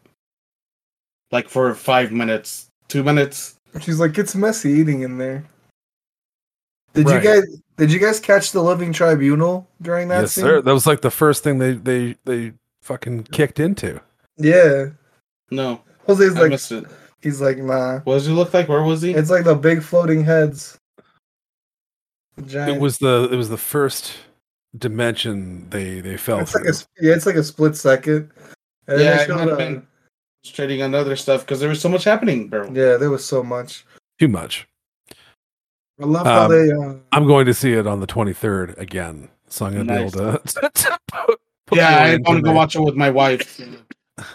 Like 1.30 1.48
for 1.48 1.74
five 1.74 2.10
minutes. 2.12 2.66
Two 2.88 3.02
minutes. 3.04 3.56
She's 3.80 4.00
like, 4.00 4.16
it's 4.18 4.34
messy 4.34 4.70
eating 4.70 5.02
in 5.02 5.18
there. 5.18 5.44
Did 6.94 7.06
Right. 7.06 7.22
you 7.22 7.28
guys 7.28 7.60
did 7.76 7.92
you 7.92 8.00
guys 8.00 8.18
catch 8.18 8.50
the 8.50 8.62
Living 8.62 8.92
Tribunal 8.92 9.68
during 9.82 10.08
that 10.08 10.22
yes, 10.22 10.32
scene? 10.32 10.44
sir. 10.44 10.62
That 10.62 10.72
was 10.74 10.86
like 10.86 11.00
the 11.00 11.10
first 11.12 11.44
thing 11.44 11.58
they 11.58 11.74
they 11.74 12.16
they 12.24 12.52
fucking 12.82 13.24
kicked 13.24 13.60
into. 13.60 14.00
Yeah. 14.36 14.86
No. 15.50 15.80
Jose's 16.08 16.34
I 16.36 16.40
like 16.40 16.50
missed 16.50 16.72
it. 16.72 16.84
he's 17.20 17.40
like, 17.40 17.58
nah. 17.58 18.00
What 18.00 18.14
does 18.14 18.26
he 18.26 18.32
look 18.32 18.52
like? 18.54 18.68
Where 18.68 18.82
was 18.82 19.02
he? 19.02 19.12
It's 19.12 19.30
like 19.30 19.44
the 19.44 19.54
big 19.54 19.82
floating 19.82 20.24
heads. 20.24 20.78
Giant. 22.46 22.76
It 22.76 22.80
was 22.80 22.98
the 22.98 23.28
it 23.32 23.36
was 23.36 23.48
the 23.48 23.56
first 23.58 24.14
dimension 24.76 25.68
they 25.70 26.00
they 26.00 26.16
fell 26.16 26.40
It's 26.40 26.54
like 26.54 26.64
through. 26.64 26.72
a 26.72 27.06
yeah, 27.08 27.14
it's 27.14 27.26
like 27.26 27.34
a 27.36 27.42
split 27.44 27.76
second, 27.76 28.30
And 28.86 29.00
Yeah, 29.00 29.16
they 29.26 29.32
I 29.32 29.36
might 29.36 29.40
have 29.40 29.48
uh, 29.50 29.56
been 29.56 29.86
trading 30.44 30.82
on 30.82 30.94
other 30.94 31.16
stuff 31.16 31.40
because 31.42 31.60
there 31.60 31.68
was 31.68 31.80
so 31.80 31.88
much 31.88 32.04
happening, 32.04 32.48
bro. 32.48 32.64
yeah, 32.72 32.96
there 32.96 33.10
was 33.10 33.24
so 33.24 33.42
much. 33.42 33.84
Too 34.18 34.28
much. 34.28 34.66
I 36.00 36.04
love 36.04 36.26
how 36.26 36.44
Um, 36.44 36.50
they. 36.52 36.70
Uh, 36.72 36.94
I'm 37.12 37.26
going 37.26 37.44
to 37.46 37.54
see 37.54 37.72
it 37.72 37.86
on 37.88 37.98
the 37.98 38.06
23rd 38.06 38.78
again, 38.78 39.28
so 39.48 39.66
I'm 39.66 39.74
going 39.74 39.86
to 39.88 39.92
Nice. 39.94 40.14
be 40.14 40.20
able 40.20 40.38
to. 40.38 40.70
to 40.74 40.98
put- 41.10 41.40
put 41.66 41.78
yeah, 41.78 41.98
I 41.98 42.08
into 42.10 42.30
want 42.30 42.36
to 42.38 42.42
go 42.50 42.52
watch 42.52 42.76
it 42.76 42.80
with 42.80 42.94
my 42.94 43.10
wife. 43.10 43.60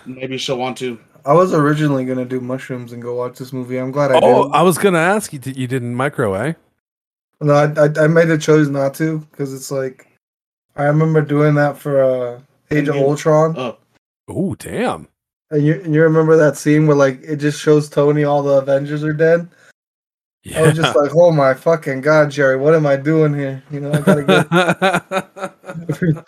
Maybe 0.06 0.38
she'll 0.38 0.58
want 0.58 0.78
to. 0.80 1.00
I 1.26 1.34
was 1.34 1.54
originally 1.54 2.06
gonna 2.06 2.26
do 2.26 2.40
mushrooms 2.42 2.92
and 2.94 3.02
go 3.02 3.16
watch 3.16 3.38
this 3.38 3.54
movie. 3.54 3.78
I'm 3.78 3.92
glad 3.92 4.12
I 4.12 4.20
Oh, 4.22 4.44
didn't. 4.44 4.56
I 4.56 4.62
was 4.62 4.78
going 4.78 4.94
to 4.94 5.00
ask 5.00 5.32
you. 5.32 5.40
Did 5.40 5.56
you 5.58 5.68
didn't 5.68 5.96
micro, 5.96 6.34
eh? 6.34 6.54
No, 7.42 7.54
I, 7.54 7.66
I 7.86 7.90
I 8.04 8.08
made 8.08 8.30
a 8.30 8.38
choice 8.38 8.68
not 8.68 8.94
to 8.96 9.20
because 9.32 9.54
it's 9.54 9.72
like 9.72 10.08
I 10.76 10.84
remember 10.86 11.22
doing 11.22 11.56
that 11.56 11.78
for 11.78 12.04
uh, 12.04 12.40
Age 12.72 12.88
of. 12.90 12.96
Ultron, 12.96 13.56
Oh, 13.58 13.78
Oh, 14.28 14.56
damn. 14.56 15.08
and 15.52 15.66
you 15.66 15.76
and 15.84 15.94
you 15.94 16.02
remember 16.02 16.36
that 16.38 16.58
scene 16.58 16.88
where 16.88 16.96
like 16.98 17.22
it 17.24 17.38
just 17.38 17.60
shows 17.60 17.90
Tony 17.90 18.24
all 18.24 18.42
the 18.44 18.58
Avengers 18.60 19.04
are 19.04 19.14
dead. 19.14 19.48
Yeah. 20.44 20.60
I 20.60 20.62
was 20.68 20.76
just 20.76 20.96
like, 20.96 21.12
oh 21.16 21.32
my 21.32 21.54
fucking 21.54 22.02
god, 22.02 22.32
Jerry, 22.32 22.58
what 22.58 22.76
am 22.76 22.86
I 22.86 22.98
doing 22.98 23.34
here? 23.34 23.64
You 23.72 23.80
know, 23.80 23.92
I 23.94 24.02
gotta 24.02 24.24
get. 24.24 24.48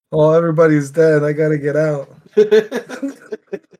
oh, 0.12 0.30
everybody's 0.32 0.90
dead. 0.90 1.22
I 1.22 1.32
gotta 1.32 1.58
get 1.58 1.76
out. 1.76 2.08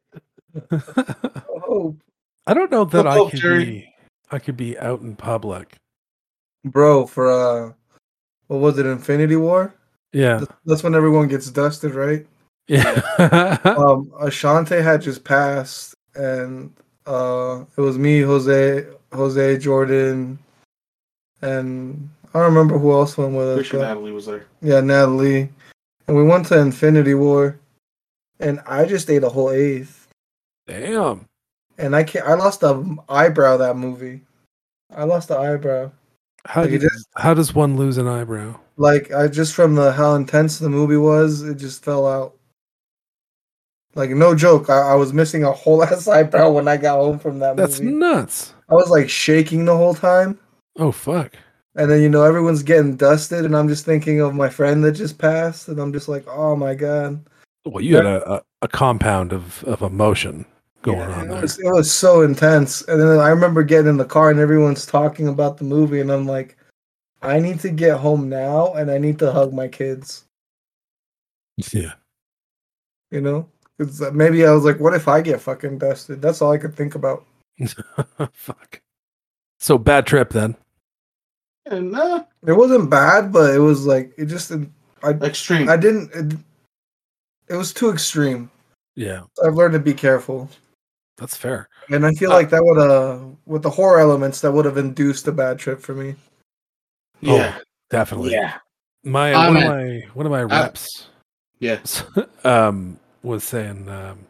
Oh, 1.67 1.97
I 2.47 2.55
don't 2.55 2.71
know 2.71 2.85
that 2.85 3.07
I 3.07 3.31
could 3.31 3.41
Jerry. 3.41 3.65
be. 3.65 3.95
I 4.31 4.39
could 4.39 4.57
be 4.57 4.79
out 4.79 5.01
in 5.01 5.17
public. 5.17 5.77
bro, 6.65 7.07
for 7.07 7.31
uh, 7.31 7.73
what 8.49 8.61
was 8.61 8.79
it? 8.79 8.87
Infinity 8.87 9.37
War. 9.37 9.75
Yeah. 10.13 10.45
That's 10.65 10.83
when 10.83 10.95
everyone 10.95 11.29
gets 11.29 11.51
dusted, 11.51 11.95
right? 11.95 12.27
Yeah. 12.69 13.01
um 13.65 14.11
Ashante 14.23 14.83
had 14.83 15.03
just 15.03 15.25
passed 15.25 15.95
and 16.15 16.73
uh 17.07 17.65
it 17.77 17.81
was 17.81 17.99
me, 17.99 18.21
Jose 18.21 18.87
Jose 19.13 19.59
Jordan 19.59 20.39
and 21.43 22.09
I 22.33 22.39
don't 22.39 22.55
remember 22.55 22.79
who 22.79 22.93
else 22.93 23.19
went 23.19 23.35
with 23.35 23.49
us. 23.49 23.55
Pretty 23.57 23.69
sure 23.69 23.81
Natalie 23.81 24.13
was 24.13 24.27
there. 24.27 24.47
yeah, 24.63 24.81
Natalie. 24.81 25.51
And 26.07 26.17
we 26.17 26.23
went 26.25 26.47
to 26.47 26.59
Infinity 26.59 27.15
War 27.15 27.59
and 28.41 28.61
I 28.67 28.85
just 28.87 29.11
ate 29.11 29.25
a 29.25 29.29
whole 29.29 29.51
eighth. 29.51 30.04
Damn. 30.67 31.27
And 31.79 31.95
I 31.97 32.05
can't 32.05 32.27
I 32.27 32.35
lost 32.35 32.61
the 32.61 32.97
eyebrow 33.09 33.57
that 33.59 33.77
movie. 33.77 34.21
I 34.95 35.05
lost 35.05 35.29
the 35.29 35.37
eyebrow. 35.39 35.91
How, 36.47 36.63
Like, 36.63 36.71
do- 36.71 36.79
just- 36.79 37.09
how 37.17 37.35
does 37.35 37.55
one 37.55 37.77
lose 37.77 37.99
an 37.99 38.07
eyebrow? 38.07 38.59
Like 38.77 39.13
I 39.13 39.29
just 39.29 39.55
from 39.55 39.75
the 39.75 39.93
how 39.93 40.15
intense 40.15 40.59
the 40.59 40.69
movie 40.69 40.97
was, 40.97 41.43
it 41.43 41.57
just 41.57 41.85
fell 41.85 42.07
out. 42.07 42.35
Like 43.95 44.11
no 44.11 44.35
joke, 44.35 44.69
I, 44.71 44.93
I 44.93 44.95
was 44.95 45.13
missing 45.13 45.45
a 45.45 45.53
whole 45.53 45.83
ass 45.85 46.09
eyebrow 46.09 46.51
when 46.51 46.67
I 46.69 46.77
got 46.77 46.97
home 46.99 47.19
from 47.19 47.39
that 47.41 47.57
That's 47.57 47.81
movie. 47.81 47.95
nuts. 47.97 48.53
I 48.69 48.75
was 48.75 48.91
like 48.91 49.09
shaking 49.09 49.65
the 49.65 49.77
whole 49.77 49.95
time. 49.95 50.39
Oh 50.79 50.91
fuck. 50.93 51.35
And 51.77 51.91
then 51.91 52.03
you 52.03 52.09
know 52.09 52.23
everyone's 52.23 52.63
getting 52.63 52.97
dusted, 52.97 53.45
and 53.45 53.57
I'm 53.57 53.67
just 53.69 53.85
thinking 53.85 54.21
of 54.21 54.35
my 54.35 54.49
friend 54.49 54.83
that 54.85 54.93
just 54.93 55.19
passed, 55.19 55.67
and 55.69 55.81
I'm 55.81 55.93
just 55.93 56.09
like, 56.09 56.25
oh 56.29 56.55
my 56.55 56.73
god, 56.75 57.25
Well, 57.67 57.83
you 57.83 57.97
had 57.97 58.07
a, 58.07 58.35
a, 58.35 58.43
a 58.63 58.69
compound 58.69 59.33
of, 59.33 59.65
of 59.65 59.83
emotion 59.83 60.47
going 60.85 60.99
Yeah, 60.99 61.21
on 61.23 61.31
it 61.31 61.43
was, 61.43 61.59
it 61.59 61.65
was 61.73 61.93
so 61.93 62.23
intense. 62.23 62.83
And 62.83 63.01
then 63.01 63.19
I 63.19 63.29
remember 63.31 63.65
getting 63.65 63.89
in 63.89 63.97
the 63.97 64.05
car, 64.05 64.31
and 64.31 64.39
everyone's 64.39 64.87
talking 64.87 65.27
about 65.29 65.57
the 65.57 65.65
movie, 65.65 66.01
and 66.01 66.13
I'm 66.13 66.27
like, 66.27 66.57
I 67.23 67.41
need 67.41 67.59
to 67.61 67.71
get 67.71 67.99
home 67.99 68.29
now, 68.29 68.75
and 68.75 68.91
I 68.91 68.99
need 68.99 69.19
to 69.19 69.33
hug 69.33 69.53
my 69.53 69.67
kids. 69.67 70.25
Yeah. 71.73 71.95
You 73.11 73.21
know, 73.23 73.49
'Cause, 73.79 74.03
uh, 74.03 74.11
maybe 74.13 74.47
I 74.47 74.53
was 74.53 74.65
like, 74.65 74.79
what 74.79 74.95
if 74.95 75.09
I 75.09 75.21
get 75.21 75.41
fucking 75.41 75.79
dusted? 75.79 76.23
That's 76.23 76.41
all 76.43 76.53
I 76.53 76.59
could 76.59 76.75
think 76.75 76.95
about. 76.95 77.25
fuck. 78.33 78.81
So 79.59 79.79
bad 79.79 80.07
trip 80.07 80.31
then. 80.31 80.55
And 81.67 81.97
uh, 81.97 82.25
It 82.47 82.53
wasn't 82.53 82.91
bad, 82.91 83.33
but 83.33 83.55
it 83.55 83.59
was 83.59 83.87
like 83.87 84.13
it 84.19 84.27
just 84.27 84.53
I 85.03 85.11
extreme. 85.11 85.69
I 85.69 85.77
didn't. 85.79 86.11
It, 86.13 86.39
it 87.49 87.57
was 87.57 87.73
too 87.73 87.91
extreme. 87.91 88.51
Yeah, 88.97 89.23
I've 89.45 89.55
learned 89.55 89.73
to 89.75 89.79
be 89.81 89.95
careful. 89.95 90.49
That's 91.17 91.37
fair. 91.37 91.69
And 91.91 92.05
I 92.07 92.13
feel 92.13 92.31
Uh, 92.33 92.35
like 92.35 92.51
that 92.51 92.65
would 92.65 92.79
uh 92.79 93.19
with 93.47 93.63
the 93.63 93.71
horror 93.71 94.01
elements 94.01 94.41
that 94.41 94.53
would 94.53 94.65
have 94.65 94.77
induced 94.79 95.29
a 95.29 95.33
bad 95.33 95.59
trip 95.59 95.81
for 95.81 95.95
me. 95.95 96.17
yeah. 97.21 97.59
Definitely. 97.91 98.33
Yeah. 98.33 98.59
My 99.05 99.33
I'm 99.35 99.55
one 99.55 99.63
of 99.63 99.69
my 99.69 100.03
one 100.15 100.27
of 100.27 100.33
my 100.33 100.43
reps 100.43 101.09
yes. 101.61 102.03
um 102.45 102.99
was 103.23 103.45
saying 103.45 103.89
um 103.89 104.27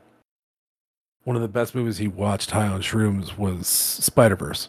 one 1.22 1.36
of 1.36 1.42
the 1.42 1.48
best 1.48 1.74
movies 1.74 1.96
he 1.98 2.08
watched 2.08 2.50
high 2.50 2.66
on 2.68 2.82
shrooms 2.82 3.38
was 3.38 3.66
Spider 3.66 4.36
Verse, 4.36 4.68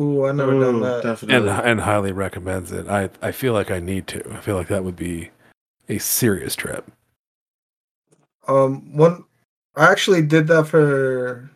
Ooh, 0.00 0.26
I 0.26 0.32
never 0.32 0.52
done 0.58 0.76
Ooh, 0.76 0.80
that. 0.80 0.94
and 0.94 1.02
Definitely. 1.04 1.70
and 1.70 1.80
highly 1.82 2.10
recommends 2.12 2.72
it. 2.72 2.88
I 2.88 3.10
I 3.22 3.30
feel 3.30 3.52
like 3.52 3.70
I 3.70 3.78
need 3.78 4.06
to. 4.08 4.32
I 4.32 4.40
feel 4.40 4.56
like 4.56 4.68
that 4.68 4.82
would 4.82 4.96
be 4.96 5.30
a 5.88 5.98
serious 5.98 6.56
trip. 6.56 6.90
Um, 8.48 8.96
one 8.96 9.24
I 9.76 9.90
actually 9.90 10.22
did 10.22 10.46
that 10.48 10.66
for 10.66 11.48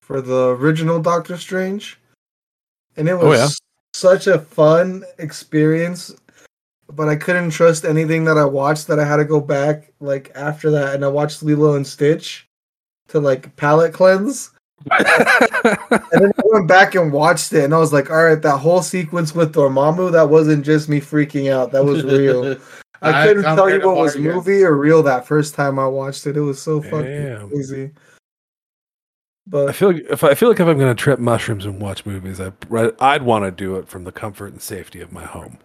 for 0.00 0.20
the 0.20 0.48
original 0.50 1.00
Doctor 1.00 1.36
Strange, 1.36 1.98
and 2.96 3.08
it 3.08 3.12
oh, 3.12 3.28
was 3.28 3.40
Oh, 3.40 3.42
yeah? 3.44 3.48
such 3.94 4.26
a 4.26 4.38
fun 4.38 5.04
experience. 5.18 6.14
But 6.94 7.08
I 7.08 7.16
couldn't 7.16 7.50
trust 7.50 7.84
anything 7.86 8.24
that 8.24 8.36
I 8.36 8.44
watched. 8.44 8.86
That 8.88 8.98
I 8.98 9.04
had 9.04 9.16
to 9.16 9.24
go 9.24 9.40
back 9.40 9.92
like 10.00 10.32
after 10.34 10.70
that, 10.70 10.94
and 10.94 11.04
I 11.04 11.08
watched 11.08 11.42
Lilo 11.42 11.74
and 11.74 11.86
Stitch 11.86 12.46
to 13.08 13.20
like 13.20 13.54
palate 13.56 13.94
cleanse. 13.94 14.50
And 14.90 15.06
then 16.10 16.32
I 16.36 16.42
went 16.44 16.68
back 16.68 16.94
and 16.94 17.12
watched 17.12 17.52
it, 17.52 17.64
and 17.64 17.74
I 17.74 17.78
was 17.78 17.92
like, 17.92 18.10
"All 18.10 18.24
right, 18.24 18.40
that 18.40 18.58
whole 18.58 18.82
sequence 18.82 19.34
with 19.34 19.54
Dormammu, 19.54 20.12
that 20.12 20.28
wasn't 20.28 20.64
just 20.64 20.88
me 20.88 21.00
freaking 21.00 21.52
out. 21.52 21.72
That 21.72 21.84
was 21.84 22.02
real." 22.04 22.56
I 23.02 23.26
couldn't 23.26 23.44
I'm 23.44 23.56
tell 23.56 23.68
you 23.70 23.80
what 23.86 23.96
was 23.96 24.14
watch 24.16 24.22
movie 24.22 24.62
or 24.62 24.76
real 24.76 25.02
that 25.02 25.26
first 25.26 25.54
time 25.54 25.78
I 25.78 25.86
watched 25.86 26.26
it. 26.26 26.36
It 26.36 26.40
was 26.40 26.60
so 26.62 26.80
fucking 26.80 27.04
Damn. 27.04 27.48
crazy. 27.48 27.84
I 27.86 27.90
But 29.48 29.74
feel 29.74 29.92
like 29.92 30.04
if 30.08 30.22
I 30.24 30.34
feel 30.34 30.48
like 30.48 30.60
if 30.60 30.66
I'm 30.68 30.78
going 30.78 30.94
to 30.94 31.00
trip 31.00 31.18
mushrooms 31.18 31.66
and 31.66 31.80
watch 31.80 32.06
movies, 32.06 32.40
I 32.40 32.52
I'd 33.00 33.22
want 33.22 33.44
to 33.44 33.50
do 33.50 33.76
it 33.76 33.88
from 33.88 34.04
the 34.04 34.12
comfort 34.12 34.52
and 34.52 34.62
safety 34.62 35.00
of 35.00 35.12
my 35.12 35.24
home. 35.24 35.58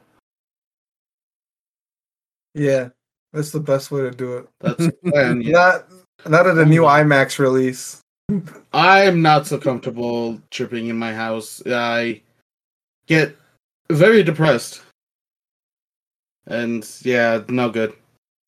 yeah, 2.56 2.90
that's 3.34 3.52
the 3.52 3.60
best 3.60 3.92
way 3.92 4.02
to 4.02 4.12
do 4.12 4.38
it. 4.38 4.48
That's 4.62 4.90
plan. 5.12 5.42
Yeah. 5.46 5.52
Not 5.52 5.86
not 6.28 6.48
at 6.48 6.58
a 6.58 6.66
new 6.66 6.82
IMAX 6.82 7.38
release. 7.38 8.02
I'm 8.74 9.22
not 9.22 9.46
so 9.48 9.58
comfortable 9.60 10.42
tripping 10.50 10.88
in 10.88 10.98
my 10.98 11.14
house. 11.14 11.62
I 11.68 12.22
get 13.06 13.36
very 13.92 14.24
depressed. 14.24 14.82
And 16.48 16.90
yeah, 17.04 17.42
no 17.50 17.70
good. 17.70 17.92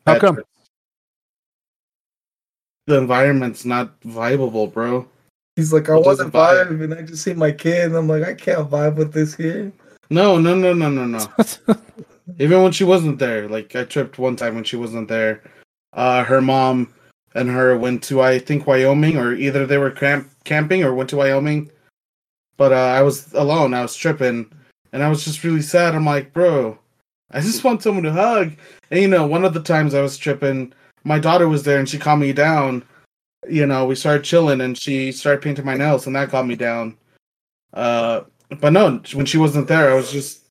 How 0.06 0.14
Bad 0.14 0.22
come? 0.22 0.36
trips. 0.36 0.50
The 2.88 2.98
environment's 2.98 3.66
not 3.66 4.02
viable, 4.04 4.68
bro. 4.68 5.08
He's 5.56 5.74
like, 5.74 5.90
I 5.90 5.94
It 5.94 5.96
want 5.96 6.06
to 6.06 6.10
doesn't 6.10 6.32
vibe. 6.32 6.68
vibe, 6.70 6.84
and 6.84 6.94
I 6.94 7.02
just 7.04 7.24
see 7.24 7.34
my 7.34 7.52
kid, 7.52 7.86
and 7.88 7.96
I'm 7.96 8.08
like, 8.08 8.24
I 8.24 8.34
can't 8.34 8.70
vibe 8.70 8.96
with 8.96 9.14
this 9.14 9.36
here. 9.36 9.72
No, 10.10 10.40
no, 10.40 10.56
no, 10.56 10.74
no, 10.74 10.90
no, 10.90 11.06
no. 11.06 11.28
Even 12.40 12.64
when 12.64 12.72
she 12.72 12.84
wasn't 12.84 13.20
there, 13.20 13.48
like 13.48 13.76
I 13.76 13.84
tripped 13.84 14.18
one 14.18 14.36
time 14.36 14.56
when 14.56 14.64
she 14.64 14.76
wasn't 14.76 15.08
there. 15.08 15.44
Uh, 15.94 16.24
her 16.24 16.42
mom 16.42 16.94
and 17.36 17.50
her 17.50 17.78
went 17.78 18.02
to 18.04 18.22
I 18.22 18.40
think 18.40 18.66
Wyoming, 18.66 19.18
or 19.18 19.34
either 19.34 19.66
they 19.66 19.78
were 19.78 19.92
camp- 19.92 20.30
camping 20.46 20.84
or 20.84 20.94
went 20.96 21.10
to 21.12 21.18
Wyoming. 21.18 21.70
But 22.58 22.72
uh, 22.72 22.76
I 22.76 23.02
was 23.02 23.34
alone. 23.34 23.74
I 23.74 23.82
was 23.82 23.96
tripping, 23.96 24.52
and 24.94 25.04
I 25.04 25.10
was 25.10 25.24
just 25.26 25.44
really 25.44 25.62
sad. 25.62 25.94
I'm 25.96 26.06
like, 26.06 26.34
bro, 26.34 26.78
I 27.32 27.42
just 27.42 27.64
want 27.64 27.84
someone 27.84 28.04
to 28.04 28.12
hug. 28.12 28.54
And 28.92 29.02
you 29.02 29.08
know, 29.08 29.26
one 29.26 29.46
of 29.46 29.54
the 29.54 29.62
times 29.62 29.94
I 29.94 30.02
was 30.02 30.18
tripping, 30.18 30.74
my 31.04 31.20
daughter 31.20 31.48
was 31.48 31.64
there, 31.64 31.80
and 31.80 31.88
she 31.88 31.98
calmed 31.98 32.22
me 32.22 32.34
down. 32.34 32.84
You 33.48 33.66
know, 33.66 33.86
we 33.86 33.96
started 33.96 34.24
chilling, 34.24 34.62
and 34.62 34.78
she 34.78 35.12
started 35.12 35.42
painting 35.42 35.66
my 35.66 35.76
nails, 35.76 36.08
and 36.08 36.16
that 36.16 36.30
calmed 36.30 36.50
me 36.50 36.56
down. 36.56 36.98
Uh, 37.74 38.22
but 38.60 38.74
no, 38.74 39.02
when 39.14 39.26
she 39.26 39.38
wasn't 39.38 39.68
there, 39.68 39.92
I 39.92 39.96
was 39.96 40.12
just 40.12 40.46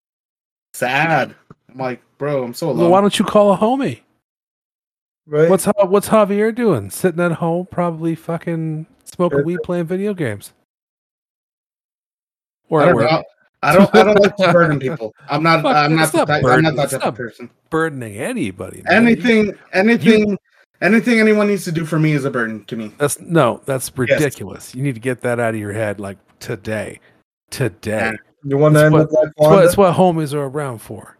sad. 0.72 1.34
I'm 1.70 1.78
like, 1.78 2.00
bro, 2.16 2.44
I'm 2.44 2.54
so 2.54 2.68
well, 2.68 2.76
alone. 2.76 2.90
why 2.90 3.00
don't 3.00 3.18
you 3.18 3.24
call 3.24 3.52
a 3.52 3.56
homie? 3.56 4.00
Right? 5.26 5.50
What's 5.50 5.66
what's 5.66 6.08
Javier 6.08 6.54
doing? 6.54 6.90
Sitting 6.90 7.20
at 7.20 7.32
home, 7.32 7.66
probably 7.70 8.14
fucking 8.14 8.86
smoking 9.04 9.44
weed, 9.44 9.58
playing 9.62 9.84
video 9.84 10.14
games. 10.14 10.52
Or 12.70 12.82
I 12.82 12.86
don't 12.86 12.98
know. 12.98 13.24
I 13.62 13.74
don't. 13.74 13.92
I 13.94 14.04
don't 14.04 14.20
like 14.20 14.36
to 14.36 14.52
burden 14.52 14.78
people. 14.86 15.14
I'm 15.28 15.42
not. 15.42 15.62
Fuck, 15.62 15.76
I'm 15.76 15.96
not. 15.96 16.02
it's 16.04 16.12
The 16.12 16.18
not 16.18 16.26
type, 16.28 16.44
I'm 16.44 16.62
not 16.62 16.76
that 16.76 16.90
type 16.90 17.00
not- 17.00 17.08
of 17.08 17.14
person. 17.16 17.50
burdening 17.70 18.16
anybody. 18.16 18.82
man. 18.84 19.06
Anything. 19.06 19.52
Anything. 19.72 20.38
anything 20.80 21.18
anyone 21.20 21.48
needs 21.48 21.64
to 21.64 21.72
do 21.72 21.84
for 21.84 21.98
me 21.98 22.12
is 22.12 22.24
a 22.24 22.30
burden 22.30 22.64
to 22.66 22.76
me. 22.76 22.92
That's 22.98 23.20
no, 23.20 23.60
that's 23.64 23.96
ridiculous. 23.98 24.74
You 24.74 24.82
need 24.82 24.94
to 24.94 25.00
get 25.00 25.22
that 25.22 25.40
out 25.40 25.54
of 25.54 25.60
your 25.60 25.72
head 25.72 25.98
like 25.98 26.18
today. 26.38 27.00
Today. 27.50 28.12
you 28.44 28.56
want 28.58 28.74
to 28.76 28.84
end 28.84 28.92
what- 28.92 29.10
with 29.10 29.12
like 29.12 29.24
That's 29.24 29.34
what, 29.36 29.50
Wanda? 29.50 29.64
that's 29.64 29.76
what 29.76 29.94
homies 29.96 30.34
are 30.34 30.44
around 30.44 30.78
for. 30.78 31.16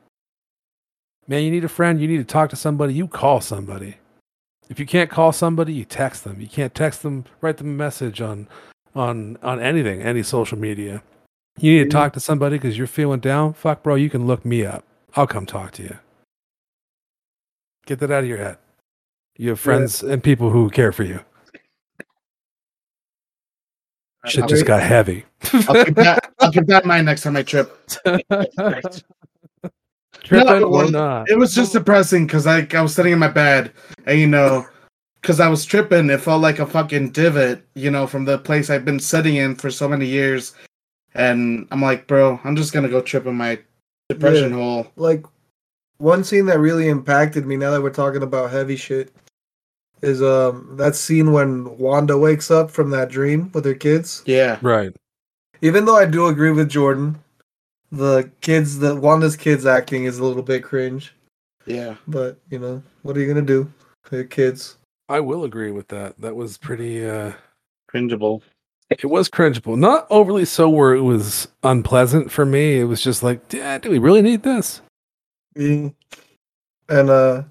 Man, 1.27 1.43
you 1.43 1.51
need 1.51 1.65
a 1.65 1.69
friend, 1.69 2.01
you 2.01 2.09
need 2.09 2.19
to 2.19 2.25
talk 2.25 2.49
to 2.51 2.57
somebody, 2.57 2.95
you 2.95 3.07
call 3.09 3.41
somebody. 3.41 3.97
If 4.71 4.79
you 4.79 4.87
can't 4.87 5.11
call 5.11 5.33
somebody, 5.33 5.73
you 5.75 5.85
text 5.85 6.25
them. 6.25 6.41
You 6.41 6.47
can't 6.47 6.75
text 6.75 7.03
them, 7.03 7.25
write 7.41 7.57
them 7.59 7.67
a 7.69 7.71
message 7.71 8.21
on 8.21 8.49
on 8.95 9.39
on 9.43 9.61
anything, 9.61 10.03
any 10.03 10.23
social 10.23 10.57
media. 10.59 11.03
You 11.61 11.79
need 11.79 11.85
to 11.85 11.91
talk 11.91 12.13
to 12.13 12.21
somebody 12.21 12.57
because 12.57 12.79
you're 12.79 12.87
feeling 12.87 13.21
down. 13.21 13.53
Fuck, 13.53 13.83
bro, 13.83 13.97
you 13.97 14.11
can 14.11 14.27
look 14.27 14.45
me 14.45 14.65
up. 14.65 14.85
I'll 15.15 15.27
come 15.27 15.47
talk 15.47 15.73
to 15.73 15.83
you. 15.83 15.99
Get 17.87 17.99
that 18.01 18.11
out 18.11 18.23
of 18.23 18.29
your 18.29 18.39
head. 18.39 18.59
You 19.37 19.51
have 19.51 19.61
friends 19.61 20.03
and 20.03 20.23
people 20.23 20.51
who 20.51 20.69
care 20.71 20.93
for 20.93 21.05
you. 21.05 21.21
Shit 24.27 24.43
I'll 24.43 24.49
just 24.49 24.67
got 24.67 24.83
heavy. 24.83 25.25
I'll 25.53 25.85
keep 25.85 25.95
that. 25.95 26.33
I'll 26.39 26.53
keep 26.53 26.67
that 26.67 26.83
in 26.83 26.89
mind 26.89 27.07
next 27.07 27.23
time 27.23 27.37
I 27.37 27.43
trip. 27.43 27.89
Tripping 30.23 30.63
or 30.63 30.69
well, 30.69 30.91
not? 30.91 31.31
It 31.31 31.39
was 31.39 31.55
just 31.55 31.73
depressing 31.73 32.27
because 32.27 32.47
I 32.47 32.67
I 32.73 32.83
was 32.83 32.95
sitting 32.95 33.13
in 33.13 33.19
my 33.19 33.29
bed 33.29 33.73
and 34.07 34.19
you 34.21 34.27
know, 34.27 34.67
because 35.21 35.41
I 35.41 35.49
was 35.49 35.65
tripping, 35.65 36.11
it 36.11 36.21
felt 36.21 36.43
like 36.43 36.59
a 36.59 36.67
fucking 36.67 37.11
divot, 37.11 37.63
you 37.75 37.91
know, 37.91 38.07
from 38.07 38.25
the 38.25 38.39
place 38.39 38.71
I've 38.71 38.85
been 38.85 39.01
sitting 39.01 39.37
in 39.37 39.55
for 39.55 39.71
so 39.71 39.89
many 39.89 40.07
years, 40.07 40.55
and 41.19 41.67
I'm 41.71 41.83
like, 41.83 42.07
bro, 42.07 42.41
I'm 42.45 42.57
just 42.57 42.73
gonna 42.73 42.89
go 42.89 43.03
trip 43.03 43.27
in 43.27 43.35
my 43.35 43.59
depression 44.09 44.53
hole. 44.53 44.87
Like 44.97 45.27
one 45.99 46.25
scene 46.25 46.47
that 46.47 46.61
really 46.61 46.89
impacted 46.89 47.45
me 47.45 47.57
now 47.57 47.73
that 47.73 47.83
we're 47.83 47.91
talking 47.91 48.23
about 48.23 48.51
heavy 48.51 48.77
shit 48.77 49.13
is 50.01 50.23
um 50.23 50.77
that 50.77 50.95
scene 50.95 51.33
when 51.33 51.77
Wanda 51.77 52.17
wakes 52.17 52.51
up 52.51 52.71
from 52.71 52.91
that 52.91 53.11
dream 53.11 53.51
with 53.53 53.65
her 53.65 53.75
kids. 53.75 54.23
Yeah, 54.25 54.59
Right. 54.63 54.95
Even 55.61 55.85
though 55.85 55.97
I 55.97 56.07
do 56.07 56.27
agree 56.27 56.53
with 56.53 56.69
Jordan, 56.69 57.19
the 57.91 58.31
kids 58.41 58.79
the 58.79 58.95
Wanda's 58.95 59.37
kids 59.37 59.67
acting 59.67 60.05
is 60.05 60.19
a 60.19 60.25
little 60.25 60.43
bit 60.43 60.63
cringe. 60.63 61.13
yeah. 61.67 61.97
But, 62.07 62.39
you 62.49 62.61
know, 62.61 62.81
what 63.03 63.17
are 63.17 63.21
you 63.21 63.27
gonna 63.27 63.45
do? 63.45 63.71
They're 64.09 64.23
kids. 64.25 64.77
I 65.09 65.19
will 65.21 65.45
agree 65.45 65.73
with 65.73 65.89
that. 65.89 66.17
That 66.21 66.37
was 66.37 66.57
pretty 66.59 67.05
uh 67.05 67.33
Cringeable. 67.93 68.43
It 68.91 69.05
was 69.07 69.29
cringeable. 69.29 69.77
Not 69.79 70.07
overly 70.09 70.45
so 70.47 70.69
where 70.69 70.95
it 70.95 71.03
was 71.03 71.49
unpleasant 71.63 72.31
for 72.33 72.47
me. 72.47 72.81
It 72.81 72.85
was 72.85 73.03
just 73.03 73.23
like, 73.23 73.53
"Yeah, 73.53 73.79
do 73.79 73.91
we 73.91 73.99
really 73.99 74.23
need 74.23 74.43
this? 74.43 74.81
Mm. 75.57 75.95
And 76.89 77.11
uh 77.11 77.43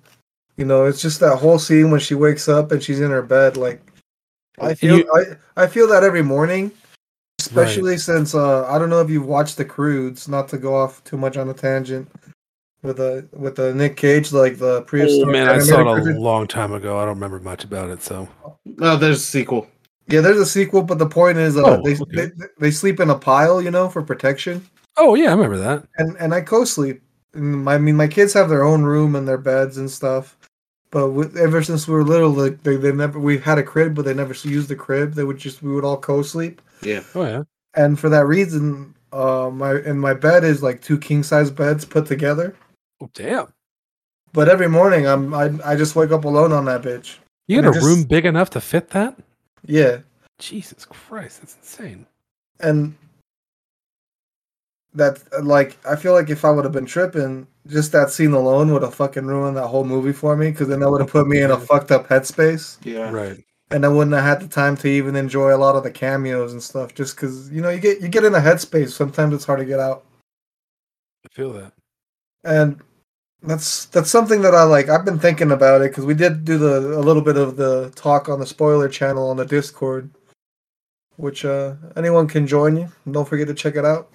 you 0.55 0.65
know, 0.65 0.85
it's 0.85 1.01
just 1.01 1.19
that 1.19 1.35
whole 1.38 1.59
scene 1.59 1.91
when 1.91 1.99
she 1.99 2.15
wakes 2.15 2.49
up 2.49 2.72
and 2.72 2.81
she's 2.81 2.99
in 3.01 3.11
her 3.11 3.22
bed 3.22 3.57
like 3.57 3.80
I 4.59 4.73
feel 4.73 4.97
you- 4.97 5.38
I, 5.55 5.64
I 5.64 5.68
feel 5.68 5.88
that 5.88 6.03
every 6.03 6.23
morning. 6.23 6.72
Especially 7.39 7.97
since 7.97 8.34
uh 8.34 8.65
I 8.68 8.80
don't 8.80 8.89
know 8.89 9.01
if 9.01 9.09
you've 9.09 9.27
watched 9.27 9.57
the 9.57 9.65
Croods, 9.65 10.27
not 10.27 10.47
to 10.49 10.57
go 10.57 10.76
off 10.76 11.03
too 11.03 11.18
much 11.18 11.38
on 11.38 11.49
a 11.49 11.53
tangent 11.53 12.09
with 12.81 12.99
uh 12.99 13.22
with 13.34 13.55
the 13.55 13.76
Nick 13.76 13.95
Cage, 13.95 14.34
like 14.34 14.57
the 14.57 14.77
Oh 14.77 14.81
prehistoric 14.81 15.27
man, 15.34 15.47
I 15.47 15.59
saw 15.59 15.81
it 15.95 16.07
a 16.15 16.19
long 16.19 16.47
time 16.47 16.73
ago. 16.73 16.97
I 16.97 17.01
don't 17.05 17.14
remember 17.14 17.39
much 17.39 17.64
about 17.64 17.91
it, 17.91 18.01
so 18.01 18.27
Oh, 18.81 18.97
there's 18.97 19.18
a 19.18 19.19
sequel. 19.19 19.68
Yeah, 20.09 20.21
there's 20.21 20.39
a 20.39 20.45
sequel, 20.45 20.84
but 20.84 20.99
the 20.99 21.05
point 21.09 21.38
is 21.38 21.57
uh 21.57 21.63
Oh, 21.65 21.81
they, 21.84 21.93
okay. 21.97 22.31
they 22.38 22.45
they 22.59 22.71
sleep 22.71 22.99
in 22.99 23.09
a 23.09 23.15
pile, 23.17 23.61
you 23.61 23.71
know, 23.71 23.89
for 23.89 24.01
protection. 24.01 24.65
Oh 24.97 25.15
yeah, 25.15 25.29
I 25.29 25.34
remember 25.34 25.57
that. 25.57 25.85
and 25.97 26.15
and 26.17 26.34
I 26.34 26.41
co-sleep. 26.41 27.01
And 27.34 27.63
my- 27.65 27.75
I 27.75 27.77
mean, 27.77 27.95
my 27.95 28.07
kids 28.07 28.34
have 28.34 28.49
their 28.49 28.63
own 28.63 28.84
room 28.84 29.15
and 29.15 29.27
their 29.27 29.38
beds 29.38 29.77
and 29.77 29.89
stuff. 29.91 30.38
But 30.89 31.09
with, 31.11 31.35
ever 31.38 31.61
since 31.61 31.85
we 31.88 31.93
were 31.93 32.03
little, 32.05 32.29
like 32.31 32.63
they, 32.63 32.77
they 32.77 32.93
never 32.93 33.19
we 33.19 33.38
had 33.38 33.57
a 33.57 33.63
crib, 33.63 33.93
but 33.93 34.05
they 34.05 34.13
never 34.13 34.34
used 34.47 34.69
the 34.69 34.75
crib. 34.75 35.13
They 35.13 35.25
would 35.25 35.38
just 35.38 35.61
we 35.61 35.73
would 35.73 35.84
all 35.84 35.97
co-sleep, 35.97 36.61
Yeah. 36.81 37.01
Oh 37.13 37.23
yeah. 37.25 37.43
and 37.75 37.99
for 37.99 38.07
that 38.09 38.25
reason, 38.25 38.95
uh, 39.11 39.49
my 39.53 39.73
and 39.73 39.99
my 39.99 40.13
bed 40.13 40.45
is 40.45 40.63
like 40.63 40.81
two 40.81 40.97
king 40.97 41.21
size 41.23 41.51
beds 41.51 41.84
put 41.84 42.05
together. 42.05 42.55
Oh 43.01 43.09
damn. 43.13 43.47
But 44.31 44.47
every 44.47 44.69
morning, 44.69 45.05
I'm 45.05 45.34
I 45.34 45.51
I 45.65 45.75
just 45.75 45.95
wake 45.97 46.11
up 46.11 46.23
alone 46.23 46.53
on 46.53 46.63
that 46.65 46.81
bitch. 46.81 47.17
You 47.47 47.57
And 47.57 47.65
got 47.65 47.71
a 47.71 47.73
just- 47.79 47.85
room 47.85 48.03
big 48.05 48.25
enough 48.25 48.49
to 48.51 48.61
fit 48.61 48.89
that? 48.91 49.17
Yeah, 49.65 49.99
Jesus 50.39 50.85
Christ, 50.85 51.41
that's 51.41 51.55
insane. 51.57 52.05
and 52.59 52.95
that 54.93 55.19
like 55.43 55.77
I 55.85 55.95
feel 55.95 56.13
like 56.13 56.29
if 56.29 56.43
I 56.45 56.49
would 56.51 56.63
have 56.65 56.73
been 56.73 56.85
tripping, 56.85 57.45
just 57.67 57.91
that 57.91 58.09
scene 58.09 58.31
alone 58.34 58.71
would 58.73 58.81
have 58.81 58.95
fucking 58.95 59.25
ruined 59.25 59.57
that 59.57 59.67
whole 59.67 59.84
movie 59.84 60.13
for 60.13 60.35
me. 60.35 60.49
Because 60.51 60.67
then 60.69 60.79
that 60.79 60.89
would 60.89 61.01
have 61.01 61.11
put 61.11 61.27
me 61.27 61.41
in 61.41 61.51
a 61.51 61.59
fucked 61.59 61.91
up 61.91 62.07
headspace. 62.07 62.77
Yeah. 62.84 63.11
Right. 63.11 63.38
and 63.71 63.85
I 63.85 63.89
wouldn't 63.89 64.15
have 64.15 64.23
had 64.23 64.39
the 64.41 64.47
time 64.47 64.75
to 64.77 64.88
even 64.88 65.15
enjoy 65.15 65.53
a 65.53 65.57
lot 65.57 65.75
of 65.75 65.84
the 65.84 65.91
cameos 65.91 66.53
and 66.53 66.63
stuff. 66.63 66.95
Just 66.95 67.15
because 67.15 67.51
you 67.51 67.61
know 67.61 67.69
you 67.69 67.79
get 67.79 68.01
you 68.01 68.07
get 68.07 68.23
in 68.23 68.34
a 68.35 68.39
headspace. 68.39 68.91
Sometimes 68.91 69.34
it's 69.35 69.45
hard 69.45 69.59
to 69.59 69.65
get 69.65 69.79
out, 69.79 70.05
I 71.25 71.29
feel 71.35 71.53
that. 71.53 71.73
and 72.43 72.81
that's 73.43 73.85
that's 73.85 74.09
something 74.09 74.41
that 74.41 74.55
I 74.55 74.64
like. 74.64 74.89
I've 74.89 75.05
been 75.05 75.19
thinking 75.19 75.51
about 75.51 75.81
it 75.81 75.91
because 75.91 76.05
we 76.05 76.14
did 76.14 76.43
do 76.45 76.57
the 76.57 76.97
a 76.97 77.01
little 77.01 77.22
bit 77.22 77.38
of 77.38 77.55
the 77.55 77.91
talk 77.95 78.30
on 78.30 78.39
the 78.39 78.45
spoiler 78.45 78.89
channel 78.89 79.30
on 79.30 79.38
the 79.38 79.45
Discord, 79.45 80.09
which 81.18 81.45
uh 81.45 81.76
anyone 81.95 82.27
can 82.27 82.47
join 82.47 82.77
you. 82.77 82.89
Don't 83.11 83.27
forget 83.27 83.47
to 83.47 83.53
check 83.53 83.76
it 83.76 83.85
out. 83.85 84.09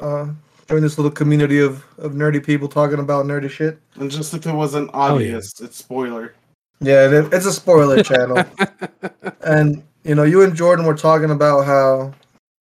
Uh, 0.00 0.28
join 0.68 0.80
this 0.80 0.96
little 0.96 1.10
community 1.10 1.60
of 1.60 1.84
of 1.98 2.12
nerdy 2.12 2.44
people 2.44 2.68
talking 2.68 2.98
about 3.00 3.26
nerdy 3.26 3.50
shit. 3.50 3.78
And 3.96 4.10
just 4.10 4.32
if 4.34 4.46
it 4.46 4.52
wasn't 4.54 4.90
Oh, 4.94 5.18
yeah. 5.18 5.34
obvious, 5.36 5.60
it's 5.60 5.76
spoiler. 5.76 6.34
Yeah, 6.80 7.08
it, 7.10 7.32
it's 7.32 7.46
a 7.46 7.52
spoiler 7.52 8.02
channel. 8.02 8.44
and 9.44 9.82
you 10.04 10.14
know, 10.14 10.24
you 10.24 10.42
and 10.42 10.54
Jordan 10.56 10.84
were 10.86 10.96
talking 10.96 11.30
about 11.30 11.64
how 11.64 12.12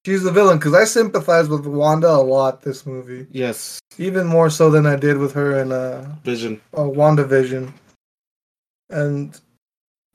she's 0.06 0.24
the 0.24 0.32
villain 0.32 0.58
because 0.58 0.74
I 0.74 0.84
sympathize 0.86 1.50
with 1.50 1.66
Wanda 1.66 2.10
a 2.10 2.22
lot 2.22 2.62
this 2.62 2.86
movie, 2.86 3.28
Yes. 3.32 3.80
even 3.98 4.28
more 4.28 4.50
so 4.50 4.70
than 4.70 4.86
I 4.86 4.96
did 4.96 5.18
with 5.18 5.34
her 5.34 5.60
in 5.60 5.72
uh, 5.72 6.16
Vision. 6.24 6.60
uh 6.74 6.82
WandaVision. 6.82 7.72
And 8.90 9.40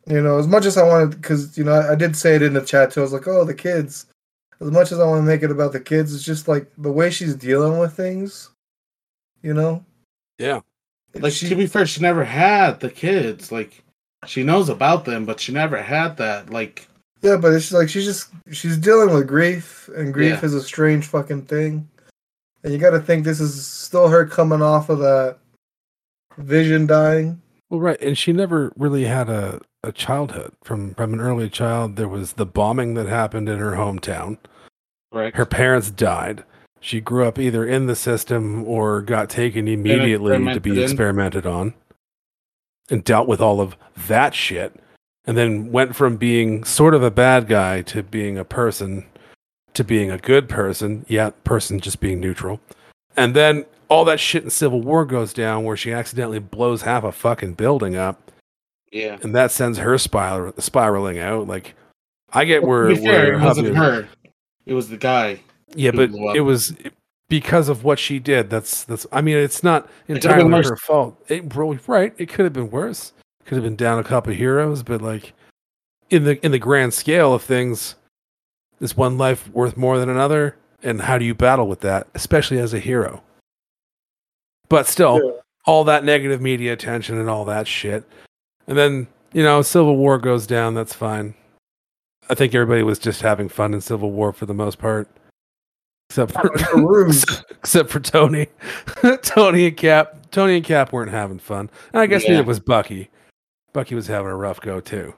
you 0.06 0.20
know, 0.20 0.38
as 0.38 0.46
much 0.46 0.66
as 0.66 0.76
I 0.76 0.86
wanted, 0.86 1.20
because 1.20 1.56
you 1.58 1.64
know, 1.64 1.72
I, 1.72 1.92
I 1.92 1.94
did 1.94 2.14
say 2.16 2.36
it 2.36 2.42
in 2.42 2.52
the 2.54 2.60
chat 2.60 2.90
too. 2.92 3.00
I 3.00 3.02
was 3.02 3.12
like, 3.12 3.26
"Oh, 3.26 3.44
the 3.44 3.54
kids." 3.54 4.06
As 4.60 4.70
much 4.70 4.90
as 4.90 4.98
I 5.00 5.06
want 5.06 5.18
to 5.20 5.26
make 5.26 5.42
it 5.42 5.50
about 5.50 5.72
the 5.72 5.80
kids, 5.80 6.14
it's 6.14 6.24
just 6.24 6.48
like 6.48 6.70
the 6.78 6.90
way 6.92 7.10
she's 7.10 7.34
dealing 7.34 7.78
with 7.78 7.92
things. 7.94 8.50
You 9.42 9.52
know, 9.54 9.84
yeah. 10.38 10.60
Like 11.14 11.32
she, 11.32 11.48
to 11.48 11.54
be 11.56 11.66
fair, 11.66 11.86
she 11.86 12.00
never 12.00 12.24
had 12.24 12.80
the 12.80 12.90
kids. 12.90 13.50
Like 13.52 13.82
she 14.26 14.42
knows 14.44 14.68
about 14.68 15.04
them, 15.04 15.24
but 15.26 15.40
she 15.40 15.52
never 15.52 15.82
had 15.82 16.16
that. 16.18 16.50
Like 16.50 16.86
Yeah, 17.22 17.36
but 17.36 17.52
it's 17.52 17.72
like 17.72 17.88
she's 17.88 18.04
just 18.04 18.28
she's 18.52 18.76
dealing 18.76 19.12
with 19.14 19.26
grief, 19.26 19.88
and 19.96 20.12
grief 20.12 20.38
Yeah. 20.40 20.44
is 20.44 20.54
a 20.54 20.62
strange 20.62 21.06
fucking 21.06 21.42
thing. 21.42 21.88
And 22.62 22.72
you 22.72 22.78
got 22.78 22.90
to 22.90 23.00
think 23.00 23.24
this 23.24 23.40
is 23.40 23.66
still 23.66 24.08
her 24.08 24.26
coming 24.26 24.60
off 24.62 24.88
of 24.88 24.98
that 24.98 25.38
vision 26.38 26.86
dying. 26.86 27.40
Well, 27.70 27.80
right, 27.80 28.00
and 28.00 28.16
she 28.16 28.32
never 28.32 28.72
really 28.76 29.04
had 29.04 29.28
a, 29.28 29.60
a 29.82 29.92
childhood 29.92 30.52
from 30.62 30.94
from 30.94 31.14
an 31.14 31.20
early 31.20 31.48
child. 31.48 31.96
There 31.96 32.08
was 32.08 32.34
the 32.34 32.46
bombing 32.46 32.94
that 32.94 33.06
happened 33.06 33.48
in 33.48 33.58
her 33.58 33.72
hometown. 33.72 34.38
Right, 35.12 35.34
Her 35.34 35.46
parents 35.46 35.90
died. 35.90 36.44
She 36.80 37.00
grew 37.00 37.24
up 37.26 37.38
either 37.38 37.64
in 37.64 37.86
the 37.86 37.96
system 37.96 38.62
or 38.64 39.00
got 39.00 39.30
taken 39.30 39.66
immediately 39.66 40.30
to 40.32 40.36
experimented 40.36 40.62
be 40.62 40.70
in. 40.76 40.82
experimented 40.82 41.46
on, 41.46 41.74
and 42.90 43.02
dealt 43.02 43.26
with 43.26 43.40
all 43.40 43.60
of 43.60 43.76
that 44.06 44.34
shit, 44.34 44.78
and 45.26 45.36
then 45.36 45.72
went 45.72 45.96
from 45.96 46.16
being 46.16 46.64
sort 46.64 46.94
of 46.94 47.02
a 47.02 47.10
bad 47.10 47.48
guy 47.48 47.82
to 47.82 48.02
being 48.02 48.38
a 48.38 48.44
person, 48.44 49.04
to 49.74 49.84
being 49.84 50.10
a 50.10 50.18
good 50.18 50.48
person. 50.48 51.04
Yeah, 51.08 51.30
person 51.44 51.80
just 51.80 52.00
being 52.00 52.20
neutral, 52.20 52.60
and 53.16 53.34
then 53.34 53.66
all 53.88 54.04
that 54.04 54.20
shit 54.20 54.42
in 54.42 54.50
Civil 54.50 54.82
War 54.82 55.04
goes 55.04 55.32
down 55.32 55.64
where 55.64 55.76
she 55.76 55.92
accidentally 55.92 56.40
blows 56.40 56.82
half 56.82 57.04
a 57.04 57.12
fucking 57.12 57.54
building 57.54 57.94
up 57.94 58.26
yeah. 58.92 59.18
and 59.22 59.34
that 59.34 59.50
sends 59.50 59.78
her 59.78 59.98
spiral 59.98 60.52
spiraling 60.58 61.18
out. 61.18 61.46
Like, 61.46 61.74
I 62.32 62.44
get 62.44 62.62
where, 62.62 62.88
be 62.88 62.96
fair, 62.96 63.34
it 63.34 63.40
wasn't 63.40 63.76
her. 63.76 64.08
It 64.64 64.74
was 64.74 64.88
the 64.88 64.96
guy. 64.96 65.40
Yeah, 65.74 65.90
but 65.90 66.10
it 66.34 66.40
was 66.40 66.74
because 67.28 67.68
of 67.68 67.84
what 67.84 67.98
she 67.98 68.18
did. 68.18 68.50
That's 68.50 68.84
that's. 68.84 69.06
I 69.12 69.20
mean, 69.20 69.36
it's 69.36 69.62
not 69.62 69.88
entirely 70.08 70.62
her 70.62 70.76
fault. 70.76 71.22
It, 71.28 71.54
right? 71.54 72.14
It 72.18 72.28
could 72.28 72.44
have 72.44 72.52
been 72.52 72.70
worse. 72.70 73.12
Could 73.46 73.54
have 73.56 73.64
been 73.64 73.76
down 73.76 73.98
a 73.98 74.04
couple 74.04 74.32
heroes, 74.32 74.82
but 74.82 75.00
like 75.00 75.32
in 76.10 76.24
the 76.24 76.44
in 76.44 76.52
the 76.52 76.58
grand 76.58 76.92
scale 76.94 77.32
of 77.32 77.42
things, 77.42 77.94
is 78.80 78.96
one 78.96 79.16
life 79.18 79.48
worth 79.50 79.76
more 79.76 79.98
than 79.98 80.08
another? 80.10 80.56
And 80.82 81.00
how 81.02 81.16
do 81.18 81.24
you 81.24 81.34
battle 81.34 81.66
with 81.68 81.80
that, 81.80 82.06
especially 82.14 82.58
as 82.58 82.74
a 82.74 82.78
hero? 82.78 83.22
But 84.68 84.86
still, 84.86 85.20
Yeah. 85.24 85.30
all 85.64 85.84
that 85.84 86.04
negative 86.04 86.40
media 86.40 86.72
attention 86.72 87.18
and 87.18 87.30
all 87.30 87.44
that 87.46 87.66
shit. 87.66 88.04
And 88.66 88.76
then, 88.76 89.06
you 89.32 89.42
know, 89.42 89.62
Civil 89.62 89.96
War 89.96 90.18
goes 90.18 90.46
down, 90.46 90.74
that's 90.74 90.92
fine. 90.94 91.34
I 92.28 92.34
think 92.34 92.54
everybody 92.54 92.82
was 92.82 92.98
just 92.98 93.22
having 93.22 93.48
fun 93.48 93.72
in 93.74 93.80
Civil 93.80 94.10
War 94.10 94.32
for 94.32 94.46
the 94.46 94.54
most 94.54 94.78
part. 94.78 95.08
Except 96.10 96.32
for, 96.32 97.08
except 97.50 97.90
for 97.90 98.00
Tony. 98.00 98.48
Tony 99.22 99.66
and 99.68 99.76
Cap. 99.76 100.30
Tony 100.32 100.56
and 100.56 100.64
Cap 100.64 100.92
weren't 100.92 101.10
having 101.12 101.38
fun. 101.38 101.70
And 101.92 102.00
I 102.00 102.06
guess 102.06 102.24
Yeah. 102.24 102.32
neither 102.32 102.44
was 102.44 102.60
Bucky. 102.60 103.08
Bucky 103.76 103.94
was 103.94 104.06
having 104.06 104.30
a 104.30 104.34
rough 104.34 104.58
go 104.62 104.80
too. 104.80 105.12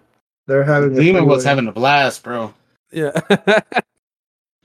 They're 0.48 0.64
having. 0.64 0.98
a 0.98 1.00
Demon 1.00 1.26
was 1.26 1.44
having 1.44 1.68
a 1.68 1.72
blast, 1.72 2.24
bro. 2.24 2.52
Yeah. 2.90 3.12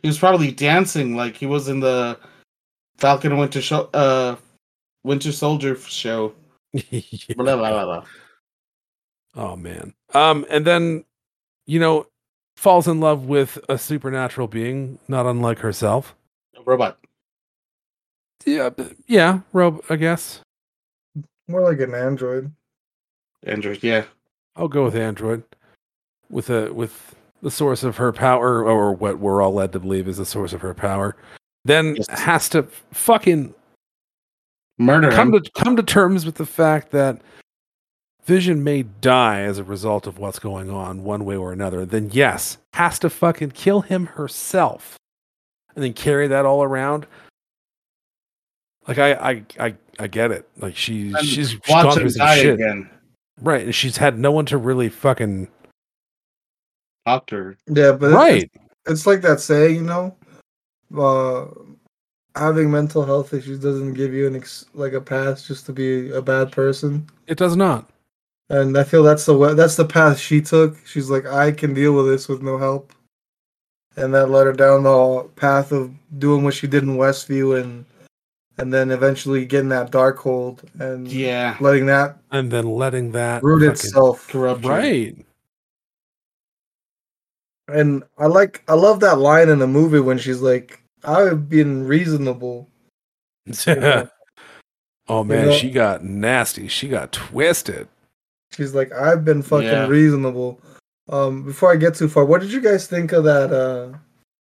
He 0.02 0.10
was 0.10 0.20
probably 0.20 0.52
dancing 0.52 1.16
like 1.16 1.38
he 1.38 1.46
was 1.46 1.70
in 1.70 1.80
the 1.80 2.20
Falcon 2.98 3.32
and 3.32 3.40
Winter 3.40 3.62
show, 3.62 3.90
uh, 3.94 4.36
Winter 5.06 5.32
Soldier 5.32 5.78
show. 5.78 6.34
Blah, 6.74 6.82
blah, 7.38 7.56
blah, 7.56 7.86
blah. 7.86 8.04
Oh 9.36 9.56
man. 9.56 9.94
Um, 10.14 10.46
and 10.50 10.68
then, 10.68 11.06
you 11.68 11.80
know, 11.80 12.08
falls 12.58 12.86
in 12.86 13.00
love 13.00 13.28
with 13.28 13.58
a 13.70 13.78
supernatural 13.78 14.50
being, 14.50 15.00
not 15.08 15.26
unlike 15.26 15.60
herself. 15.60 16.16
A 16.58 16.64
robot. 16.64 17.00
Yeah, 18.46 18.72
yeah, 19.08 19.40
Rob. 19.54 19.82
I 19.90 19.96
guess 19.96 20.42
More 21.48 21.62
like 21.62 21.80
an 21.80 21.94
android. 21.94 22.52
Android, 23.46 23.84
yeah. 23.84 24.06
I'll 24.56 24.68
go 24.68 24.84
with 24.86 24.96
Android, 24.96 25.44
with 26.30 26.50
a 26.50 26.72
with 26.74 27.16
the 27.42 27.52
source 27.52 27.84
of 27.84 27.98
her 27.98 28.14
power, 28.14 28.64
or 28.64 28.94
what 28.94 29.20
we're 29.20 29.42
all 29.42 29.54
led 29.54 29.72
to 29.74 29.80
believe 29.80 30.08
is 30.08 30.18
the 30.18 30.26
source 30.26 30.54
of 30.54 30.62
her 30.62 30.74
power. 30.74 31.16
Then 31.66 31.96
Yes. 31.96 32.20
has 32.20 32.50
to 32.50 32.64
fucking 32.92 33.54
Murder 34.78 35.12
come 35.12 35.34
him. 35.34 35.42
to 35.44 35.52
come 35.52 35.76
to 35.76 35.84
terms 35.84 36.26
with 36.26 36.36
the 36.36 36.46
fact 36.46 36.92
that 36.92 37.20
Vision 38.26 38.64
may 38.64 38.84
die 38.84 39.42
as 39.42 39.58
a 39.58 39.64
result 39.64 40.08
of 40.08 40.18
what's 40.20 40.40
going 40.40 40.70
on 40.70 41.04
one 41.04 41.26
way 41.26 41.36
or 41.36 41.52
another, 41.52 41.86
then 41.86 42.10
yes, 42.14 42.58
has 42.74 42.98
to 43.00 43.10
fucking 43.10 43.52
kill 43.52 43.82
him 43.82 44.06
herself. 44.06 44.98
And 45.76 45.84
then 45.84 45.94
carry 45.94 46.28
that 46.28 46.46
all 46.46 46.64
around. 46.64 47.08
Like 48.88 48.98
I 49.00 49.14
I 49.14 49.44
I, 49.60 49.76
I 50.00 50.08
get 50.08 50.32
it. 50.32 50.48
Like 50.58 50.76
she 50.76 51.12
she's, 51.22 51.30
she's 51.30 51.56
watch 51.68 51.84
gone 51.84 51.94
him 51.94 52.00
through 52.00 52.10
some 52.12 52.26
die 52.28 52.36
shit. 52.42 52.54
again. 52.54 52.90
Right. 53.42 53.66
And 53.66 53.76
she's 53.76 53.98
had 53.98 54.18
no 54.20 54.32
one 54.32 54.46
to 54.48 54.58
really 54.58 54.90
fucking 54.90 55.48
Talk 57.06 57.28
to 57.28 57.36
her. 57.36 57.58
Yeah, 57.68 57.92
but 57.92 58.08
it's- 58.08 58.14
Right. 58.14 58.52
It's, 58.86 59.06
like 59.06 59.22
that 59.22 59.40
saying, 59.40 59.76
you 59.76 59.82
know, 59.82 60.16
uh, 60.98 61.46
having 62.36 62.70
mental 62.72 63.06
health 63.06 63.34
issues 63.34 63.60
doesn't 63.60 63.94
give 63.94 64.14
you 64.14 64.28
an 64.28 64.36
ex- 64.36 64.66
like 64.74 64.94
a 64.94 65.02
pass 65.02 65.48
just 65.48 65.66
to 65.68 65.74
be 65.74 66.12
a 66.12 66.22
bad 66.22 66.52
person. 66.52 67.06
It 67.28 67.38
does 67.38 67.56
not. 67.56 67.90
And 68.50 68.78
I 68.78 68.84
feel 68.84 69.04
that's 69.04 69.26
the 69.26 69.38
way, 69.38 69.54
that's 69.54 69.76
the 69.78 69.86
path 69.86 70.18
she 70.20 70.42
took. 70.42 70.78
She's 70.86 71.10
like, 71.10 71.26
I 71.26 71.52
can 71.52 71.74
deal 71.74 71.94
with 71.94 72.08
this 72.08 72.28
with 72.28 72.42
no 72.42 72.58
help, 72.58 72.94
and 73.96 74.14
that 74.14 74.30
led 74.30 74.48
her 74.48 74.54
down 74.54 74.84
the 74.84 75.30
path 75.38 75.72
of 75.72 75.92
doing 76.20 76.44
what 76.44 76.54
she 76.54 76.68
did 76.68 76.84
in 76.84 76.98
Westview, 76.98 77.62
and 77.62 77.86
and 78.58 78.74
then 78.74 78.92
eventually 78.92 79.46
getting 79.46 79.70
that 79.70 79.92
dark 79.92 80.18
hold 80.20 80.64
and 80.80 81.08
Yeah. 81.08 81.58
letting 81.60 81.86
that 81.88 82.18
And 82.32 82.52
then 82.52 82.66
letting 82.66 83.12
that 83.14 83.44
root 83.44 83.64
itself. 83.64 84.28
Corrupt. 84.30 84.64
Right. 84.66 85.18
And 87.68 88.04
I 88.18 88.28
like, 88.28 88.64
I 88.68 88.74
love 88.74 89.00
that 89.00 89.20
line 89.20 89.50
in 89.50 89.60
the 89.60 89.68
movie 89.68 90.00
when 90.00 90.18
she's 90.18 90.42
like, 90.42 90.84
"I've 91.04 91.48
been 91.50 91.88
reasonable." 91.88 92.70
know? 93.68 94.08
oh 95.08 95.24
man, 95.24 95.48
know- 95.48 95.54
she 95.54 95.70
got 95.72 96.04
nasty. 96.04 96.68
She 96.68 96.88
got 96.90 97.12
twisted. 97.12 97.88
She's 98.52 98.76
like, 98.76 98.92
I've 98.92 99.26
been 99.26 99.42
fucking 99.42 99.66
Yeah. 99.68 99.88
reasonable. 99.88 100.62
Um, 101.10 101.44
before 101.44 101.72
I 101.72 101.76
get 101.76 101.96
too 101.96 102.08
far, 102.08 102.24
what 102.24 102.40
did 102.42 102.52
you 102.52 102.62
guys 102.62 102.86
think 102.86 103.12
of 103.14 103.24
that 103.24 103.52
uh 103.52 103.98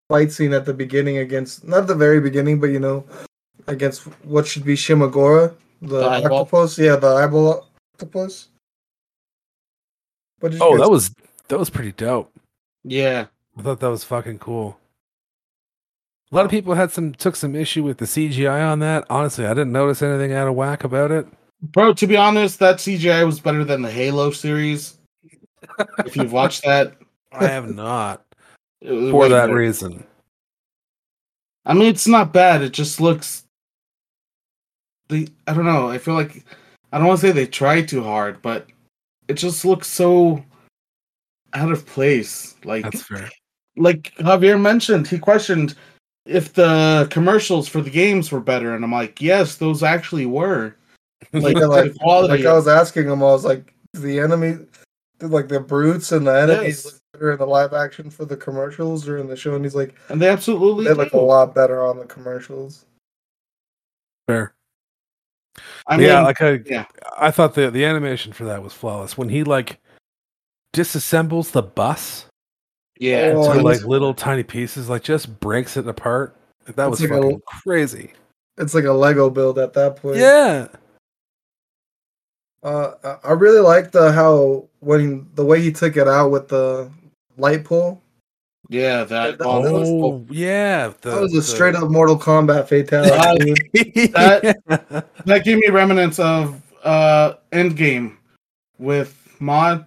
fight 0.08 0.30
scene 0.30 0.52
at 0.52 0.66
the 0.66 0.74
beginning 0.74 1.18
against 1.18 1.66
not 1.66 1.86
the 1.86 1.94
very 1.94 2.20
beginning, 2.20 2.60
but 2.60 2.66
you 2.70 2.78
know, 2.80 3.04
against 3.66 4.02
what 4.24 4.46
should 4.46 4.64
be 4.64 4.74
Shuma-Gorath, 4.74 5.54
the, 5.80 6.00
The 6.20 6.30
octopus? 6.30 6.78
Yeah, 6.78 6.96
the 6.96 7.08
eyeball 7.08 7.66
octopus. 7.94 8.48
What 10.40 10.52
did 10.52 10.60
you 10.60 10.66
Oh, 10.66 10.72
guys- 10.76 10.80
that 10.80 10.90
was 10.90 11.14
that 11.48 11.58
was 11.58 11.70
pretty 11.70 11.92
dope. 11.92 12.32
Yeah. 12.84 13.26
I 13.58 13.62
thought 13.62 13.80
that 13.80 13.90
was 13.90 14.04
fucking 14.04 14.38
cool. 14.38 14.78
A 16.30 16.34
lot 16.34 16.44
of 16.46 16.50
people 16.50 16.74
had 16.74 16.90
some 16.90 17.12
took 17.12 17.36
some 17.36 17.54
issue 17.54 17.82
with 17.84 17.98
the 17.98 18.06
CGI 18.06 18.66
on 18.70 18.78
that. 18.78 19.04
Honestly, 19.10 19.44
I 19.44 19.50
didn't 19.54 19.72
notice 19.72 20.00
anything 20.02 20.32
out 20.32 20.48
of 20.48 20.54
whack 20.54 20.82
about 20.84 21.10
it. 21.10 21.26
Bro, 21.60 21.92
to 21.94 22.06
be 22.06 22.16
honest, 22.16 22.58
that 22.60 22.76
CGI 22.78 23.24
was 23.26 23.38
better 23.38 23.64
than 23.64 23.82
the 23.82 23.90
Halo 23.90 24.30
series. 24.30 24.96
if 25.98 26.16
you've 26.16 26.32
watched 26.32 26.64
that, 26.64 26.94
I 27.32 27.46
have 27.46 27.72
not 27.74 28.24
for 28.82 29.28
that 29.28 29.46
better. 29.46 29.54
reason. 29.54 30.04
I 31.66 31.74
mean, 31.74 31.86
it's 31.86 32.08
not 32.08 32.32
bad. 32.32 32.62
It 32.62 32.72
just 32.72 33.00
looks. 33.00 33.44
The 35.12 35.28
I 35.46 35.52
don't 35.52 35.66
know. 35.66 35.90
I 35.90 35.98
feel 35.98 36.14
like 36.14 36.42
I 36.90 36.98
don't 36.98 37.06
want 37.06 37.20
to 37.20 37.26
say 37.26 37.32
they 37.32 37.46
tried 37.46 37.86
too 37.86 38.02
hard, 38.02 38.40
but 38.40 38.66
it 39.28 39.34
just 39.34 39.64
looks 39.64 39.86
so 39.86 40.42
out 41.52 41.70
of 41.70 41.84
place. 41.84 42.54
Like 42.64 42.84
That's 42.84 43.02
fair. 43.02 43.30
like 43.76 44.14
Javier 44.16 44.58
mentioned, 44.58 45.06
he 45.06 45.18
questioned 45.18 45.74
if 46.24 46.54
the 46.54 47.06
commercials 47.10 47.68
for 47.68 47.82
the 47.82 47.90
games 47.90 48.32
were 48.32 48.40
better, 48.40 48.74
and 48.74 48.82
I'm 48.82 48.92
like, 48.92 49.20
yes, 49.20 49.56
those 49.56 49.82
actually 49.82 50.26
were. 50.26 50.74
Like, 51.34 51.56
Yeah, 51.56 51.66
like, 51.66 51.92
like 52.04 52.44
I 52.44 52.52
was 52.52 52.68
asking 52.68 53.04
him, 53.04 53.22
I 53.22 53.26
was 53.26 53.44
like, 53.44 53.72
the 53.94 54.18
enemy, 54.18 54.58
like 55.20 55.48
the 55.48 55.60
brutes 55.60 56.12
and 56.12 56.26
the 56.26 56.34
enemies 56.38 56.84
Yes. 56.84 57.00
in 57.20 57.38
the 57.38 57.46
live 57.46 57.72
action 57.72 58.10
for 58.10 58.24
the 58.24 58.36
commercials 58.36 59.08
or 59.08 59.16
in 59.18 59.28
the 59.28 59.36
show, 59.36 59.54
and 59.54 59.64
he's 59.64 59.74
like, 59.74 59.94
and 60.08 60.20
they 60.20 60.28
absolutely 60.28 60.84
they 60.84 60.92
look 60.94 61.12
a 61.12 61.16
lot 61.16 61.54
better 61.54 61.86
on 61.86 61.98
the 61.98 62.04
commercials. 62.06 62.84
fair. 64.26 64.52
I 65.86 65.96
mean, 65.96 66.06
yeah, 66.06 66.22
like 66.22 66.40
I, 66.40 66.60
yeah. 66.66 66.86
I 67.18 67.30
thought 67.30 67.54
the 67.54 67.70
the 67.70 67.84
animation 67.84 68.32
for 68.32 68.44
that 68.44 68.62
was 68.62 68.72
flawless. 68.72 69.18
When 69.18 69.28
he 69.28 69.44
like 69.44 69.80
disassembles 70.74 71.52
the 71.52 71.62
bus 71.62 72.26
yeah, 73.02 73.32
Oh, 73.34 73.40
like 73.58 73.82
little 73.84 74.14
tiny 74.14 74.42
pieces, 74.42 74.88
like 74.88 75.02
just 75.02 75.40
breaks 75.40 75.76
it 75.76 75.88
apart. 75.88 76.36
That 76.66 76.88
was 76.88 77.00
like 77.00 77.10
a- 77.10 77.14
fucking 77.14 77.40
crazy. 77.46 78.12
It's 78.58 78.74
like 78.74 78.84
a 78.84 78.92
Lego 78.92 79.30
build 79.30 79.58
at 79.58 79.72
that 79.72 79.96
point. 79.96 80.18
Yeah. 80.18 80.68
Uh, 82.62 83.16
I- 83.24 83.32
really 83.32 83.60
like 83.60 83.90
the 83.90 84.12
how 84.12 84.68
when 84.80 85.28
the 85.34 85.44
way 85.44 85.60
he 85.60 85.72
took 85.72 85.96
it 85.96 86.06
out 86.06 86.30
with 86.30 86.48
the 86.48 86.90
light 87.36 87.64
pole. 87.64 88.01
Yeah. 88.72 89.04
That, 89.04 89.38
That- 89.38 89.46
oh, 89.46 89.62
that 89.62 89.72
was- 89.72 89.88
Oh 89.88 90.26
yeah, 90.30 90.92
that 91.02 91.20
was 91.20 91.34
a 91.34 91.42
straight 91.42 91.74
up 91.74 91.90
Mortal 91.90 92.18
Kombat 92.18 92.68
fatality. 92.68 93.54
Dude. 93.74 94.12
That- 94.14 95.06
that 95.26 95.44
gave 95.44 95.58
me 95.58 95.68
remnants 95.68 96.18
of 96.18 96.60
uh 96.82 97.34
Endgame 97.52 98.16
with 98.78 99.16
Mod 99.38 99.86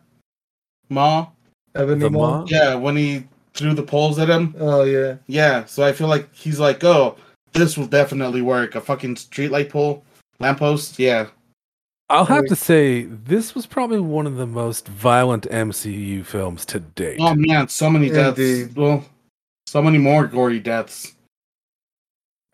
Ma. 0.89 1.27
Ebony 1.75 1.99
the 2.01 2.09
Maw. 2.09 2.45
Yeah, 2.47 2.75
when 2.75 2.95
he 2.95 3.25
threw 3.53 3.73
the 3.73 3.83
poles 3.83 4.17
at 4.19 4.29
him. 4.29 4.55
Oh 4.59 4.83
yeah. 4.83 5.15
Yeah, 5.27 5.65
so 5.65 5.83
I 5.83 5.91
feel 5.91 6.07
like 6.07 6.33
he's 6.33 6.59
like, 6.59 6.83
oh, 6.83 7.17
this 7.53 7.77
will 7.77 7.87
definitely 7.87 8.41
work. 8.41 8.75
A 8.75 8.81
fucking 8.81 9.15
streetlight 9.15 9.69
pole, 9.69 10.03
lamppost. 10.39 10.99
Yeah, 10.99 11.27
I'll 12.10 12.26
have 12.26 12.45
to 12.48 12.56
say 12.56 13.03
this 13.03 13.56
was 13.56 13.65
probably 13.65 13.99
one 13.99 14.27
of 14.27 14.36
the 14.36 14.45
most 14.45 14.88
violent 14.88 15.48
MCU 15.49 16.23
films 16.23 16.64
to 16.65 16.80
date. 16.80 17.18
Oh 17.19 17.34
man, 17.34 17.68
so 17.68 17.90
many 17.90 18.10
deaths. 18.10 18.40
Indeed. 18.40 18.76
Well, 18.76 19.03
so 19.65 19.82
many 19.82 19.98
more 19.98 20.27
gory 20.27 20.60
deaths. 20.60 21.14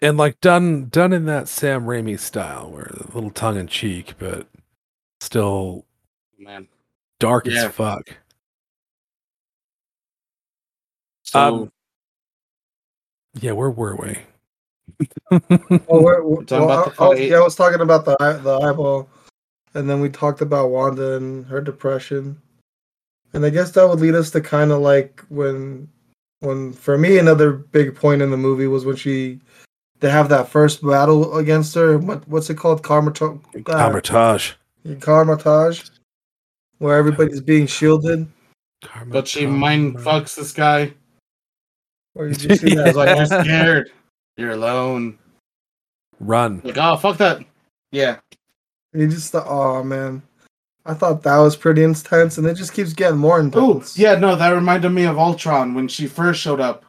and 0.01 0.17
like 0.17 0.39
done 0.41 0.87
done 0.89 1.11
in 1.13 1.25
that 1.25 1.47
Sam 1.49 1.83
Raimi 1.85 2.17
style, 2.17 2.71
where 2.71 2.85
a 2.85 3.11
little 3.13 3.29
tongue 3.29 3.57
in 3.57 3.67
cheek, 3.67 4.13
but 4.17 4.47
still 5.19 5.85
Man. 6.39 6.67
dark 7.19 7.45
Yeah. 7.45 7.65
as 7.65 7.73
fuck. 7.73 8.09
So 11.23 11.39
Um, 11.39 11.71
Yeah, 13.39 13.51
where 13.51 13.69
were 13.69 13.95
we? 13.95 14.17
Oh, 15.87 16.01
we're, 16.01 16.23
we're, 16.23 16.43
talking 16.43 16.67
well, 16.67 16.83
about 16.83 16.95
the 16.95 17.01
I, 17.03 17.05
I 17.05 17.09
was, 17.09 17.19
yeah, 17.19 17.37
I 17.37 17.41
was 17.41 17.55
talking 17.55 17.81
about 17.81 18.05
the 18.05 18.15
the 18.43 18.59
eyeball, 18.59 19.07
and 19.73 19.89
then 19.89 20.01
we 20.01 20.09
talked 20.09 20.41
about 20.41 20.69
Wanda 20.71 21.15
and 21.15 21.45
her 21.45 21.61
depression, 21.61 22.41
and 23.33 23.45
I 23.45 23.49
guess 23.49 23.71
that 23.71 23.87
would 23.87 23.99
lead 23.99 24.15
us 24.15 24.29
to 24.31 24.41
kind 24.41 24.71
of 24.71 24.79
like 24.81 25.23
when, 25.29 25.87
when 26.39 26.73
for 26.73 26.97
me 26.97 27.17
another 27.17 27.51
big 27.53 27.95
point 27.95 28.21
in 28.21 28.31
the 28.31 28.37
movie 28.37 28.67
was 28.67 28.85
when 28.85 28.95
she, 28.95 29.39
they 29.99 30.09
have 30.09 30.29
that 30.29 30.49
first 30.49 30.81
battle 30.85 31.37
against 31.37 31.73
her. 31.75 31.97
What 31.97 32.27
what's 32.27 32.49
it 32.49 32.55
called? 32.57 32.83
Karma. 32.83 33.11
Uh, 33.11 34.95
Kamar-Taj. 34.99 35.89
Where 36.79 36.97
everybody's 36.97 37.41
being 37.41 37.67
shielded. 37.67 38.27
but 39.07 39.27
she 39.27 39.45
mind 39.45 39.97
fucks 39.97 40.35
this 40.35 40.51
guy. 40.51 40.93
Or 42.15 42.27
did 42.29 42.41
you 42.43 42.55
see 42.55 42.77
I 42.77 42.83
was 42.85 42.95
that? 42.95 42.95
like, 42.95 43.15
you're 43.15 43.25
scared. 43.43 43.91
You're 44.37 44.51
alone. 44.51 45.19
Run. 46.19 46.61
Like, 46.63 46.77
oh 46.77 46.97
fuck 46.97 47.17
that. 47.17 47.45
Yeah. 47.91 48.17
You 48.93 49.07
just 49.07 49.31
thought, 49.31 49.47
oh 49.47 49.83
man, 49.83 50.21
I 50.85 50.93
thought 50.93 51.23
that 51.23 51.37
was 51.37 51.55
pretty 51.55 51.83
intense, 51.83 52.37
and 52.37 52.47
it 52.47 52.55
just 52.55 52.73
keeps 52.73 52.93
getting 52.93 53.17
more 53.17 53.39
intense. 53.39 53.63
Oh 53.63 53.71
intense. 53.73 53.97
yeah, 53.97 54.15
no, 54.15 54.35
that 54.35 54.49
reminded 54.49 54.89
me 54.89 55.05
of 55.05 55.17
Ultron 55.17 55.73
when 55.73 55.87
she 55.87 56.07
first 56.07 56.41
showed 56.41 56.59
up. 56.59 56.85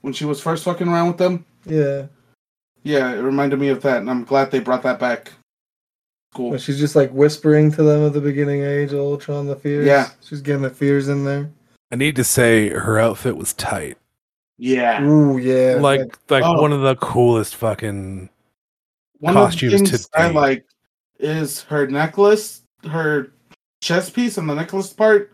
When 0.00 0.12
she 0.12 0.24
was 0.24 0.40
first 0.40 0.64
fucking 0.64 0.88
around 0.88 1.08
with 1.08 1.18
them. 1.18 1.44
yeah. 1.66 2.06
Yeah, 2.82 3.12
it 3.12 3.18
reminded 3.18 3.58
me 3.58 3.68
of 3.68 3.82
that, 3.82 3.98
and 3.98 4.08
I'm 4.10 4.24
glad 4.24 4.50
they 4.50 4.60
brought 4.60 4.82
that 4.84 4.98
back. 4.98 5.32
Cool. 6.34 6.50
When 6.50 6.58
she's 6.58 6.78
just 6.78 6.96
like 6.96 7.10
whispering 7.10 7.70
to 7.72 7.82
them 7.82 8.06
at 8.06 8.12
the 8.12 8.20
beginning 8.20 8.62
Age 8.62 8.92
of 8.92 9.00
Ultron, 9.00 9.46
the 9.46 9.56
fears. 9.56 9.86
Yeah. 9.86 10.08
She's 10.22 10.40
getting 10.40 10.62
the 10.62 10.70
fears 10.70 11.08
in 11.08 11.24
there. 11.24 11.50
I 11.90 11.96
need 11.96 12.16
to 12.16 12.24
say 12.24 12.68
her 12.68 12.98
outfit 12.98 13.36
was 13.36 13.52
tight. 13.52 13.98
Yeah. 14.56 15.02
Ooh, 15.02 15.38
yeah. 15.38 15.78
like 15.80 16.16
like 16.28 16.44
oh. 16.44 16.60
one 16.60 16.72
of 16.72 16.82
the 16.82 16.94
coolest 16.96 17.56
fucking 17.56 18.30
One 19.18 19.34
costumes 19.34 19.74
of 19.74 19.80
the 19.80 19.84
to 19.86 19.90
things 19.90 20.08
I 20.14 20.28
date. 20.28 20.34
like 20.34 20.66
is 21.22 21.62
her 21.64 21.86
necklace, 21.86 22.62
her 22.88 23.32
chest 23.82 24.14
piece 24.14 24.38
and 24.38 24.48
the 24.48 24.54
necklace 24.54 24.92
part, 24.92 25.32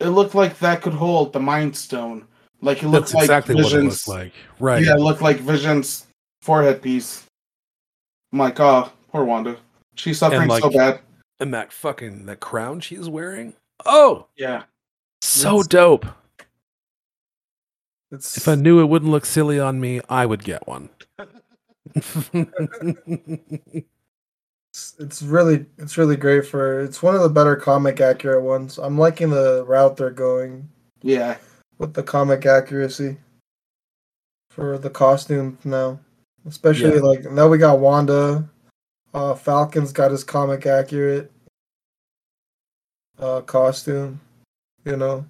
it 0.00 0.08
looked 0.08 0.34
like 0.34 0.58
that 0.58 0.82
could 0.82 0.92
hold 0.92 1.32
the 1.32 1.40
Mind 1.40 1.76
Stone. 1.76 2.26
Like 2.62 2.82
it 2.82 2.88
looked 2.88 3.06
That's 3.06 3.14
like 3.14 3.24
exactly 3.24 3.54
what 3.54 3.60
it 3.60 3.64
Vision's. 3.64 4.06
looked 4.08 4.18
like. 4.18 4.32
Right. 4.60 4.84
Yeah, 4.84 4.94
it 4.94 5.00
looked 5.00 5.22
like 5.22 5.36
Vision's 5.38 6.06
forehead 6.42 6.82
piece. 6.82 7.24
I'm 8.32 8.38
like, 8.38 8.58
oh, 8.60 8.90
poor 9.12 9.24
Wanda. 9.24 9.56
She's 9.94 10.18
suffering 10.18 10.48
like- 10.48 10.62
so 10.62 10.70
bad. 10.70 11.00
And 11.38 11.52
that 11.52 11.70
fucking 11.72 12.24
that 12.26 12.40
crown 12.40 12.80
she's 12.80 13.08
wearing. 13.10 13.54
Oh, 13.84 14.26
Yeah. 14.36 14.62
so 15.20 15.60
It's- 15.60 15.66
dope. 15.68 16.06
It's 18.10 18.36
If 18.36 18.48
I 18.48 18.54
knew 18.54 18.80
it 18.80 18.86
wouldn't 18.86 19.10
look 19.10 19.26
silly 19.26 19.60
on 19.60 19.80
me, 19.80 20.00
I 20.08 20.24
would 20.26 20.44
get 20.44 20.66
one. 20.66 20.88
it's, 24.76 24.94
it's 24.98 25.22
really 25.22 25.64
it's 25.78 25.96
really 25.96 26.16
great 26.16 26.44
for 26.46 26.80
it's 26.80 27.02
one 27.02 27.14
of 27.14 27.22
the 27.22 27.30
better 27.30 27.56
comic 27.56 27.98
accurate 28.02 28.42
ones. 28.42 28.76
I'm 28.76 28.98
liking 28.98 29.30
the 29.30 29.64
route 29.66 29.96
they're 29.96 30.10
going 30.10 30.68
Yeah. 31.00 31.38
with 31.78 31.94
the 31.94 32.02
comic 32.02 32.44
accuracy 32.44 33.16
for 34.50 34.76
the 34.76 34.90
costume 34.90 35.56
now. 35.64 35.98
Especially 36.46 36.94
Yeah. 36.96 37.00
like 37.00 37.24
now 37.24 37.48
we 37.48 37.56
got 37.56 37.78
Wanda. 37.78 38.46
Uh 39.14 39.34
Falcon's 39.34 39.92
got 39.92 40.10
his 40.10 40.22
comic 40.24 40.66
accurate 40.66 41.32
uh 43.18 43.40
costume, 43.40 44.20
you 44.84 44.96
know. 44.98 45.24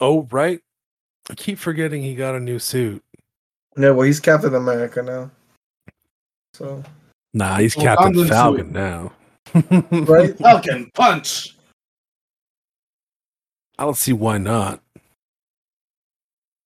oh, 0.00 0.28
right. 0.30 0.60
I 1.30 1.34
keep 1.34 1.58
forgetting 1.58 2.02
he 2.02 2.14
got 2.14 2.34
a 2.34 2.40
new 2.40 2.58
suit. 2.58 3.02
Yeah, 3.78 3.92
well 3.92 4.06
he's 4.06 4.20
Captain 4.20 4.54
America 4.54 5.02
now. 5.02 5.30
So 6.52 6.84
Nah, 7.34 7.56
he's 7.58 7.76
Well, 7.76 7.84
Captain 7.84 8.14
Conlon 8.14 8.28
Falcon 8.28 8.66
suit. 8.66 8.72
now. 8.72 9.12
right? 10.12 10.38
Falcon 10.38 10.90
punch. 10.94 11.56
I 13.78 13.84
don't 13.84 13.96
see 13.96 14.12
why 14.12 14.38
not. 14.38 14.80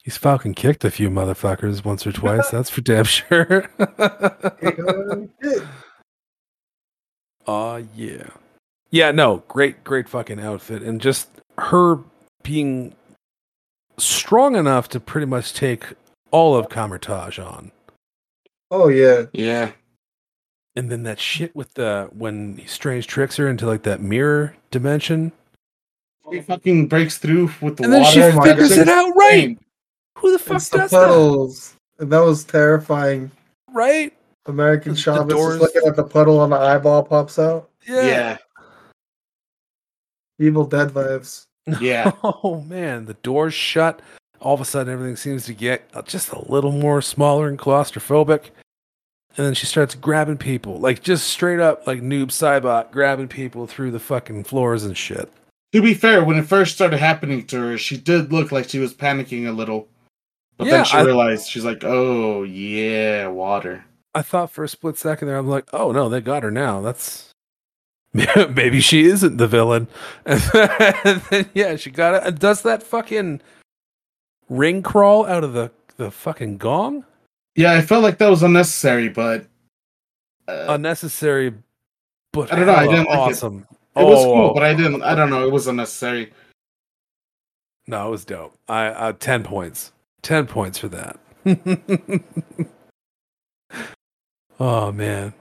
He's 0.05 0.16
Falcon 0.19 0.55
kicked 0.55 0.85
a 0.85 0.90
few 0.90 1.11
motherfuckers 1.11 1.85
once 1.85 2.07
or 2.07 2.12
twice. 2.12 2.51
That's 2.51 2.70
for 2.70 2.81
damn 2.82 3.05
sure. 3.07 3.69
Aw, 7.47 7.82
yeah. 7.95 8.28
Yeah, 8.90 9.11
no, 9.11 9.43
great, 9.49 9.85
great 9.85 10.09
fucking 10.09 10.40
outfit. 10.40 10.82
And 10.82 11.01
just 11.01 11.28
her 11.59 11.99
being 12.43 12.95
strong 13.99 14.55
enough 14.57 14.89
to 14.90 15.01
pretty 15.01 15.27
much 15.27 15.53
take 15.53 15.85
all 16.31 16.55
of 16.57 16.69
Kamar-Taj 16.69 17.39
on. 17.39 17.73
oh 18.70 18.89
yeah. 18.89 19.24
Yeah. 19.32 19.73
And 20.78 20.92
then 20.92 21.02
that 21.02 21.18
shit 21.18 21.56
with 21.56 21.74
the 21.74 22.09
when 22.12 22.62
Strange 22.68 23.09
tricks 23.09 23.36
her 23.36 23.48
into 23.48 23.66
like 23.66 23.82
that 23.82 24.00
mirror 24.00 24.55
dimension. 24.70 25.32
He 26.30 26.40
fucking 26.40 26.86
breaks 26.86 27.18
through 27.18 27.50
with 27.60 27.78
the 27.78 27.84
And 27.84 27.92
then 27.92 28.02
water. 28.02 28.30
she 28.30 28.36
my 28.36 28.44
figures 28.44 28.70
it 28.76 28.88
out 28.88 29.10
right. 29.16 29.59
Who 30.18 30.30
the 30.30 30.38
fuck 30.38 30.59
It's 30.59 30.68
the 30.68 30.78
does 30.78 30.90
that? 30.92 30.96
puddles. 31.06 31.74
And 31.98 32.12
that 32.12 32.20
was 32.20 32.44
terrifying. 32.44 33.30
Right? 33.72 34.12
American 34.46 34.92
The- 34.92 34.96
the 34.96 35.02
Chavez 35.02 35.26
doors- 35.34 35.55
is 35.56 35.60
looking 35.62 35.82
at 35.88 35.96
the 35.96 36.05
puddle 36.05 36.44
and 36.44 36.52
the 36.52 36.56
eyeball 36.59 37.02
pops 37.02 37.38
out. 37.40 37.70
Yeah. 37.86 38.36
Evil 40.38 40.64
Dead 40.64 40.90
vibes. 40.90 41.46
Yeah. 41.80 42.12
Oh 42.22 42.60
man, 42.60 43.06
the 43.06 43.14
door's 43.14 43.55
shut. 43.55 44.00
All 44.40 44.55
of 44.55 44.60
a 44.60 44.64
sudden, 44.64 44.92
everything 44.92 45.16
seems 45.16 45.44
to 45.46 45.55
get 45.55 45.90
just 46.06 46.30
a 46.30 46.48
little 46.50 46.70
more 46.70 47.02
smaller 47.02 47.48
and 47.48 47.59
claustrophobic. 47.59 48.50
And 49.39 49.47
then 49.47 49.55
she 49.55 49.66
starts 49.66 49.94
grabbing 49.94 50.36
people, 50.39 50.78
like 50.81 51.01
just 51.02 51.28
straight 51.28 51.60
up, 51.60 51.86
like 51.86 52.01
noob 52.02 52.27
Saibot, 52.28 52.90
grabbing 52.90 53.28
people 53.28 53.66
through 53.69 53.93
the 53.93 54.01
fucking 54.01 54.43
floors 54.44 54.85
and 54.85 54.97
shit. 54.98 55.31
To 55.73 55.81
be 55.81 55.94
fair, 55.94 56.24
when 56.24 56.36
it 56.39 56.47
first 56.47 56.74
started 56.74 56.98
happening 56.98 57.47
to 57.47 57.60
her, 57.60 57.78
she 57.78 57.97
did 57.97 58.32
look 58.32 58.51
like 58.51 58.69
she 58.69 58.81
was 58.81 58.93
panicking 58.93 59.47
a 59.47 59.52
little. 59.52 59.86
But 60.56 60.66
Yeah, 60.66 60.73
then 60.78 60.85
she 60.86 60.97
I- 60.97 61.02
realized 61.05 61.48
she's 61.48 61.65
like, 61.65 61.85
"Oh 61.85 62.43
yeah, 62.43 63.28
water." 63.28 63.85
I 64.15 64.23
thought 64.23 64.51
for 64.51 64.65
a 64.65 64.69
split 64.69 64.98
second 64.98 65.28
there, 65.28 65.36
I'm 65.36 65.47
like, 65.47 65.66
oh 65.73 65.93
no, 65.93 66.09
they 66.09 66.20
got 66.20 66.43
her 66.43 66.51
now. 66.51 66.81
That's 66.81 67.31
maybe 68.12 68.81
she 68.81 69.05
isn't 69.05 69.36
the 69.36 69.47
villain. 69.47 69.86
And 70.24 71.20
then, 71.31 71.48
yeah, 71.55 71.77
she 71.77 71.90
got 71.93 72.27
it. 72.27 72.39
Does 72.40 72.62
that 72.62 72.82
fucking 72.82 73.40
ring 74.48 74.82
crawl 74.82 75.27
out 75.27 75.44
of 75.44 75.52
the 75.52 75.70
the 75.97 76.10
fucking 76.10 76.56
gong? 76.56 77.05
Yeah, 77.57 77.73
I 77.73 77.81
felt 77.83 78.03
like 78.03 78.19
that 78.19 78.29
was 78.31 78.43
unnecessary, 78.43 79.09
but 79.09 79.47
uh, 80.47 80.66
Unnecessary, 80.69 81.55
but 82.33 82.53
I 82.53 82.57
don't 82.57 82.66
know, 82.66 82.75
I 82.75 82.87
didn't 82.87 83.07
like 83.09 83.16
it. 83.31 83.33
awesome. 83.33 83.66
it 83.97 84.05
was 84.05 84.25
Oh, 84.25 84.33
cool. 84.35 84.55
But 84.55 84.62
I 84.62 84.75
didn't. 84.75 85.03
I 85.03 85.15
don't 85.15 85.31
know. 85.31 85.45
It 85.47 85.51
was 85.53 85.66
unnecessary. 85.66 86.33
No, 87.87 88.09
it 88.09 88.11
was 88.11 88.25
dope. 88.25 88.55
I 88.69 88.87
uh, 88.87 89.12
ten 89.12 89.43
points. 89.43 89.93
Ten 90.23 90.47
points 90.47 90.79
for 90.79 90.89
that. 90.89 91.19
oh 94.61 94.93
man. 94.93 95.33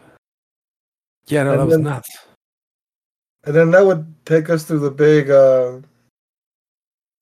Yeah, 1.27 1.43
no, 1.43 1.51
And 1.51 1.59
that 1.61 1.65
was 1.65 1.75
then- 1.75 1.83
nuts. 1.83 2.09
And 3.45 3.55
then 3.55 3.71
that 3.71 3.85
would 3.85 4.05
take 4.25 4.49
us 4.49 4.63
through 4.65 4.79
the 4.79 4.91
big 4.91 5.29
uh 5.31 5.79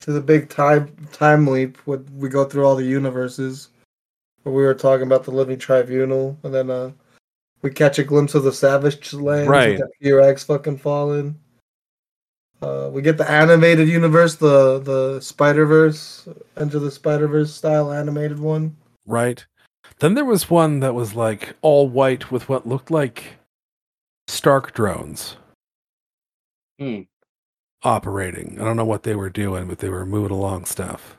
to 0.00 0.12
the 0.12 0.20
big 0.20 0.48
time 0.48 0.94
time 1.12 1.46
leap 1.46 1.76
when 1.86 2.04
we 2.16 2.28
go 2.28 2.44
through 2.44 2.64
all 2.66 2.74
the 2.76 2.84
universes. 2.84 3.68
Where 4.46 4.54
we 4.54 4.62
were 4.62 4.74
talking 4.74 5.08
about 5.08 5.24
the 5.24 5.32
living 5.32 5.58
tribunal 5.58 6.38
and 6.44 6.54
then 6.54 6.70
uh 6.70 6.92
we 7.62 7.70
catch 7.70 7.98
a 7.98 8.04
glimpse 8.04 8.36
of 8.36 8.44
the 8.44 8.52
savage 8.52 9.12
land 9.12 9.50
Right. 9.50 9.70
with 9.70 9.80
the 9.80 9.90
T-Rex 10.06 10.44
fucking 10.44 10.78
falling. 10.78 11.36
Uh, 12.62 12.88
we 12.92 13.02
get 13.02 13.18
the 13.18 13.28
animated 13.28 13.88
universe, 13.88 14.36
the 14.36 14.78
the 14.78 15.20
Spider 15.20 15.66
Verse, 15.66 16.28
Enter 16.56 16.78
the 16.78 16.92
Spider 16.92 17.26
Verse 17.26 17.52
style 17.52 17.90
animated 17.92 18.38
one. 18.38 18.76
Right. 19.04 19.44
Then 19.98 20.14
there 20.14 20.24
was 20.24 20.48
one 20.48 20.78
that 20.78 20.94
was 20.94 21.16
like 21.16 21.54
all 21.60 21.88
white 21.88 22.30
with 22.30 22.48
what 22.48 22.68
looked 22.68 22.92
like 22.92 23.38
Stark 24.28 24.74
drones 24.74 25.36
Hmm. 26.78 27.00
operating. 27.82 28.60
I 28.60 28.64
don't 28.64 28.76
know 28.76 28.84
what 28.84 29.02
they 29.02 29.16
were 29.16 29.30
doing, 29.30 29.66
but 29.66 29.80
they 29.80 29.88
were 29.88 30.06
moving 30.06 30.30
along 30.30 30.66
stuff. 30.66 31.16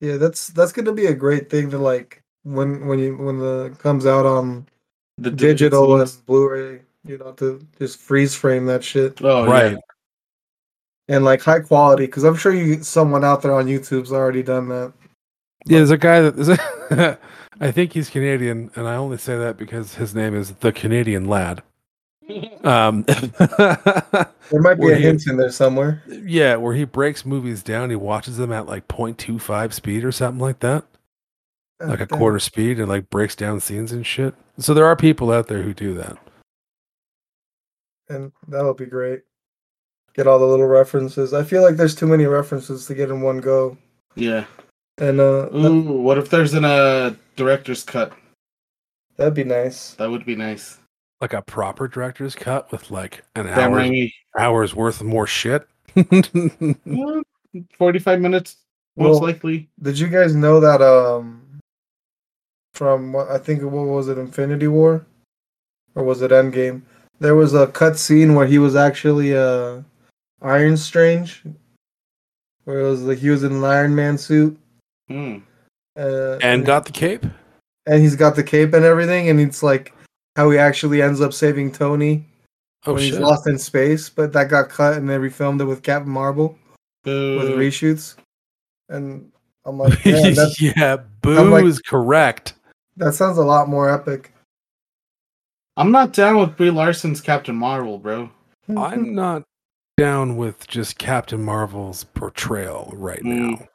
Yeah, 0.00 0.16
that's 0.16 0.48
that's 0.48 0.72
gonna 0.72 0.90
be 0.92 1.06
a 1.06 1.14
great 1.14 1.48
thing 1.48 1.70
to 1.70 1.78
like 1.78 2.19
when 2.44 2.86
when 2.86 2.98
you 2.98 3.16
when 3.16 3.38
the 3.38 3.74
comes 3.78 4.06
out 4.06 4.26
on 4.26 4.66
The 5.18 5.30
digital 5.30 6.00
and. 6.00 6.10
Blu-ray, 6.26 6.80
you 7.04 7.18
know, 7.18 7.32
to 7.32 7.60
just 7.78 7.98
freeze 8.00 8.34
frame 8.34 8.66
that 8.66 8.82
shit 8.84 9.20
Oh 9.22 9.46
right. 9.46 9.72
yeah. 9.72 9.78
and 11.16 11.24
like 11.24 11.42
high 11.42 11.60
quality. 11.60 12.06
Because 12.06 12.24
I'm 12.24 12.36
sure 12.36 12.52
you 12.54 12.82
someone 12.82 13.24
out 13.24 13.42
there 13.42 13.52
on 13.54 13.66
YouTube's 13.66 14.12
already 14.12 14.42
done 14.42 14.68
that. 14.70 14.92
Yeah, 15.66 15.78
there's 15.78 15.90
a 15.90 15.98
guy 15.98 16.20
that 16.22 16.36
there's 16.36 16.48
a, 16.48 17.18
I 17.60 17.70
think 17.70 17.92
he's 17.92 18.08
Canadian, 18.08 18.70
and 18.74 18.88
I 18.88 18.94
only 18.96 19.18
say 19.18 19.36
that 19.36 19.58
because 19.58 19.96
his 19.96 20.14
name 20.14 20.34
is 20.34 20.52
the 20.52 20.72
Canadian 20.72 21.26
Lad. 21.26 21.62
Um, 22.62 23.04
There 24.50 24.60
might 24.60 24.74
be 24.74 24.84
Where 24.84 24.94
a 24.94 24.96
he- 24.98 25.02
hint 25.02 25.26
in 25.26 25.36
there 25.36 25.50
somewhere. 25.50 26.02
yeah, 26.08 26.54
where 26.56 26.74
he 26.74 26.84
breaks 26.84 27.24
movies 27.26 27.62
down, 27.62 27.90
he 27.90 27.96
watches 27.96 28.36
them 28.36 28.52
at 28.52 28.66
like 28.66 28.86
0.25 28.88 29.72
speed 29.72 30.04
or 30.04 30.12
something 30.12 30.40
like 30.40 30.60
that, 30.60 30.84
like 31.80 32.00
a 32.00 32.06
Damn. 32.06 32.18
quarter 32.18 32.38
speed, 32.38 32.78
and 32.78 32.88
like 32.88 33.08
breaks 33.10 33.34
down 33.34 33.60
scenes 33.60 33.92
and 33.92 34.06
shit. 34.06 34.34
So 34.58 34.74
there 34.74 34.86
are 34.86 34.96
people 34.96 35.30
out 35.32 35.48
there 35.48 35.62
who 35.62 35.72
do 35.74 35.94
that. 35.94 36.16
and 38.08 38.32
that 38.48 38.64
would 38.64 38.76
be 38.76 38.86
great. 38.86 39.22
Get 40.14 40.26
all 40.26 40.38
the 40.40 40.46
little 40.46 40.66
references. 40.66 41.32
I 41.32 41.44
feel 41.44 41.62
like 41.62 41.76
there's 41.76 41.94
too 41.94 42.06
many 42.08 42.26
references 42.26 42.86
to 42.86 42.94
get 42.94 43.10
in 43.10 43.20
one 43.20 43.38
go. 43.38 43.78
Yeah. 44.16 44.44
And 44.98 45.20
uh, 45.20 45.42
that, 45.50 45.54
Ooh, 45.70 45.92
what 46.02 46.18
if 46.18 46.28
there's 46.28 46.52
an 46.54 46.64
uh 46.64 47.14
director's 47.36 47.82
cut? 47.84 48.12
that'd 49.16 49.34
be 49.34 49.44
nice. 49.44 49.92
That 49.94 50.10
would 50.10 50.24
be 50.26 50.34
nice. 50.36 50.78
Like 51.20 51.32
a 51.34 51.42
proper 51.42 51.86
director's 51.88 52.34
cut 52.34 52.72
with 52.72 52.90
like 52.90 53.22
an 53.36 53.46
Sam 53.46 53.72
hour, 53.72 53.80
Raimi. 53.80 54.12
hour's 54.38 54.74
worth 54.74 55.00
of 55.00 55.06
more 55.06 55.26
shit. 55.26 55.66
Forty-five 57.76 58.20
minutes, 58.20 58.56
most 58.96 59.20
Well, 59.20 59.20
likely. 59.22 59.68
Did 59.82 59.98
you 59.98 60.08
guys 60.08 60.34
know 60.34 60.60
that 60.60 60.80
um 60.82 61.39
from 62.80 63.12
what 63.12 63.28
I 63.30 63.36
think 63.36 63.60
what 63.60 63.84
was 63.86 64.08
it 64.08 64.16
Infinity 64.16 64.66
War 64.66 65.04
or 65.94 66.02
was 66.02 66.22
it 66.22 66.30
Endgame? 66.30 66.80
There 67.18 67.34
was 67.34 67.52
a 67.52 67.66
cut 67.66 67.98
scene 67.98 68.34
where 68.34 68.46
he 68.46 68.58
was 68.58 68.74
actually 68.74 69.36
uh 69.36 69.82
Iron 70.40 70.78
Strange 70.78 71.42
where 72.64 72.80
it 72.80 72.88
was 72.88 73.02
like 73.02 73.18
he 73.18 73.28
was 73.28 73.44
in 73.44 73.52
an 73.52 73.64
Iron 73.64 73.94
Man 73.94 74.16
suit 74.16 74.58
Hmm. 75.08 75.38
uh, 75.98 76.38
and 76.40 76.64
got 76.64 76.86
the 76.86 76.92
cape. 76.92 77.26
and 77.86 78.00
he's 78.00 78.16
got 78.16 78.34
the 78.34 78.42
cape 78.42 78.72
and 78.72 78.84
everything 78.86 79.28
and 79.28 79.38
it's 79.38 79.62
like 79.62 79.92
how 80.36 80.48
he 80.48 80.56
actually 80.56 81.02
ends 81.02 81.20
up 81.20 81.34
saving 81.34 81.72
Tony 81.72 82.24
Oh 82.86 82.94
when 82.94 83.02
he's 83.02 83.18
lost 83.18 83.46
in 83.46 83.58
space, 83.58 84.08
but 84.08 84.32
that 84.32 84.48
got 84.48 84.70
cut 84.70 84.96
and 84.96 85.06
they 85.06 85.16
refilmed 85.18 85.60
it 85.60 85.66
with 85.66 85.82
Captain 85.82 86.10
Marvel 86.10 86.56
with 87.04 87.50
reshoots. 87.60 88.14
And 88.88 89.30
I'm 89.66 89.76
like, 89.78 90.02
man, 90.06 90.32
that, 90.40 90.56
yeah, 90.58 90.96
boo 91.20 91.36
I'm 91.38 91.50
like- 91.50 91.66
is 91.66 91.78
correct. 91.80 92.54
That 93.00 93.14
sounds 93.14 93.38
a 93.38 93.42
lot 93.44 93.68
more 93.68 93.90
epic. 93.90 94.32
I'm 95.76 95.90
not 95.90 96.12
down 96.12 96.38
with 96.38 96.56
Brie 96.56 96.70
Larson's 96.70 97.20
Captain 97.20 97.56
Marvel, 97.56 97.98
bro. 97.98 98.30
I'm 98.76 99.14
not 99.14 99.42
down 99.96 100.36
with 100.36 100.66
just 100.68 100.98
Captain 100.98 101.42
Marvel's 101.42 102.04
portrayal 102.04 102.92
right 102.96 103.22
Mm. 103.22 103.58
now. 103.60 103.66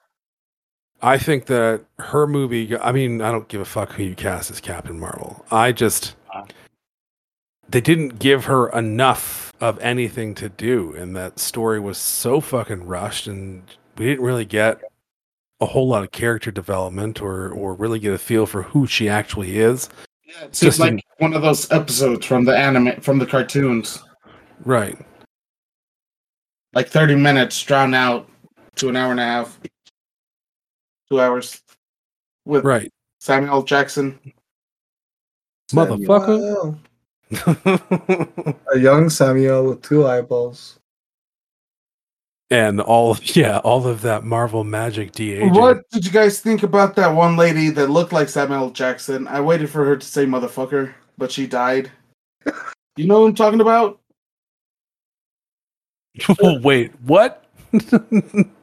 I 1.02 1.18
think 1.18 1.46
that 1.48 1.84
her 2.00 2.26
movie. 2.26 2.76
I 2.78 2.92
mean, 2.92 3.22
I 3.22 3.32
don't 3.32 3.48
give 3.48 3.62
a 3.62 3.66
fuck 3.66 3.92
who 3.92 4.04
you 4.04 4.16
cast 4.16 4.50
as 4.50 4.60
Captain 4.62 5.00
Marvel. 5.00 5.46
I 5.52 5.72
just 5.72 6.16
Uh. 6.34 6.46
they 7.70 7.82
didn't 7.82 8.18
give 8.20 8.46
her 8.46 8.70
enough 8.70 9.54
of 9.62 9.78
anything 9.80 10.34
to 10.36 10.50
do, 10.50 10.94
and 10.96 11.16
that 11.16 11.38
story 11.40 11.80
was 11.80 11.98
so 11.98 12.40
fucking 12.42 12.86
rushed, 12.88 13.28
and 13.28 13.64
we 13.98 14.06
didn't 14.06 14.24
really 14.26 14.46
get 14.46 14.82
a 15.62 15.66
whole 15.66 15.88
lot 15.88 16.04
of 16.04 16.12
character 16.12 16.52
development 16.52 17.22
or 17.22 17.50
or 17.52 17.74
really 17.76 18.00
get 18.00 18.14
a 18.14 18.18
feel 18.18 18.46
for 18.46 18.64
who 18.64 18.86
she 18.88 19.08
actually 19.10 19.58
is. 19.60 19.90
Yeah, 20.26 20.34
it's 20.46 20.60
Just 20.60 20.78
just 20.78 20.80
like 20.80 20.92
in- 20.94 21.02
one 21.20 21.34
of 21.34 21.42
those 21.42 21.72
episodes 21.72 22.26
from 22.26 22.46
the 22.46 22.56
anime 22.58 23.00
from 23.02 23.20
the 23.20 23.26
cartoons. 23.26 24.04
Right. 24.64 24.98
Like 26.74 26.90
thirty 26.90 27.16
minutes 27.16 27.62
drawn 27.64 27.94
out 27.94 28.28
to 28.76 28.90
an 28.90 28.96
hour 28.96 29.12
and 29.12 29.20
a 29.20 29.24
half. 29.24 29.60
Two 31.10 31.22
hours. 31.22 31.62
With 32.46 32.66
Right. 32.66 32.92
Samuel 33.20 33.64
Jackson. 33.64 34.20
Motherfucker. 35.72 36.78
Samuel. 37.34 38.60
A 38.74 38.78
young 38.80 39.10
Samuel 39.10 39.66
with 39.70 39.82
two 39.82 40.06
eyeballs. 40.06 40.80
And 42.50 42.80
all 42.82 43.18
yeah, 43.24 43.60
all 43.60 43.88
of 43.88 44.02
that 44.02 44.24
Marvel 44.24 44.64
magic. 44.64 45.12
What 45.54 45.90
did 45.92 46.06
you 46.06 46.12
guys 46.12 46.40
think 46.40 46.64
about 46.64 46.96
that 46.96 47.08
one 47.14 47.36
lady 47.36 47.70
that 47.70 47.90
looked 47.90 48.14
like 48.14 48.30
Samuel 48.30 48.72
Jackson? 48.72 49.28
I 49.28 49.42
waited 49.42 49.70
for 49.70 49.86
her 49.86 49.98
to 49.98 50.06
say 50.06 50.26
motherfucker, 50.26 50.94
but 51.18 51.32
she 51.32 51.48
died. 51.48 51.92
You 52.98 53.08
know 53.08 53.20
what 53.20 53.28
I'm 53.28 53.36
talking 53.36 53.60
about? 53.60 54.00
Wait, 56.64 56.94
what? 57.02 57.44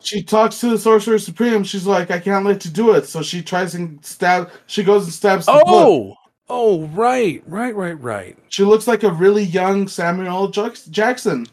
She 0.01 0.23
talks 0.23 0.59
to 0.61 0.71
the 0.71 0.79
Sorcerer 0.79 1.19
Supreme. 1.19 1.65
She's 1.65 1.87
like, 1.87 2.11
I 2.11 2.19
can't 2.19 2.47
let 2.47 2.65
you 2.65 2.71
do 2.71 2.93
it. 2.95 3.07
So 3.07 3.23
she 3.23 3.43
tries 3.43 3.75
and 3.75 4.03
stab. 4.03 4.51
She 4.67 4.85
goes 4.85 5.05
and 5.05 5.13
stabs. 5.13 5.45
oh, 5.49 6.17
oh, 6.49 6.87
right, 6.87 7.43
right, 7.47 7.77
right, 7.77 8.01
right. 8.01 8.39
She 8.49 8.65
looks 8.65 8.87
like 8.87 9.03
a 9.03 9.11
really 9.11 9.45
young 9.45 9.87
Samuel 9.87 10.49
Jackson. 10.49 11.47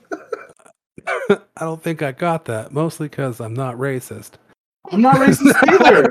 I 1.07 1.37
don't 1.59 1.81
think 1.81 2.01
I 2.01 2.11
got 2.11 2.45
that. 2.45 2.71
Mostly 2.73 3.07
because 3.07 3.39
I'm 3.39 3.53
not 3.53 3.75
racist. 3.75 4.31
I'm 4.91 5.01
not 5.01 5.15
racist 5.17 5.53
either. 5.67 6.09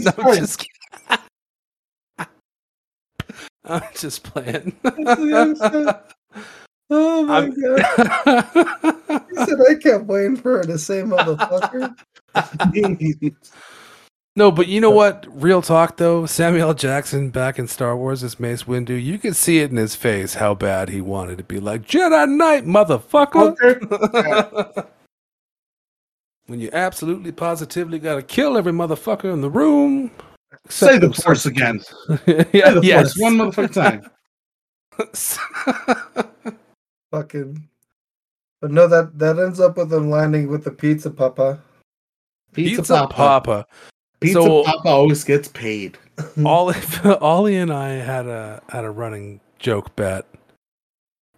No, 0.00 0.12
I'm 0.18 0.36
just, 0.36 0.66
I'm 3.64 3.82
just 3.94 4.22
playing. 4.24 4.74
Oh 6.90 7.24
my 7.24 7.36
I'm- 7.38 7.54
god. 7.60 8.88
He 9.30 9.36
said 9.44 9.58
I 9.70 9.74
kept 9.76 10.04
waiting 10.06 10.36
for 10.36 10.58
her 10.58 10.64
to 10.64 10.78
say 10.78 11.02
motherfucker. 11.02 11.94
No, 14.34 14.50
but 14.50 14.68
you 14.68 14.80
know 14.80 14.90
what? 14.90 15.26
Real 15.30 15.62
talk 15.62 15.96
though, 15.96 16.26
Samuel 16.26 16.74
Jackson 16.74 17.30
back 17.30 17.58
in 17.58 17.68
Star 17.68 17.96
Wars 17.96 18.24
as 18.24 18.40
Mace 18.40 18.64
Windu, 18.64 19.02
you 19.02 19.18
could 19.18 19.36
see 19.36 19.58
it 19.58 19.70
in 19.70 19.76
his 19.76 19.94
face 19.94 20.34
how 20.34 20.54
bad 20.54 20.88
he 20.88 21.00
wanted 21.00 21.38
to 21.38 21.44
be 21.44 21.60
like 21.60 21.86
Jedi 21.86 22.28
Knight, 22.28 22.64
motherfucker. 22.64 23.56
Okay. 23.62 24.88
when 26.46 26.60
you 26.60 26.70
absolutely 26.72 27.32
positively 27.32 27.98
got 27.98 28.16
to 28.16 28.22
kill 28.22 28.56
every 28.56 28.72
motherfucker 28.72 29.32
in 29.32 29.40
the 29.40 29.50
room. 29.50 30.10
Say 30.68 30.98
the 30.98 31.08
except- 31.08 31.24
force 31.24 31.46
again. 31.46 31.80
yeah, 32.26 32.44
Say 32.44 32.74
the 32.74 32.80
yes. 32.82 33.14
force 33.14 33.18
one 33.18 33.36
motherfucking 33.36 33.72
time. 33.72 34.10
Fucking. 37.10 37.68
But 38.60 38.70
no, 38.70 38.86
that 38.86 39.18
that 39.18 39.38
ends 39.38 39.60
up 39.60 39.76
with 39.76 39.90
them 39.90 40.08
landing 40.10 40.48
with 40.48 40.64
the 40.64 40.70
pizza 40.70 41.10
papa. 41.10 41.60
Pizza, 42.52 42.94
papa 42.94 43.14
Papa. 43.14 43.66
Pizza 44.22 44.42
So- 44.42 44.64
Papa 44.64 44.88
always 44.88 45.24
gets 45.24 45.48
paid. 45.48 45.98
Ollie, 46.44 46.76
Ollie 47.20 47.56
and 47.56 47.72
I 47.72 47.90
had 47.90 48.26
a 48.26 48.62
had 48.68 48.84
a 48.84 48.90
running 48.90 49.40
joke 49.58 49.94
bet 49.96 50.26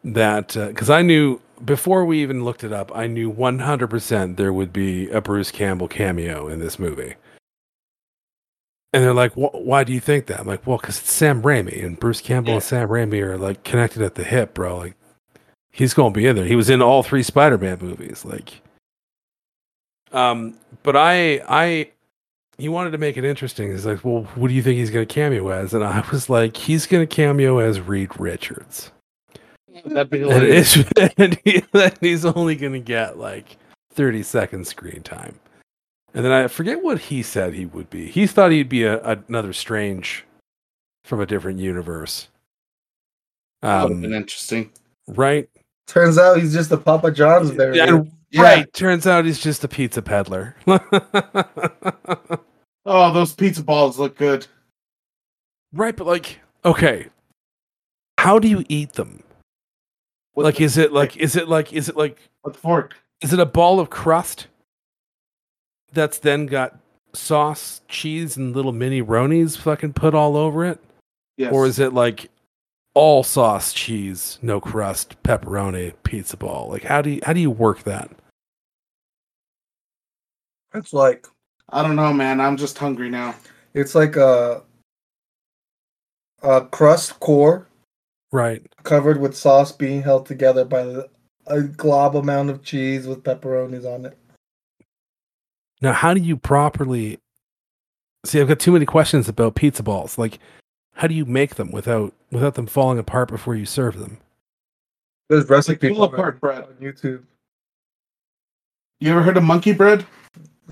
that 0.02 0.54
because 0.54 0.90
I 0.90 1.02
knew 1.02 1.40
before 1.64 2.04
we 2.04 2.20
even 2.22 2.44
looked 2.44 2.64
it 2.64 2.72
up, 2.72 2.90
I 2.94 3.06
knew 3.06 3.32
100% 3.32 4.36
there 4.36 4.52
would 4.52 4.72
be 4.72 5.08
a 5.10 5.20
Bruce 5.20 5.50
Campbell 5.50 5.88
cameo 5.88 6.48
in 6.48 6.58
this 6.58 6.78
movie. 6.78 7.14
And 8.92 9.02
they're 9.02 9.14
like, 9.14 9.32
"Why 9.34 9.82
do 9.82 9.92
you 9.92 10.00
think 10.00 10.26
that?" 10.26 10.40
I'm 10.40 10.46
like, 10.46 10.66
"Well, 10.66 10.78
because 10.78 10.98
it's 10.98 11.12
Sam 11.12 11.42
Raimi, 11.42 11.84
and 11.84 11.98
Bruce 11.98 12.20
Campbell 12.20 12.54
and 12.54 12.62
Sam 12.62 12.88
Raimi 12.88 13.20
are 13.22 13.36
like 13.36 13.64
connected 13.64 14.02
at 14.02 14.14
the 14.14 14.22
hip, 14.22 14.54
bro. 14.54 14.76
Like, 14.76 14.94
he's 15.72 15.94
gonna 15.94 16.12
be 16.12 16.26
in 16.26 16.36
there. 16.36 16.44
He 16.44 16.54
was 16.54 16.70
in 16.70 16.80
all 16.80 17.02
three 17.02 17.24
Spider-Man 17.24 17.78
movies. 17.80 18.24
Like, 18.24 18.62
um, 20.12 20.54
but 20.84 20.94
I, 20.96 21.42
I, 21.48 21.90
he 22.58 22.68
wanted 22.68 22.90
to 22.92 22.98
make 22.98 23.16
it 23.16 23.24
interesting. 23.24 23.70
He's 23.70 23.86
like, 23.86 24.04
"Well, 24.04 24.24
what 24.34 24.48
do 24.48 24.54
you 24.54 24.62
think 24.62 24.78
he's 24.78 24.90
gonna 24.90 25.06
cameo 25.06 25.48
as?" 25.48 25.74
And 25.74 25.82
I 25.84 26.04
was 26.12 26.28
like, 26.30 26.56
"He's 26.56 26.86
gonna 26.86 27.06
cameo 27.06 27.58
as 27.58 27.80
Reed 27.80 28.10
Richards." 28.18 28.90
That'd 29.86 30.10
be 30.10 30.22
And, 30.22 30.30
hilarious. 30.30 30.76
and 31.18 31.38
he, 31.44 31.62
and 31.72 31.98
he's 32.00 32.24
only 32.24 32.54
gonna 32.54 32.78
get 32.78 33.18
like 33.18 33.56
30 33.92 34.22
seconds 34.22 34.68
screen 34.68 35.02
time. 35.02 35.38
And 36.14 36.24
then 36.24 36.30
I 36.30 36.46
forget 36.46 36.80
what 36.82 37.00
he 37.00 37.22
said 37.22 37.54
he 37.54 37.66
would 37.66 37.90
be. 37.90 38.06
He 38.06 38.26
thought 38.28 38.52
he'd 38.52 38.68
be 38.68 38.84
a, 38.84 39.02
another 39.28 39.52
strange 39.52 40.24
from 41.04 41.20
a 41.20 41.26
different 41.26 41.58
universe. 41.58 42.28
That 43.62 43.82
would 43.82 43.92
have 43.92 44.00
been 44.00 44.12
Um, 44.12 44.18
interesting. 44.22 44.70
right? 45.08 45.48
Turns 45.88 46.16
out 46.18 46.38
he's 46.38 46.52
just 46.52 46.70
a 46.70 46.76
Papa 46.76 47.10
John's 47.10 47.52
there. 47.56 47.74
Yeah, 47.74 48.02
Yeah. 48.30 48.42
Right. 48.42 48.72
Turns 48.72 49.06
out 49.08 49.24
he's 49.24 49.40
just 49.40 49.64
a 49.64 49.68
pizza 49.68 50.02
peddler. 50.02 50.54
Oh, 52.86 53.12
those 53.12 53.32
pizza 53.32 53.62
balls 53.62 53.98
look 53.98 54.16
good. 54.16 54.46
right, 55.72 55.96
but 55.96 56.06
like, 56.06 56.40
okay. 56.64 57.08
How 58.18 58.38
do 58.38 58.48
you 58.48 58.64
eat 58.68 58.92
them? 58.94 59.22
With 60.34 60.44
like 60.44 60.56
the- 60.56 60.64
is 60.64 60.76
it 60.78 60.92
like 60.92 61.16
is 61.16 61.36
it 61.36 61.48
like 61.48 61.72
is 61.72 61.88
it 61.88 61.96
like 61.96 62.18
with 62.42 62.54
the 62.54 62.60
fork. 62.60 62.96
is 63.22 63.32
it 63.32 63.38
a 63.40 63.46
ball 63.46 63.80
of 63.80 63.90
crust 63.90 64.48
that's 65.92 66.18
then 66.18 66.46
got 66.46 66.78
sauce, 67.14 67.80
cheese, 67.88 68.36
and 68.36 68.54
little 68.54 68.72
mini 68.72 69.00
ronies 69.02 69.56
fucking 69.56 69.92
put 69.92 70.14
all 70.14 70.36
over 70.36 70.64
it? 70.64 70.80
Yes. 71.36 71.52
Or 71.52 71.66
is 71.66 71.78
it 71.78 71.92
like 71.92 72.30
all 72.94 73.22
sauce, 73.22 73.72
cheese, 73.72 74.38
no 74.42 74.60
crust, 74.60 75.20
pepperoni, 75.22 75.92
pizza 76.02 76.36
ball? 76.36 76.68
Like 76.68 76.82
how 76.84 77.00
do 77.02 77.10
you 77.10 77.20
how 77.24 77.32
do 77.32 77.40
you 77.40 77.50
work 77.50 77.84
that? 77.84 78.10
It's 80.74 80.92
like 80.92 81.26
I 81.70 81.82
don't 81.82 81.96
know, 81.96 82.12
man. 82.12 82.40
I'm 82.40 82.56
just 82.56 82.78
hungry 82.78 83.10
now. 83.10 83.34
it's 83.74 83.94
like 83.94 84.16
a 84.16 84.62
a 86.42 86.66
crust 86.66 87.18
core 87.20 87.66
Right. 88.32 88.62
covered 88.82 89.18
with 89.20 89.34
sauce 89.36 89.72
being 89.72 90.02
held 90.02 90.26
together 90.26 90.64
by 90.64 91.02
a 91.46 91.62
glob 91.62 92.16
amount 92.16 92.50
of 92.50 92.62
cheese 92.62 93.06
with 93.06 93.22
pepperonis 93.22 93.84
on 93.86 94.04
it. 94.06 94.18
Now 95.80 95.92
how 95.92 96.12
do 96.14 96.20
you 96.20 96.36
properly 96.36 97.18
See, 98.26 98.40
I've 98.40 98.48
got 98.48 98.58
too 98.58 98.72
many 98.72 98.86
questions 98.86 99.28
about 99.28 99.54
pizza 99.54 99.82
balls. 99.82 100.16
Like 100.18 100.38
how 100.94 101.06
do 101.08 101.14
you 101.14 101.24
make 101.24 101.56
them 101.56 101.70
without 101.70 102.12
without 102.30 102.54
them 102.54 102.66
falling 102.66 102.98
apart 102.98 103.28
before 103.28 103.54
you 103.54 103.66
serve 103.66 103.98
them? 103.98 104.18
There's 105.28 105.48
recipes 105.48 105.96
pull 105.96 106.04
apart 106.04 106.40
bread. 106.40 106.64
on 106.64 106.74
YouTube. 106.80 107.22
You 109.00 109.10
ever 109.12 109.22
heard 109.22 109.36
of 109.36 109.42
monkey 109.44 109.72
bread? 109.72 110.06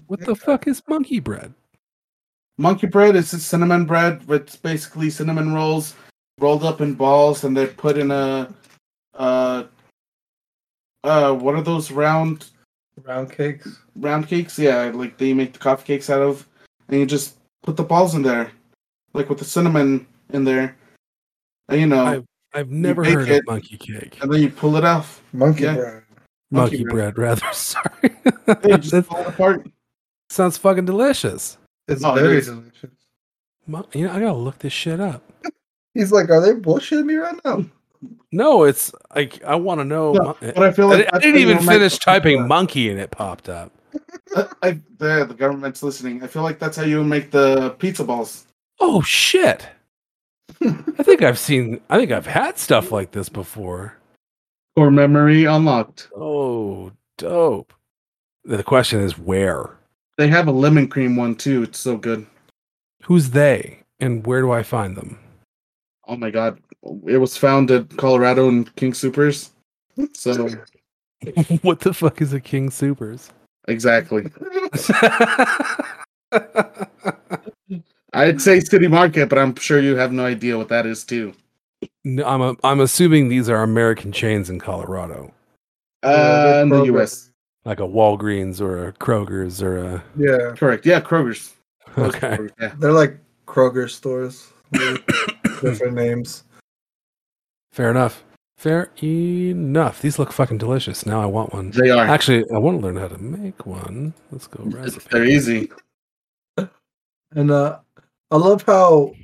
What 0.06 0.20
the 0.20 0.34
fuck 0.34 0.66
is 0.66 0.82
monkey 0.88 1.20
bread? 1.20 1.52
Monkey 2.58 2.86
bread 2.86 3.16
is 3.16 3.32
a 3.32 3.38
cinnamon 3.40 3.84
bread. 3.86 4.22
It's 4.28 4.56
basically 4.56 5.10
cinnamon 5.10 5.54
rolls 5.54 5.94
rolled 6.40 6.64
up 6.64 6.80
in 6.80 6.94
balls, 6.94 7.44
and 7.44 7.56
they're 7.56 7.66
put 7.68 7.96
in 7.98 8.10
a 8.10 8.52
uh 9.14 9.64
uh 11.04 11.32
what 11.34 11.54
are 11.54 11.62
those 11.62 11.90
round 11.90 12.46
Round 13.04 13.32
cakes. 13.32 13.78
round 13.96 14.28
cakes? 14.28 14.58
Yeah, 14.58 14.90
like 14.94 15.16
they 15.16 15.32
make 15.32 15.54
the 15.54 15.58
coffee 15.58 15.84
cakes 15.84 16.10
out 16.10 16.20
of, 16.20 16.46
and 16.88 17.00
you 17.00 17.06
just 17.06 17.36
put 17.62 17.74
the 17.76 17.82
balls 17.82 18.14
in 18.14 18.22
there, 18.22 18.50
like 19.14 19.30
with 19.30 19.38
the 19.38 19.46
cinnamon 19.46 20.06
in 20.34 20.44
there, 20.44 20.76
and 21.70 21.80
you 21.80 21.86
know, 21.86 22.04
I- 22.04 22.22
I've 22.54 22.70
never 22.70 23.02
bake 23.02 23.14
heard 23.14 23.28
it, 23.30 23.38
of 23.38 23.46
monkey 23.46 23.78
cake. 23.78 24.18
and 24.20 24.30
then 24.30 24.42
you 24.42 24.50
pull 24.50 24.76
it 24.76 24.84
off. 24.84 25.22
Monkey 25.32 25.62
Yeah. 25.64 25.74
bread. 25.74 26.02
Monkey, 26.50 26.84
monkey 26.84 26.84
bread, 26.84 27.16
rather. 27.18 27.46
Sorry. 27.54 28.10
Hey, 28.62 28.76
just 28.76 28.90
that 28.90 29.06
pull 29.08 29.20
it 29.20 29.26
apart. 29.28 29.66
Sounds 30.32 30.56
fucking 30.56 30.84
delicious. 30.86 31.58
It's 31.88 32.02
No, 32.02 32.16
it 32.16 32.22
very 32.22 32.38
is. 32.38 32.46
delicious. 32.46 32.90
Mo- 33.66 33.86
You 33.94 34.06
know, 34.06 34.12
I 34.12 34.20
gotta 34.20 34.32
look 34.36 34.58
this 34.58 34.72
shit 34.72 35.00
up. 35.00 35.22
He's 35.94 36.10
like, 36.12 36.30
are 36.30 36.40
they 36.40 36.52
bullshitting 36.58 37.04
me 37.04 37.14
right 37.14 37.38
now? 37.44 37.64
No, 38.32 38.64
it's 38.64 38.92
like 39.14 39.42
I 39.44 39.54
want 39.54 39.80
to 39.80 39.84
know. 39.84 40.12
No, 40.12 40.24
mon- 40.24 40.36
eh, 40.42 40.52
But 40.54 40.64
I 40.64 40.72
feel 40.72 40.88
like 40.88 41.06
I 41.06 41.10
that's 41.12 41.24
didn't 41.24 41.40
even 41.40 41.58
finish 41.60 41.98
typing 41.98 42.48
monkey 42.48 42.90
and 42.90 42.98
it 42.98 43.10
popped 43.10 43.48
up. 43.48 43.70
I, 44.36 44.46
I, 44.62 44.70
the, 44.98 45.26
the 45.26 45.34
government's 45.34 45.82
listening. 45.82 46.22
I 46.22 46.26
feel 46.26 46.42
like 46.42 46.58
that's 46.58 46.76
how 46.76 46.84
you 46.84 47.04
make 47.04 47.30
the 47.30 47.70
pizza 47.78 48.02
balls. 48.02 48.46
Oh 48.80 49.02
shit! 49.02 49.66
I 50.62 51.02
think 51.02 51.22
I've 51.22 51.38
seen. 51.38 51.80
I 51.90 51.98
think 51.98 52.10
I've 52.10 52.26
had 52.26 52.58
stuff 52.58 52.90
like 52.90 53.12
this 53.12 53.28
before. 53.28 53.96
Or 54.74 54.90
memory 54.90 55.44
unlocked. 55.44 56.08
Oh 56.16 56.90
dope. 57.18 57.74
The 58.44 58.64
question 58.64 59.00
is 59.00 59.18
where? 59.18 59.76
They 60.18 60.28
have 60.28 60.46
a 60.48 60.52
lemon 60.52 60.88
cream 60.88 61.16
one 61.16 61.34
too. 61.34 61.62
It's 61.62 61.78
so 61.78 61.96
good. 61.96 62.26
Who's 63.04 63.30
they 63.30 63.80
and 64.00 64.26
where 64.26 64.40
do 64.40 64.50
I 64.52 64.62
find 64.62 64.96
them? 64.96 65.18
Oh 66.06 66.16
my 66.16 66.30
god. 66.30 66.58
It 67.06 67.18
was 67.18 67.36
found 67.36 67.70
at 67.70 67.96
Colorado 67.96 68.48
and 68.48 68.74
King 68.76 68.92
Supers. 68.94 69.50
So 70.14 70.48
what 71.62 71.80
the 71.80 71.94
fuck 71.94 72.20
is 72.20 72.32
a 72.32 72.40
King 72.40 72.70
Supers? 72.70 73.30
exactly. 73.68 74.24
I'd 78.14 78.40
say 78.42 78.60
City 78.60 78.88
Market, 78.88 79.28
but 79.28 79.38
I'm 79.38 79.54
sure 79.56 79.80
you 79.80 79.96
have 79.96 80.12
no 80.12 80.24
idea 80.26 80.58
what 80.58 80.68
that 80.68 80.84
is 80.86 81.04
too. 81.04 81.32
no, 82.04 82.24
I'm 82.26 82.42
a, 82.42 82.54
I'm 82.64 82.80
assuming 82.80 83.28
these 83.28 83.48
are 83.48 83.62
American 83.62 84.12
chains 84.12 84.50
in 84.50 84.58
Colorado, 84.58 85.32
Uh, 86.02 86.60
in 86.62 86.68
the 86.68 86.76
Kroger. 86.82 87.00
US. 87.02 87.30
Like 87.64 87.80
a 87.80 87.84
Walgreens 87.84 88.60
or 88.60 88.88
a 88.88 88.92
Kroger's 88.92 89.62
or 89.62 89.78
a. 89.78 90.04
Yeah, 90.16 90.52
Correct. 90.56 90.84
Yeah, 90.86 91.00
Kroger's. 91.00 91.54
Those 91.96 92.14
Okay. 92.14 92.36
Kroger's, 92.36 92.52
Yeah. 92.60 92.72
they're 92.78 92.92
like 92.92 93.18
Kroger 93.46 93.88
stores, 93.90 94.48
different 95.60 95.94
names. 95.94 96.44
Fair 97.72 97.90
enough. 97.90 98.24
Fair 98.58 98.90
enough. 99.02 100.00
These 100.00 100.18
look 100.18 100.32
fucking 100.32 100.58
delicious. 100.58 101.04
Now 101.04 101.20
I 101.20 101.26
want 101.26 101.52
one. 101.52 101.70
They 101.70 101.90
are. 101.90 102.06
Actually, 102.06 102.44
I 102.54 102.58
want 102.58 102.80
to 102.80 102.86
learn 102.86 102.96
how 102.96 103.08
to 103.08 103.18
make 103.18 103.66
one. 103.66 104.14
Let's 104.30 104.46
go 104.46 104.62
They're 104.64 104.82
recipe. 104.82 105.18
easy. 105.32 105.70
And 107.34 107.50
uh, 107.50 107.78
I 108.30 108.36
love 108.36 108.62
how 108.62 109.14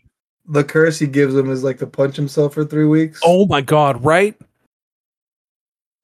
the 0.49 0.65
curse 0.65 0.99
he 0.99 1.07
gives 1.07 1.35
him 1.37 1.51
is 1.51 1.63
like 1.63 1.79
to 1.79 1.87
punch 1.87 2.17
himself 2.17 2.55
for 2.55 2.65
three 2.65 2.87
weeks. 2.87 3.21
Oh 3.23 3.47
my 3.47 3.61
god! 3.61 4.03
Right, 4.03 4.35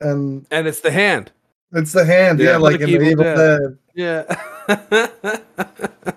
and 0.00 0.46
and 0.50 0.66
it's 0.68 0.80
the 0.80 0.90
hand. 0.90 1.32
It's 1.74 1.92
the 1.92 2.04
hand, 2.04 2.38
yeah, 2.40 2.52
Yeah, 2.52 2.56
like 2.56 2.80
like 2.80 2.80
in 2.82 2.90
the 2.90 2.94
Evil 2.96 3.08
Evil 3.08 3.24
Dead. 3.24 3.60
Dead. 3.60 3.78
Yeah. 3.94 4.24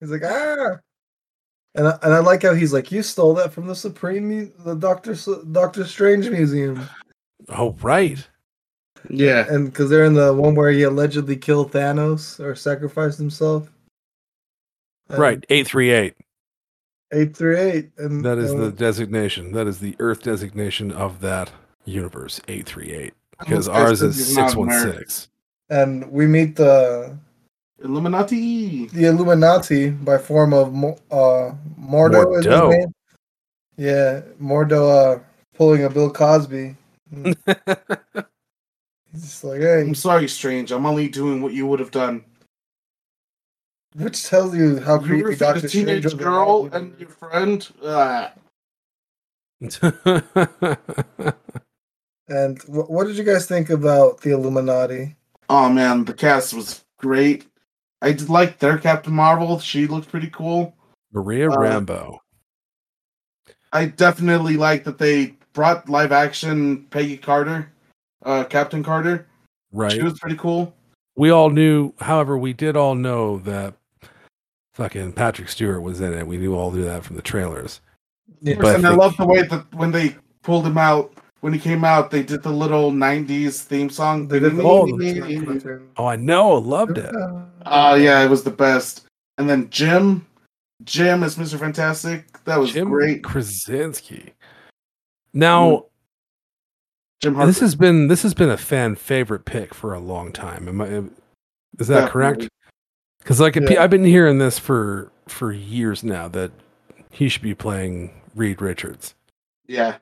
He's 0.00 0.10
like, 0.10 0.22
ah. 0.24 0.78
And 1.74 1.88
I, 1.88 1.98
and 2.02 2.14
I 2.14 2.18
like 2.20 2.42
how 2.42 2.54
he's 2.54 2.72
like, 2.72 2.90
you 2.90 3.02
stole 3.02 3.34
that 3.34 3.52
from 3.52 3.66
the 3.66 3.74
Supreme, 3.74 4.52
the 4.64 4.74
Doctor 4.74 5.14
Doctor 5.52 5.84
Strange 5.84 6.28
Museum, 6.28 6.88
oh 7.50 7.76
right. 7.82 8.26
Yeah. 9.10 9.46
and 9.48 9.66
because 9.66 9.88
they're 9.90 10.04
in 10.04 10.14
the 10.14 10.32
one 10.34 10.54
where 10.56 10.70
he 10.72 10.82
allegedly 10.82 11.36
killed 11.36 11.70
Thanos 11.72 12.40
or 12.40 12.54
sacrificed 12.56 13.18
himself. 13.18 13.70
And 15.08 15.18
Right. 15.18 15.44
eight 15.50 15.66
three 15.68 15.90
eight. 15.90 16.14
Eight 17.12 17.36
three 17.36 17.58
eight, 17.58 17.74
eight 17.74 17.90
and 17.98 18.24
That 18.24 18.38
is 18.38 18.50
and, 18.50 18.60
the 18.62 18.72
designation. 18.72 19.52
That 19.52 19.66
is 19.66 19.78
the 19.78 19.94
Earth 20.00 20.22
designation 20.22 20.90
of 20.90 21.20
that 21.20 21.52
universe. 21.84 22.40
Eight 22.48 22.66
three 22.66 22.90
eight. 22.92 23.14
Because 23.38 23.68
ours 23.68 24.02
is 24.02 24.16
he's 24.16 24.36
not 24.36 24.50
six 24.50 24.56
one 24.56 24.68
American. 24.68 24.98
six. 24.98 25.28
and 25.70 26.10
we 26.10 26.26
meet 26.26 26.56
the 26.56 27.16
Illuminati. 27.84 28.86
the 28.86 29.04
Illuminati 29.06 29.90
by 29.90 30.18
form 30.18 30.52
of 30.52 30.68
uh, 31.12 31.52
Mordo. 31.80 32.38
Is 32.38 32.44
his 32.44 32.54
Mordo. 32.54 32.70
name? 32.70 32.94
Yeah, 33.76 34.20
Mordo 34.42 35.16
uh, 35.16 35.20
pulling 35.54 35.84
a 35.84 35.90
Bill 35.90 36.10
Cosby. 36.10 36.74
He's 37.14 37.36
just 39.14 39.44
like, 39.44 39.60
hey, 39.60 39.80
I'm 39.82 39.94
sorry, 39.94 40.28
Strange. 40.28 40.72
I'm 40.72 40.84
only 40.84 41.08
doing 41.08 41.40
what 41.40 41.52
you 41.54 41.66
would 41.68 41.78
have 41.80 41.90
done. 41.92 42.24
which 43.94 44.24
tells 44.24 44.54
you 44.56 44.80
how 44.80 44.94
You 45.00 45.06
creepy 45.06 45.22
were 45.22 45.30
a 45.30 45.36
Doctor 45.36 45.68
teenage 45.68 46.02
Strange 46.02 46.04
was. 46.04 46.14
girl 46.14 46.68
and 46.72 46.98
your 46.98 47.08
friend. 47.08 47.66
Uh, 47.82 48.30
And 52.28 52.60
wh- 52.62 52.90
what 52.90 53.06
did 53.06 53.16
you 53.16 53.24
guys 53.24 53.46
think 53.46 53.70
about 53.70 54.20
the 54.20 54.30
Illuminati? 54.32 55.14
oh 55.50 55.68
man, 55.70 56.04
the 56.04 56.12
cast 56.12 56.52
was 56.52 56.84
great. 56.98 57.46
I 58.02 58.12
did 58.12 58.28
like 58.28 58.58
their 58.58 58.76
Captain 58.78 59.14
Marvel. 59.14 59.58
She 59.58 59.86
looked 59.86 60.08
pretty 60.10 60.28
cool. 60.30 60.76
Maria 61.12 61.50
Uh, 61.50 61.56
Rambeau. 61.56 62.18
I 63.72 63.86
definitely 63.86 64.56
like 64.56 64.84
that 64.84 64.98
they 64.98 65.34
brought 65.54 65.88
live 65.88 66.12
action 66.12 66.86
Peggy 66.90 67.16
Carter, 67.16 67.70
uh, 68.24 68.44
Captain 68.44 68.82
Carter. 68.82 69.26
Right. 69.72 69.92
She 69.92 70.02
was 70.02 70.18
pretty 70.18 70.36
cool. 70.36 70.74
we 71.16 71.30
all 71.30 71.50
knew, 71.50 71.92
however, 71.98 72.38
we 72.38 72.52
did 72.52 72.76
all 72.76 72.94
know 72.94 73.38
that 73.40 73.74
fucking 74.74 75.12
Patrick 75.12 75.48
Stewart 75.48 75.82
was 75.82 76.00
in 76.00 76.14
it. 76.14 76.26
We 76.26 76.36
knew 76.36 76.54
all 76.54 76.70
knew 76.70 76.84
that 76.84 77.04
from 77.04 77.16
the 77.16 77.22
trailers. 77.22 77.80
Yeah, 78.40 78.54
But 78.60 78.76
and 78.76 78.86
I 78.86 78.94
love 78.94 79.16
the 79.16 79.26
way 79.26 79.42
that 79.42 79.74
when 79.74 79.90
they 79.90 80.14
pulled 80.42 80.66
him 80.66 80.78
out, 80.78 81.12
when 81.40 81.52
he 81.52 81.58
came 81.58 81.84
out, 81.84 82.10
they 82.10 82.22
did 82.22 82.42
the 82.42 82.50
little 82.50 82.90
'90s 82.90 83.62
theme 83.62 83.90
song. 83.90 84.28
they 84.28 84.38
did 84.40 84.56
the 84.56 84.62
Oh, 84.62 84.86
the- 84.86 85.80
Oh, 85.96 86.06
I 86.06 86.16
know, 86.16 86.52
loved 86.54 86.98
it. 86.98 87.14
Oh 87.66 87.94
yeah, 87.94 88.22
it 88.24 88.28
was 88.30 88.42
the 88.42 88.50
best. 88.50 89.04
And 89.38 89.48
then 89.48 89.70
Jim, 89.70 90.26
Jim 90.84 91.22
as 91.22 91.36
Mr. 91.36 91.58
Fantastic. 91.58 92.42
That 92.44 92.58
was 92.58 92.72
Jim 92.72 92.88
great. 92.88 93.22
Krasinski. 93.22 94.32
Now, 95.32 95.70
mm. 95.70 95.84
Jim 97.20 97.34
Halpert. 97.34 97.46
this 97.46 97.60
has 97.60 97.74
been 97.74 98.08
this 98.08 98.22
has 98.22 98.34
been 98.34 98.50
a 98.50 98.56
fan 98.56 98.94
favorite 98.96 99.44
pick 99.44 99.74
for 99.74 99.92
a 99.94 100.00
long 100.00 100.32
time. 100.32 100.68
Am 100.68 100.80
I? 100.80 101.02
Is 101.80 101.88
that 101.88 102.10
correct? 102.10 102.48
Because 103.20 103.40
like 103.40 103.54
Yeah. 103.56 103.82
I've 103.82 103.90
been 103.90 104.04
hearing 104.04 104.38
this 104.38 104.58
for 104.58 105.12
for 105.28 105.52
years 105.52 106.02
now 106.02 106.26
that 106.28 106.50
he 107.10 107.28
should 107.28 107.42
be 107.42 107.54
playing 107.54 108.10
Reed 108.34 108.60
Richards. 108.62 109.14
yeah. 109.66 109.96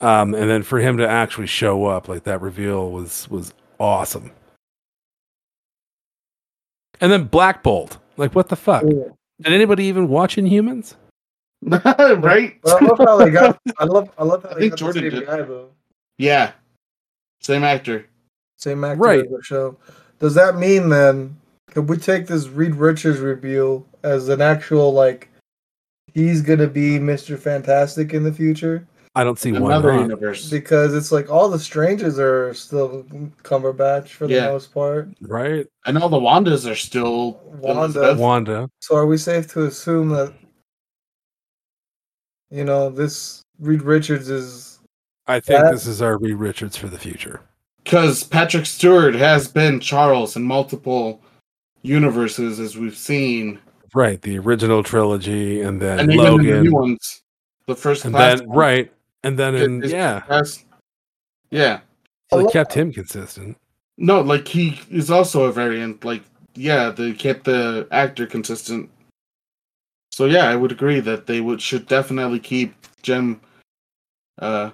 Um, 0.00 0.34
and 0.34 0.48
then 0.48 0.62
for 0.62 0.78
him 0.78 0.96
to 0.98 1.08
actually 1.08 1.48
show 1.48 1.86
up, 1.86 2.08
like 2.08 2.24
that 2.24 2.40
reveal 2.40 2.90
was 2.90 3.28
was 3.30 3.52
awesome. 3.80 4.30
And 7.00 7.10
then 7.12 7.24
Black 7.24 7.62
Bolt, 7.62 7.98
like 8.16 8.34
what 8.34 8.48
the 8.48 8.56
fuck? 8.56 8.82
Cool. 8.82 9.16
Did 9.40 9.52
anybody 9.52 9.84
even 9.84 10.08
watch 10.08 10.36
Inhumans? 10.36 10.94
right? 11.62 12.56
But 12.62 12.82
I 12.82 12.86
love 12.86 12.98
how 12.98 13.16
they 13.18 13.30
got. 13.30 13.58
I 13.78 13.84
love. 13.84 14.10
I 14.18 14.24
love 14.24 14.42
how 14.44 14.50
I 14.50 14.54
they 14.54 14.60
think 14.60 14.72
got 14.72 14.78
Jordan 14.78 15.04
the 15.04 15.10
same 15.10 15.20
did. 15.20 15.26
guy 15.28 15.42
though. 15.42 15.68
Yeah. 16.18 16.52
Same 17.40 17.64
actor. 17.64 18.06
Same 18.58 18.82
actor 18.84 19.00
Right. 19.00 19.24
the 19.30 19.42
show. 19.42 19.76
Does 20.18 20.34
that 20.34 20.56
mean 20.56 20.88
then? 20.88 21.36
Could 21.70 21.88
we 21.88 21.96
take 21.96 22.26
this 22.26 22.48
Reed 22.48 22.74
Richards 22.74 23.18
reveal 23.20 23.86
as 24.02 24.28
an 24.28 24.40
actual 24.40 24.92
like? 24.92 25.28
He's 26.14 26.42
gonna 26.42 26.66
be 26.66 26.98
Mister 26.98 27.36
Fantastic 27.36 28.12
in 28.14 28.24
the 28.24 28.32
future 28.32 28.86
I 29.14 29.24
don't 29.24 29.38
see 29.38 29.52
why 29.52 29.58
Another 29.58 29.92
not. 29.94 30.02
universe. 30.02 30.48
because 30.50 30.94
it's 30.94 31.10
like 31.10 31.30
all 31.30 31.48
the 31.48 31.58
strangers 31.58 32.18
are 32.18 32.54
still 32.54 33.04
Cumberbatch 33.42 34.08
for 34.08 34.26
the 34.26 34.34
Yeah. 34.34 34.46
most 34.52 34.72
part. 34.72 35.08
Right, 35.20 35.66
And 35.86 35.98
all 35.98 36.08
the 36.08 36.18
Wandas 36.20 36.70
are 36.70 36.74
still 36.76 37.40
Wanda. 37.60 38.14
Wanda. 38.16 38.70
So 38.80 38.94
are 38.96 39.06
we 39.06 39.16
safe 39.16 39.48
to 39.54 39.64
assume 39.64 40.10
that 40.10 40.32
you 42.50 42.64
know 42.64 42.90
this 42.90 43.42
Reed 43.58 43.82
Richards 43.82 44.28
is 44.30 44.78
I 45.26 45.40
think 45.40 45.60
That- 45.60 45.72
this 45.72 45.86
is 45.86 46.00
our 46.00 46.16
Reed 46.18 46.36
Richards 46.36 46.76
for 46.76 46.86
the 46.86 46.98
future. 46.98 47.40
Because 47.84 48.24
Patrick 48.24 48.64
Stewart 48.66 49.14
has 49.14 49.46
been 49.48 49.78
Charles 49.80 50.36
in 50.36 50.42
multiple 50.42 51.20
universes, 51.82 52.58
as 52.60 52.76
we've 52.76 52.96
seen, 52.96 53.58
Right, 53.94 54.20
the 54.20 54.38
original 54.38 54.82
trilogy, 54.82 55.60
and 55.62 55.80
then 55.80 55.98
and 56.00 56.12
even 56.12 56.24
the 56.24 56.42
new 56.42 56.52
Logan, 56.54 56.72
ones, 56.72 57.22
the 57.66 57.74
first 57.74 58.04
and 58.04 58.14
class 58.14 58.38
then 58.40 58.48
one 58.48 58.56
right, 58.58 58.92
and 59.24 59.38
then 59.38 59.54
in 59.54 59.82
is- 59.82 59.92
yeah, 59.92 60.22
has- 60.28 60.64
yeah. 61.50 61.80
so 62.30 62.40
I 62.40 62.42
they 62.44 62.50
kept 62.52 62.72
him 62.72 62.92
consistent. 62.92 63.56
No, 63.96 64.20
like 64.20 64.46
he 64.46 64.80
is 64.90 65.10
also 65.10 65.44
a 65.44 65.52
variant. 65.52 66.04
Like, 66.04 66.22
yeah, 66.54 66.90
they 66.90 67.12
kept 67.12 67.44
the 67.44 67.88
actor 67.90 68.26
consistent. 68.26 68.90
So 70.12 70.26
yeah, 70.26 70.48
I 70.48 70.56
would 70.56 70.72
agree 70.72 71.00
that 71.00 71.26
they 71.26 71.40
would 71.40 71.60
should 71.60 71.86
definitely 71.86 72.38
keep 72.40 72.74
Jim, 73.02 73.40
uh, 74.38 74.70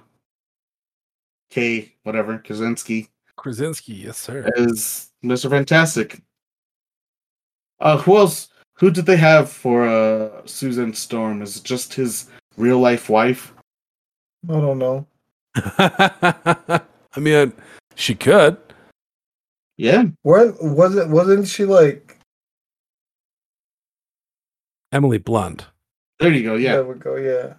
K 1.49 1.93
whatever 2.03 2.37
Krasinski. 2.37 3.09
Krasinski, 3.35 3.93
yes 3.93 4.17
sir. 4.17 4.49
as 4.57 5.11
Mister 5.23 5.49
Fantastic. 5.49 6.21
Uh, 7.79 7.97
who 7.97 8.17
else? 8.17 8.49
Who 8.73 8.91
did 8.91 9.05
they 9.05 9.17
have 9.17 9.49
for 9.49 9.87
uh 9.87 10.45
Susan 10.45 10.93
Storm? 10.93 11.41
Is 11.41 11.57
it 11.57 11.63
just 11.63 11.93
his 11.93 12.29
real 12.57 12.79
life 12.79 13.09
wife? 13.09 13.53
I 14.49 14.53
don't 14.53 14.79
know. 14.79 15.07
I 15.55 17.19
mean, 17.19 17.53
she 17.95 18.15
could. 18.15 18.57
Yeah, 19.77 20.05
Where 20.23 20.53
wasn't 20.61 21.09
wasn't 21.11 21.47
she 21.47 21.65
like 21.65 22.17
Emily 24.91 25.17
Blunt. 25.17 25.65
there 26.19 26.31
you 26.31 26.43
go. 26.43 26.55
Yeah, 26.55 26.75
There 26.75 26.85
we 26.85 26.95
go. 26.95 27.15
Yeah. 27.17 27.53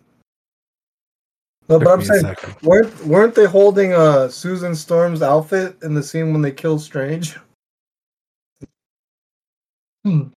No, 1.69 1.79
Took 1.79 1.85
but 1.85 1.93
I'm 1.93 2.03
saying, 2.03 2.37
weren't 2.63 3.05
weren't 3.05 3.35
they 3.35 3.45
holding 3.47 3.93
uh 3.93 4.29
Susan 4.29 4.75
Storm's 4.75 5.21
outfit 5.21 5.77
in 5.83 5.95
the 5.95 6.03
scene 6.03 6.33
when 6.33 6.41
they 6.41 6.53
killed 6.53 6.81
Strange? 6.81 7.37
Hmm. 10.05 10.29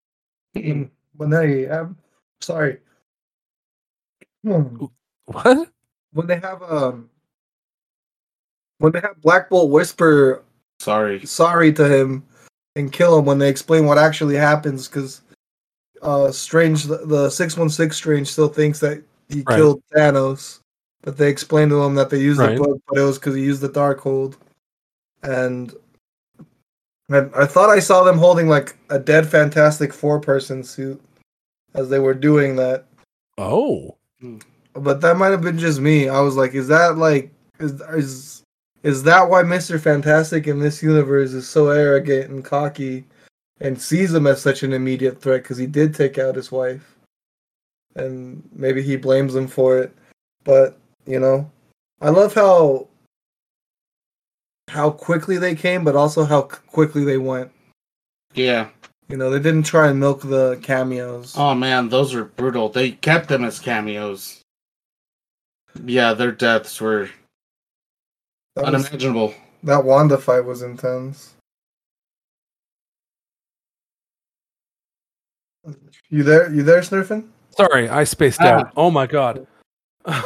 When 0.55 1.31
they 1.31 1.63
have, 1.63 1.95
sorry. 2.41 2.79
Hmm. 4.45 4.87
What? 5.27 5.69
When 6.13 6.27
they 6.27 6.39
have 6.39 6.63
um, 6.63 7.11
when 8.79 8.93
they 8.93 9.01
have 9.01 9.21
Black 9.21 9.51
Bolt 9.51 9.71
whisper 9.71 10.43
Sorry. 10.81 11.25
sorry 11.27 11.73
to 11.73 11.89
him 11.89 12.25
and 12.77 12.93
kill 12.93 13.19
him 13.19 13.25
when 13.25 13.39
they 13.39 13.49
explain 13.49 13.85
what 13.87 13.99
actually 13.99 14.37
happens 14.37 14.87
because 14.87 15.23
uh 16.03 16.31
strange 16.31 16.85
the, 16.85 16.99
the 16.99 17.29
616 17.29 17.91
strange 17.97 18.29
still 18.29 18.47
thinks 18.49 18.79
that 18.79 19.03
he 19.29 19.43
Right. 19.43 19.57
killed 19.57 19.83
thanos 19.93 20.61
but 21.03 21.17
they 21.17 21.29
explained 21.29 21.71
to 21.73 21.83
him 21.83 21.97
that 21.97 22.11
they 22.11 22.21
used 22.21 22.39
Right. 22.41 22.57
the 22.57 22.63
book 22.63 22.81
but 22.89 22.99
it 22.99 23.03
was 23.03 23.19
because 23.19 23.35
he 23.35 23.43
used 23.43 23.61
the 23.61 23.69
dark 23.69 23.99
hold 23.99 24.37
and 25.25 25.75
I, 27.11 27.27
I 27.37 27.47
thought 27.47 27.71
i 27.71 27.81
saw 27.81 28.05
them 28.05 28.19
holding 28.19 28.49
like 28.49 28.77
a 28.91 29.01
dead 29.01 29.27
fantastic 29.27 29.93
four 29.93 30.21
person 30.21 30.63
suit 30.63 31.03
as 31.75 31.89
they 31.91 31.99
were 31.99 32.15
doing 32.15 32.55
that 32.57 32.85
Oh, 33.37 33.97
but 34.75 35.01
that 35.01 35.17
might 35.17 35.31
have 35.31 35.43
been 35.43 35.59
just 35.59 35.81
me. 35.81 36.09
I 36.09 36.21
was 36.21 36.37
like, 36.37 36.55
is 36.55 36.69
that 36.69 36.99
like 36.99 37.33
is 37.59 37.81
is 37.93 38.43
is 38.83 39.03
that 39.03 39.29
why 39.29 39.43
Mr. 39.43 39.81
Fantastic 39.81 40.47
in 40.47 40.59
this 40.59 40.83
universe 40.83 41.33
is 41.33 41.49
so 41.49 41.69
arrogant 41.69 42.31
and 42.31 42.45
cocky 42.45 43.05
and 43.61 43.81
sees 43.81 44.15
him 44.15 44.27
as 44.27 44.41
such 44.41 44.63
an 44.63 44.73
immediate 44.73 45.21
threat 45.21 45.43
because 45.43 45.57
he 45.57 45.67
did 45.67 45.95
take 45.95 46.19
out 46.19 46.37
his 46.37 46.53
wife. 46.53 46.97
And 47.97 48.49
maybe 48.53 48.83
he 48.83 48.97
blames 48.97 49.35
him 49.35 49.49
for 49.49 49.79
it. 49.79 49.93
But, 50.45 50.79
you 51.07 51.19
know, 51.19 51.51
I 52.01 52.11
love 52.11 52.35
how 52.35 52.89
how 54.69 54.91
quickly 54.91 55.39
they 55.39 55.55
came 55.55 55.83
but 55.83 55.97
also 55.97 56.25
how 56.25 56.43
quickly 56.43 57.05
they 57.05 57.19
went. 57.19 57.51
Yeah. 58.35 58.69
You 59.09 59.17
know, 59.17 59.31
they 59.31 59.39
didn't 59.39 59.63
try 59.63 59.89
and 59.89 59.99
milk 59.99 60.21
the 60.21 60.59
cameos. 60.63 61.35
Oh 61.37 61.55
man, 61.55 61.89
those 61.89 62.15
were 62.15 62.25
brutal. 62.25 62.69
They 62.69 62.93
kept 62.93 63.29
them 63.29 63.43
as 63.45 63.59
cameos. 63.59 64.38
Yeah, 65.85 66.15
their 66.15 66.33
deaths 66.33 66.81
were 66.81 67.09
that, 68.57 68.65
was, 68.65 68.75
unimaginable. 68.87 69.35
that 69.63 69.85
Wanda 69.85 70.19
fight 70.19 70.45
was 70.45 70.63
intense. 70.63 71.35
You 76.11 76.23
there? 76.23 76.53
You 76.53 76.63
there, 76.63 76.81
Snurfin? 76.81 77.29
sorry, 77.57 77.89
I 77.89 78.05
spaced 78.05 78.41
Ah. 78.41 78.61
out. 78.61 78.73
Oh 78.77 78.91
my 78.91 79.07
god. 79.07 79.47
sorry. 80.07 80.23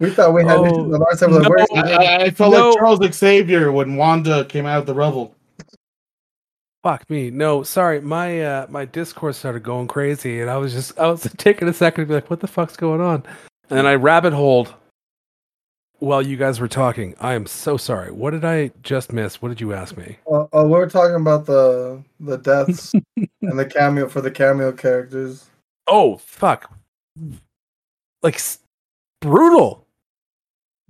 We 0.00 0.10
thought 0.10 0.34
we 0.34 0.42
had 0.44 0.58
Oh, 0.58 0.66
issues 0.66 0.94
on 0.94 1.02
our 1.02 1.16
side. 1.16 1.30
We're 1.30 1.38
like, 1.58 1.68
no. 1.72 1.80
I, 1.82 1.94
I- 1.94 2.16
I 2.24 2.30
felt 2.30 2.52
No. 2.52 2.70
like 2.70 2.78
Charles 2.78 3.14
Xavier 3.14 3.72
when 3.72 3.96
Wanda 3.96 4.44
came 4.44 4.66
out 4.66 4.80
of 4.80 4.86
the 4.86 4.94
rubble. 4.94 5.34
Fuck 6.84 7.08
me. 7.08 7.30
No, 7.30 7.62
sorry. 7.62 8.02
My 8.02 8.42
uh 8.42 8.66
my 8.68 8.84
Discord 8.84 9.34
started 9.34 9.62
going 9.62 9.88
crazy 9.88 10.42
and 10.42 10.50
I 10.50 10.58
was 10.58 10.74
just 10.74 10.98
I 10.98 11.06
was 11.06 11.22
taking 11.38 11.66
a 11.66 11.72
second 11.72 12.04
to 12.04 12.08
be 12.08 12.14
like, 12.14 12.28
what 12.28 12.40
the 12.40 12.46
fuck's 12.46 12.76
going 12.76 13.00
on? 13.00 13.24
And 13.70 13.78
then 13.78 13.86
I 13.86 13.94
rabbit 13.94 14.34
holed 14.34 14.74
while 15.98 16.20
you 16.20 16.36
guys 16.36 16.60
were 16.60 16.68
talking. 16.68 17.14
I 17.18 17.32
am 17.32 17.46
so 17.46 17.78
sorry. 17.78 18.12
What 18.12 18.32
did 18.32 18.44
I 18.44 18.70
just 18.82 19.14
miss? 19.14 19.40
What 19.40 19.48
did 19.48 19.62
you 19.62 19.72
ask 19.72 19.96
me? 19.96 20.18
Uh, 20.30 20.42
uh, 20.54 20.64
we 20.64 20.72
were 20.72 20.86
talking 20.86 21.16
about 21.16 21.46
the 21.46 22.02
the 22.20 22.36
deaths 22.36 22.92
and 23.16 23.58
the 23.58 23.64
cameo 23.64 24.06
for 24.06 24.20
the 24.20 24.30
cameo 24.30 24.70
characters. 24.70 25.48
Oh 25.86 26.18
fuck. 26.18 26.70
Like 28.22 28.34
s- 28.34 28.58
brutal. 29.22 29.86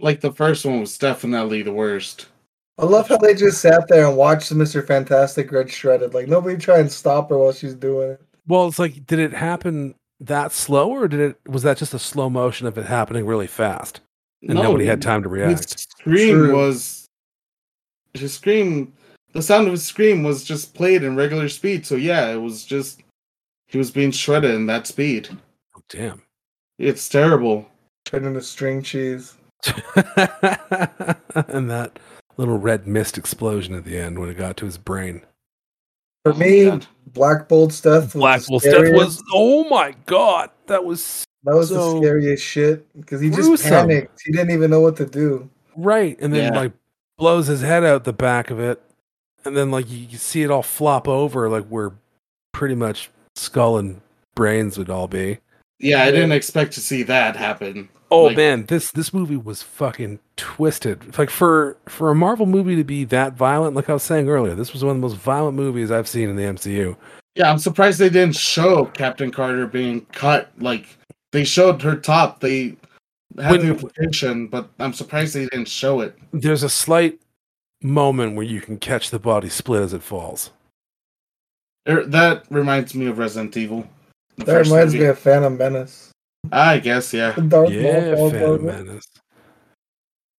Like 0.00 0.20
the 0.20 0.32
first 0.32 0.64
one 0.64 0.80
was 0.80 0.98
definitely 0.98 1.62
the 1.62 1.72
worst. 1.72 2.26
I 2.78 2.84
love 2.84 3.08
how 3.08 3.16
they 3.18 3.34
just 3.34 3.60
sat 3.60 3.86
there 3.88 4.06
and 4.08 4.16
watched 4.16 4.52
Mr. 4.52 4.84
Fantastic 4.84 5.50
get 5.50 5.70
shredded. 5.70 6.12
Like 6.14 6.28
nobody 6.28 6.56
try 6.56 6.78
and 6.78 6.90
stop 6.90 7.30
her 7.30 7.38
while 7.38 7.52
she's 7.52 7.74
doing 7.74 8.12
it. 8.12 8.22
Well, 8.46 8.66
it's 8.66 8.78
like 8.78 9.06
did 9.06 9.18
it 9.18 9.32
happen 9.32 9.94
that 10.20 10.52
slow 10.52 10.90
or 10.90 11.08
did 11.08 11.20
it 11.20 11.36
was 11.46 11.62
that 11.62 11.76
just 11.76 11.94
a 11.94 11.98
slow 11.98 12.28
motion 12.30 12.66
of 12.66 12.78
it 12.78 12.86
happening 12.86 13.26
really 13.26 13.46
fast 13.46 14.00
and 14.42 14.54
nobody 14.54 14.86
had 14.86 15.02
time 15.02 15.22
to 15.22 15.28
His 15.28 15.38
react? 15.38 15.80
scream 15.80 16.34
True. 16.36 16.56
was 16.56 17.06
his 18.14 18.34
scream. 18.34 18.92
The 19.32 19.42
sound 19.42 19.66
of 19.66 19.72
his 19.72 19.84
scream 19.84 20.22
was 20.22 20.44
just 20.44 20.74
played 20.74 21.02
in 21.02 21.16
regular 21.16 21.48
speed. 21.48 21.86
So 21.86 21.96
yeah, 21.96 22.30
it 22.30 22.36
was 22.40 22.64
just 22.64 23.02
he 23.66 23.78
was 23.78 23.90
being 23.90 24.10
shredded 24.10 24.54
in 24.54 24.66
that 24.66 24.86
speed. 24.86 25.28
Oh, 25.76 25.80
damn. 25.88 26.22
It's 26.78 27.08
terrible. 27.08 27.66
Turned 28.04 28.26
into 28.26 28.42
string 28.42 28.82
cheese. 28.82 29.34
and 29.96 31.70
that 31.70 31.98
little 32.36 32.58
red 32.58 32.86
mist 32.86 33.16
explosion 33.18 33.74
at 33.74 33.84
the 33.84 33.96
end 33.98 34.18
when 34.18 34.28
it 34.28 34.34
got 34.34 34.56
to 34.58 34.64
his 34.64 34.78
brain. 34.78 35.22
For 36.24 36.32
Oh, 36.32 36.36
me, 36.36 36.64
God. 36.64 36.86
Black 37.08 37.48
Bolt's 37.48 37.80
death 37.80 38.14
was 38.14 38.20
Black 38.20 38.40
the 38.40 38.46
Bull 38.48 38.60
stuff 38.60 38.88
was 38.90 39.22
oh 39.32 39.68
my 39.68 39.94
god, 40.06 40.50
that 40.66 40.84
was 40.84 41.24
that 41.44 41.54
was 41.54 41.68
so 41.68 41.94
the 41.94 41.98
scariest 42.00 42.42
shit 42.44 42.86
because 43.00 43.20
he 43.20 43.28
just 43.30 43.62
panicked. 43.62 44.22
He 44.24 44.32
didn't 44.32 44.50
even 44.50 44.70
know 44.70 44.80
what 44.80 44.96
to 44.96 45.06
do. 45.06 45.48
right. 45.76 46.16
And 46.20 46.32
then 46.32 46.52
Yeah. 46.52 46.58
like 46.58 46.72
blows 47.18 47.46
his 47.46 47.60
head 47.60 47.84
out 47.84 48.04
the 48.04 48.12
back 48.12 48.50
of 48.50 48.58
it, 48.58 48.82
and 49.44 49.56
then 49.56 49.70
like 49.70 49.90
you, 49.90 49.98
you 49.98 50.18
see 50.18 50.42
it 50.42 50.50
all 50.50 50.62
flop 50.62 51.06
over 51.06 51.48
like 51.48 51.66
where 51.68 51.92
pretty 52.52 52.74
much 52.74 53.10
skull 53.36 53.76
and 53.78 54.00
brains 54.34 54.78
would 54.78 54.88
all 54.90 55.06
be. 55.06 55.38
Yeah, 55.78 56.02
I 56.04 56.10
didn't 56.10 56.32
expect 56.32 56.72
to 56.74 56.80
see 56.80 57.02
that 57.04 57.36
happen. 57.36 57.88
Oh 58.14 58.24
Like- 58.26 58.36
man, 58.36 58.66
this 58.66 58.92
this 58.92 59.12
movie 59.12 59.36
was 59.36 59.62
fucking 59.62 60.20
twisted. 60.36 61.18
Like 61.18 61.30
for 61.30 61.76
for 61.88 62.10
a 62.10 62.14
Marvel 62.14 62.46
movie 62.46 62.76
to 62.76 62.84
be 62.84 63.02
that 63.04 63.32
violent, 63.34 63.74
like 63.74 63.90
I 63.90 63.92
was 63.94 64.02
saying 64.04 64.28
earlier, 64.28 64.54
this 64.54 64.72
was 64.72 64.84
one 64.84 64.94
of 64.94 64.96
the 65.02 65.08
most 65.08 65.16
violent 65.16 65.56
movies 65.56 65.90
I've 65.90 66.06
seen 66.08 66.28
in 66.28 66.36
the 66.36 66.44
MCU. 66.44 66.96
Yeah, 67.34 67.50
I'm 67.50 67.58
surprised 67.58 67.98
they 67.98 68.08
didn't 68.10 68.36
show 68.36 68.84
Captain 68.86 69.32
Carter 69.32 69.66
being 69.66 70.02
cut. 70.12 70.50
Like 70.58 70.86
they 71.32 71.42
showed 71.42 71.82
her 71.82 71.96
top. 71.96 72.38
They 72.40 72.76
had 73.36 73.50
When- 73.50 73.60
the 73.62 73.66
implication, 73.70 74.46
but 74.46 74.68
I'm 74.78 74.92
surprised 74.92 75.34
they 75.34 75.46
didn't 75.46 75.66
show 75.68 76.00
it. 76.00 76.16
There's 76.32 76.62
a 76.62 76.68
slight 76.68 77.18
moment 77.82 78.36
where 78.36 78.46
you 78.46 78.60
can 78.60 78.78
catch 78.78 79.10
the 79.10 79.18
body 79.18 79.48
split 79.48 79.82
as 79.82 79.92
it 79.92 80.02
falls. 80.02 80.50
Er, 81.88 82.04
that 82.06 82.44
reminds 82.48 82.94
me 82.94 83.06
of 83.06 83.18
Resident 83.18 83.56
Evil. 83.56 83.86
That 84.38 84.64
reminds 84.64 84.94
movie. 84.94 85.00
me 85.00 85.10
of 85.10 85.18
Phantom 85.18 85.56
Menace. 85.58 86.10
I 86.52 86.78
guess, 86.78 87.12
yeah. 87.12 87.32
Darth 87.32 87.70
yeah, 87.70 88.14
falls 88.14 88.32
Phantom 88.32 88.50
over. 88.50 88.84
Menace. 88.84 89.08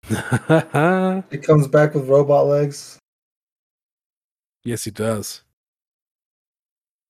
He 1.31 1.37
comes 1.39 1.67
back 1.67 1.95
with 1.95 2.07
robot 2.07 2.45
legs. 2.47 2.99
yes, 4.63 4.83
he 4.83 4.91
does. 4.91 5.41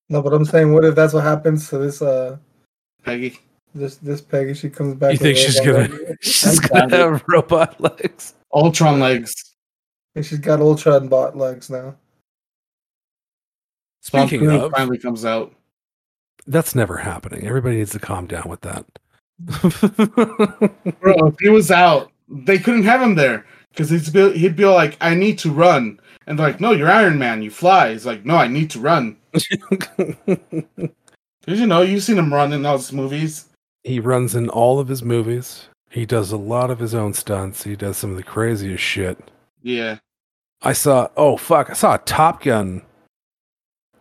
No, 0.09 0.21
but 0.21 0.33
I'm 0.33 0.45
saying, 0.45 0.71
what 0.73 0.85
if 0.85 0.95
that's 0.95 1.13
what 1.13 1.23
happens 1.23 1.69
to 1.69 1.77
this? 1.79 2.01
Uh, 2.01 2.37
Peggy. 3.03 3.39
this 3.73 3.97
this 3.97 4.21
Peggy? 4.21 4.53
She 4.53 4.69
comes 4.69 4.95
back. 4.95 5.13
You 5.13 5.17
think 5.17 5.37
she's 5.37 5.59
gonna 5.59 5.87
legs. 5.87 6.17
she's 6.21 6.59
I'm 6.71 6.89
gonna 6.89 6.97
have 6.97 7.23
robot 7.27 7.81
legs? 7.81 8.35
Ultron 8.53 8.99
legs. 8.99 9.33
And 10.15 10.25
she's 10.25 10.39
got 10.39 10.61
Ultron 10.61 11.07
bot 11.09 11.35
legs 11.35 11.69
now. 11.69 11.95
Speaking 14.01 14.39
Cruise 14.39 14.61
of- 14.61 14.71
finally 14.71 14.97
comes 14.99 15.25
out. 15.25 15.53
That's 16.47 16.75
never 16.75 16.97
happening. 16.97 17.45
Everybody 17.47 17.77
needs 17.77 17.91
to 17.91 17.99
calm 17.99 18.27
down 18.27 18.47
with 18.47 18.61
that. 18.61 18.85
Bro, 20.99 21.27
if 21.27 21.35
he 21.39 21.49
was 21.49 21.71
out, 21.71 22.11
they 22.29 22.57
couldn't 22.59 22.83
have 22.83 23.01
him 23.01 23.15
there. 23.15 23.45
Because 23.71 23.89
he'd 23.89 24.13
be, 24.13 24.37
he'd 24.37 24.55
be 24.55 24.65
like, 24.65 24.97
I 25.01 25.15
need 25.15 25.37
to 25.39 25.51
run. 25.51 25.99
And 26.27 26.39
they're 26.39 26.47
like, 26.47 26.61
no, 26.61 26.71
you're 26.71 26.89
Iron 26.89 27.17
Man. 27.19 27.41
You 27.41 27.51
fly. 27.51 27.91
He's 27.91 28.05
like, 28.05 28.25
no, 28.25 28.37
I 28.37 28.47
need 28.47 28.69
to 28.71 28.79
run. 28.79 29.17
Did 30.27 30.79
you 31.45 31.67
know? 31.67 31.81
You've 31.81 32.03
seen 32.03 32.17
him 32.17 32.33
run 32.33 32.53
in 32.53 32.65
all 32.65 32.77
his 32.77 32.93
movies. 32.93 33.45
he 33.83 33.99
runs 33.99 34.33
in 34.33 34.49
all 34.49 34.79
of 34.79 34.87
his 34.87 35.03
movies. 35.03 35.67
He 35.89 36.05
does 36.05 36.31
a 36.31 36.37
lot 36.37 36.71
of 36.71 36.79
his 36.79 36.95
own 36.95 37.13
stunts. 37.13 37.63
He 37.63 37.75
does 37.75 37.97
some 37.97 38.11
of 38.11 38.17
the 38.17 38.23
craziest 38.23 38.83
shit. 38.83 39.17
Yeah. 39.61 39.97
I 40.61 40.73
saw 40.73 41.09
oh 41.15 41.37
fuck, 41.37 41.69
I 41.69 41.73
saw 41.73 41.95
a 41.95 41.99
Top 41.99 42.43
Gun 42.43 42.81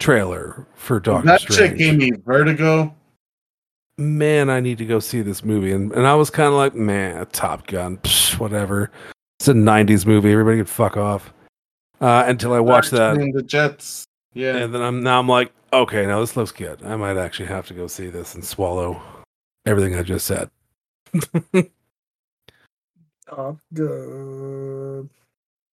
trailer 0.05 0.67
for 0.75 1.01
Doctor 1.01 1.27
that 1.27 1.41
shit 1.41 1.53
Strange. 1.53 1.79
gave 1.79 1.97
me 1.97 2.13
vertigo. 2.27 2.95
Man, 3.97 4.51
I 4.51 4.61
need 4.61 4.77
to 4.79 4.85
go 4.85 4.99
see 5.01 5.23
this 5.23 5.43
movie. 5.45 5.73
And 5.73 5.93
and 5.93 6.07
I 6.07 6.15
was 6.15 6.29
kind 6.29 6.49
of 6.49 6.55
like, 6.55 6.75
man, 6.75 7.27
Top 7.33 7.67
Gun, 7.67 7.97
psh, 7.99 8.39
whatever. 8.39 8.91
It's 9.39 9.49
a 9.49 9.55
'90s 9.55 10.05
movie. 10.05 10.31
Everybody 10.31 10.59
can 10.59 10.67
fuck 10.67 10.97
off. 10.97 11.33
Uh, 12.01 12.25
until 12.27 12.53
I 12.53 12.61
watched 12.61 12.91
that, 12.91 13.17
the 13.17 13.43
Jets. 13.43 14.07
Yeah. 14.35 14.57
and 14.57 14.75
then 14.75 14.83
I'm 14.83 15.03
now 15.03 15.21
I'm 15.21 15.29
like, 15.29 15.53
okay, 15.73 16.05
now 16.07 16.21
this 16.21 16.37
looks 16.37 16.53
good. 16.53 16.83
I 16.85 16.97
might 16.97 17.17
actually 17.17 17.47
have 17.47 17.67
to 17.69 17.75
go 17.75 17.87
see 17.87 18.09
this 18.09 18.35
and 18.35 18.45
swallow 18.45 19.01
everything 19.65 19.95
I 19.97 20.03
just 20.03 20.27
said. 20.27 20.51
Top 23.27 23.59
Gun. 23.73 25.09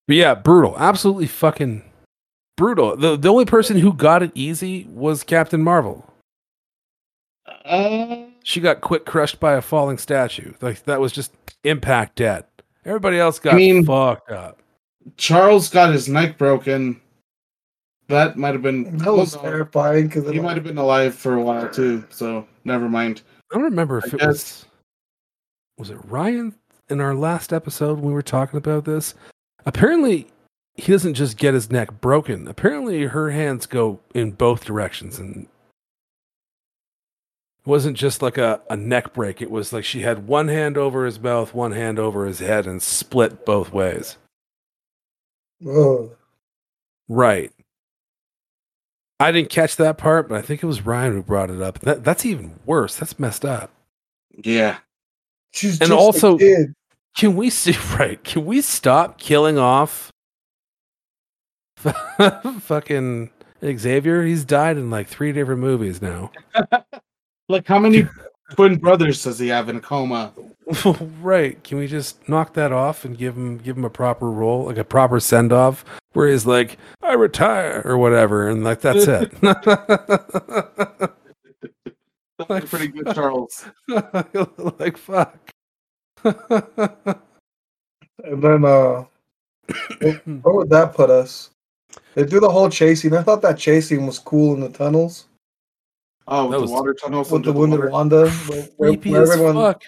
But 0.08 0.16
yeah, 0.16 0.34
brutal. 0.36 0.76
Absolutely 0.78 1.28
fucking 1.28 1.84
brutal. 2.58 2.98
The 2.98 3.16
the 3.16 3.30
only 3.30 3.46
person 3.46 3.78
who 3.80 3.94
got 3.94 4.22
it 4.24 4.32
easy 4.36 4.86
was 4.92 5.24
Captain 5.24 5.64
Marvel. 5.64 6.06
Uh, 7.66 8.24
She 8.44 8.60
got 8.60 8.82
quick 8.82 9.06
crushed 9.06 9.40
by 9.40 9.54
a 9.54 9.62
falling 9.62 9.98
statue. 9.98 10.54
Like 10.62 10.84
that 10.84 11.00
was 11.00 11.12
just 11.14 11.34
impact 11.64 12.18
dead. 12.18 12.46
Everybody 12.86 13.18
else 13.20 13.40
got 13.40 13.54
I 13.54 13.58
mean- 13.58 13.86
fucked 13.86 14.32
up. 14.32 14.60
Charles 15.16 15.70
got 15.70 15.94
his 15.94 16.10
neck 16.10 16.38
broken. 16.38 17.00
That 18.10 18.38
might 18.38 18.54
have 18.54 18.62
been. 18.62 18.98
That 18.98 19.14
was 19.14 19.36
well, 19.36 19.44
terrifying 19.44 20.08
because 20.08 20.30
He 20.30 20.40
might 20.40 20.56
have 20.56 20.64
been 20.66 20.78
alive 20.78 21.16
for 21.16 21.36
a 21.36 21.42
while 21.42 21.70
too, 21.70 22.04
so 22.10 22.46
never 22.66 22.90
mind. 22.90 23.22
I 23.52 23.56
don't 23.56 23.64
remember 23.64 24.00
if 24.00 24.06
I 24.06 24.08
it 24.08 24.20
guess- 24.20 24.28
was 24.28 24.66
was 25.78 25.90
it 25.92 25.98
Ryan 26.10 26.56
in 26.90 27.00
our 27.02 27.14
last 27.16 27.54
episode 27.54 28.00
when 28.00 28.08
we 28.08 28.14
were 28.14 28.22
talking 28.22 28.58
about 28.58 28.84
this. 28.86 29.14
Apparently, 29.66 30.28
he 30.78 30.92
doesn't 30.92 31.16
just 31.16 31.38
get 31.38 31.54
his 31.54 31.72
neck 31.72 32.00
broken. 32.00 32.48
Apparently, 32.48 33.04
her 33.06 33.32
hands 33.32 33.66
go 33.66 34.00
in 34.14 34.32
both 34.32 34.64
directions, 34.66 35.20
and 35.20 35.44
it 35.46 35.50
wasn't 37.66 37.98
just 37.98 38.22
like 38.22 38.38
a, 38.38 38.62
a 38.70 38.78
neck 38.78 39.14
break. 39.14 39.42
It 39.42 39.52
was 39.52 39.74
like 39.74 39.84
she 39.84 40.02
had 40.02 40.28
one 40.28 40.48
hand 40.48 40.78
over 40.78 41.06
his 41.06 41.20
mouth, 41.20 41.54
one 41.54 41.72
hand 41.74 42.00
over 42.00 42.26
his 42.26 42.40
head, 42.40 42.66
and 42.68 42.82
split 42.82 43.46
both 43.46 43.74
ways. 43.74 44.18
Oh, 45.66 46.12
Right. 47.10 47.52
I 49.20 49.32
didn't 49.32 49.50
catch 49.50 49.78
that 49.78 49.98
part, 49.98 50.30
but 50.30 50.38
I 50.38 50.42
think 50.44 50.62
it 50.62 50.68
was 50.68 50.86
Ryan 50.86 51.14
who 51.14 51.24
brought 51.24 51.50
it 51.50 51.60
up. 51.62 51.80
That 51.80 52.04
that's 52.04 52.24
even 52.26 52.60
worse. 52.68 52.96
That's 52.98 53.18
messed 53.18 53.44
up. 53.46 53.72
Yeah. 54.44 54.78
she's 55.52 55.80
And 55.82 55.90
just 55.90 56.00
also- 56.00 56.36
a 56.36 56.40
kid. 56.40 56.74
Can 57.16 57.36
we 57.36 57.50
see 57.50 57.76
right? 57.98 58.24
Can 58.24 58.46
we 58.46 58.62
stop 58.62 59.18
killing 59.18 59.58
off 59.58 60.12
fucking 62.62 63.30
Xavier? 63.64 64.24
He's 64.24 64.46
died 64.46 64.78
in 64.78 64.90
like 64.90 65.08
three 65.08 65.32
different 65.32 65.62
movies 65.62 66.02
now. 66.02 66.32
Like 67.50 67.66
how 67.66 67.80
many 67.80 68.06
twin 68.56 68.78
brothers 68.78 69.24
does 69.24 69.40
he 69.40 69.48
have 69.48 69.70
in 69.70 69.78
a 69.78 69.80
coma? 69.80 70.34
right. 71.22 71.64
Can 71.64 71.78
we 71.78 71.88
just 71.88 72.28
knock 72.28 72.54
that 72.56 72.74
off 72.74 73.06
and 73.06 73.18
give 73.18 73.38
him 73.38 73.58
give 73.58 73.78
him 73.78 73.86
a 73.86 73.90
proper 73.90 74.30
role, 74.30 74.66
like 74.66 74.76
a 74.78 74.84
proper 74.84 75.22
send 75.22 75.54
off, 75.54 75.86
where 76.12 76.28
he's 76.28 76.46
like, 76.46 76.78
I 77.02 77.14
retire 77.14 77.82
or 77.86 77.98
whatever, 77.98 78.50
and 78.50 78.66
like 78.66 78.82
that's 78.82 79.08
it. 79.08 79.32
That's 82.48 82.70
pretty 82.70 82.90
good, 82.90 83.16
Charles. 83.16 83.66
like 83.88 84.98
fuck. 84.98 85.50
And 88.24 88.42
then, 88.44 88.66
uh, 88.66 89.06
where 90.00 90.14
where 90.42 90.54
would 90.54 90.70
that 90.70 90.94
put 90.94 91.10
us? 91.10 91.52
They 92.18 92.26
do 92.26 92.40
the 92.40 92.50
whole 92.50 92.68
chasing. 92.68 93.16
I 93.16 93.22
thought 93.22 93.44
that 93.44 93.60
chasing 93.60 94.08
was 94.08 94.18
cool 94.18 94.56
in 94.56 94.60
the 94.62 94.70
tunnels 94.70 95.26
Oh, 96.28 96.48
with 96.48 96.60
That 96.62 96.66
the 96.66 96.72
water 96.74 96.94
tunnels 96.96 97.30
with 97.32 97.44
the 97.44 97.50
under 97.52 97.60
wounded. 97.60 97.92
Wanda, 97.92 98.28
where, 98.32 98.64
where, 98.78 98.94
where 98.98 99.22
everyone 99.22 99.54
fuck. 99.54 99.84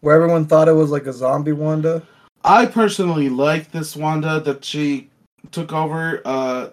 where 0.00 0.14
everyone 0.14 0.44
thought 0.44 0.68
it 0.68 0.72
was 0.72 0.90
like 0.90 1.06
a 1.06 1.12
zombie 1.14 1.52
Wanda. 1.52 2.02
I 2.44 2.66
personally 2.66 3.30
like 3.30 3.70
this 3.72 3.96
Wanda 3.96 4.38
that 4.40 4.62
she 4.62 5.08
took 5.50 5.72
over. 5.72 6.20
Uh, 6.26 6.68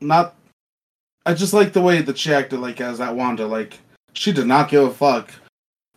not. 0.00 0.34
I 1.26 1.34
just 1.34 1.52
like 1.54 1.72
the 1.72 1.80
way 1.80 2.02
that 2.02 2.18
she 2.18 2.34
acted 2.34 2.58
like 2.58 2.80
as 2.80 2.98
that 2.98 3.14
Wanda. 3.14 3.46
Like 3.46 3.78
she 4.14 4.32
did 4.32 4.48
not 4.48 4.68
give 4.68 4.82
a 4.82 4.90
fuck. 4.90 5.30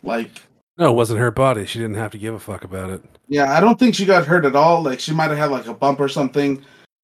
Like 0.03 0.43
No, 0.77 0.91
it 0.91 0.95
wasn't 0.95 1.21
her 1.21 1.31
body. 1.31 1.65
She 1.65 1.80
didn't 1.80 1.95
have 1.95 2.11
to 2.11 2.19
give 2.19 2.35
a 2.35 2.39
fuck 2.39 2.65
about 2.65 2.91
it. 2.91 3.01
yeah, 3.30 3.51
I 3.57 3.59
don't 3.59 3.80
think 3.80 3.95
she 3.95 4.05
got 4.05 4.27
hurt 4.27 4.45
at 4.45 4.55
all. 4.55 4.84
Like 4.84 4.99
she 4.99 5.11
might 5.11 5.31
have 5.31 5.39
had 5.39 5.49
like 5.49 5.65
a 5.65 5.73
bump 5.73 5.99
or 5.99 6.07
something, 6.07 6.63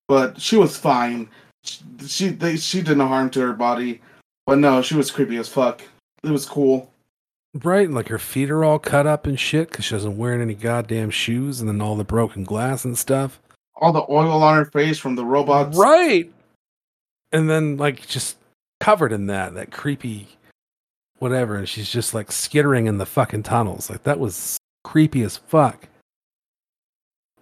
but 0.10 0.42
she 0.42 0.58
was 0.58 0.76
fine. 0.76 1.30
She 1.64 1.80
she, 2.06 2.28
they, 2.30 2.58
she 2.58 2.82
did 2.82 2.98
no 2.98 3.08
harm 3.08 3.30
to 3.30 3.42
her 3.42 3.54
body. 3.54 4.02
But 4.46 4.58
no, 4.58 4.82
she 4.82 4.96
was 4.96 5.12
creepy 5.12 5.38
as 5.38 5.48
fuck. 5.48 5.82
It 6.24 6.32
was 6.32 6.48
cool. 6.48 6.92
Right, 7.54 7.86
and 7.86 7.96
like 7.96 8.10
her 8.10 8.20
feet 8.20 8.50
are 8.50 8.64
all 8.64 8.80
cut 8.80 9.08
up 9.08 9.28
and 9.28 9.40
shit 9.40 9.70
because 9.70 9.86
she 9.86 9.94
wasn't 9.94 10.18
wearing 10.18 10.42
any 10.42 10.56
goddamn 10.56 11.12
shoes, 11.12 11.62
and 11.62 11.70
then 11.70 11.82
all 11.82 11.96
the 11.96 12.04
broken 12.04 12.44
glass 12.44 12.84
and 12.84 12.98
stuff. 12.98 13.40
All 13.76 13.94
the 13.94 14.06
oil 14.10 14.44
on 14.44 14.58
her 14.58 14.66
face 14.66 14.98
from 14.98 15.16
the 15.16 15.24
robots. 15.24 15.78
Right, 15.78 16.32
and 17.32 17.50
then 17.50 17.78
like 17.78 18.06
just 18.08 18.38
covered 18.80 19.12
in 19.12 19.28
that 19.28 19.54
that 19.54 19.72
creepy 19.72 20.28
whatever, 21.20 21.56
and 21.56 21.70
she's 21.70 21.90
just 21.90 22.14
like 22.14 22.32
skittering 22.32 22.88
in 22.88 22.98
the 22.98 23.06
fucking 23.06 23.44
tunnels. 23.44 23.90
Like 23.90 24.04
that 24.04 24.20
was 24.20 24.58
creepy 24.84 25.22
as 25.22 25.38
fuck. 25.38 25.88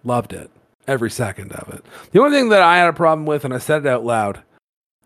Loved 0.04 0.32
it 0.32 0.50
every 0.88 1.10
second 1.10 1.52
of 1.52 1.72
it. 1.72 1.84
The 2.10 2.20
only 2.20 2.36
thing 2.36 2.48
that 2.48 2.62
I 2.62 2.78
had 2.78 2.88
a 2.88 2.92
problem 2.92 3.26
with, 3.26 3.44
and 3.44 3.54
I 3.54 3.58
said 3.58 3.86
it 3.86 3.88
out 3.88 4.04
loud, 4.04 4.42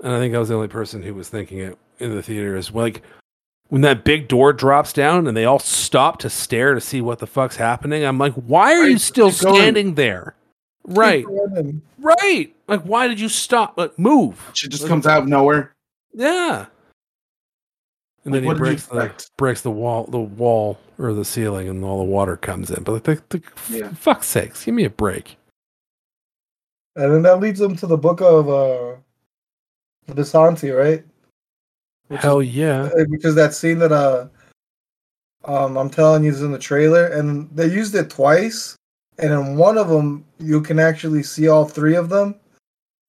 and 0.02 0.12
I 0.12 0.18
think 0.18 0.34
I 0.34 0.38
was 0.38 0.48
the 0.48 0.54
only 0.54 0.68
person 0.68 1.02
who 1.02 1.14
was 1.14 1.28
thinking 1.28 1.58
it 1.58 1.76
in 1.98 2.14
the 2.14 2.22
theater, 2.22 2.56
is 2.56 2.70
like 2.70 3.02
when 3.68 3.82
that 3.82 4.04
big 4.04 4.28
door 4.28 4.52
drops 4.52 4.92
down 4.92 5.26
and 5.26 5.36
they 5.36 5.44
all 5.44 5.58
stop 5.58 6.18
to 6.20 6.30
stare 6.30 6.74
to 6.74 6.80
see 6.80 7.00
what 7.00 7.18
the 7.18 7.26
fuck's 7.26 7.56
happening. 7.56 8.04
I'm 8.04 8.18
like, 8.18 8.34
why 8.34 8.72
are 8.74 8.86
you 8.86 8.98
still 8.98 9.30
standing 9.30 9.94
there? 9.94 10.34
Right, 10.84 11.24
right. 11.98 12.54
Like, 12.66 12.82
why 12.82 13.06
did 13.06 13.20
you 13.20 13.28
stop? 13.28 13.74
Like, 13.76 13.98
move. 13.98 14.50
She 14.54 14.68
just 14.68 14.88
comes 14.88 15.06
out 15.06 15.22
of 15.22 15.28
nowhere. 15.28 15.74
Yeah. 16.12 16.66
And 18.24 18.34
then 18.34 18.44
Like, 18.44 18.56
he 18.56 18.58
did 18.58 18.58
you 18.58 18.64
breaks 18.64 18.86
the 18.86 19.26
breaks 19.36 19.60
the 19.62 19.70
wall, 19.70 20.04
the 20.04 20.18
wall 20.18 20.78
or 20.98 21.12
the 21.12 21.24
ceiling, 21.24 21.68
and 21.68 21.84
all 21.84 21.98
the 21.98 22.04
water 22.04 22.36
comes 22.36 22.70
in. 22.70 22.82
But 22.82 22.92
like, 22.92 23.28
the, 23.28 23.38
the, 23.38 23.42
Yeah. 23.78 23.92
fuck's 23.94 24.26
sakes, 24.26 24.64
give 24.64 24.74
me 24.74 24.84
a 24.84 24.90
break. 24.90 25.36
And 26.96 27.12
then 27.12 27.22
that 27.22 27.40
leads 27.40 27.58
them 27.58 27.74
to 27.76 27.86
the 27.86 27.96
book 27.96 28.20
of 28.20 28.48
uh, 28.48 28.96
Vishanti, 30.12 30.76
right? 30.76 31.04
Which 32.08 32.18
is- 32.18 32.22
Hell 32.24 32.42
yeah. 32.42 32.82
Uh, 32.94 33.04
which 33.08 33.24
is 33.24 33.34
that 33.36 33.54
scene 33.54 33.78
that 33.78 33.92
uh 33.92 34.26
um 35.44 35.76
I'm 35.76 35.88
telling 35.90 36.22
you 36.24 36.30
is 36.30 36.42
in 36.42 36.52
the 36.52 36.58
trailer 36.58 37.06
and 37.06 37.48
they 37.56 37.66
used 37.66 37.94
it 37.94 38.10
twice 38.10 38.76
and 39.18 39.32
in 39.32 39.56
one 39.56 39.76
of 39.78 39.88
them 39.88 40.24
you 40.38 40.60
can 40.60 40.78
actually 40.78 41.22
see 41.22 41.48
all 41.48 41.64
three 41.64 41.94
of 41.96 42.08
them. 42.10 42.34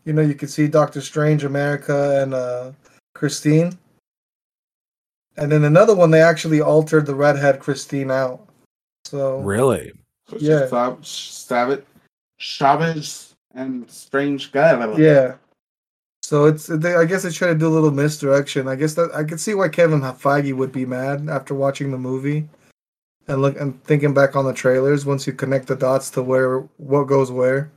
You 0.06 0.14
know, 0.14 0.22
you 0.22 0.34
can 0.36 0.48
see 0.48 0.68
Doctor 0.68 1.02
Strange, 1.02 1.44
America 1.44 2.22
and 2.22 2.34
uh 2.34 2.72
Christine. 3.14 3.78
And 5.38 5.52
then 5.52 5.66
another 5.66 5.96
one 5.96 6.12
they 6.12 6.22
actually 6.22 6.62
altered 6.62 7.06
the 7.06 7.16
redhead 7.16 7.60
Christine 7.60 8.12
out. 8.12 8.48
So 9.06 9.40
Really? 9.40 9.92
So 10.30 10.38
Yeah. 10.40 10.68
yeah. 10.72 10.96
Savage, 11.02 11.84
Chavez, 12.38 13.33
and 13.54 13.90
Strange 13.90 14.52
guy. 14.52 14.96
yeah. 14.98 15.36
So 16.22 16.46
it's 16.46 16.68
they, 16.68 16.96
I 16.96 17.06
guess 17.06 17.24
they 17.24 17.30
try 17.32 17.50
to 17.50 17.56
do 17.56 17.68
a 17.68 17.70
little 17.70 17.92
misdirection. 17.92 18.68
I 18.68 18.76
guess 18.76 18.94
that 18.96 19.14
I 19.14 19.24
could 19.24 19.40
see 19.40 19.54
why 19.56 19.68
Kevin 19.70 20.00
Feige 20.02 20.56
would 20.56 20.72
be 20.72 20.86
mad 20.86 21.28
after 21.30 21.54
watching 21.54 21.92
the 21.92 21.98
movie, 21.98 22.48
and 23.28 23.42
look 23.42 23.60
and 23.60 23.82
thinking 23.84 24.14
back 24.14 24.36
on 24.36 24.46
the 24.46 24.54
trailers. 24.54 25.06
Once 25.06 25.28
you 25.28 25.34
connect 25.34 25.68
the 25.68 25.76
dots 25.76 26.10
to 26.12 26.24
where 26.24 26.60
what 26.78 27.04
goes 27.08 27.30
where, 27.30 27.70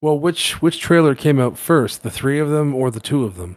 Well, 0.00 0.18
which 0.18 0.62
which 0.62 0.78
trailer 0.80 1.14
came 1.16 1.40
out 1.40 1.58
first? 1.58 2.04
The 2.04 2.10
three 2.10 2.38
of 2.38 2.48
them 2.48 2.74
or 2.74 2.90
the 2.92 3.00
two 3.00 3.24
of 3.24 3.36
them? 3.36 3.56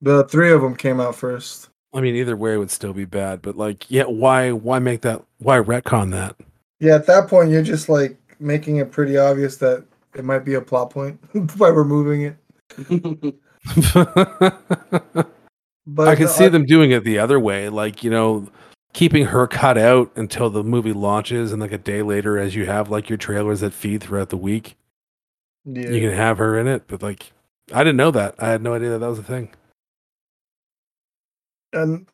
the 0.00 0.24
three 0.24 0.50
of 0.52 0.62
them 0.62 0.74
came 0.76 1.00
out 1.00 1.14
first. 1.16 1.68
I 1.92 2.00
mean, 2.00 2.14
either 2.14 2.36
way 2.36 2.56
would 2.56 2.70
still 2.70 2.92
be 2.92 3.04
bad. 3.04 3.42
But 3.42 3.56
like, 3.56 3.90
yeah, 3.90 4.04
why 4.04 4.50
why 4.52 4.78
make 4.78 5.02
that? 5.02 5.22
Why 5.38 5.58
retcon 5.58 6.10
that? 6.12 6.36
Yeah, 6.80 6.94
at 6.94 7.06
that 7.06 7.28
point 7.28 7.50
you're 7.50 7.62
just 7.62 7.88
like 7.90 8.16
making 8.40 8.76
it 8.76 8.90
pretty 8.92 9.18
obvious 9.18 9.56
that 9.58 9.84
it 10.14 10.24
might 10.24 10.40
be 10.40 10.54
a 10.54 10.60
plot 10.60 10.90
point 10.90 11.18
by 11.58 11.68
removing 11.68 12.22
it. 12.22 13.34
But 15.90 16.06
I 16.06 16.16
can 16.16 16.28
see 16.28 16.48
them 16.48 16.66
doing 16.66 16.90
it 16.90 17.02
the 17.02 17.18
other 17.18 17.40
way, 17.40 17.70
like 17.70 18.04
you 18.04 18.10
know, 18.10 18.46
keeping 18.92 19.24
her 19.26 19.46
cut 19.46 19.78
out 19.78 20.12
until 20.16 20.50
the 20.50 20.62
movie 20.62 20.92
launches, 20.92 21.50
and 21.50 21.62
like 21.62 21.72
a 21.72 21.78
day 21.78 22.02
later, 22.02 22.38
as 22.38 22.54
you 22.54 22.66
have 22.66 22.90
like 22.90 23.08
your 23.08 23.16
trailers 23.16 23.60
that 23.60 23.72
feed 23.72 24.02
throughout 24.02 24.28
the 24.28 24.36
week, 24.36 24.76
Yeah. 25.64 25.88
you 25.88 26.00
can 26.00 26.12
have 26.12 26.36
her 26.36 26.58
in 26.58 26.66
it. 26.68 26.82
But 26.88 27.02
like, 27.02 27.32
I 27.72 27.78
didn't 27.84 27.96
know 27.96 28.10
that. 28.10 28.34
I 28.38 28.50
had 28.50 28.60
no 28.62 28.74
idea 28.74 28.90
that 28.90 28.98
that 28.98 29.08
was 29.08 29.18
a 29.18 29.22
thing. 29.22 29.48
and 31.72 32.06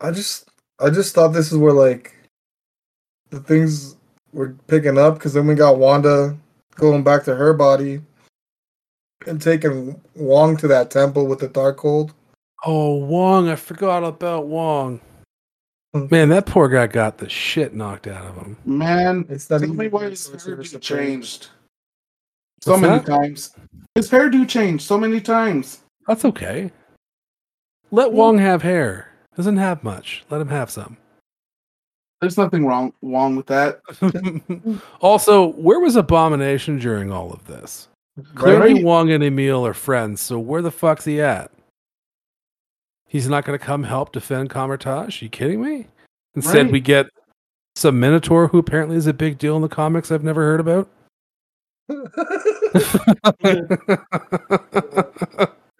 I 0.00 0.10
just 0.10 0.48
I 0.80 0.88
just 0.88 1.14
thought 1.14 1.28
this 1.28 1.52
is 1.52 1.58
where 1.58 1.72
like 1.74 2.14
the 3.28 3.40
things 3.40 3.96
were 4.32 4.54
picking 4.68 4.96
up 4.98 5.14
because 5.14 5.34
then 5.34 5.46
we 5.46 5.54
got 5.54 5.76
Wanda 5.76 6.34
going 6.76 7.02
back 7.02 7.24
to 7.24 7.34
her 7.34 7.52
body 7.54 8.00
and 9.26 9.40
taking 9.40 10.00
Wong 10.14 10.56
to 10.58 10.68
that 10.68 10.90
temple 10.90 11.26
with 11.26 11.40
the 11.40 11.48
Darkhold. 11.48 12.12
Oh, 12.66 12.94
Wong! 12.94 13.48
I 13.48 13.56
forgot 13.56 14.02
about 14.04 14.46
Wong. 14.46 15.00
Hmm. 15.92 16.06
Man, 16.10 16.28
that 16.30 16.46
poor 16.46 16.68
guy 16.68 16.86
got 16.86 17.18
the 17.18 17.28
shit 17.28 17.74
knocked 17.74 18.06
out 18.06 18.24
of 18.26 18.36
him. 18.36 18.56
Man, 18.64 19.26
It's 19.28 19.48
not 19.50 19.58
tell 19.60 19.68
even 19.68 19.76
me 19.76 19.88
why 19.88 20.04
a 20.06 20.10
his 20.10 20.20
sorcerer 20.20 20.56
hairdo 20.56 20.66
supreme. 20.66 20.80
changed 20.80 21.48
so 22.60 22.70
What's 22.72 22.82
many 22.82 22.98
that? 22.98 23.06
times. 23.06 23.54
His 23.94 24.10
hairdo 24.10 24.48
changed 24.48 24.84
so 24.84 24.98
many 24.98 25.20
times. 25.20 25.82
That's 26.08 26.24
okay. 26.24 26.72
Let 27.90 28.12
Wong 28.12 28.38
have 28.38 28.62
hair. 28.62 29.08
Doesn't 29.36 29.56
have 29.58 29.84
much. 29.84 30.24
Let 30.30 30.40
him 30.40 30.48
have 30.48 30.70
some. 30.70 30.96
There's 32.24 32.38
nothing 32.38 32.64
wrong 32.64 32.94
wrong 33.02 33.36
with 33.36 33.44
that. 33.48 33.82
also, 35.02 35.48
where 35.52 35.78
was 35.78 35.94
Abomination 35.94 36.78
during 36.78 37.12
all 37.12 37.30
of 37.34 37.46
this? 37.46 37.88
Clearly, 38.34 38.74
Right? 38.74 38.82
Wong 38.82 39.10
and 39.10 39.22
Emil 39.22 39.66
are 39.66 39.74
friends, 39.74 40.22
so 40.22 40.38
where 40.38 40.62
the 40.62 40.70
fuck's 40.70 41.04
he 41.04 41.20
at? 41.20 41.50
He's 43.06 43.28
not 43.28 43.44
going 43.44 43.58
to 43.58 43.62
come 43.64 43.82
help 43.82 44.12
defend 44.12 44.48
Kamar-Taj? 44.48 45.20
you 45.20 45.28
kidding 45.28 45.62
me? 45.62 45.86
Instead, 46.34 46.62
Right. 46.64 46.72
we 46.72 46.80
get 46.80 47.06
some 47.76 48.00
Minotaur 48.00 48.48
who 48.48 48.56
apparently 48.58 48.96
is 48.96 49.06
a 49.06 49.12
big 49.12 49.36
deal 49.36 49.54
in 49.56 49.62
the 49.62 49.68
comics 49.68 50.10
I've 50.10 50.24
never 50.24 50.40
heard 50.42 50.60
about. 50.60 50.88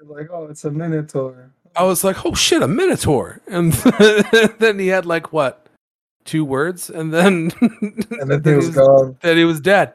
like, 0.06 0.28
oh, 0.30 0.46
it's 0.50 0.64
a 0.66 0.70
Minotaur. 0.70 1.50
I 1.76 1.84
was 1.84 2.04
like, 2.04 2.24
oh 2.26 2.34
shit, 2.34 2.62
a 2.62 2.68
Minotaur. 2.68 3.40
And 3.48 3.72
then 4.58 4.78
he 4.78 4.88
had 4.88 5.06
like 5.06 5.32
what? 5.32 5.63
Two 6.24 6.44
words, 6.44 6.90
and 6.90 7.12
then 7.12 7.52
And 8.20 8.30
then 8.30 8.42
he 8.44 8.54
was 8.54 8.70
gone. 8.70 9.16
that 9.22 9.36
he 9.36 9.44
was 9.44 9.60
dead. 9.60 9.92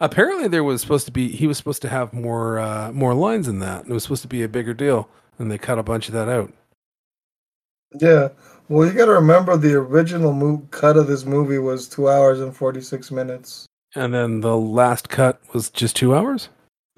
Apparently, 0.00 0.46
there 0.48 0.64
was 0.64 0.80
supposed 0.82 1.06
to 1.06 1.12
be 1.12 1.28
he 1.28 1.46
was 1.46 1.56
supposed 1.56 1.82
to 1.82 1.88
have 1.88 2.12
more 2.12 2.58
uh, 2.58 2.92
more 2.92 3.14
lines 3.14 3.48
in 3.48 3.58
that. 3.60 3.86
It 3.86 3.92
was 3.92 4.02
supposed 4.02 4.22
to 4.22 4.28
be 4.28 4.42
a 4.42 4.48
bigger 4.48 4.74
deal, 4.74 5.08
and 5.38 5.50
they 5.50 5.58
cut 5.58 5.78
a 5.78 5.82
bunch 5.82 6.08
of 6.08 6.14
that 6.14 6.28
out. 6.28 6.52
Yeah. 8.00 8.28
Well, 8.68 8.86
you 8.86 8.92
got 8.94 9.06
to 9.06 9.12
remember 9.12 9.56
the 9.56 9.74
original 9.74 10.32
mo- 10.32 10.66
cut 10.70 10.96
of 10.96 11.06
this 11.06 11.24
movie 11.24 11.58
was 11.58 11.88
two 11.88 12.08
hours 12.08 12.40
and 12.40 12.54
46 12.54 13.10
minutes. 13.12 13.64
And 13.94 14.12
then 14.12 14.40
the 14.40 14.56
last 14.56 15.08
cut 15.08 15.40
was 15.54 15.70
just 15.70 15.94
two 15.94 16.14
hours. 16.14 16.48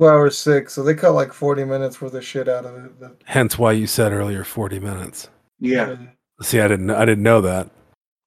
Two 0.01 0.09
hours 0.09 0.37
six. 0.39 0.73
So 0.73 0.83
they 0.83 0.95
cut 0.95 1.13
like 1.13 1.33
40 1.33 1.65
minutes 1.65 2.01
worth 2.01 2.15
of 2.15 2.25
shit 2.25 2.49
out 2.49 2.65
of 2.65 2.75
it. 2.85 2.99
That- 3.01 3.17
Hence 3.27 3.59
why 3.59 3.73
you 3.73 3.87
said 3.87 4.13
earlier 4.13 4.45
forty 4.45 4.81
minutes. 4.81 5.29
Yeah, 5.61 5.97
See, 6.41 6.61
I 6.61 6.69
didn't 6.69 6.91
I 6.91 7.05
didn't 7.05 7.23
know 7.25 7.41
that. 7.43 7.69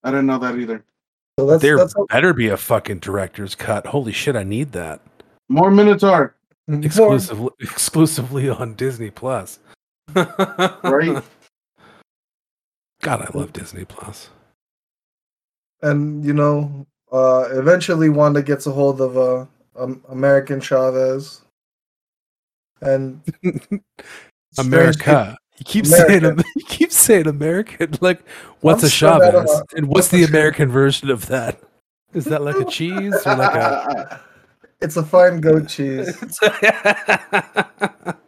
I 0.04 0.10
didn't 0.10 0.26
know 0.26 0.38
that 0.38 0.56
either. 0.56 0.84
So 1.38 1.46
that's, 1.46 1.62
there 1.62 1.76
that's 1.76 1.94
how- 1.96 2.06
better 2.06 2.34
be 2.34 2.48
a 2.48 2.56
fucking 2.56 2.98
director's 2.98 3.54
cut. 3.54 3.86
Holy 3.86 4.12
shit, 4.12 4.36
I 4.36 4.42
need 4.42 4.72
that 4.72 5.00
More 5.48 5.70
Minotaur, 5.70 6.34
exclusively 6.68 7.50
exclusively 7.60 8.48
on 8.48 8.74
Disney 8.74 9.10
Plus. 9.10 9.58
right? 10.14 11.22
God, 13.02 13.22
I 13.22 13.38
love 13.38 13.52
Disney 13.52 13.84
Plus. 13.84 14.28
And, 15.82 16.24
you 16.24 16.32
know, 16.32 16.86
uh, 17.10 17.48
eventually 17.50 18.08
Wanda 18.08 18.42
gets 18.42 18.66
a 18.66 18.70
hold 18.70 19.00
of 19.00 19.16
uh, 19.16 19.46
um, 19.76 20.02
American 20.08 20.60
Chavez. 20.60 21.42
And 22.80 23.20
America. 24.58 25.36
You 25.62 25.64
keep 25.64 25.86
saying 25.86 26.24
you 26.24 26.64
keep 26.66 26.90
saying 26.90 27.28
American. 27.28 27.94
Like, 28.00 28.26
what's 28.62 28.82
I'm 28.82 28.86
a 28.88 28.90
sure 28.90 29.20
Chavez? 29.20 29.62
and 29.76 29.86
what's 29.86 30.12
I'm 30.12 30.18
the 30.18 30.26
sure- 30.26 30.34
American 30.34 30.68
version 30.72 31.08
of 31.08 31.26
that? 31.26 31.60
Is 32.14 32.24
that 32.24 32.42
like 32.42 32.56
a 32.56 32.64
cheese 32.64 33.14
or 33.24 33.36
like 33.36 33.54
a? 33.54 34.20
It's 34.80 34.96
a 34.96 35.04
fine 35.04 35.40
goat 35.40 35.68
cheese. 35.68 36.18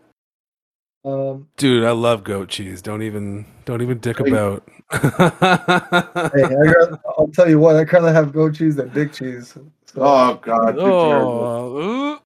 Um, 1.04 1.48
Dude, 1.58 1.84
I 1.84 1.90
love 1.90 2.24
goat 2.24 2.48
cheese. 2.48 2.80
Don't 2.80 3.02
even 3.02 3.44
don't 3.66 3.82
even 3.82 3.98
dick 3.98 4.18
Hey. 4.18 4.30
about. 4.30 4.66
hey, 4.90 4.98
I 5.02 6.72
got, 6.72 7.00
I'll 7.18 7.28
tell 7.34 7.46
you 7.46 7.58
what, 7.58 7.76
I 7.76 7.84
kind 7.84 8.06
of 8.06 8.14
have 8.14 8.32
goat 8.32 8.54
cheese 8.54 8.78
and 8.78 8.90
dick 8.94 9.12
cheese. 9.12 9.48
So, 9.52 9.66
oh 9.96 10.34
God, 10.40 10.78
oh, 10.78 12.20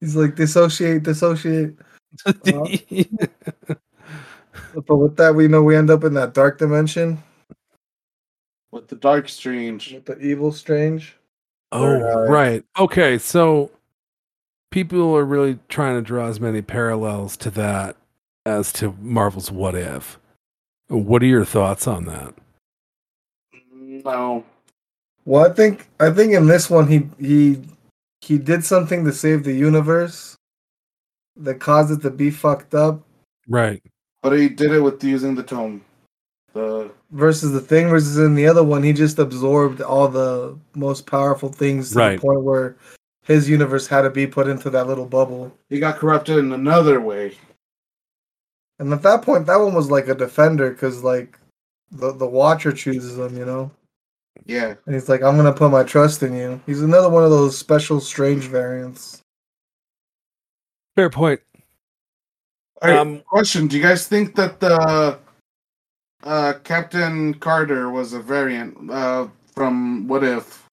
he's 0.00 0.16
like 0.16 0.36
dissociate, 0.36 1.02
dissociate. 1.02 1.76
But 4.86 4.96
with 4.96 5.16
that, 5.16 5.34
we 5.34 5.48
know 5.48 5.62
we 5.62 5.76
end 5.76 5.90
up 5.90 6.04
in 6.04 6.14
that 6.14 6.34
dark 6.34 6.58
dimension 6.58 7.22
with 8.70 8.88
the 8.88 8.96
dark 8.96 9.28
strange. 9.28 9.92
with 9.92 10.06
the 10.06 10.18
evil 10.20 10.52
strange. 10.52 11.16
oh, 11.72 11.84
Right. 11.84 12.02
Uh, 12.02 12.30
right. 12.30 12.64
Okay, 12.78 13.18
so 13.18 13.70
people 14.70 15.16
are 15.16 15.24
really 15.24 15.58
trying 15.68 15.96
to 15.96 16.02
draw 16.02 16.28
as 16.28 16.40
many 16.40 16.62
parallels 16.62 17.36
to 17.38 17.50
that 17.50 17.96
as 18.46 18.72
to 18.74 18.94
Marvel's 19.00 19.50
What 19.50 19.74
If. 19.74 20.18
What 20.88 21.22
are 21.22 21.26
your 21.26 21.44
thoughts 21.44 21.86
on 21.86 22.04
that? 22.06 22.34
No, 23.72 24.44
Well, 25.24 25.50
I 25.50 25.52
think 25.52 25.88
I 25.98 26.10
think 26.10 26.32
in 26.32 26.46
this 26.46 26.70
one 26.70 26.88
he 26.88 27.08
he 27.18 27.60
he 28.20 28.38
did 28.38 28.64
something 28.64 29.04
to 29.04 29.12
save 29.12 29.44
the 29.44 29.52
universe 29.52 30.36
that 31.36 31.60
caused 31.60 31.90
it 31.90 32.02
to 32.02 32.10
be 32.10 32.30
fucked 32.30 32.74
up. 32.74 33.00
Right. 33.48 33.82
but 34.22 34.32
he 34.38 34.48
did 34.48 34.70
it 34.72 34.80
with 34.80 35.02
using 35.02 35.34
the 35.34 35.42
tome. 35.42 35.82
The 36.52 36.90
versus 37.12 37.52
the 37.52 37.60
thing 37.60 37.88
versus 37.88 38.18
in 38.18 38.34
the 38.34 38.46
other 38.46 38.62
one 38.64 38.82
he 38.82 38.92
just 38.92 39.18
absorbed 39.18 39.80
all 39.80 40.08
the 40.08 40.58
most 40.74 41.06
powerful 41.06 41.48
things 41.48 41.92
to 41.92 41.98
Right. 41.98 42.16
the 42.20 42.26
point 42.26 42.42
where 42.42 42.76
his 43.22 43.48
universe 43.48 43.86
had 43.86 44.02
to 44.02 44.10
be 44.10 44.26
put 44.26 44.48
into 44.48 44.68
that 44.70 44.86
little 44.88 45.06
bubble 45.06 45.52
he 45.68 45.78
got 45.78 45.96
corrupted 45.98 46.38
in 46.38 46.52
another 46.52 47.00
way. 47.00 47.36
and 48.80 48.92
at 48.92 49.02
that 49.02 49.22
point 49.22 49.46
that 49.46 49.56
one 49.60 49.74
was 49.74 49.90
like 49.90 50.08
a 50.08 50.14
defender 50.14 50.70
because 50.70 51.02
like 51.04 51.38
the, 51.92 52.12
the 52.12 52.26
watcher 52.26 52.72
chooses 52.72 53.16
him 53.18 53.36
you 53.36 53.44
know 53.44 53.70
Yeah, 54.46 54.74
and 54.86 54.94
he's 54.94 55.08
like 55.08 55.22
i'm 55.22 55.36
gonna 55.36 55.52
put 55.52 55.70
my 55.70 55.82
trust 55.84 56.22
in 56.22 56.34
you 56.34 56.60
he's 56.66 56.82
another 56.82 57.08
one 57.10 57.24
of 57.24 57.30
those 57.30 57.56
special 57.56 58.00
strange 58.00 58.44
variants 58.44 59.22
Fair 60.96 61.08
point. 61.10 61.40
All 62.82 62.90
right, 62.90 62.98
Um, 62.98 63.20
question: 63.26 63.68
Do 63.68 63.76
you 63.76 63.82
guys 63.82 64.08
think 64.08 64.34
that 64.34 64.58
the 64.58 65.18
uh, 66.24 66.52
Captain 66.64 67.32
Carter 67.34 67.90
was 67.90 68.12
a 68.12 68.20
variant 68.20 68.90
uh, 68.90 69.28
from 69.54 70.08
What 70.08 70.24
If? 70.24 70.66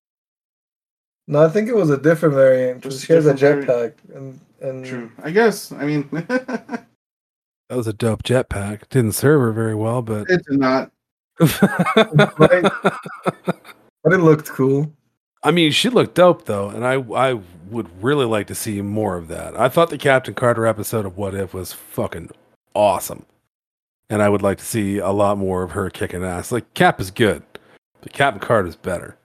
no 1.27 1.43
i 1.45 1.49
think 1.49 1.67
it 1.69 1.75
was 1.75 1.89
a 1.89 1.97
different 1.97 2.33
variant 2.35 2.81
because 2.81 2.95
Just 2.95 3.07
she 3.07 3.13
has 3.13 3.25
a 3.27 3.33
jetpack 3.33 3.93
and 4.15 4.39
and 4.59 4.83
True, 4.85 5.11
I 5.21 5.29
guess. 5.29 5.71
I 5.71 5.85
mean, 5.85 6.09
That 6.11 7.75
was 7.75 7.85
a 7.87 7.93
dope 7.93 8.23
jetpack. 8.23 8.89
Didn't 8.89 9.11
serve 9.11 9.41
her 9.41 9.51
very 9.51 9.75
well, 9.75 10.01
but 10.01 10.29
it 10.29 10.41
did 10.49 10.59
not. 10.59 10.91
Right. 11.39 12.63
but 14.03 14.13
it 14.13 14.19
looked 14.19 14.47
cool 14.49 14.91
I 15.43 15.51
mean, 15.51 15.71
she 15.71 15.89
looked 15.89 16.15
dope 16.15 16.45
though, 16.45 16.69
and 16.69 16.85
I 16.85 16.95
I 16.95 17.39
would 17.69 17.87
really 18.03 18.25
like 18.25 18.47
to 18.47 18.55
see 18.55 18.81
more 18.81 19.17
of 19.17 19.27
that. 19.27 19.57
I 19.59 19.69
thought 19.69 19.89
the 19.89 19.97
Captain 19.97 20.33
Carter 20.33 20.65
episode 20.65 21.05
of 21.05 21.17
What 21.17 21.35
If 21.35 21.53
was 21.53 21.73
fucking 21.73 22.31
awesome, 22.73 23.25
and 24.09 24.21
I 24.21 24.29
would 24.29 24.41
like 24.41 24.57
to 24.57 24.65
see 24.65 24.97
a 24.97 25.11
lot 25.11 25.37
more 25.37 25.63
of 25.63 25.71
her 25.71 25.89
kicking 25.89 26.23
ass. 26.23 26.51
Like 26.51 26.73
Cap 26.73 26.99
is 26.99 27.11
good, 27.11 27.43
but 28.01 28.13
Captain 28.13 28.41
Carter 28.41 28.67
is 28.67 28.75
better. 28.75 29.15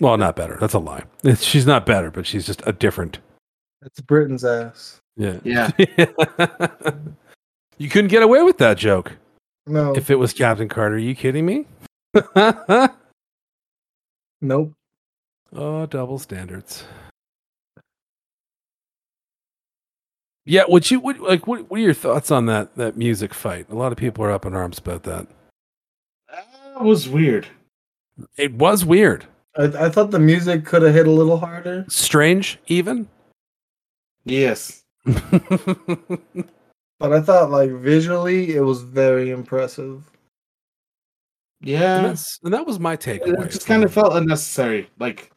Well, 0.00 0.16
not 0.16 0.36
better. 0.36 0.56
That's 0.60 0.74
a 0.74 0.78
lie. 0.78 1.04
It's, 1.22 1.42
she's 1.42 1.66
not 1.66 1.86
better, 1.86 2.10
but 2.10 2.26
she's 2.26 2.46
just 2.46 2.62
a 2.66 2.72
different. 2.72 3.18
it's 3.82 4.00
britain's 4.00 4.44
ass 4.44 5.00
Yeah. 5.16 5.40
Yeah, 5.44 5.70
you 7.78 7.88
couldn't 7.88 8.08
get 8.10 8.22
away 8.22 8.42
with 8.42 8.58
that 8.58 8.78
joke 8.78 9.12
no 9.66 9.94
if 9.94 10.10
it 10.10 10.16
was 10.16 10.32
Captain 10.32 10.68
Carter. 10.68 10.96
Are 10.96 10.98
you 10.98 11.14
kidding 11.14 11.46
me? 11.46 11.66
nope 14.40 14.72
Oh, 15.56 15.86
double 15.86 16.18
standards. 16.18 16.84
Yeah, 20.46 20.64
what 20.66 20.90
you 20.90 21.00
what 21.00 21.20
like 21.20 21.46
what 21.46 21.70
what 21.70 21.78
are 21.78 21.82
your 21.82 21.94
thoughts 21.94 22.30
on 22.30 22.46
that 22.46 22.74
that 22.76 22.96
music 22.96 23.32
fight? 23.32 23.66
A 23.70 23.74
lot 23.74 23.92
of 23.92 23.98
people 23.98 24.24
are 24.24 24.30
up 24.30 24.44
in 24.44 24.54
arms 24.54 24.78
about 24.78 25.04
that. 25.04 25.26
that 26.28 26.82
was 26.82 27.08
weird. 27.08 27.46
It 28.36 28.52
was 28.54 28.84
weird. 28.84 29.26
I, 29.56 29.64
I 29.64 29.88
thought 29.88 30.10
the 30.10 30.18
music 30.18 30.66
could 30.66 30.82
have 30.82 30.92
hit 30.92 31.06
a 31.06 31.10
little 31.10 31.38
harder. 31.38 31.86
Strange 31.88 32.58
even. 32.66 33.08
Yes, 34.24 34.82
But 37.04 37.12
I 37.12 37.20
thought 37.20 37.50
like 37.50 37.70
visually 37.70 38.54
it 38.56 38.62
was 38.62 38.80
very 38.80 39.28
impressive. 39.30 40.02
yeah. 41.60 42.00
that's, 42.00 42.40
and 42.42 42.54
that 42.54 42.66
was 42.66 42.80
my 42.80 42.96
takeaway. 42.96 43.44
It 43.44 43.50
just 43.50 43.66
kind 43.66 43.84
of 43.84 43.92
felt 43.92 44.16
unnecessary. 44.16 44.88
Like, 44.98 45.30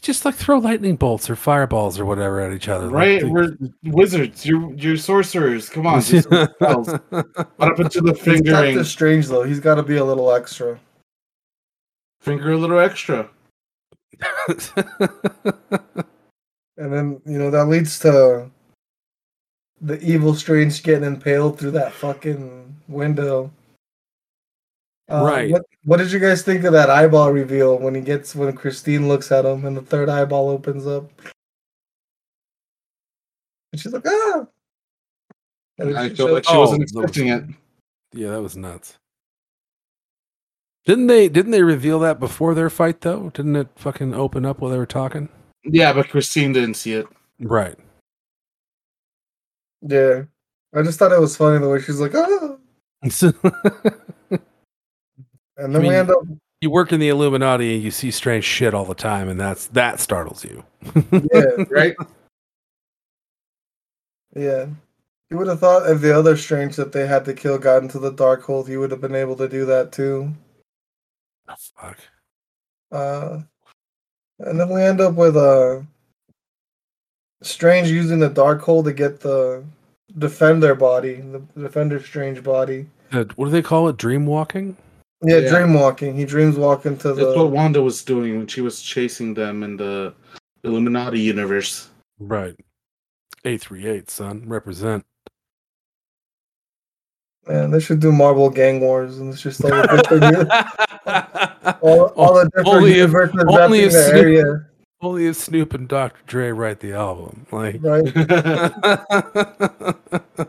just 0.00 0.24
like 0.24 0.34
throw 0.34 0.58
lightning 0.58 0.96
bolts 0.96 1.28
or 1.28 1.36
fireballs 1.36 2.00
or 2.00 2.06
whatever 2.06 2.40
at 2.40 2.54
each 2.54 2.68
other. 2.68 2.88
right? 2.88 3.22
Like, 3.22 3.30
We're 3.30 3.56
wizards. 3.84 4.46
You're 4.46 4.72
you're 4.72 4.96
sorcerers. 4.96 5.68
Come 5.68 5.86
on. 5.86 6.00
Just 6.00 6.28
spells. 6.54 6.88
What 7.10 7.26
happened 7.60 7.90
to 7.90 8.00
the 8.00 8.12
It's 8.12 8.20
fingering? 8.22 8.74
Doctor 8.74 8.84
Strange 8.84 9.28
though. 9.28 9.42
He's 9.42 9.60
got 9.60 9.74
to 9.74 9.82
be 9.82 9.98
a 9.98 10.04
little 10.04 10.32
extra. 10.32 10.80
Finger 12.22 12.52
a 12.52 12.56
little 12.56 12.78
extra. 12.78 13.28
And 16.78 16.90
then 16.90 17.20
you 17.26 17.38
know 17.38 17.50
that 17.50 17.66
leads 17.66 17.98
to 18.00 18.50
the 19.82 20.00
evil 20.00 20.34
Strange 20.34 20.82
getting 20.82 21.04
impaled 21.04 21.58
through 21.58 21.72
that 21.72 21.92
fucking 21.92 22.74
window. 22.88 23.50
Uh, 25.10 25.24
Right. 25.24 25.50
What, 25.50 25.62
what 25.84 25.96
did 25.98 26.12
you 26.12 26.20
guys 26.20 26.42
think 26.42 26.64
of 26.64 26.72
that 26.72 26.88
eyeball 26.88 27.32
reveal 27.32 27.78
when 27.78 27.94
he 27.94 28.00
gets 28.00 28.34
when 28.34 28.52
Christine 28.54 29.08
looks 29.08 29.30
at 29.32 29.44
him 29.44 29.64
and 29.66 29.76
the 29.76 29.82
third 29.82 30.08
eyeball 30.08 30.48
opens 30.48 30.86
up? 30.86 31.10
And 33.72 33.80
she's 33.80 33.92
like, 33.92 34.06
ah. 34.06 34.46
And 35.78 35.98
I 35.98 36.08
she 36.08 36.14
feel 36.14 36.32
like 36.32 36.44
she 36.44 36.52
Oh, 36.54 36.60
wasn't 36.60 36.80
that 36.80 37.00
expecting 37.02 37.28
it. 37.28 37.44
yeah, 38.12 38.30
that 38.30 38.42
was 38.42 38.56
nuts. 38.56 38.98
Didn't 40.84 41.06
they 41.08 41.28
didn't 41.28 41.52
they 41.52 41.62
reveal 41.62 41.98
that 42.00 42.20
before 42.20 42.54
their 42.54 42.70
fight 42.70 43.00
though? 43.00 43.30
Didn't 43.30 43.56
it 43.56 43.68
fucking 43.76 44.14
open 44.14 44.44
up 44.44 44.60
while 44.60 44.70
they 44.70 44.78
were 44.78 44.86
talking? 44.86 45.28
Yeah, 45.64 45.92
but 45.92 46.08
Christine 46.08 46.52
didn't 46.52 46.74
see 46.74 46.92
it. 46.94 47.06
Right. 47.40 47.76
Yeah. 49.82 50.22
I 50.74 50.82
just 50.82 50.98
thought 50.98 51.12
it 51.12 51.20
was 51.20 51.36
funny 51.36 51.58
the 51.58 51.68
way 51.68 51.80
she's 51.80 52.00
like, 52.00 52.14
ah. 52.14 52.56
And 55.58 55.74
then 55.74 55.82
mean, 55.82 55.90
we 55.90 55.96
end 55.96 56.10
up 56.10 56.22
you 56.62 56.70
work 56.70 56.92
in 56.92 57.00
the 57.00 57.08
Illuminati 57.08 57.74
and 57.74 57.82
you 57.82 57.90
see 57.90 58.10
strange 58.10 58.44
shit 58.44 58.72
all 58.72 58.84
the 58.84 58.94
time, 58.94 59.28
and 59.28 59.38
that's 59.38 59.66
that 59.68 60.00
startles 60.00 60.44
you. 60.44 60.64
yeah, 61.32 61.64
Right? 61.68 61.94
yeah. 64.34 64.66
You 65.30 65.38
would 65.38 65.48
have 65.48 65.60
thought 65.60 65.90
if 65.90 66.00
the 66.00 66.16
other 66.16 66.36
strange 66.36 66.76
that 66.76 66.92
they 66.92 67.06
had 67.06 67.24
to 67.24 67.34
kill 67.34 67.58
got 67.58 67.82
into 67.82 67.98
the 67.98 68.12
Darkhold, 68.12 68.68
he 68.68 68.76
would 68.76 68.90
have 68.90 69.00
been 69.00 69.14
able 69.14 69.34
to 69.36 69.48
do 69.48 69.64
that 69.66 69.90
too. 69.90 70.32
Oh, 71.48 71.54
fuck. 71.76 71.98
Uh, 72.92 73.40
and 74.38 74.60
then 74.60 74.68
we 74.68 74.82
end 74.82 75.00
up 75.00 75.14
with 75.14 75.36
uh, 75.36 75.80
Strange 77.42 77.88
using 77.90 78.18
the 78.18 78.30
Darkhold 78.30 78.84
to 78.84 78.92
get 78.92 79.20
the 79.20 79.64
defend 80.18 80.62
their 80.62 80.74
body, 80.74 81.14
the 81.14 81.40
defender 81.60 82.00
Strange 82.02 82.42
body. 82.42 82.86
Uh, 83.12 83.24
what 83.36 83.46
do 83.46 83.50
they 83.50 83.62
call 83.62 83.88
it? 83.88 83.96
Dream 83.96 84.26
walking? 84.26 84.76
Yeah, 85.24 85.38
Yeah. 85.38 85.48
dream 85.50 85.74
walking. 85.74 86.16
He 86.16 86.24
dreams 86.24 86.56
walking 86.56 86.96
to 86.98 87.08
the. 87.14 87.24
That's 87.26 87.36
what 87.36 87.50
Wanda 87.50 87.82
was 87.82 88.02
doing 88.02 88.38
when 88.38 88.46
she 88.46 88.60
was 88.60 88.82
chasing 88.82 89.34
them 89.34 89.62
in 89.62 89.76
the 89.76 90.14
Illuminati 90.64 91.20
universe. 91.20 91.88
Right. 92.18 92.54
838, 93.44 94.10
son. 94.10 94.44
Represent. 94.46 95.04
Man, 97.48 97.70
they 97.72 97.80
should 97.80 97.98
do 98.00 98.12
Marvel 98.12 98.48
Gang 98.50 98.80
Wars, 98.80 99.18
and 99.18 99.32
it's 99.32 99.42
just 99.42 99.64
all 99.64 99.70
the 99.70 100.06
different, 100.08 100.48
all, 101.82 102.00
all 102.16 102.34
the 102.34 102.44
different 102.44 102.68
Only 102.68 102.90
if- 102.92 102.96
universes 102.98 103.44
only 103.48 103.80
in 103.80 103.86
if 103.86 103.92
the 103.92 104.02
Snoop- 104.02 104.16
area, 104.16 104.66
Only 105.02 105.26
if 105.26 105.36
Snoop 105.36 105.74
and 105.74 105.88
Dr. 105.88 106.20
Dre 106.26 106.50
write 106.50 106.78
the 106.78 106.92
album. 106.92 107.44
Like. 107.50 107.80
right? 107.82 108.06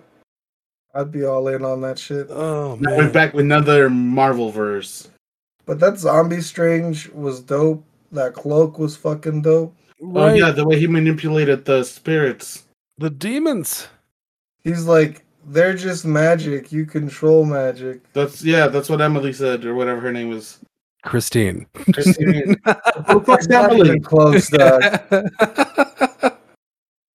I'd 0.95 1.11
be 1.11 1.25
all 1.25 1.47
in 1.47 1.65
on 1.65 1.81
that 1.81 1.97
shit. 1.97 2.27
oh 2.29 2.75
man. 2.75 2.95
we're 2.95 3.09
back 3.09 3.33
with 3.33 3.45
another 3.45 3.89
Marvel 3.89 4.51
verse. 4.51 5.09
But 5.65 5.79
that 5.79 5.97
zombie 5.97 6.41
Strange 6.41 7.09
was 7.09 7.39
dope. 7.39 7.83
That 8.11 8.35
cloak 8.35 8.77
was 8.77 8.95
fucking 8.95 9.41
dope. 9.41 9.75
Oh 9.99 10.31
yeah, 10.31 10.51
the 10.51 10.67
way 10.67 10.77
he 10.77 10.85
manipulated 10.85 11.65
the 11.65 11.83
spirits. 11.83 12.65
The 12.99 13.09
demons. 13.09 13.87
He's 14.63 14.85
like, 14.85 15.25
they're 15.47 15.73
just 15.73 16.05
magic. 16.05 16.71
You 16.71 16.85
control 16.85 17.43
magic. 17.43 18.01
That's 18.13 18.43
yeah, 18.43 18.67
that's 18.67 18.89
what 18.89 19.01
Emily 19.01 19.33
said, 19.33 19.65
or 19.65 19.73
whatever 19.73 20.01
her 20.01 20.11
name 20.11 20.29
was. 20.29 20.59
Christine. 21.03 21.65
Christine. 21.93 22.55
It's 22.65 23.47
not 23.47 23.73
even 23.75 24.01
close, 24.01 24.47
dog. 24.49 24.81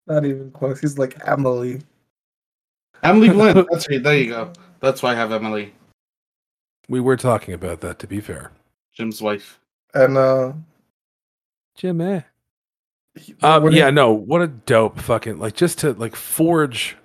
Not 0.06 0.24
even 0.24 0.50
close. 0.52 0.80
He's 0.80 0.96
like 0.98 1.16
Emily. 1.28 1.82
Emily 3.02 3.28
Blunt. 3.28 3.66
That's 3.70 3.88
right. 3.90 4.02
There 4.02 4.16
you 4.16 4.30
go. 4.30 4.52
That's 4.80 5.02
why 5.02 5.12
I 5.12 5.14
have 5.14 5.32
Emily, 5.32 5.74
we 6.88 6.98
were 7.00 7.16
talking 7.16 7.52
about 7.52 7.80
that, 7.82 7.98
to 7.98 8.06
be 8.06 8.20
fair. 8.20 8.50
Jim's 8.94 9.20
wife. 9.20 9.60
And 9.94 10.16
uh 10.16 10.52
Jimmy. 11.76 12.22
he- 13.16 13.34
Um, 13.42 13.64
when 13.64 13.72
he- 13.72 13.78
yeah, 13.80 13.90
no, 13.90 14.12
what 14.12 14.40
a 14.40 14.46
dope 14.46 14.98
fucking 14.98 15.38
like 15.38 15.54
just 15.54 15.78
to 15.80 15.92
like 15.92 16.16
forge 16.16 16.96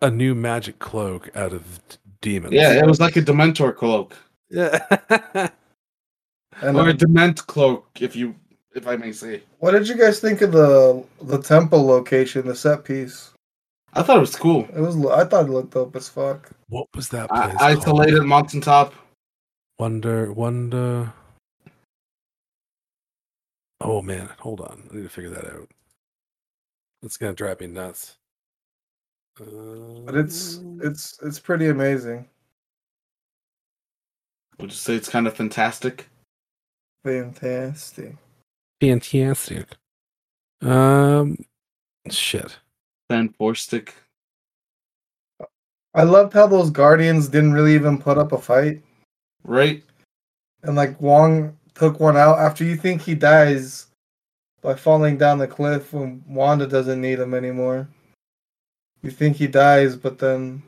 a 0.00 0.10
new 0.10 0.34
magic 0.34 0.78
cloak 0.80 1.30
out 1.36 1.52
of 1.52 1.80
demons. 2.20 2.54
Yeah, 2.54 2.72
it 2.72 2.86
was 2.86 3.00
like 3.00 3.16
a 3.16 3.22
Dementor 3.22 3.74
cloak 3.76 4.16
yeah. 4.50 5.48
And, 6.62 6.76
or 6.76 6.88
a 6.88 6.92
Dement 6.94 7.46
cloak, 7.46 7.86
if 8.00 8.14
you, 8.16 8.34
if 8.74 8.86
I 8.86 8.96
may 8.96 9.12
say. 9.12 9.42
what 9.58 9.72
did 9.72 9.88
you 9.88 9.96
guys 9.96 10.20
think 10.20 10.40
of 10.42 10.52
the 10.52 11.04
the 11.22 11.38
temple 11.38 11.84
location, 11.84 12.46
the 12.46 12.54
set 12.54 12.84
piece? 12.84 13.30
I 13.94 14.02
thought 14.02 14.16
it 14.16 14.20
was 14.20 14.36
cool. 14.36 14.64
It 14.74 14.80
was 14.80 14.96
I 15.06 15.24
thought 15.24 15.46
it 15.46 15.50
looked 15.50 15.74
dope 15.74 15.94
as 15.96 16.08
fuck. 16.08 16.50
what 16.68 16.86
was 16.94 17.08
that 17.10 17.28
place? 17.28 17.54
I- 17.60 17.74
called? 17.74 18.00
isolated 18.00 18.22
mountaintop. 18.24 18.94
Wonder, 19.78 20.32
wonder. 20.32 21.12
Oh 23.80 24.00
man, 24.00 24.28
hold 24.38 24.60
on. 24.60 24.88
I 24.90 24.94
need 24.96 25.02
to 25.02 25.08
figure 25.08 25.30
that 25.30 25.44
out. 25.52 25.68
It's 27.02 27.16
gonna 27.16 27.34
drive 27.34 27.60
me 27.60 27.66
nuts. 27.66 28.16
But 29.36 30.14
it's 30.14 30.58
Uh, 30.58 30.88
it's 30.88 31.18
it's 31.22 31.38
pretty 31.40 31.68
amazing. 31.68 32.28
Would 34.60 34.70
you 34.70 34.76
say 34.76 34.94
it's 34.94 35.08
kind 35.08 35.26
of 35.26 35.34
fantastic? 35.34 36.08
Fantastic. 37.04 38.14
fantastic. 38.80 39.66
Um, 40.60 41.36
shit. 42.08 42.56
Fantastic. 43.10 43.94
I 45.94 46.04
loved 46.04 46.32
how 46.32 46.46
those 46.46 46.70
guardians 46.70 47.28
didn't 47.28 47.52
really 47.52 47.74
even 47.74 47.98
put 47.98 48.18
up 48.18 48.32
a 48.32 48.38
fight. 48.38 48.82
Right? 49.44 49.82
And 50.62 50.76
like 50.76 51.00
Wong 51.00 51.56
took 51.74 52.00
one 52.00 52.16
out 52.16 52.38
after 52.38 52.64
you 52.64 52.76
think 52.76 53.02
he 53.02 53.14
dies 53.14 53.88
by 54.62 54.74
falling 54.74 55.18
down 55.18 55.38
the 55.38 55.48
cliff 55.48 55.92
when 55.92 56.22
Wanda 56.26 56.66
doesn't 56.66 57.00
need 57.00 57.18
him 57.18 57.34
anymore. 57.34 57.88
You 59.02 59.10
think 59.10 59.36
he 59.36 59.48
dies, 59.48 59.96
but 59.96 60.18
then 60.18 60.62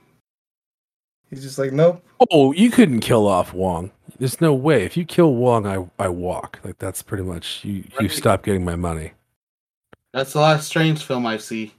he's 1.34 1.42
just 1.42 1.58
like, 1.58 1.72
nope. 1.72 2.04
Oh, 2.30 2.52
you 2.52 2.70
couldn't 2.70 3.00
kill 3.00 3.26
off 3.26 3.52
Wong. 3.52 3.90
There's 4.18 4.40
no 4.40 4.54
way. 4.54 4.84
If 4.84 4.96
you 4.96 5.04
kill 5.04 5.34
Wong, 5.34 5.66
I 5.66 5.86
I 5.98 6.08
walk. 6.08 6.60
Like 6.64 6.78
that's 6.78 7.02
pretty 7.02 7.24
much 7.24 7.64
you. 7.64 7.84
You 8.00 8.08
stop 8.08 8.44
getting 8.44 8.64
my 8.64 8.76
money. 8.76 9.12
That's 10.12 10.32
the 10.32 10.40
last 10.40 10.68
Strange 10.68 11.02
film 11.02 11.26
I 11.26 11.38
see. 11.38 11.74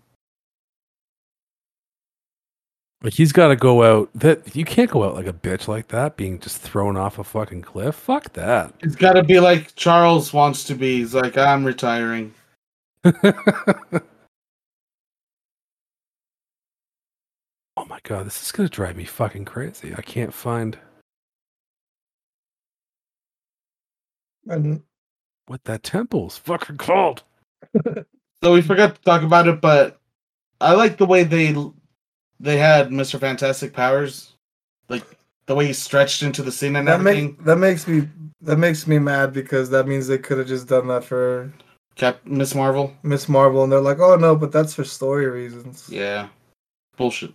Like 3.01 3.13
he's 3.13 3.31
got 3.31 3.49
to 3.49 3.55
go 3.55 3.83
out. 3.83 4.09
That 4.15 4.55
you 4.55 4.65
can't 4.65 4.89
go 4.89 5.03
out 5.03 5.15
like 5.15 5.27
a 5.27 5.33
bitch 5.33 5.67
like 5.67 5.87
that, 5.89 6.17
being 6.17 6.39
just 6.39 6.57
thrown 6.57 6.97
off 6.97 7.19
a 7.19 7.23
fucking 7.23 7.61
cliff. 7.61 7.95
Fuck 7.95 8.33
that. 8.33 8.73
It's 8.81 8.95
got 8.95 9.13
to 9.13 9.23
be 9.23 9.39
like 9.39 9.75
Charles 9.75 10.33
wants 10.33 10.63
to 10.65 10.75
be. 10.75 10.97
He's 10.97 11.13
like, 11.13 11.37
I'm 11.37 11.63
retiring. 11.63 12.33
oh 17.85 17.87
my 17.89 17.99
god, 18.03 18.25
this 18.25 18.41
is 18.41 18.51
gonna 18.51 18.67
drive 18.67 18.95
me 18.95 19.05
fucking 19.05 19.45
crazy. 19.45 19.93
I 19.95 20.01
can't 20.01 20.33
find 20.33 20.77
And 24.47 24.83
what 25.47 25.63
that 25.65 25.83
temple's 25.83 26.37
fucking 26.37 26.77
called. 26.77 27.23
So 28.43 28.53
we 28.53 28.61
forgot 28.61 28.93
to 28.93 29.01
talk 29.01 29.23
about 29.23 29.47
it, 29.47 29.59
but 29.59 29.97
I 30.61 30.73
like 30.73 30.97
the 30.97 31.05
way 31.05 31.23
they 31.23 31.55
they 32.39 32.57
had 32.57 32.89
Mr. 32.89 33.19
Fantastic 33.19 33.73
powers, 33.73 34.33
like 34.87 35.03
the 35.47 35.55
way 35.55 35.65
he 35.65 35.73
stretched 35.73 36.21
into 36.21 36.43
the 36.43 36.51
scene 36.51 36.75
and 36.75 36.87
that 36.87 36.99
everything. 36.99 37.27
make 37.27 37.43
that 37.45 37.55
makes 37.55 37.87
me 37.87 38.07
that 38.41 38.57
makes 38.57 38.85
me 38.85 38.99
mad 38.99 39.33
because 39.33 39.71
that 39.71 39.87
means 39.87 40.05
they 40.05 40.19
could 40.19 40.37
have 40.37 40.47
just 40.47 40.67
done 40.67 40.87
that 40.89 41.03
for 41.03 41.51
Cap 41.95 42.19
Miss 42.25 42.53
Marvel. 42.53 42.93
Miss 43.01 43.27
Marvel 43.27 43.63
and 43.63 43.71
they're 43.71 43.79
like, 43.81 43.99
oh 43.99 44.15
no, 44.15 44.35
but 44.35 44.51
that's 44.51 44.75
for 44.75 44.83
story 44.83 45.25
reasons. 45.25 45.89
Yeah, 45.89 46.27
bullshit. 46.97 47.33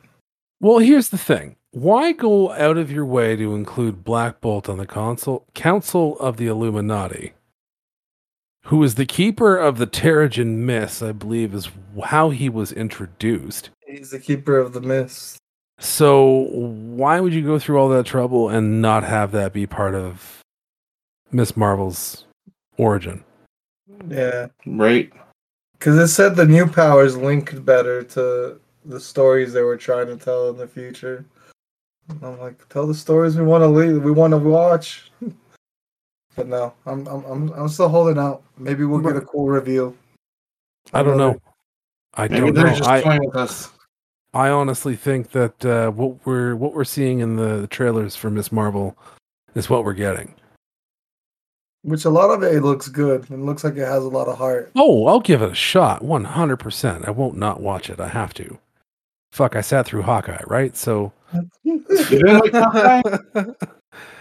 Well, 0.60 0.78
here's 0.78 1.08
the 1.08 1.18
thing. 1.18 1.56
Why 1.70 2.12
go 2.12 2.52
out 2.52 2.76
of 2.76 2.90
your 2.90 3.06
way 3.06 3.34
to 3.36 3.54
include 3.54 4.04
Black 4.04 4.40
Bolt 4.42 4.68
on 4.68 4.76
the 4.76 4.86
console 4.86 5.46
Council 5.54 6.18
of 6.18 6.36
the 6.36 6.48
Illuminati? 6.48 7.32
Who 8.64 8.82
is 8.82 8.96
the 8.96 9.06
keeper 9.06 9.56
of 9.56 9.78
the 9.78 9.86
Terrigen 9.86 10.58
Mist, 10.58 11.02
I 11.02 11.12
believe 11.12 11.54
is 11.54 11.70
how 12.04 12.28
he 12.28 12.50
was 12.50 12.72
introduced. 12.72 13.70
He's 13.86 14.10
the 14.10 14.18
keeper 14.18 14.58
of 14.58 14.74
the 14.74 14.82
mist. 14.82 15.38
So 15.78 16.48
why 16.50 17.20
would 17.20 17.32
you 17.32 17.42
go 17.42 17.58
through 17.58 17.78
all 17.78 17.88
that 17.88 18.04
trouble 18.04 18.50
and 18.50 18.82
not 18.82 19.02
have 19.02 19.32
that 19.32 19.54
be 19.54 19.66
part 19.66 19.94
of 19.94 20.42
Miss 21.32 21.56
Marvel's 21.56 22.26
origin? 22.76 23.24
Yeah. 24.08 24.48
Right? 24.66 25.10
Because 25.72 25.96
it 25.96 26.08
said 26.08 26.36
the 26.36 26.44
new 26.44 26.66
powers 26.66 27.16
linked 27.16 27.64
better 27.64 28.02
to 28.02 28.60
the 28.84 29.00
stories 29.00 29.52
they 29.52 29.62
were 29.62 29.76
trying 29.76 30.06
to 30.06 30.16
tell 30.16 30.50
in 30.50 30.56
the 30.56 30.66
future. 30.66 31.24
And 32.08 32.24
I'm 32.24 32.38
like, 32.40 32.68
tell 32.68 32.86
the 32.86 32.94
stories 32.94 33.36
we 33.36 33.44
want 33.44 33.62
to 33.62 33.68
leave, 33.68 34.02
we 34.02 34.10
want 34.10 34.32
to 34.32 34.38
watch. 34.38 35.10
but 36.36 36.48
no, 36.48 36.74
I'm 36.86 37.06
I'm 37.06 37.24
I'm 37.24 37.52
I'm 37.52 37.68
still 37.68 37.88
holding 37.88 38.18
out. 38.18 38.42
Maybe 38.58 38.84
we'll 38.84 39.00
get 39.00 39.16
a 39.16 39.20
cool 39.20 39.48
review. 39.48 39.96
I 40.92 41.02
don't 41.02 41.18
know. 41.18 41.40
I 42.14 42.26
Maybe 42.28 42.46
don't 42.46 42.54
they're 42.54 42.66
know. 42.66 42.74
just 42.74 42.90
I, 42.90 43.02
toying 43.02 43.24
with 43.26 43.36
us. 43.36 43.70
I 44.32 44.48
honestly 44.48 44.96
think 44.96 45.30
that 45.30 45.64
uh, 45.64 45.90
what 45.90 46.24
we're 46.26 46.56
what 46.56 46.74
we're 46.74 46.84
seeing 46.84 47.20
in 47.20 47.36
the 47.36 47.66
trailers 47.68 48.16
for 48.16 48.30
Miss 48.30 48.50
Marvel 48.50 48.96
is 49.54 49.70
what 49.70 49.84
we're 49.84 49.92
getting. 49.92 50.34
Which 51.82 52.04
a 52.04 52.10
lot 52.10 52.30
of 52.30 52.42
it 52.42 52.62
looks 52.62 52.88
good. 52.88 53.24
It 53.30 53.38
looks 53.38 53.64
like 53.64 53.74
it 53.74 53.86
has 53.86 54.04
a 54.04 54.08
lot 54.08 54.28
of 54.28 54.36
heart. 54.36 54.70
Oh, 54.76 55.06
I'll 55.06 55.20
give 55.20 55.42
it 55.42 55.52
a 55.52 55.54
shot, 55.54 56.02
one 56.02 56.24
hundred 56.24 56.58
percent. 56.58 57.06
I 57.06 57.10
won't 57.10 57.36
not 57.36 57.60
watch 57.60 57.88
it. 57.88 58.00
I 58.00 58.08
have 58.08 58.34
to. 58.34 58.58
Fuck, 59.32 59.56
I 59.56 59.60
sat 59.60 59.86
through 59.86 60.02
Hawkeye, 60.02 60.42
right? 60.46 60.76
So 60.76 61.12
like 61.32 62.52
Hawkeye? 62.52 63.02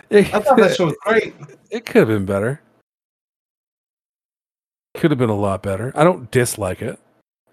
it, 0.09 0.33
I 0.33 0.39
thought 0.39 0.57
that 0.57 0.75
show 0.75 0.85
was 0.85 0.95
great. 1.01 1.33
it 1.71 1.85
could 1.85 1.99
have 1.99 2.07
been 2.07 2.25
better. 2.25 2.61
Could 4.95 5.11
have 5.11 5.17
been 5.17 5.29
a 5.29 5.35
lot 5.35 5.63
better. 5.63 5.91
I 5.95 6.03
don't 6.03 6.29
dislike 6.31 6.81
it. 6.81 6.99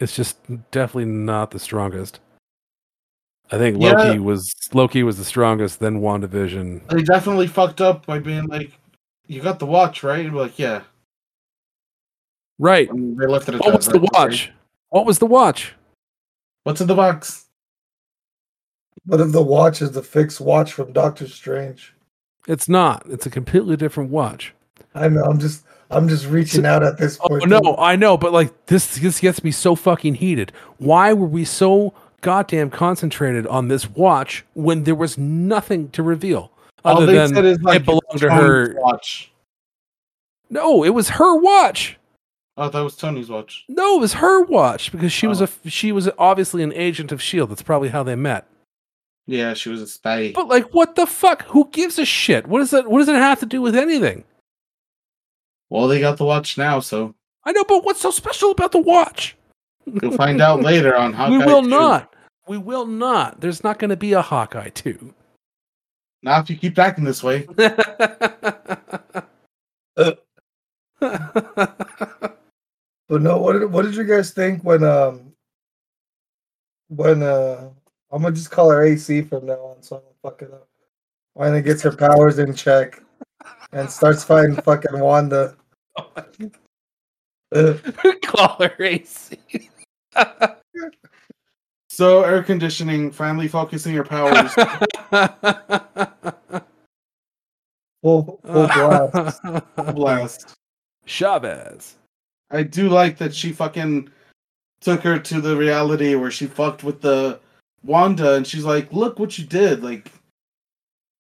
It's 0.01 0.15
just 0.15 0.39
definitely 0.71 1.07
not 1.07 1.51
the 1.51 1.59
strongest. 1.59 2.21
I 3.51 3.59
think 3.59 3.81
Yeah. 3.81 3.93
Loki 3.93 4.19
was 4.19 4.53
Loki 4.75 5.03
was 5.03 5.19
the 5.19 5.25
strongest, 5.25 5.81
then 5.81 6.01
WandaVision. 6.01 6.89
They 6.89 7.03
definitely 7.03 7.47
fucked 7.47 7.81
up 7.81 8.05
by 8.05 8.19
being 8.19 8.47
like, 8.47 8.73
"You 9.29 9.41
got 9.41 9.61
the 9.61 9.67
watch, 9.67 10.03
right?" 10.03 10.31
Like, 10.31 10.59
"Yeah." 10.59 10.83
Right. 12.59 12.91
And 12.91 13.17
they 13.19 13.27
left 13.27 13.49
it 13.49 13.61
What 13.61 13.77
was 13.77 13.87
the 13.87 14.09
watch? 14.13 14.51
What 14.89 15.07
was 15.07 15.19
the 15.19 15.27
watch? 15.27 15.75
What's 16.65 16.81
in 16.81 16.89
the 16.89 16.95
box? 16.95 17.46
But 19.05 19.21
if 19.21 19.33
the 19.33 19.43
watch 19.43 19.83
is 19.83 19.93
the 19.93 20.03
fixed 20.03 20.41
watch 20.41 20.73
from 20.73 20.93
Doctor 20.93 21.29
Strange, 21.29 21.95
It's 22.49 22.69
not. 22.69 23.05
It's 23.09 23.27
a 23.27 23.31
completely 23.31 23.77
different 23.77 24.11
watch. 24.11 24.55
I 24.95 25.09
know. 25.09 25.23
I'm 25.25 25.39
just 25.39 25.65
I'm 25.91 26.09
just 26.09 26.27
reaching 26.27 26.65
out 26.67 26.83
at 26.83 26.97
this 26.99 27.19
Oh 27.23 27.37
no, 27.39 27.77
I 27.79 27.97
know, 27.97 28.17
but 28.17 28.33
like 28.33 28.67
this 28.67 28.97
this 28.97 29.21
gets 29.21 29.45
me 29.45 29.51
so 29.51 29.75
fucking 29.75 30.15
heated. 30.15 30.53
Why 30.79 31.13
were 31.13 31.27
we 31.27 31.45
so 31.45 31.93
goddamn 32.23 32.71
concentrated 32.71 33.47
on 33.47 33.69
this 33.69 33.89
watch 33.91 34.45
when 34.55 34.85
there 34.85 34.95
was 34.95 35.17
nothing 35.19 35.91
to 35.91 36.03
reveal 36.03 36.51
All 36.85 36.97
other 36.97 37.07
they 37.07 37.15
than 37.15 37.35
said 37.35 37.45
is 37.45 37.61
like 37.63 37.83
it 37.83 37.85
belonged 37.85 38.19
to 38.19 38.31
her? 38.31 38.75
watch. 38.79 39.31
No, 40.51 40.85
it 40.85 40.91
was 40.91 41.11
her 41.11 41.37
watch. 41.37 41.99
Oh, 42.57 42.69
that 42.71 42.81
was 42.81 42.97
Tony's 42.97 43.29
watch. 43.29 43.65
No, 43.69 43.97
it 43.97 44.01
was 44.01 44.15
her 44.15 44.43
watch 44.45 44.91
because 44.91 45.13
she 45.13 45.27
was 45.27 45.43
Oh. 45.43 45.49
a 45.65 45.69
she 45.71 45.93
was 45.93 46.09
obviously 46.19 46.63
an 46.63 46.73
agent 46.73 47.13
of 47.13 47.21
Shield. 47.21 47.51
That's 47.51 47.63
probably 47.63 47.91
how 47.91 48.03
they 48.03 48.15
met. 48.17 48.47
Yeah, 49.27 49.55
she 49.55 49.69
was 49.69 49.83
a 49.83 49.87
spy. 49.87 50.33
But 50.35 50.49
like, 50.49 50.73
what 50.73 50.95
the 50.95 51.07
fuck? 51.07 51.43
Who 51.47 51.69
gives 51.73 51.99
a 51.99 52.05
shit? 52.05 52.47
What 52.47 52.61
does 52.61 52.71
that? 52.71 52.89
What 52.89 53.01
does 53.01 53.09
it 53.09 53.17
have 53.17 53.41
to 53.41 53.47
do 53.47 53.61
with 53.61 53.75
anything? 53.75 54.25
Well, 55.69 55.89
they 55.89 56.01
got 56.01 56.19
the 56.19 56.25
watch 56.25 56.57
now, 56.57 56.81
so 56.81 57.15
I 57.45 57.53
know, 57.53 57.65
but 57.65 57.85
what's 57.85 58.01
so 58.01 58.11
special 58.11 58.53
about 58.53 58.73
the 58.73 58.81
watch? 58.81 59.37
you'll 59.85 60.17
find 60.17 60.41
out 60.41 60.63
later 60.63 60.97
on 60.97 61.13
how. 61.13 61.31
we 61.37 61.39
will 61.39 61.63
not. 61.63 62.15
We 62.47 62.59
will 62.59 62.87
not. 62.87 63.41
There's 63.41 63.65
not 63.65 63.79
going 63.79 63.91
to 63.91 63.97
be 63.97 64.13
a 64.13 64.23
Hawkeye 64.23 64.69
two. 64.71 65.13
Not 66.23 66.45
if 66.45 66.51
you 66.51 66.57
keep 66.57 66.79
acting 66.79 67.05
this 67.05 67.23
way. 67.23 67.47
But 73.09 73.23
no, 73.23 73.39
what 73.39 73.53
did 73.53 73.71
what 73.71 73.85
did 73.85 73.95
you 73.95 74.05
guys 74.05 74.33
think 74.33 74.63
when 74.65 74.83
um 74.83 75.33
when 76.89 77.23
uh 77.23 77.71
I'm 78.11 78.23
gonna 78.23 78.35
just 78.35 78.51
call 78.51 78.71
her 78.71 78.83
AC 78.83 79.23
from 79.23 79.47
now 79.47 79.55
on, 79.55 79.83
so 79.83 79.97
I 79.97 80.01
don't 80.01 80.17
fuck 80.23 80.43
it 80.43 80.53
up. 80.53 80.69
When 81.35 81.55
it 81.55 81.63
gets 81.63 81.83
her 81.83 81.95
powers 81.95 82.39
in 82.39 82.55
check 82.55 83.03
and 83.73 83.91
starts 83.91 84.25
fighting 84.25 84.57
fucking 84.57 84.99
Wanda. 84.99 85.57
Uh, 85.97 86.23
Call 88.23 88.57
her 88.61 88.75
AC. 88.81 89.39
So 91.97 92.25
air 92.25 92.43
conditioning, 92.43 93.11
finally 93.11 93.49
focusing 93.49 93.95
your 93.95 94.05
powers. 94.05 94.53
full 98.03 98.39
full 98.45 98.67
blast. 98.67 99.41
Full 99.41 99.93
blast. 99.95 100.55
Chavez. 101.07 101.97
I 102.51 102.65
do 102.65 102.91
like 102.91 103.17
that 103.17 103.35
she 103.35 103.51
fucking 103.51 104.11
took 104.83 105.01
her 105.01 105.19
to 105.19 105.41
the 105.41 105.57
reality 105.57 106.17
where 106.17 106.31
she 106.31 106.47
fucked 106.47 106.85
with 106.85 107.01
the 107.01 107.41
Wanda, 107.85 108.35
and 108.35 108.47
she's 108.47 108.65
like, 108.65 108.93
"Look 108.93 109.19
what 109.19 109.39
you 109.39 109.45
did!" 109.45 109.83
Like, 109.83 110.11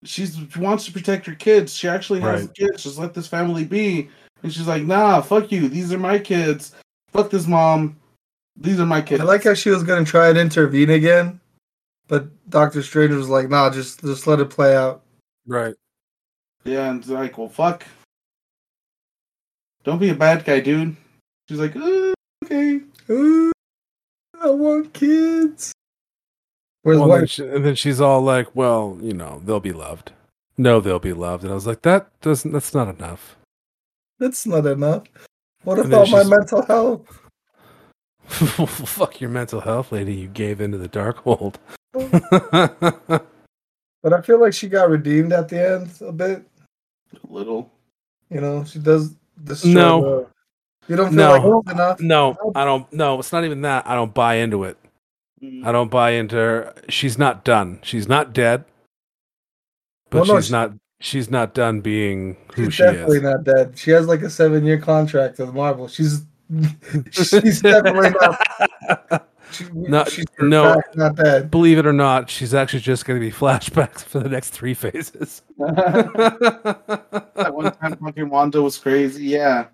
she's 0.04 0.38
she 0.52 0.58
wants 0.60 0.84
to 0.86 0.92
protect 0.92 1.26
her 1.26 1.34
kids. 1.34 1.74
She 1.74 1.88
actually 1.88 2.20
has 2.20 2.46
Right. 2.46 2.54
kids. 2.54 2.82
Just 2.82 2.98
let 2.98 3.14
this 3.14 3.26
family 3.28 3.64
be. 3.64 4.08
And 4.42 4.52
she's 4.52 4.66
like, 4.66 4.82
"Nah, 4.84 5.20
fuck 5.20 5.50
you. 5.52 5.68
These 5.68 5.92
are 5.92 5.98
my 5.98 6.18
kids. 6.18 6.72
Fuck 7.12 7.30
this 7.30 7.46
mom. 7.46 7.96
These 8.56 8.80
are 8.80 8.86
my 8.86 9.00
kids." 9.02 9.20
I 9.20 9.24
like 9.24 9.44
how 9.44 9.54
she 9.54 9.70
was 9.70 9.82
gonna 9.82 10.04
try 10.04 10.28
and 10.28 10.38
intervene 10.38 10.90
again, 10.90 11.40
but 12.08 12.28
Doctor 12.50 12.82
Strange 12.82 13.14
was 13.14 13.28
like, 13.28 13.48
"Nah, 13.48 13.70
just 13.70 14.00
just 14.00 14.26
let 14.26 14.40
it 14.40 14.50
play 14.50 14.76
out." 14.76 15.02
Right. 15.46 15.74
Yeah, 16.64 16.90
and 16.90 17.00
it's 17.00 17.08
like, 17.08 17.38
well, 17.38 17.48
fuck. 17.48 17.84
Don't 19.84 20.00
be 20.00 20.10
a 20.10 20.14
bad 20.14 20.44
guy, 20.44 20.58
dude. 20.58 20.96
She's 21.48 21.60
like, 21.60 21.76
okay. 22.44 22.80
Ooh, 23.08 23.52
I 24.42 24.50
want 24.50 24.92
kids. 24.92 25.72
Whereas 26.86 27.00
Well, 27.00 27.08
then 27.18 27.26
she, 27.26 27.42
and 27.44 27.64
then 27.64 27.74
she's 27.74 28.00
all 28.00 28.22
like, 28.22 28.54
"Well, 28.54 28.96
you 29.02 29.12
know, 29.12 29.42
they'll 29.44 29.58
be 29.58 29.72
loved. 29.72 30.12
No, 30.56 30.78
they'll 30.78 31.00
be 31.00 31.12
loved." 31.12 31.42
And 31.42 31.50
I 31.50 31.56
was 31.56 31.66
like, 31.66 31.82
"That 31.82 32.06
doesn't. 32.20 32.52
That's 32.52 32.72
not 32.72 32.86
enough." 32.86 33.36
That's 34.20 34.46
not 34.46 34.64
enough. 34.66 35.02
What 35.64 35.80
And 35.80 35.92
about 35.92 36.10
my 36.10 36.22
mental 36.22 36.62
health? 36.64 37.22
Fuck 38.28 39.20
your 39.20 39.30
mental 39.30 39.60
health, 39.62 39.90
lady. 39.90 40.14
You 40.14 40.28
gave 40.28 40.60
into 40.60 40.78
the 40.78 40.88
Darkhold. 40.88 41.56
But 44.02 44.12
I 44.12 44.20
feel 44.22 44.40
like 44.40 44.52
she 44.54 44.68
got 44.68 44.88
redeemed 44.88 45.32
at 45.32 45.48
the 45.48 45.60
end 45.60 45.90
a 46.00 46.12
bit. 46.12 46.44
A 47.12 47.32
little. 47.32 47.72
You 48.30 48.40
know, 48.40 48.62
she 48.62 48.78
does 48.78 49.16
destroy 49.42 49.72
No. 49.72 50.00
the- 50.00 50.26
You 50.86 50.94
don't 50.94 51.08
feel 51.08 51.16
No. 51.16 51.32
like 51.32 51.64
it's 51.66 51.72
enough? 51.72 52.00
no, 52.00 52.52
I 52.54 52.64
don't. 52.64 52.92
No, 52.92 53.18
it's 53.18 53.32
not 53.32 53.44
even 53.44 53.62
that. 53.62 53.84
I 53.88 53.96
don't 53.96 54.14
buy 54.14 54.34
into 54.36 54.62
it. 54.62 54.78
I 55.64 55.70
don't 55.72 55.90
buy 55.90 56.10
into 56.12 56.36
her. 56.36 56.74
She's 56.88 57.18
not 57.18 57.44
done. 57.44 57.78
She's 57.82 58.08
not 58.08 58.32
dead. 58.32 58.64
But 60.10 60.18
Well, 60.20 60.26
no, 60.26 60.36
she's 60.40 60.46
she- 60.46 60.52
not. 60.52 60.72
She's 60.98 61.30
not 61.30 61.52
done 61.54 61.82
being 61.82 62.38
who 62.54 62.64
She's 62.66 62.74
she 62.74 62.82
definitely 62.84 63.18
is. 63.18 63.22
not 63.22 63.44
dead. 63.44 63.78
She 63.78 63.90
has 63.90 64.06
like 64.06 64.22
a 64.22 64.30
seven 64.30 64.64
year 64.64 64.78
contract 64.78 65.38
with 65.38 65.52
Marvel. 65.52 65.88
She's 65.88 66.22
she's 67.10 67.60
definitely 67.60 68.10
not. 68.10 69.28
She, 69.52 69.64
Not- 69.72 70.10
she's 70.10 70.24
no. 70.40 70.74
fact 70.74 70.96
not 70.96 71.14
dead. 71.14 71.50
Believe 71.52 71.78
it 71.78 71.86
or 71.86 71.92
not, 71.92 72.28
she's 72.28 72.52
actually 72.52 72.80
just 72.80 73.04
going 73.04 73.20
to 73.20 73.24
be 73.24 73.30
flashbacks 73.36 74.02
for 74.02 74.18
the 74.18 74.28
next 74.28 74.50
three 74.50 74.74
phases. 74.74 75.42
that 75.58 77.50
one 77.54 77.72
time 77.72 77.96
fucking 77.96 78.28
Wanda 78.28 78.60
was 78.60 78.76
crazy. 78.76 79.24
Yeah. 79.26 79.66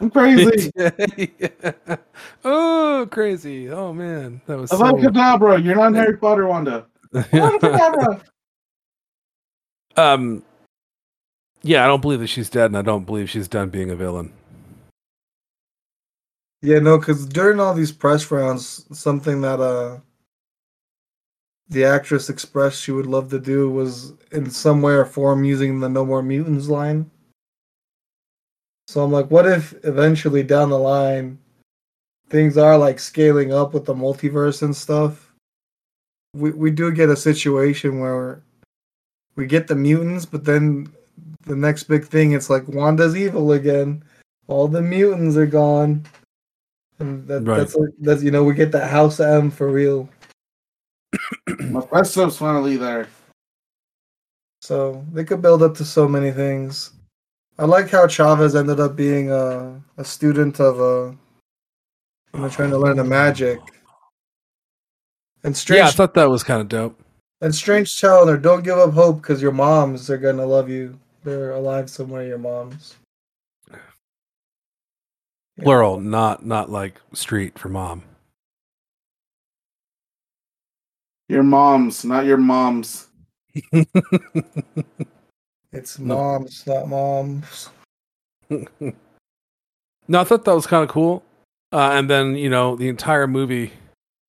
I'm 0.00 0.10
crazy. 0.10 0.70
oh, 2.44 3.08
crazy! 3.10 3.70
Oh 3.70 3.92
man, 3.92 4.42
that 4.46 4.58
was 4.58 4.70
I 4.72 4.76
so. 4.76 4.84
Avada 4.84 5.64
you're 5.64 5.74
not 5.74 5.94
Harry 5.94 6.16
Potter, 6.16 6.46
Wanda. 6.46 6.86
Avada 7.14 8.22
um, 9.96 10.42
yeah, 11.62 11.84
I 11.84 11.86
don't 11.86 12.02
believe 12.02 12.20
that 12.20 12.26
she's 12.26 12.50
dead, 12.50 12.66
and 12.66 12.76
I 12.76 12.82
don't 12.82 13.06
believe 13.06 13.30
she's 13.30 13.48
done 13.48 13.70
being 13.70 13.90
a 13.90 13.96
villain. 13.96 14.32
Yeah, 16.62 16.78
no, 16.80 16.98
because 16.98 17.26
during 17.26 17.60
all 17.60 17.74
these 17.74 17.92
press 17.92 18.30
rounds, 18.30 18.84
something 18.98 19.40
that 19.42 19.60
uh 19.60 20.00
the 21.68 21.84
actress 21.84 22.28
expressed 22.30 22.82
she 22.82 22.92
would 22.92 23.06
love 23.06 23.30
to 23.30 23.40
do 23.40 23.70
was 23.70 24.12
in 24.30 24.50
some 24.50 24.82
way 24.82 24.92
or 24.92 25.04
form 25.04 25.42
using 25.42 25.80
the 25.80 25.88
No 25.88 26.04
More 26.04 26.22
Mutants 26.22 26.68
line. 26.68 27.10
So 28.86 29.02
I'm 29.02 29.10
like, 29.12 29.30
what 29.30 29.46
if 29.46 29.74
eventually 29.84 30.42
down 30.42 30.70
the 30.70 30.78
line 30.78 31.38
things 32.28 32.56
are 32.56 32.78
like 32.78 32.98
scaling 32.98 33.52
up 33.52 33.74
with 33.74 33.84
the 33.84 33.94
multiverse 33.94 34.62
and 34.62 34.74
stuff? 34.74 35.32
We 36.34 36.50
we 36.50 36.70
do 36.70 36.92
get 36.92 37.08
a 37.08 37.16
situation 37.16 37.98
where 37.98 38.42
we 39.36 39.46
get 39.46 39.66
the 39.66 39.74
mutants, 39.74 40.24
but 40.24 40.44
then 40.44 40.92
the 41.42 41.56
next 41.56 41.84
big 41.84 42.04
thing 42.06 42.32
it's 42.32 42.50
like 42.50 42.66
Wanda's 42.68 43.16
evil 43.16 43.52
again. 43.52 44.04
All 44.48 44.68
the 44.68 44.82
mutants 44.82 45.36
are 45.36 45.46
gone. 45.46 46.04
And 46.98 47.26
that, 47.28 47.42
Right. 47.42 47.58
that's 47.58 47.74
like, 47.74 47.90
that's 48.00 48.22
you 48.22 48.30
know 48.30 48.44
we 48.44 48.54
get 48.54 48.72
that 48.72 48.90
House 48.90 49.20
M 49.20 49.50
for 49.50 49.68
real. 49.68 50.08
Mephisto's 51.48 52.38
finally 52.38 52.76
there. 52.76 53.08
So 54.62 55.04
they 55.12 55.24
could 55.24 55.42
build 55.42 55.62
up 55.62 55.74
to 55.76 55.84
so 55.84 56.08
many 56.08 56.30
things. 56.32 56.92
I 57.58 57.64
like 57.64 57.88
how 57.90 58.06
Chavez 58.06 58.54
ended 58.54 58.80
up 58.80 58.96
being 58.96 59.30
a 59.30 59.80
a 59.96 60.04
student 60.04 60.60
of 60.60 60.80
uh 60.80 61.14
you 62.34 62.40
know 62.40 62.48
trying 62.48 62.70
to 62.70 62.78
learn 62.78 62.96
the 62.98 63.04
magic. 63.04 63.58
And 65.42 65.56
strange 65.56 65.78
Yeah, 65.80 65.88
I 65.88 65.90
thought 65.92 66.14
that 66.14 66.28
was 66.28 66.42
kind 66.42 66.60
of 66.60 66.68
dope. 66.68 67.00
and 67.40 67.54
strange 67.54 67.98
telling 68.00 68.28
her 68.28 68.36
don't 68.36 68.64
give 68.64 68.78
up 68.78 68.92
hope 68.92 69.22
because 69.22 69.40
your 69.40 69.52
moms 69.52 70.10
are 70.10 70.18
gonna 70.18 70.44
love 70.44 70.68
you. 70.68 70.98
They're 71.24 71.52
alive 71.52 71.88
somewhere. 71.90 72.24
Your 72.26 72.38
moms. 72.38 72.96
Yeah. 73.70 73.78
Plural, 75.62 75.98
not 76.00 76.44
not 76.44 76.70
like 76.70 77.00
street 77.14 77.58
for 77.58 77.68
mom. 77.68 78.02
Your 81.28 81.42
moms, 81.42 82.04
not 82.04 82.24
your 82.26 82.36
moms. 82.36 83.08
It's 85.76 85.98
No. 85.98 86.16
moms, 86.16 86.66
not 86.66 86.88
moms. 86.88 87.68
no, 88.50 90.20
I 90.20 90.24
thought 90.24 90.44
that 90.44 90.54
was 90.54 90.66
kind 90.66 90.82
of 90.82 90.88
cool. 90.88 91.22
Uh, 91.72 91.90
and 91.92 92.08
then 92.08 92.36
you 92.36 92.48
know 92.48 92.76
the 92.76 92.88
entire 92.88 93.26
movie. 93.26 93.72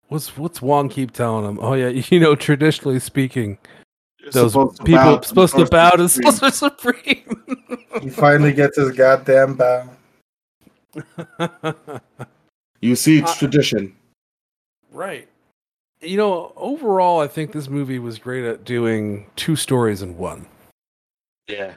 What's 0.10 0.36
what's 0.38 0.62
Wong 0.62 0.90
keep 0.90 1.12
telling 1.12 1.46
him? 1.46 1.60
Oh 1.62 1.74
yeah, 1.74 1.90
you 2.10 2.20
know 2.20 2.36
traditionally 2.36 3.00
speaking, 3.00 3.58
You're 4.20 4.32
those 4.32 4.52
supposed 4.54 4.78
to 4.78 4.84
people 4.84 5.00
bow 5.04 5.18
to 5.20 5.28
supposed 5.28 5.56
to 5.56 5.66
bow 5.66 5.90
to 5.98 6.10
Sorcerer 6.10 6.52
Sorcerer 6.52 6.70
Supreme. 6.72 7.44
He 8.02 8.10
finally 8.10 8.54
gets 8.54 8.78
his 8.78 8.92
goddamn 8.92 9.56
bow. 9.56 9.90
You 12.82 12.96
see, 12.96 13.20
it's 13.20 13.32
Uh, 13.32 13.36
tradition. 13.36 13.96
right. 14.92 15.28
You 16.02 16.16
know, 16.18 16.54
overall, 16.56 17.20
I 17.20 17.28
think 17.28 17.52
this 17.54 17.68
movie 17.70 17.98
was 17.98 18.20
great 18.20 18.46
at 18.46 18.64
doing 18.66 19.26
two 19.36 19.56
stories 19.56 20.02
in 20.04 20.16
one. 20.18 20.46
Yeah. 21.48 21.74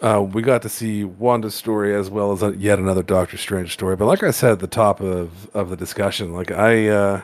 Uh, 0.00 0.20
we 0.20 0.42
got 0.42 0.62
to 0.62 0.68
see 0.68 1.04
Wanda's 1.04 1.54
story 1.54 1.94
as 1.94 2.10
well 2.10 2.32
as 2.32 2.42
a, 2.42 2.56
yet 2.56 2.78
another 2.78 3.04
Doctor 3.04 3.36
Strange 3.36 3.72
story. 3.72 3.94
But 3.94 4.06
like 4.06 4.22
I 4.22 4.32
said 4.32 4.52
at 4.52 4.58
the 4.58 4.66
top 4.66 5.00
of, 5.00 5.48
of 5.54 5.70
the 5.70 5.76
discussion, 5.76 6.32
like 6.32 6.50
I, 6.50 6.88
uh, 6.88 7.22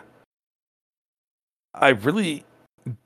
I 1.74 1.88
really 1.88 2.44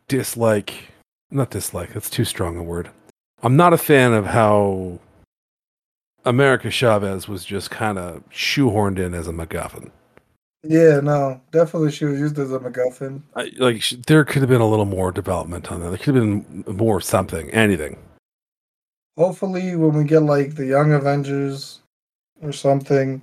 dislike, 0.08 0.92
not 1.30 1.50
dislike, 1.50 1.94
that's 1.94 2.10
too 2.10 2.24
strong 2.24 2.56
a 2.56 2.62
word. 2.62 2.90
I'm 3.42 3.56
not 3.56 3.72
a 3.72 3.78
fan 3.78 4.12
of 4.12 4.26
how 4.26 5.00
America 6.24 6.70
Chavez 6.70 7.26
was 7.26 7.44
just 7.44 7.70
kind 7.70 7.98
of 7.98 8.22
shoehorned 8.30 8.98
in 8.98 9.14
as 9.14 9.26
a 9.26 9.32
MacGuffin. 9.32 9.90
Yeah, 10.64 11.00
no, 11.00 11.40
definitely 11.50 11.90
she 11.90 12.04
was 12.04 12.20
used 12.20 12.38
as 12.38 12.52
a 12.52 12.58
MacGuffin. 12.58 13.22
I, 13.34 13.50
like 13.58 13.82
sh- 13.82 13.94
there 14.06 14.24
could 14.24 14.42
have 14.42 14.48
been 14.48 14.60
a 14.60 14.68
little 14.68 14.84
more 14.84 15.10
development 15.10 15.72
on 15.72 15.80
that. 15.80 15.88
There 15.88 15.98
could 15.98 16.14
have 16.14 16.24
been 16.24 16.76
more 16.76 17.00
something, 17.00 17.50
anything. 17.50 17.96
Hopefully, 19.16 19.76
when 19.76 19.92
we 19.94 20.04
get 20.04 20.20
like 20.20 20.54
the 20.54 20.66
Young 20.66 20.92
Avengers 20.92 21.80
or 22.40 22.52
something, 22.52 23.20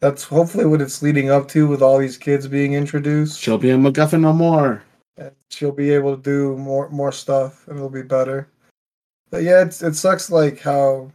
that's 0.00 0.24
hopefully 0.24 0.64
what 0.66 0.80
it's 0.80 1.02
leading 1.02 1.30
up 1.30 1.46
to 1.48 1.68
with 1.68 1.82
all 1.82 1.98
these 1.98 2.16
kids 2.18 2.48
being 2.48 2.72
introduced. 2.72 3.38
She'll 3.38 3.58
be 3.58 3.70
a 3.70 3.76
MacGuffin 3.76 4.20
no 4.20 4.32
more. 4.32 4.82
and 5.16 5.30
she'll 5.50 5.72
be 5.72 5.90
able 5.90 6.16
to 6.16 6.22
do 6.22 6.56
more 6.56 6.88
more 6.90 7.12
stuff 7.12 7.66
and 7.68 7.76
it'll 7.76 7.90
be 7.90 8.02
better. 8.02 8.48
But 9.30 9.42
yeah, 9.44 9.62
it's, 9.62 9.82
it 9.82 9.94
sucks 9.94 10.30
like 10.30 10.58
how 10.60 11.12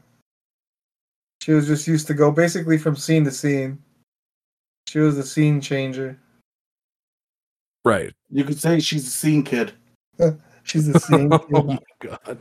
she 1.41 1.51
was 1.51 1.67
just 1.67 1.87
used 1.87 2.07
to 2.07 2.13
go 2.13 2.31
basically 2.31 2.77
from 2.77 2.95
scene 2.95 3.25
to 3.25 3.31
scene. 3.31 3.77
She 4.87 4.99
was 4.99 5.15
the 5.17 5.23
scene 5.23 5.59
changer. 5.59 6.17
Right. 7.83 8.13
You 8.31 8.43
could 8.45 8.59
say 8.59 8.79
she's 8.79 9.07
a 9.07 9.11
scene 9.11 9.43
kid. 9.43 9.73
She's 10.63 10.87
a 10.87 10.99
scene. 10.99 11.29
oh 11.31 11.39
kid. 11.39 11.65
my 11.65 11.79
god. 11.99 12.37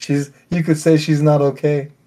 She's 0.00 0.30
you 0.50 0.62
could 0.62 0.78
say 0.78 0.96
she's 0.96 1.22
not 1.22 1.40
okay. 1.40 1.90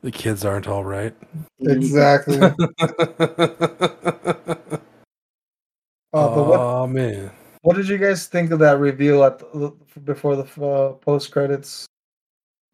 The 0.00 0.12
kids 0.12 0.44
aren't 0.44 0.68
all 0.68 0.84
right. 0.84 1.14
exactly. 1.60 2.38
But 6.10 6.46
what 6.46 6.60
oh 6.60 6.86
man. 6.86 7.30
what 7.60 7.76
did 7.76 7.86
you 7.86 7.98
guys 7.98 8.26
think 8.26 8.50
of 8.50 8.58
that 8.60 8.78
reveal 8.78 9.22
at 9.24 9.40
the, 9.40 9.74
before 10.04 10.36
the 10.36 10.64
uh, 10.64 10.94
post 10.94 11.30
credits, 11.30 11.86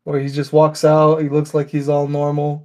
where 0.04 0.20
he 0.20 0.28
just 0.28 0.52
walks 0.52 0.84
out? 0.84 1.20
He 1.20 1.28
looks 1.28 1.52
like 1.52 1.68
he's 1.68 1.88
all 1.88 2.06
normal. 2.06 2.64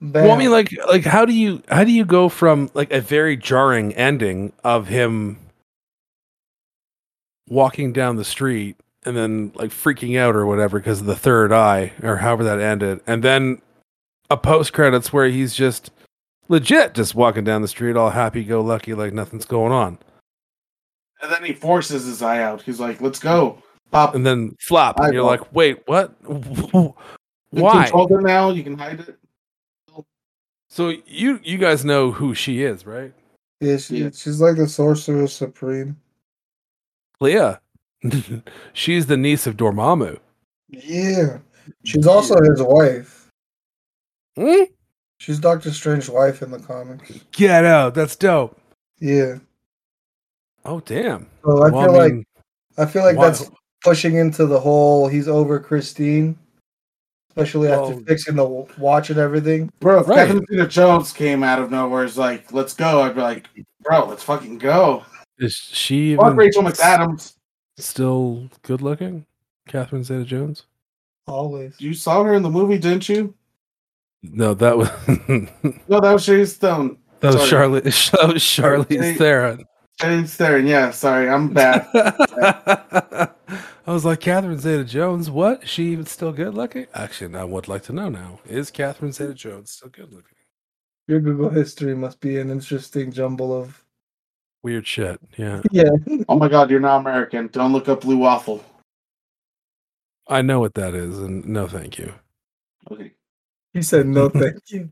Well, 0.00 0.32
I 0.32 0.36
mean, 0.36 0.50
like, 0.50 0.74
like, 0.88 1.04
how 1.04 1.24
do 1.24 1.32
you 1.32 1.62
how 1.68 1.84
do 1.84 1.92
you 1.92 2.04
go 2.04 2.28
from 2.28 2.70
like 2.74 2.92
a 2.92 3.00
very 3.00 3.36
jarring 3.36 3.94
ending 3.94 4.52
of 4.64 4.88
him 4.88 5.38
walking 7.48 7.92
down 7.92 8.16
the 8.16 8.24
street 8.24 8.76
and 9.04 9.16
then 9.16 9.52
like 9.54 9.70
freaking 9.70 10.18
out 10.18 10.34
or 10.36 10.46
whatever 10.46 10.78
because 10.78 11.00
of 11.00 11.06
the 11.06 11.16
third 11.16 11.52
eye 11.52 11.92
or 12.02 12.16
however 12.16 12.44
that 12.44 12.60
ended, 12.60 13.00
and 13.06 13.22
then 13.22 13.60
a 14.30 14.36
post 14.36 14.72
credits 14.72 15.12
where 15.12 15.28
he's 15.28 15.54
just 15.54 15.90
legit 16.48 16.94
just 16.94 17.14
walking 17.14 17.44
down 17.44 17.62
the 17.62 17.68
street 17.68 17.96
all 17.96 18.10
happy 18.10 18.44
go 18.44 18.60
lucky 18.60 18.94
like 18.94 19.12
nothing's 19.12 19.44
going 19.46 19.72
on, 19.72 19.98
And 21.22 21.30
then 21.32 21.44
he 21.44 21.52
forces 21.52 22.04
his 22.06 22.20
eye 22.22 22.42
out. 22.42 22.62
He's 22.62 22.80
like, 22.80 23.00
let's 23.00 23.18
go. 23.18 23.62
Pop. 23.90 24.14
and 24.14 24.26
then 24.26 24.56
flop, 24.60 24.98
and 24.98 25.12
you're 25.14 25.22
Eyeball. 25.22 25.30
like, 25.30 25.54
wait, 25.54 25.82
what? 25.86 26.14
Why? 27.50 27.84
control 27.84 28.18
it 28.18 28.22
now. 28.22 28.50
You 28.50 28.64
can 28.64 28.76
hide 28.76 29.00
it. 29.00 29.18
So 30.68 30.92
you 31.06 31.38
you 31.44 31.56
guys 31.58 31.84
know 31.84 32.10
who 32.10 32.34
she 32.34 32.62
is, 32.62 32.84
right? 32.84 33.12
yeah, 33.60 33.76
she, 33.76 33.98
yeah. 33.98 34.10
she's 34.12 34.40
like 34.40 34.56
the 34.56 34.66
sorcerer 34.68 35.28
supreme. 35.28 35.96
Clea. 37.20 37.56
She's 38.72 39.06
the 39.06 39.16
niece 39.16 39.46
of 39.46 39.56
Dormammu. 39.56 40.18
Yeah, 40.68 41.38
she's 41.84 42.06
also 42.06 42.34
his 42.42 42.60
wife. 42.62 43.28
Hmm? 44.36 44.64
She's 45.18 45.38
Doctor 45.38 45.70
Strange's 45.72 46.10
wife 46.10 46.42
in 46.42 46.50
the 46.50 46.58
comics. 46.58 47.10
Get 47.32 47.64
out. 47.64 47.94
That's 47.94 48.16
dope. 48.16 48.58
Yeah. 48.98 49.36
Oh 50.64 50.80
damn. 50.80 51.28
So 51.44 51.62
I 51.62 51.70
Well, 51.70 51.84
feel 51.84 51.92
like 51.92 52.12
mean, 52.14 52.24
I 52.76 52.86
feel 52.86 53.04
like 53.04 53.16
why- 53.16 53.28
that's 53.28 53.50
pushing 53.84 54.16
into 54.16 54.46
the 54.46 54.58
whole 54.58 55.06
he's 55.08 55.28
over 55.28 55.60
Christine, 55.60 56.36
especially 57.30 57.68
after 57.68 57.94
Well- 57.94 58.04
fixing 58.08 58.34
the 58.36 58.44
watch 58.78 59.10
and 59.10 59.18
everything. 59.20 59.70
Bro, 59.80 60.00
if 60.00 60.08
Right. 60.08 60.26
Catherine 60.26 60.44
Zeta 60.50 60.66
Jones 60.66 61.12
came 61.12 61.44
out 61.44 61.60
of 61.62 61.70
nowhere, 61.70 62.04
is 62.04 62.18
like, 62.18 62.52
let's 62.52 62.74
go. 62.74 63.02
I'd 63.02 63.14
be 63.14 63.20
like, 63.20 63.48
bro, 63.82 64.06
let's 64.06 64.22
fucking 64.24 64.58
go. 64.58 65.04
is 65.38 65.54
she 65.54 66.16
Fuck 66.16 66.26
even 66.26 66.36
Rachel 66.36 66.62
McAdams. 66.62 67.33
Still 67.78 68.48
good 68.62 68.82
looking? 68.82 69.26
Catherine 69.68 70.04
Zeta 70.04 70.24
Jones? 70.24 70.64
Always. 71.26 71.80
You 71.80 71.94
saw 71.94 72.22
her 72.24 72.34
in 72.34 72.42
the 72.42 72.50
movie, 72.50 72.78
didn't 72.78 73.08
you? 73.08 73.34
No, 74.22 74.54
that 74.54 74.76
was 74.76 74.88
No, 75.88 76.00
that 76.00 76.12
was 76.12 76.24
Shane 76.24 76.46
Stone. 76.46 76.98
that 77.20 77.28
was 77.28 77.36
Sorry. 77.36 77.48
Charlotte 77.48 77.84
that 77.84 78.32
was 78.32 78.42
Charlize 78.42 79.00
Hey. 79.00 79.14
Theron. 79.14 79.64
Shane 80.00 80.26
Stone. 80.26 80.66
Yeah, 80.66 80.90
sorry, 80.90 81.28
I'm 81.28 81.52
bad. 81.52 81.86
I 83.86 83.92
was 83.92 84.04
like, 84.04 84.20
Catherine 84.20 84.58
Zeta 84.58 84.84
Jones, 84.84 85.30
what? 85.30 85.62
Is 85.64 85.68
she 85.68 85.84
even 85.92 86.06
still 86.06 86.32
good 86.32 86.54
looking? 86.54 86.86
Actually, 86.94 87.36
I 87.36 87.44
would 87.44 87.68
like 87.68 87.82
to 87.84 87.92
know 87.92 88.08
now. 88.08 88.40
Is 88.46 88.70
Catherine 88.70 89.12
Zeta 89.12 89.34
Jones 89.34 89.70
still 89.72 89.90
good 89.90 90.10
looking? 90.12 90.36
Your 91.06 91.20
Google 91.20 91.50
history 91.50 91.94
must 91.94 92.18
be 92.20 92.38
an 92.38 92.50
interesting 92.50 93.12
jumble 93.12 93.52
of. 93.58 93.83
Weird 94.64 94.86
shit. 94.86 95.20
Yeah. 95.36 95.60
Yeah. 95.70 95.90
oh 96.26 96.38
my 96.38 96.48
god, 96.48 96.70
you're 96.70 96.80
not 96.80 97.00
American. 97.00 97.48
Don't 97.48 97.74
look 97.74 97.86
up 97.86 98.00
Blue 98.00 98.16
Waffle. 98.16 98.64
I 100.26 100.40
know 100.40 100.58
what 100.58 100.72
that 100.74 100.94
is, 100.94 101.18
and 101.18 101.44
no 101.44 101.68
thank 101.68 101.98
you. 101.98 102.14
Okay. 102.90 103.12
He 103.74 103.82
said 103.82 104.06
no, 104.06 104.28
thank 104.30 104.58
you. 104.68 104.90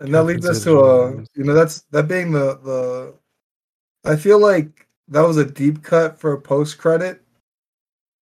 And 0.00 0.12
that 0.12 0.24
leads 0.24 0.48
us 0.48 0.64
to 0.64 0.80
uh, 0.80 0.84
a, 0.84 1.10
you 1.36 1.44
know, 1.44 1.54
that's 1.54 1.82
that 1.92 2.08
being 2.08 2.32
the 2.32 2.58
the. 2.58 3.14
I 4.04 4.16
feel 4.16 4.40
like 4.40 4.88
that 5.06 5.22
was 5.22 5.36
a 5.36 5.44
deep 5.44 5.84
cut 5.84 6.18
for 6.18 6.32
a 6.32 6.40
post 6.40 6.76
credit 6.76 7.22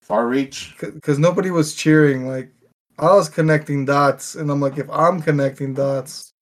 Far 0.03 0.29
Reach. 0.29 0.77
because 0.79 1.19
nobody 1.19 1.51
was 1.51 1.75
cheering. 1.75 2.29
Like 2.29 2.53
I 2.99 3.15
was 3.15 3.31
connecting 3.31 3.87
dots, 3.87 4.35
and 4.35 4.51
I'm 4.51 4.61
like, 4.61 4.77
if 4.77 4.91
I'm 4.91 5.23
connecting 5.23 5.73
dots, 5.73 6.35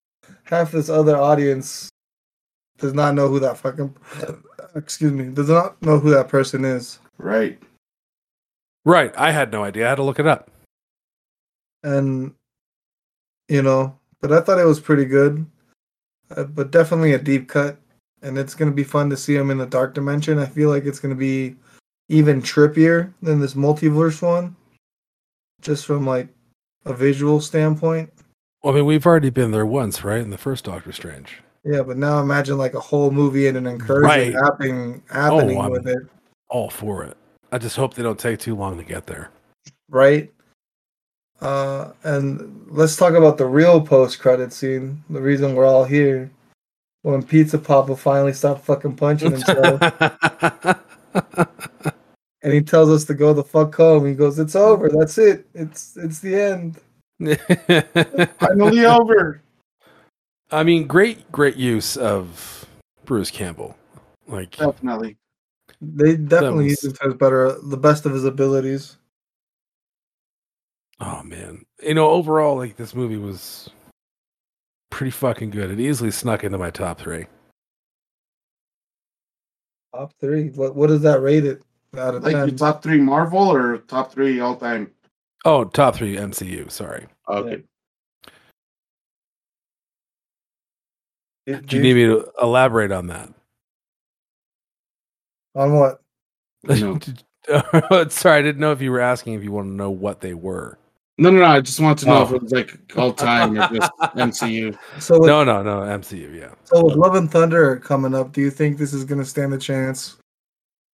half 0.43 0.73
this 0.73 0.89
other 0.89 1.15
audience 1.15 1.90
does 2.81 2.93
not 2.93 3.15
know 3.15 3.27
who 3.29 3.39
that 3.39 3.57
fucking, 3.57 3.95
excuse 4.75 5.13
me, 5.13 5.25
does 5.33 5.49
not 5.49 5.81
know 5.81 5.99
who 5.99 6.09
that 6.09 6.27
person 6.27 6.65
is. 6.65 6.99
Right. 7.17 7.61
Right. 8.83 9.13
I 9.17 9.31
had 9.31 9.51
no 9.51 9.63
idea. 9.63 9.85
I 9.85 9.89
had 9.89 9.95
to 9.95 10.03
look 10.03 10.19
it 10.19 10.27
up. 10.27 10.49
and 11.83 12.33
you 13.47 13.61
know, 13.61 13.97
but 14.21 14.31
I 14.31 14.41
thought 14.41 14.59
it 14.59 14.65
was 14.65 14.79
pretty 14.79 15.05
good. 15.05 15.45
Uh, 16.35 16.45
but 16.45 16.71
definitely 16.71 17.13
a 17.13 17.19
deep 17.19 17.49
cut, 17.49 17.77
and 18.21 18.37
it's 18.37 18.55
gonna 18.55 18.71
be 18.71 18.83
fun 18.83 19.09
to 19.09 19.17
see 19.17 19.35
him 19.35 19.51
in 19.51 19.57
the 19.57 19.65
dark 19.65 19.93
dimension. 19.93 20.39
I 20.39 20.45
feel 20.45 20.69
like 20.69 20.85
it's 20.85 20.99
gonna 20.99 21.15
be 21.15 21.55
even 22.07 22.41
trippier 22.41 23.13
than 23.21 23.39
this 23.39 23.53
multiverse 23.53 24.21
one, 24.21 24.55
just 25.61 25.85
from 25.85 26.05
like 26.07 26.29
a 26.85 26.93
visual 26.93 27.41
standpoint. 27.41 28.11
Well, 28.63 28.73
I 28.73 28.77
mean, 28.77 28.85
we've 28.85 29.05
already 29.05 29.29
been 29.29 29.51
there 29.51 29.65
once, 29.65 30.03
right? 30.03 30.21
In 30.21 30.29
the 30.29 30.37
first 30.37 30.65
Doctor 30.65 30.91
Strange. 30.93 31.41
Yeah, 31.63 31.81
but 31.83 31.97
now 31.97 32.19
imagine 32.19 32.57
like 32.57 32.73
a 32.73 32.79
whole 32.79 33.11
movie 33.11 33.47
and 33.47 33.57
an 33.57 33.67
incursion 33.67 34.03
Right. 34.03 34.33
happening 34.33 35.03
happening 35.09 35.59
I'm- 35.59 35.71
with 35.71 35.87
it, 35.87 35.99
All 36.49 36.69
for 36.69 37.03
it. 37.03 37.15
I 37.51 37.57
just 37.57 37.75
hope 37.75 37.93
they 37.93 38.03
don't 38.03 38.17
take 38.19 38.39
too 38.39 38.55
long 38.55 38.77
to 38.77 38.83
get 38.83 39.05
there. 39.07 39.29
right? 39.89 40.31
Uh, 41.41 41.91
and 42.03 42.65
let's 42.69 42.95
talk 42.95 43.13
about 43.13 43.37
the 43.37 43.45
real 43.45 43.81
post 43.81 44.19
credit 44.19 44.53
scene. 44.53 45.03
The 45.09 45.19
reason 45.21 45.53
we're 45.55 45.65
all 45.65 45.83
here. 45.85 46.29
When 47.03 47.23
Pizza 47.23 47.57
Poppa 47.57 47.95
finally 47.95 48.31
stopped 48.33 48.63
fucking 48.63 48.95
punching 48.95 49.31
himself, 49.31 49.81
and 52.43 52.53
he 52.53 52.61
tells 52.61 52.89
us 52.91 53.05
to 53.05 53.15
go 53.15 53.33
the 53.33 53.43
fuck 53.43 53.73
home. 53.75 54.05
He 54.05 54.13
goes, 54.13 54.37
"It's 54.37 54.55
over. 54.55 54.87
That's 54.87 55.17
it. 55.17 55.47
It's 55.55 55.97
it's 55.97 56.19
the 56.19 56.35
end." 56.35 56.77
Finally 58.39 58.85
over. 58.85 59.41
I 60.51 60.63
mean, 60.63 60.85
great, 60.87 61.31
great 61.31 61.55
use 61.55 61.95
of 61.97 62.65
Bruce 63.05 63.31
Campbell. 63.31 63.75
Like, 64.27 64.57
Definitely. 64.57 65.17
They 65.81 66.15
definitely 66.15 66.65
was- 66.65 66.83
used 66.83 67.01
him 67.01 67.11
his 67.11 67.17
better, 67.17 67.57
the 67.63 67.77
best 67.77 68.05
of 68.05 68.11
his 68.13 68.25
abilities. 68.25 68.97
oh 70.99 71.23
man, 71.23 71.65
you 71.81 71.95
know, 71.95 72.09
overall, 72.09 72.55
like 72.57 72.75
this 72.75 72.93
movie 72.93 73.17
was 73.17 73.69
pretty 74.91 75.09
fucking 75.09 75.49
good. 75.49 75.71
It 75.71 75.79
easily 75.79 76.11
snuck 76.11 76.43
into 76.43 76.59
my 76.59 76.69
top 76.69 76.99
three. 76.99 77.25
Top 79.95 80.13
three. 80.19 80.49
What 80.49 80.75
what 80.75 80.87
does 80.87 81.01
that 81.01 81.21
rate 81.21 81.45
it 81.45 81.63
out 81.97 82.13
of 82.15 82.23
Like 82.23 82.33
your 82.33 82.45
ten? 82.47 82.55
top 82.57 82.83
three 82.83 82.99
Marvel 82.99 83.51
or 83.51 83.79
top 83.79 84.11
three 84.11 84.39
all 84.39 84.55
time? 84.55 84.91
Oh, 85.43 85.63
top 85.63 85.95
three 85.95 86.15
MCU. 86.17 86.69
Sorry. 86.69 87.07
Oh, 87.27 87.37
okay. 87.37 87.63
Do 91.47 91.75
you 91.77 91.81
need 91.81 91.93
me 91.95 92.05
to 92.05 92.31
elaborate 92.41 92.91
on 92.91 93.07
that? 93.07 93.29
on 95.55 95.73
what? 95.73 96.01
No. 96.67 96.99
Sorry, 98.09 98.37
I 98.39 98.41
didn't 98.43 98.59
know 98.59 98.71
if 98.71 98.81
you 98.81 98.91
were 98.91 98.99
asking 98.99 99.33
if 99.33 99.43
you 99.43 99.51
want 99.51 99.67
to 99.67 99.73
know 99.73 99.89
what 99.89 100.21
they 100.21 100.35
were. 100.35 100.77
No, 101.17 101.31
no, 101.31 101.39
no. 101.39 101.45
I 101.45 101.59
just 101.59 101.79
want 101.79 101.97
to 101.99 102.05
know 102.05 102.17
Oh. 102.19 102.23
if 102.23 102.31
it 102.33 102.43
was 102.43 102.51
like 102.51 102.77
all 102.95 103.11
time 103.11 103.57
or 103.59 103.67
just 103.75 103.91
MCU. 104.15 104.77
So 104.99 105.19
with, 105.19 105.27
No, 105.27 105.43
no, 105.43 105.63
no. 105.63 105.79
MCU. 105.79 106.37
Yeah. 106.39 106.51
so 106.65 106.85
with 106.85 106.95
Love 106.95 107.15
and 107.15 107.29
Thunder 107.31 107.77
coming 107.77 108.13
up, 108.13 108.31
do 108.31 108.41
you 108.41 108.51
think 108.51 108.77
this 108.77 108.93
is 108.93 109.03
gonna 109.03 109.25
stand 109.25 109.53
a 109.55 109.57
chance 109.57 110.17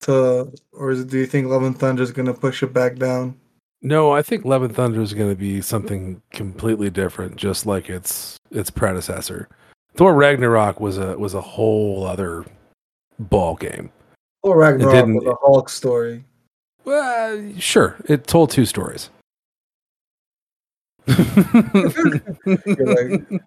to, 0.02 0.54
or 0.72 0.92
is 0.92 1.02
it, 1.02 1.10
do 1.10 1.18
you 1.18 1.26
think 1.26 1.48
Love 1.48 1.64
and 1.64 1.78
Thunder 1.78 2.04
is 2.04 2.12
gonna 2.12 2.34
push 2.34 2.62
it 2.62 2.72
back 2.72 2.98
down? 2.98 3.36
No, 3.82 4.12
I 4.12 4.22
think 4.22 4.46
Love 4.46 4.62
and 4.64 4.74
Thunder 4.76 5.02
is 5.02 5.14
going 5.14 5.30
to 5.30 5.36
be 5.36 5.62
something 5.62 6.20
completely 6.32 6.90
different, 6.90 7.36
just 7.36 7.68
like 7.68 7.88
its 7.88 8.40
its 8.50 8.72
predecessor. 8.72 9.48
Thor 9.96 10.14
Ragnarok 10.14 10.80
was 10.80 10.98
a 10.98 11.18
was 11.18 11.34
a 11.34 11.42
whole 11.42 12.06
other 12.06 12.46
ball 13.20 13.56
game. 13.56 13.92
Or 14.44 14.58
Ragnarok 14.58 14.94
didn't- 14.94 15.16
with 15.16 15.28
a 15.28 15.36
Hulk 15.42 15.70
story. 15.70 16.24
Well, 16.84 17.54
sure, 17.58 17.96
it 18.06 18.28
told 18.28 18.52
two 18.52 18.66
stories. 18.66 19.10
You're 21.08 21.18
like, 21.18 22.24
you're 22.66 22.86
like 22.86 23.42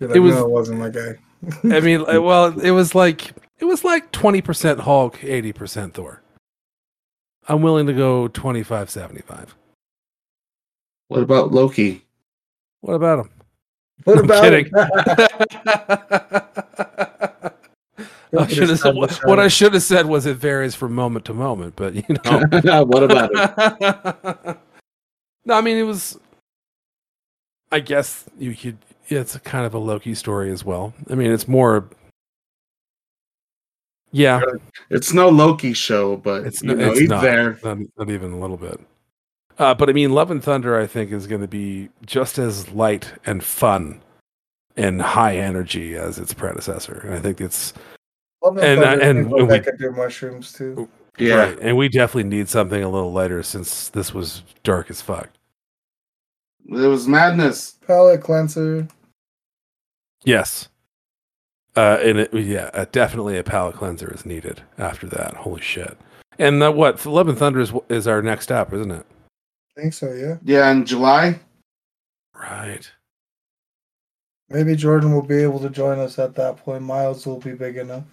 It 0.00 0.20
was- 0.20 0.34
no, 0.34 0.46
it 0.46 0.50
wasn't 0.50 0.80
my 0.80 0.88
guy. 0.88 1.16
I 1.64 1.80
mean, 1.80 2.04
well, 2.06 2.58
it 2.58 2.70
was 2.72 2.94
like 2.94 3.32
it 3.58 3.64
was 3.66 3.84
like 3.84 4.10
twenty 4.12 4.40
percent 4.40 4.80
Hulk, 4.80 5.22
eighty 5.22 5.52
percent 5.52 5.94
Thor. 5.94 6.20
I'm 7.46 7.60
willing 7.60 7.86
to 7.88 7.92
go 7.92 8.26
25 8.28 8.88
75. 8.88 9.54
What 11.08 11.22
about 11.22 11.52
Loki? 11.52 12.02
What 12.80 12.94
about 12.94 13.18
him? 13.18 13.30
What 14.02 14.18
I'm 14.18 14.24
about 14.24 14.42
kidding. 14.42 14.70
I 18.36 18.42
at 18.42 18.50
should 18.50 18.68
have 18.68 18.80
type 18.80 18.94
what 19.24 19.38
I 19.38 19.48
should 19.48 19.74
have 19.74 19.82
said 19.82 20.06
was 20.06 20.26
it 20.26 20.36
varies 20.36 20.74
from 20.74 20.94
moment 20.94 21.24
to 21.26 21.34
moment, 21.34 21.76
but 21.76 21.94
you 21.94 22.02
know. 22.24 22.42
what 22.84 23.04
about 23.04 23.30
it? 23.32 24.58
no, 25.44 25.54
I 25.54 25.60
mean 25.60 25.76
it 25.76 25.84
was. 25.84 26.18
I 27.70 27.80
guess 27.80 28.24
you 28.38 28.54
could. 28.54 28.78
It's 29.08 29.34
a 29.34 29.40
kind 29.40 29.66
of 29.66 29.74
a 29.74 29.78
Loki 29.78 30.14
story 30.14 30.50
as 30.50 30.64
well. 30.64 30.94
I 31.10 31.14
mean, 31.14 31.30
it's 31.30 31.46
more. 31.46 31.88
Yeah, 34.10 34.40
It's 34.90 35.12
no 35.12 35.28
Loki 35.28 35.72
show, 35.72 36.16
but 36.16 36.46
it's, 36.46 36.62
you 36.62 36.68
no, 36.68 36.74
know, 36.74 36.90
it's 36.92 37.00
he's 37.00 37.08
not, 37.08 37.22
there. 37.22 37.58
not. 37.64 37.78
Not 37.98 38.10
even 38.10 38.32
a 38.32 38.38
little 38.38 38.56
bit. 38.56 38.78
Uh, 39.58 39.74
but 39.74 39.88
I 39.88 39.92
mean, 39.92 40.12
Love 40.12 40.30
and 40.30 40.42
Thunder, 40.42 40.78
I 40.78 40.86
think, 40.86 41.12
is 41.12 41.26
going 41.26 41.40
to 41.40 41.48
be 41.48 41.88
just 42.04 42.38
as 42.38 42.70
light 42.70 43.12
and 43.24 43.42
fun 43.42 44.00
and 44.76 45.00
high 45.00 45.36
energy 45.36 45.94
as 45.94 46.18
its 46.18 46.34
predecessor. 46.34 47.02
And 47.04 47.14
I 47.14 47.20
think 47.20 47.40
it's 47.40 47.72
Love 48.42 48.58
and, 48.58 48.80
Thunder 48.82 49.02
uh, 49.02 49.08
and 49.08 49.26
people 49.26 49.38
we- 49.38 49.46
that 49.46 49.64
could 49.64 49.78
do 49.78 49.92
mushrooms 49.92 50.52
too. 50.52 50.88
Yeah. 51.16 51.34
right. 51.36 51.58
And 51.60 51.76
we 51.76 51.88
definitely 51.88 52.28
need 52.28 52.48
something 52.48 52.82
a 52.82 52.88
little 52.88 53.12
lighter 53.12 53.44
since 53.44 53.88
this 53.90 54.12
was 54.12 54.42
dark 54.64 54.90
as 54.90 55.00
fuck. 55.00 55.30
It 56.66 56.74
was 56.74 57.06
madness. 57.06 57.78
Palate 57.86 58.20
cleanser. 58.20 58.88
Yes. 60.24 60.68
Uh, 61.76 61.98
and 62.02 62.18
it, 62.18 62.34
yeah, 62.34 62.70
uh, 62.74 62.86
definitely 62.90 63.36
a 63.36 63.44
palate 63.44 63.76
cleanser 63.76 64.12
is 64.12 64.24
needed 64.24 64.62
after 64.78 65.06
that. 65.08 65.34
Holy 65.34 65.60
shit! 65.60 65.98
And 66.38 66.62
uh, 66.62 66.70
what 66.70 67.04
Love 67.04 67.28
and 67.28 67.36
Thunder 67.36 67.60
is, 67.60 67.72
is 67.88 68.06
our 68.06 68.22
next 68.22 68.44
step, 68.44 68.72
isn't 68.72 68.92
it? 68.92 69.04
I 69.76 69.80
think 69.80 69.92
so, 69.92 70.12
yeah. 70.12 70.36
Yeah, 70.44 70.70
in 70.70 70.84
July. 70.84 71.40
Right. 72.34 72.90
Maybe 74.48 74.76
Jordan 74.76 75.12
will 75.12 75.22
be 75.22 75.42
able 75.42 75.58
to 75.60 75.70
join 75.70 75.98
us 75.98 76.18
at 76.18 76.34
that 76.36 76.58
point. 76.58 76.82
Miles 76.82 77.26
will 77.26 77.40
be 77.40 77.52
big 77.52 77.76
enough 77.76 78.04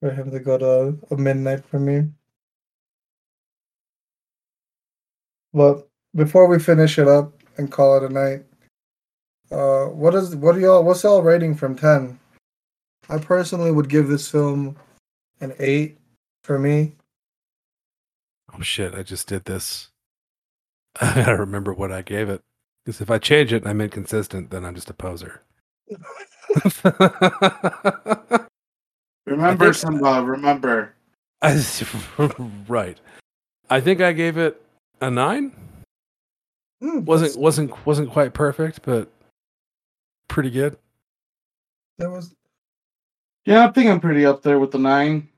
for 0.00 0.10
him 0.10 0.30
to 0.30 0.40
go 0.40 0.58
to 0.58 0.98
a 1.14 1.16
midnight 1.16 1.66
premiere. 1.70 2.10
But 5.54 5.88
before 6.14 6.48
we 6.48 6.58
finish 6.58 6.98
it 6.98 7.08
up 7.08 7.32
and 7.56 7.70
call 7.70 7.96
it 7.96 8.10
a 8.10 8.12
night, 8.12 8.44
uh, 9.50 9.86
what 9.86 10.14
is 10.14 10.34
what 10.34 10.56
are 10.56 10.60
y'all? 10.60 10.82
What's 10.82 11.02
y'all 11.02 11.22
rating 11.22 11.54
from 11.54 11.76
ten? 11.76 12.18
I 13.08 13.18
personally 13.18 13.70
would 13.70 13.88
give 13.88 14.08
this 14.08 14.28
film 14.28 14.76
an 15.40 15.54
eight 15.58 15.98
for 16.42 16.58
me. 16.58 16.92
Oh 18.54 18.62
shit! 18.62 18.94
I 18.94 19.02
just 19.02 19.28
did 19.28 19.44
this. 19.44 19.88
I 21.00 21.14
gotta 21.14 21.36
remember 21.36 21.72
what 21.72 21.92
I 21.92 22.02
gave 22.02 22.28
it. 22.28 22.42
Because 22.84 23.00
if 23.00 23.10
I 23.10 23.18
change 23.18 23.52
it 23.52 23.62
and 23.62 23.68
I'm 23.68 23.80
inconsistent, 23.80 24.50
then 24.50 24.64
I'm 24.64 24.74
just 24.74 24.90
a 24.90 24.94
poser. 24.94 25.42
Remember, 29.26 29.72
Simba. 29.72 30.22
Remember. 30.22 30.94
I, 31.42 31.62
right. 32.68 32.98
I 33.70 33.80
think 33.80 34.00
I 34.00 34.12
gave 34.12 34.36
it 34.36 34.60
a 35.00 35.10
nine. 35.10 35.52
Hmm, 36.80 37.04
wasn't 37.04 37.36
wasn't 37.36 37.86
wasn't 37.86 38.10
quite 38.10 38.34
perfect, 38.34 38.82
but 38.82 39.08
pretty 40.28 40.50
good. 40.50 40.76
That 41.98 42.10
was 42.10 42.34
Yeah, 43.44 43.66
I 43.66 43.70
think 43.70 43.90
I'm 43.90 44.00
pretty 44.00 44.26
up 44.26 44.42
there 44.42 44.58
with 44.58 44.72
the 44.72 44.78
nine 44.78 45.28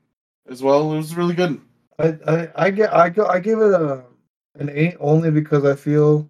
as 0.49 0.63
well. 0.63 0.93
It 0.93 0.97
was 0.97 1.15
really 1.15 1.35
good. 1.35 1.61
I 1.99 2.17
I 2.27 2.49
I 2.55 2.69
get 2.71 2.93
I 2.93 3.09
go 3.09 3.25
I 3.27 3.39
give 3.39 3.59
it 3.59 3.71
a 3.73 4.03
an 4.59 4.69
eight 4.69 4.95
only 4.99 5.31
because 5.31 5.65
I 5.65 5.75
feel 5.75 6.29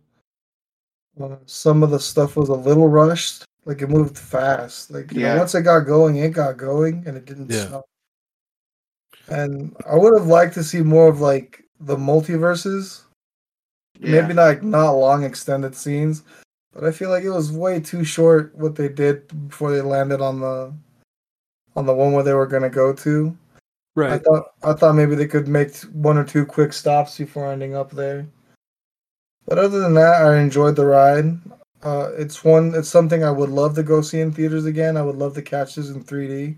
uh, 1.22 1.38
some 1.46 1.84
of 1.84 1.92
the 1.92 2.00
stuff 2.00 2.36
was 2.36 2.50
a 2.50 2.54
little 2.54 2.88
rushed. 2.88 3.46
Like 3.66 3.82
it 3.82 3.90
moved 3.90 4.18
fast. 4.18 4.92
Like 4.92 5.12
you 5.12 5.22
know, 5.22 5.38
once 5.38 5.56
it 5.56 5.64
got 5.64 5.82
going, 5.82 6.18
it 6.18 6.30
got 6.30 6.58
going, 6.58 7.04
and 7.08 7.18
it 7.18 7.26
didn't 7.26 7.50
Yeah. 7.52 7.68
stop. 7.68 7.86
And 9.28 9.76
I 9.90 9.96
would 9.96 10.18
have 10.20 10.28
liked 10.28 10.54
to 10.56 10.64
see 10.64 10.82
more 10.82 11.08
of 11.08 11.20
like 11.20 11.64
the 11.80 11.96
multiverses. 11.96 13.02
Yeah. 14.00 14.22
Maybe 14.22 14.34
not 14.34 14.44
like 14.46 14.64
not 14.64 14.92
long 14.92 15.24
extended 15.24 15.74
scenes, 15.76 16.24
but 16.74 16.84
I 16.84 16.92
feel 16.92 17.10
like 17.10 17.24
it 17.24 17.30
was 17.32 17.52
way 17.52 17.80
too 17.80 18.04
short 18.04 18.54
what 18.56 18.76
they 18.76 18.90
did 18.90 19.48
before 19.48 19.72
they 19.72 19.82
landed 19.82 20.22
on 20.22 20.40
the 20.42 20.74
on 21.76 21.86
the 21.86 21.94
one 21.94 22.12
where 22.14 22.24
they 22.24 22.34
were 22.34 22.46
gonna 22.48 22.70
go 22.70 22.94
to. 22.94 23.36
I 23.98 24.18
thought 24.18 24.52
I 24.64 24.74
thought 24.74 24.94
maybe 24.96 25.16
they 25.16 25.28
could 25.28 25.48
make 25.48 25.76
one 25.94 26.18
or 26.18 26.24
two 26.24 26.46
quick 26.46 26.74
stops 26.74 27.18
before 27.18 27.52
ending 27.52 27.76
up 27.76 27.92
there. 27.92 28.28
But 29.46 29.58
other 29.60 29.80
than 29.80 29.94
that, 29.94 30.22
I 30.26 30.38
enjoyed 30.40 30.76
the 30.76 30.86
ride. 30.86 31.38
Uh, 31.84 32.10
it's 32.18 32.44
one. 32.44 32.74
It's 32.76 32.90
something 32.90 33.24
I 33.24 33.32
would 33.32 33.50
love 33.50 33.76
to 33.76 33.84
go 33.84 34.02
see 34.02 34.20
in 34.20 34.32
theaters 34.32 34.66
again. 34.66 34.98
I 34.98 35.02
would 35.04 35.18
love 35.18 35.36
to 35.36 35.42
catch 35.42 35.76
this 35.76 35.90
in 35.90 36.04
3D, 36.04 36.58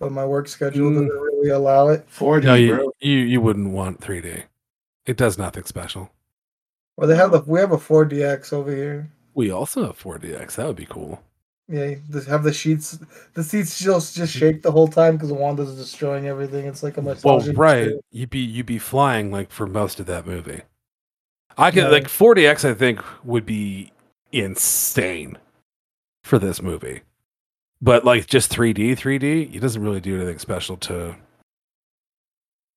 but 0.00 0.10
my 0.12 0.24
work 0.26 0.48
schedule 0.48 0.90
Mm. 0.90 0.94
doesn't 0.94 1.08
really 1.20 1.50
allow 1.50 1.88
it. 1.88 2.06
4D, 2.10 2.44
No, 2.44 2.76
bro. 2.76 2.92
you, 3.00 3.10
you 3.12 3.18
you 3.26 3.40
wouldn't 3.40 3.70
want 3.70 4.00
3D. 4.00 4.42
It 5.06 5.16
does 5.16 5.38
nothing 5.38 5.64
special. 5.64 6.10
Well, 6.96 7.06
they 7.08 7.16
have 7.16 7.30
the 7.30 7.40
we 7.46 7.60
have 7.60 7.72
a 7.72 7.78
4DX 7.78 8.52
over 8.52 8.74
here. 8.74 9.08
We 9.34 9.50
also 9.52 9.86
have 9.86 9.98
4DX. 9.98 10.56
That 10.56 10.66
would 10.66 10.74
be 10.76 10.86
cool. 10.86 11.22
Yeah, 11.70 11.96
just 12.10 12.26
have 12.28 12.44
the 12.44 12.52
sheets. 12.52 12.98
The 13.34 13.44
seats 13.44 13.78
just 13.78 14.16
just 14.16 14.34
shake 14.34 14.62
the 14.62 14.72
whole 14.72 14.88
time 14.88 15.16
because 15.16 15.32
Wanda's 15.32 15.76
destroying 15.76 16.26
everything. 16.26 16.64
It's 16.66 16.82
like 16.82 16.96
a 16.96 17.02
Well, 17.02 17.14
massage. 17.14 17.48
right. 17.56 17.92
You'd 18.10 18.30
be 18.30 18.38
you'd 18.38 18.64
be 18.66 18.78
flying 18.78 19.30
like 19.30 19.50
for 19.50 19.66
most 19.66 20.00
of 20.00 20.06
that 20.06 20.26
movie. 20.26 20.62
I 21.58 21.70
could 21.70 21.84
Yeah. 21.84 21.88
like 21.90 22.08
4DX. 22.08 22.64
I 22.64 22.72
think 22.72 23.00
would 23.24 23.44
be 23.44 23.92
insane 24.32 25.36
for 26.24 26.38
this 26.38 26.62
movie, 26.62 27.02
but 27.82 28.02
like 28.04 28.26
just 28.26 28.50
3D, 28.50 28.92
3D, 28.96 29.54
it 29.54 29.60
doesn't 29.60 29.82
really 29.82 30.00
do 30.00 30.16
anything 30.16 30.38
special 30.38 30.76
to 30.78 31.16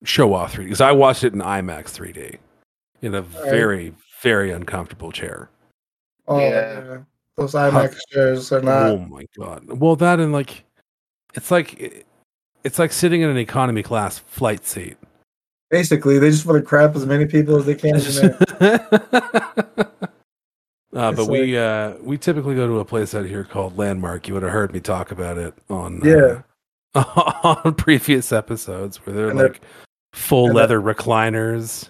show 0.03 0.33
off 0.33 0.53
3D. 0.53 0.65
Because 0.65 0.81
I 0.81 0.91
watched 0.91 1.23
it 1.23 1.33
in 1.33 1.39
IMAX 1.39 1.91
3D 1.91 2.37
in 3.01 3.15
a 3.15 3.21
very 3.21 3.93
very 4.21 4.51
uncomfortable 4.51 5.11
chair. 5.13 5.49
Oh 6.27 6.39
Yeah. 6.39 7.03
Yeah. 7.37 7.41
Those 7.43 7.53
IMAX 7.53 7.97
chairs 8.11 8.51
are 8.51 8.61
not. 8.61 8.83
oh 8.87 8.97
my 8.99 9.25
god! 9.37 9.65
Well, 9.79 9.95
that 9.97 10.19
and 10.19 10.31
like, 10.33 10.63
it's 11.33 11.51
like 11.51 12.05
it's 12.63 12.77
like 12.79 12.91
sitting 12.91 13.21
in 13.21 13.29
an 13.29 13.37
economy 13.37 13.83
class 13.83 14.19
flight 14.19 14.65
seat. 14.65 14.97
Basically, 15.69 16.19
they 16.19 16.29
just 16.29 16.45
want 16.45 16.59
to 16.61 16.65
crap 16.67 16.95
as 16.95 17.05
many 17.05 17.25
people 17.25 17.55
as 17.57 17.65
they 17.65 17.75
can 17.75 17.95
in 17.95 18.01
there. 18.59 19.87
Uh, 20.93 21.09
but 21.13 21.21
It's 21.21 21.29
we 21.29 21.57
uh, 21.57 21.93
we 22.01 22.17
typically 22.17 22.53
go 22.53 22.67
to 22.67 22.79
a 22.79 22.83
place 22.85 23.15
out 23.15 23.25
here 23.25 23.45
called 23.45 23.77
Landmark. 23.77 24.27
You 24.27 24.33
would 24.33 24.43
have 24.43 24.51
heard 24.51 24.73
me 24.73 24.81
talk 24.81 25.09
about 25.09 25.37
it 25.37 25.53
on 25.69 26.01
Yeah. 26.03 26.41
uh, 26.93 27.59
on 27.63 27.75
previous 27.75 28.33
episodes 28.33 28.97
where 29.05 29.15
they're 29.15 29.29
And 29.29 29.39
they're- 29.39 29.47
like 29.53 29.61
full 30.11 30.47
leather 30.51 30.81
recliners. 30.81 31.87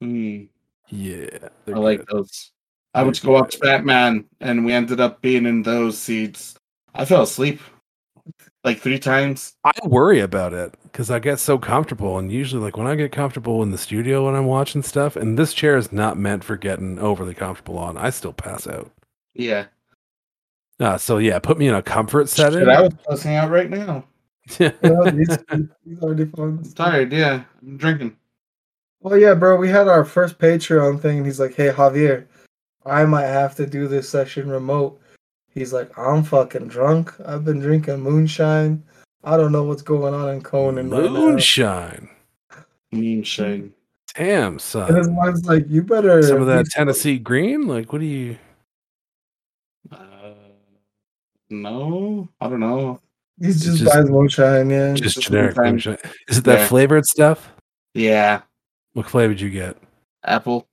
Hmm, 0.00 0.44
Yeah, 0.88 1.26
I 1.42 1.48
they're 1.66 1.76
like 1.76 1.98
good. 2.06 2.08
those. 2.10 2.50
I 2.94 3.02
went 3.02 3.16
to 3.16 3.26
go 3.26 3.32
watch 3.32 3.58
Batman, 3.60 4.24
and 4.40 4.64
we 4.64 4.72
ended 4.72 5.00
up 5.00 5.20
being 5.20 5.46
in 5.46 5.62
those 5.62 5.98
seats. 5.98 6.54
I 6.94 7.04
fell 7.04 7.22
asleep 7.22 7.60
like 8.62 8.78
three 8.78 9.00
times. 9.00 9.54
I 9.64 9.72
worry 9.84 10.20
about 10.20 10.52
it 10.52 10.74
because 10.84 11.10
I 11.10 11.18
get 11.18 11.40
so 11.40 11.58
comfortable, 11.58 12.18
and 12.18 12.30
usually, 12.30 12.62
like 12.62 12.76
when 12.76 12.86
I 12.86 12.94
get 12.94 13.10
comfortable 13.10 13.62
in 13.62 13.72
the 13.72 13.78
studio 13.78 14.26
when 14.26 14.36
I'm 14.36 14.46
watching 14.46 14.82
stuff, 14.82 15.16
and 15.16 15.36
this 15.36 15.52
chair 15.52 15.76
is 15.76 15.92
not 15.92 16.16
meant 16.16 16.44
for 16.44 16.56
getting 16.56 16.98
overly 17.00 17.34
comfortable 17.34 17.78
on, 17.78 17.96
I 17.96 18.10
still 18.10 18.32
pass 18.32 18.66
out. 18.66 18.90
Yeah. 19.34 19.66
Uh, 20.78 20.96
so 20.96 21.18
yeah, 21.18 21.38
put 21.38 21.58
me 21.58 21.68
in 21.68 21.74
a 21.74 21.82
comfort 21.82 22.28
setting. 22.28 22.60
Shit, 22.60 22.68
I 22.68 22.80
was 22.82 22.94
passing 23.08 23.34
out 23.34 23.50
right 23.50 23.70
now. 23.70 24.04
You 24.60 24.72
know, 24.82 25.10
these, 25.10 25.38
these 25.86 26.02
are 26.02 26.26
fun. 26.26 26.28
I'm 26.38 26.72
tired. 26.74 27.12
Yeah, 27.14 27.44
I'm 27.62 27.78
drinking. 27.78 28.14
Well, 29.00 29.18
yeah, 29.18 29.32
bro. 29.32 29.56
We 29.56 29.70
had 29.70 29.88
our 29.88 30.04
first 30.04 30.38
Patreon 30.38 31.00
thing, 31.00 31.16
and 31.16 31.26
he's 31.26 31.40
like, 31.40 31.54
"Hey, 31.54 31.70
Javier, 31.70 32.26
I 32.86 33.04
might 33.04 33.26
have 33.26 33.54
to 33.56 33.66
do 33.66 33.88
this 33.88 34.08
session 34.08 34.48
remote." 34.48 35.00
He's 35.50 35.72
like, 35.72 35.96
"I'm 35.98 36.22
fucking 36.24 36.68
drunk. 36.68 37.12
I've 37.24 37.44
been 37.44 37.60
drinking 37.60 38.00
moonshine. 38.00 38.82
I 39.22 39.36
don't 39.36 39.52
know 39.52 39.62
what's 39.62 39.82
going 39.82 40.12
on 40.14 40.28
in 40.34 40.42
Conan 40.42 40.90
right. 40.90 41.10
Moonshine. 41.10 42.08
Moonshine. 42.92 43.72
Damn, 44.14 44.44
And 44.46 44.54
his 44.54 44.62
son. 44.64 45.16
wife's 45.16 45.44
like, 45.44 45.64
"You 45.68 45.82
better 45.82 46.22
Some 46.22 46.40
of 46.42 46.46
that 46.46 46.52
at 46.54 46.58
least- 46.64 46.72
Tennessee 46.72 47.18
green? 47.18 47.66
Like, 47.66 47.92
what 47.92 48.00
do 48.00 48.04
you. 48.06 48.36
Uh, 49.90 49.96
no, 51.50 52.28
I 52.40 52.48
don't 52.48 52.60
know. 52.60 53.00
He's 53.40 53.64
just, 53.64 53.78
just- 53.78 53.92
buys 53.92 54.08
moonshine, 54.08 54.70
yeah. 54.70 54.92
Just 54.94 55.16
Just 55.16 55.26
generic 55.26 55.56
moonshine. 55.56 55.92
moonshine. 55.94 56.12
Is 56.28 56.38
it 56.38 56.44
that 56.44 56.60
Yeah. 56.60 56.66
flavored 56.68 57.04
stuff? 57.06 57.52
Yeah, 57.94 58.42
What 58.92 59.06
flavor 59.06 59.34
did 59.34 59.40
you 59.40 59.50
get? 59.50 59.76
apple. 60.24 60.66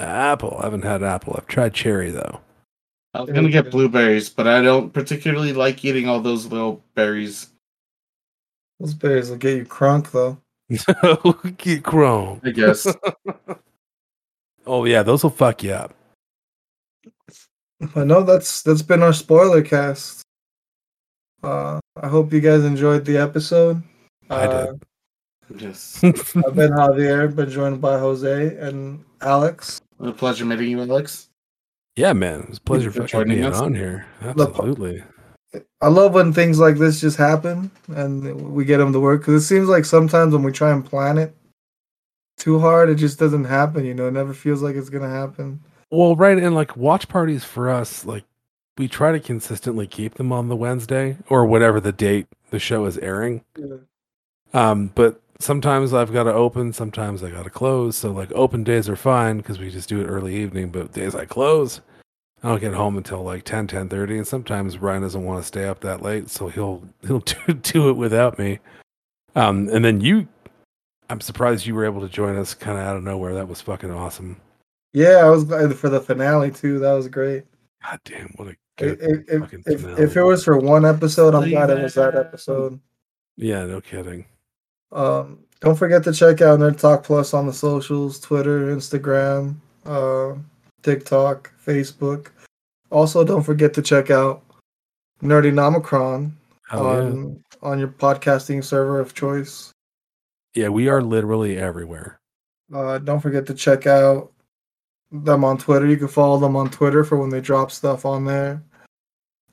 Apple. 0.00 0.56
I 0.60 0.64
haven't 0.64 0.84
had 0.84 1.02
apple. 1.02 1.34
I've 1.36 1.46
tried 1.46 1.74
cherry, 1.74 2.10
though. 2.10 2.40
I 3.14 3.20
was 3.22 3.30
gonna 3.30 3.48
get 3.48 3.70
blueberries, 3.70 4.28
but 4.28 4.46
I 4.46 4.60
don't 4.60 4.92
particularly 4.92 5.52
like 5.54 5.84
eating 5.84 6.06
all 6.08 6.20
those 6.20 6.46
little 6.46 6.84
berries. 6.94 7.48
Those 8.78 8.92
berries 8.92 9.30
will 9.30 9.38
get 9.38 9.56
you 9.56 9.64
crunk 9.64 10.10
though. 10.10 10.36
Get 11.56 11.82
crunk. 11.82 12.46
I 12.46 12.50
guess. 12.50 12.86
Oh, 14.68 14.84
yeah, 14.84 15.04
those 15.04 15.22
will 15.22 15.30
fuck 15.30 15.62
you 15.62 15.70
up. 15.70 15.94
I 17.94 18.02
know 18.02 18.24
that's 18.24 18.62
that's 18.62 18.82
been 18.82 19.00
our 19.00 19.12
spoiler 19.12 19.62
cast. 19.62 20.22
Uh, 21.40 21.78
I 22.02 22.08
hope 22.08 22.32
you 22.32 22.40
guys 22.40 22.64
enjoyed 22.64 23.04
the 23.04 23.16
episode. 23.16 23.80
I 24.28 24.34
Uh, 24.46 24.72
did. 25.52 25.62
yes. 25.62 26.00
I've 26.04 26.56
been 26.56 26.72
Javier, 26.72 27.32
been 27.34 27.48
joined 27.48 27.80
by 27.80 27.96
Jose 28.00 28.56
and 28.56 29.04
Alex. 29.20 29.80
A 30.00 30.12
pleasure 30.12 30.44
meeting 30.44 30.70
you, 30.70 30.80
Alex. 30.80 31.28
Yeah, 31.96 32.12
man. 32.12 32.46
It's 32.48 32.58
a 32.58 32.60
pleasure 32.60 32.90
for 32.90 33.08
fucking 33.08 33.28
being 33.28 33.44
us. 33.44 33.58
on 33.58 33.74
here. 33.74 34.06
Absolutely. 34.20 35.02
I 35.80 35.88
love 35.88 36.12
when 36.12 36.32
things 36.32 36.58
like 36.58 36.76
this 36.76 37.00
just 37.00 37.16
happen 37.16 37.70
and 37.88 38.52
we 38.52 38.64
get 38.64 38.78
them 38.78 38.92
to 38.92 39.00
work 39.00 39.22
because 39.22 39.42
it 39.42 39.46
seems 39.46 39.68
like 39.68 39.84
sometimes 39.84 40.34
when 40.34 40.42
we 40.42 40.52
try 40.52 40.70
and 40.72 40.84
plan 40.84 41.16
it 41.16 41.34
too 42.36 42.58
hard, 42.58 42.90
it 42.90 42.96
just 42.96 43.18
doesn't 43.18 43.44
happen. 43.44 43.84
You 43.86 43.94
know, 43.94 44.08
it 44.08 44.12
never 44.12 44.34
feels 44.34 44.62
like 44.62 44.76
it's 44.76 44.90
gonna 44.90 45.08
happen. 45.08 45.60
Well, 45.90 46.16
right, 46.16 46.36
and 46.36 46.54
like 46.54 46.76
watch 46.76 47.08
parties 47.08 47.44
for 47.44 47.70
us, 47.70 48.04
like 48.04 48.24
we 48.76 48.88
try 48.88 49.12
to 49.12 49.20
consistently 49.20 49.86
keep 49.86 50.14
them 50.14 50.32
on 50.32 50.48
the 50.48 50.56
Wednesday 50.56 51.16
or 51.28 51.46
whatever 51.46 51.80
the 51.80 51.92
date 51.92 52.26
the 52.50 52.58
show 52.58 52.84
is 52.84 52.98
airing. 52.98 53.42
Um, 54.52 54.92
but 54.94 55.20
sometimes 55.40 55.92
I've 55.94 56.12
got 56.12 56.24
to 56.24 56.32
open, 56.32 56.72
sometimes 56.72 57.22
I 57.22 57.30
got 57.30 57.44
to 57.44 57.50
close. 57.50 57.96
So 57.96 58.12
like 58.12 58.30
open 58.32 58.64
days 58.64 58.88
are 58.88 58.96
fine 58.96 59.38
because 59.38 59.58
we 59.58 59.70
just 59.70 59.88
do 59.88 60.00
it 60.00 60.06
early 60.06 60.36
evening. 60.36 60.70
But 60.70 60.92
days 60.92 61.14
I 61.14 61.24
close, 61.24 61.80
I 62.42 62.48
don't 62.48 62.60
get 62.60 62.74
home 62.74 62.96
until 62.96 63.22
like 63.22 63.44
10, 63.44 63.68
10.30. 63.68 64.18
And 64.18 64.26
sometimes 64.26 64.78
Ryan 64.78 65.02
doesn't 65.02 65.24
want 65.24 65.42
to 65.42 65.46
stay 65.46 65.66
up 65.66 65.80
that 65.80 66.02
late, 66.02 66.30
so 66.30 66.48
he'll 66.48 66.82
he'll 67.06 67.20
do, 67.46 67.54
do 67.54 67.88
it 67.90 67.94
without 67.94 68.38
me. 68.38 68.58
Um, 69.34 69.68
and 69.70 69.84
then 69.84 70.00
you, 70.00 70.28
I'm 71.10 71.20
surprised 71.20 71.66
you 71.66 71.74
were 71.74 71.84
able 71.84 72.00
to 72.00 72.08
join 72.08 72.36
us 72.36 72.54
kind 72.54 72.78
of 72.78 72.84
out 72.84 72.96
of 72.96 73.02
nowhere. 73.02 73.34
That 73.34 73.48
was 73.48 73.60
fucking 73.60 73.90
awesome. 73.90 74.40
Yeah, 74.92 75.18
I 75.18 75.28
was 75.28 75.44
glad 75.44 75.74
for 75.74 75.90
the 75.90 76.00
finale 76.00 76.50
too. 76.50 76.78
That 76.78 76.92
was 76.92 77.08
great. 77.08 77.44
God 77.82 78.00
damn, 78.04 78.32
what 78.36 78.48
a 78.48 78.56
good. 78.78 78.98
if, 79.00 79.40
fucking 79.40 79.62
if, 79.66 79.80
finale. 79.82 80.02
if 80.02 80.16
it 80.16 80.22
was 80.22 80.42
for 80.42 80.56
one 80.56 80.86
episode, 80.86 81.34
I'm 81.34 81.50
glad 81.50 81.70
it 81.70 81.82
was 81.82 81.94
that 81.94 82.14
episode. 82.14 82.80
Yeah, 83.36 83.66
no 83.66 83.82
kidding. 83.82 84.24
Um, 84.92 85.38
don't 85.60 85.76
forget 85.76 86.04
to 86.04 86.12
check 86.12 86.40
out 86.40 86.58
Nerd 86.58 86.78
Talk 86.78 87.02
Plus 87.02 87.34
on 87.34 87.46
the 87.46 87.52
socials 87.52 88.20
Twitter, 88.20 88.74
Instagram, 88.74 89.56
uh, 89.84 90.34
TikTok, 90.82 91.52
Facebook. 91.64 92.28
Also, 92.90 93.24
don't 93.24 93.42
forget 93.42 93.74
to 93.74 93.82
check 93.82 94.10
out 94.10 94.42
Nerdy 95.22 95.52
Nomicron 95.52 96.32
Hell 96.68 96.84
yeah. 96.84 96.90
on, 96.90 97.44
on 97.62 97.78
your 97.78 97.88
podcasting 97.88 98.62
server 98.62 99.00
of 99.00 99.14
choice. 99.14 99.72
Yeah, 100.54 100.68
we 100.68 100.88
are 100.88 101.02
literally 101.02 101.58
everywhere. 101.58 102.18
Uh, 102.72 102.98
don't 102.98 103.20
forget 103.20 103.46
to 103.46 103.54
check 103.54 103.86
out 103.86 104.32
them 105.12 105.44
on 105.44 105.58
Twitter. 105.58 105.86
You 105.86 105.96
can 105.96 106.08
follow 106.08 106.38
them 106.38 106.56
on 106.56 106.70
Twitter 106.70 107.04
for 107.04 107.18
when 107.18 107.30
they 107.30 107.40
drop 107.40 107.70
stuff 107.70 108.04
on 108.04 108.24
there. 108.24 108.62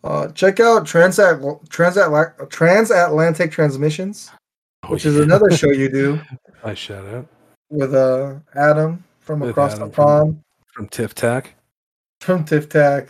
Uh, 0.03 0.27
check 0.29 0.59
out 0.59 0.85
Transat 0.85 1.39
Transat 1.69 2.49
Transatlantic 2.49 3.51
Transmissions, 3.51 4.31
Oh, 4.83 4.89
which 4.89 5.05
is 5.05 5.17
another 5.19 5.49
show 5.51 5.71
you 5.71 5.89
do 5.89 6.19
I 6.63 6.73
shout 6.73 7.05
out 7.05 7.27
with 7.69 7.93
uh 7.93 8.35
Adam 8.55 9.03
from 9.19 9.39
With 9.39 9.51
across 9.51 9.75
Adam 9.75 9.89
the 9.89 9.95
pond 9.95 10.41
from 10.73 10.87
Tiff 10.89 11.15
Tack. 11.15 11.55
from 12.21 12.43
Tif 12.45 12.69
Tac. 12.69 13.07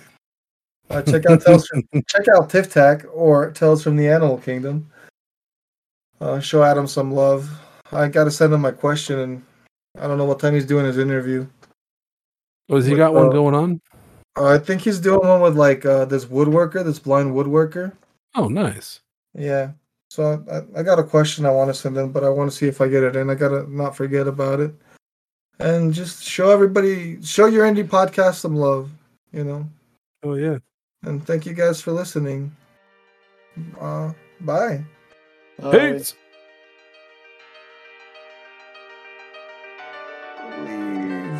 Uh, 0.90 1.02
check 1.02 1.26
out 1.26 1.42
Tales 1.42 1.66
from, 1.68 1.84
check 2.08 2.28
out 2.36 2.50
Tif 2.50 2.72
Tac 2.72 3.06
or 3.12 3.52
Tales 3.52 3.84
from 3.84 3.96
the 3.96 4.08
Animal 4.08 4.38
Kingdom. 4.38 4.90
Uh, 6.22 6.40
show 6.40 6.64
Adam 6.64 6.88
some 6.88 7.12
love. 7.12 7.50
I 7.92 8.08
got 8.08 8.26
to 8.26 8.32
send 8.32 8.54
him 8.54 8.62
my 8.62 8.72
question, 8.72 9.20
and 9.20 9.44
I 10.00 10.08
don't 10.08 10.18
know 10.18 10.26
what 10.26 10.40
time 10.40 10.54
he's 10.54 10.66
doing 10.66 10.86
his 10.86 10.98
interview. 10.98 11.48
Oh, 12.70 12.76
has 12.76 12.86
he 12.86 12.92
With, 12.92 13.00
got 13.00 13.14
one 13.14 13.28
uh, 13.28 13.30
going 13.30 13.56
on? 13.56 13.82
Uh, 14.38 14.48
I 14.50 14.58
think 14.58 14.82
he's 14.82 15.00
doing 15.00 15.28
one 15.28 15.42
with 15.42 15.56
like 15.58 15.86
uh, 15.86 16.06
this 16.06 16.26
woodworker, 16.26 16.84
this 16.84 17.00
blind 17.00 17.34
woodworker. 17.34 17.94
Oh, 18.36 18.48
nice. 18.48 19.00
Yeah. 19.34 19.72
So 20.14 20.46
I, 20.76 20.80
I 20.80 20.84
got 20.84 21.00
a 21.00 21.04
question 21.04 21.44
I 21.44 21.50
want 21.50 21.72
to 21.72 21.74
send 21.74 21.98
in, 21.98 22.12
but 22.12 22.24
I 22.24 22.30
want 22.30 22.52
to 22.52 22.56
see 22.56 22.68
if 22.68 22.82
I 22.82 22.88
get 22.88 23.02
it 23.02 23.16
in. 23.16 23.32
I 23.32 23.34
gotta 23.34 23.66
not 23.68 23.96
forget 23.96 24.28
about 24.28 24.60
it, 24.60 24.72
and 25.58 25.92
just 25.92 26.24
show 26.24 26.52
everybody, 26.52 27.20
show 27.24 27.48
your 27.48 27.66
indie 27.66 27.84
podcast 27.84 28.36
some 28.36 28.56
love. 28.56 28.92
You 29.32 29.44
know, 29.44 29.68
Oh, 30.22 30.36
yeah. 30.36 30.60
and 31.02 31.26
thank 31.26 31.48
you 31.48 31.54
guys 31.56 31.82
for 31.82 31.92
listening. 31.94 32.56
Uh, 33.82 34.14
bye. 34.42 34.86
Peace. 35.72 36.14
Leave. 40.62 41.40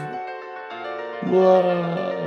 Whoa. 1.32 2.23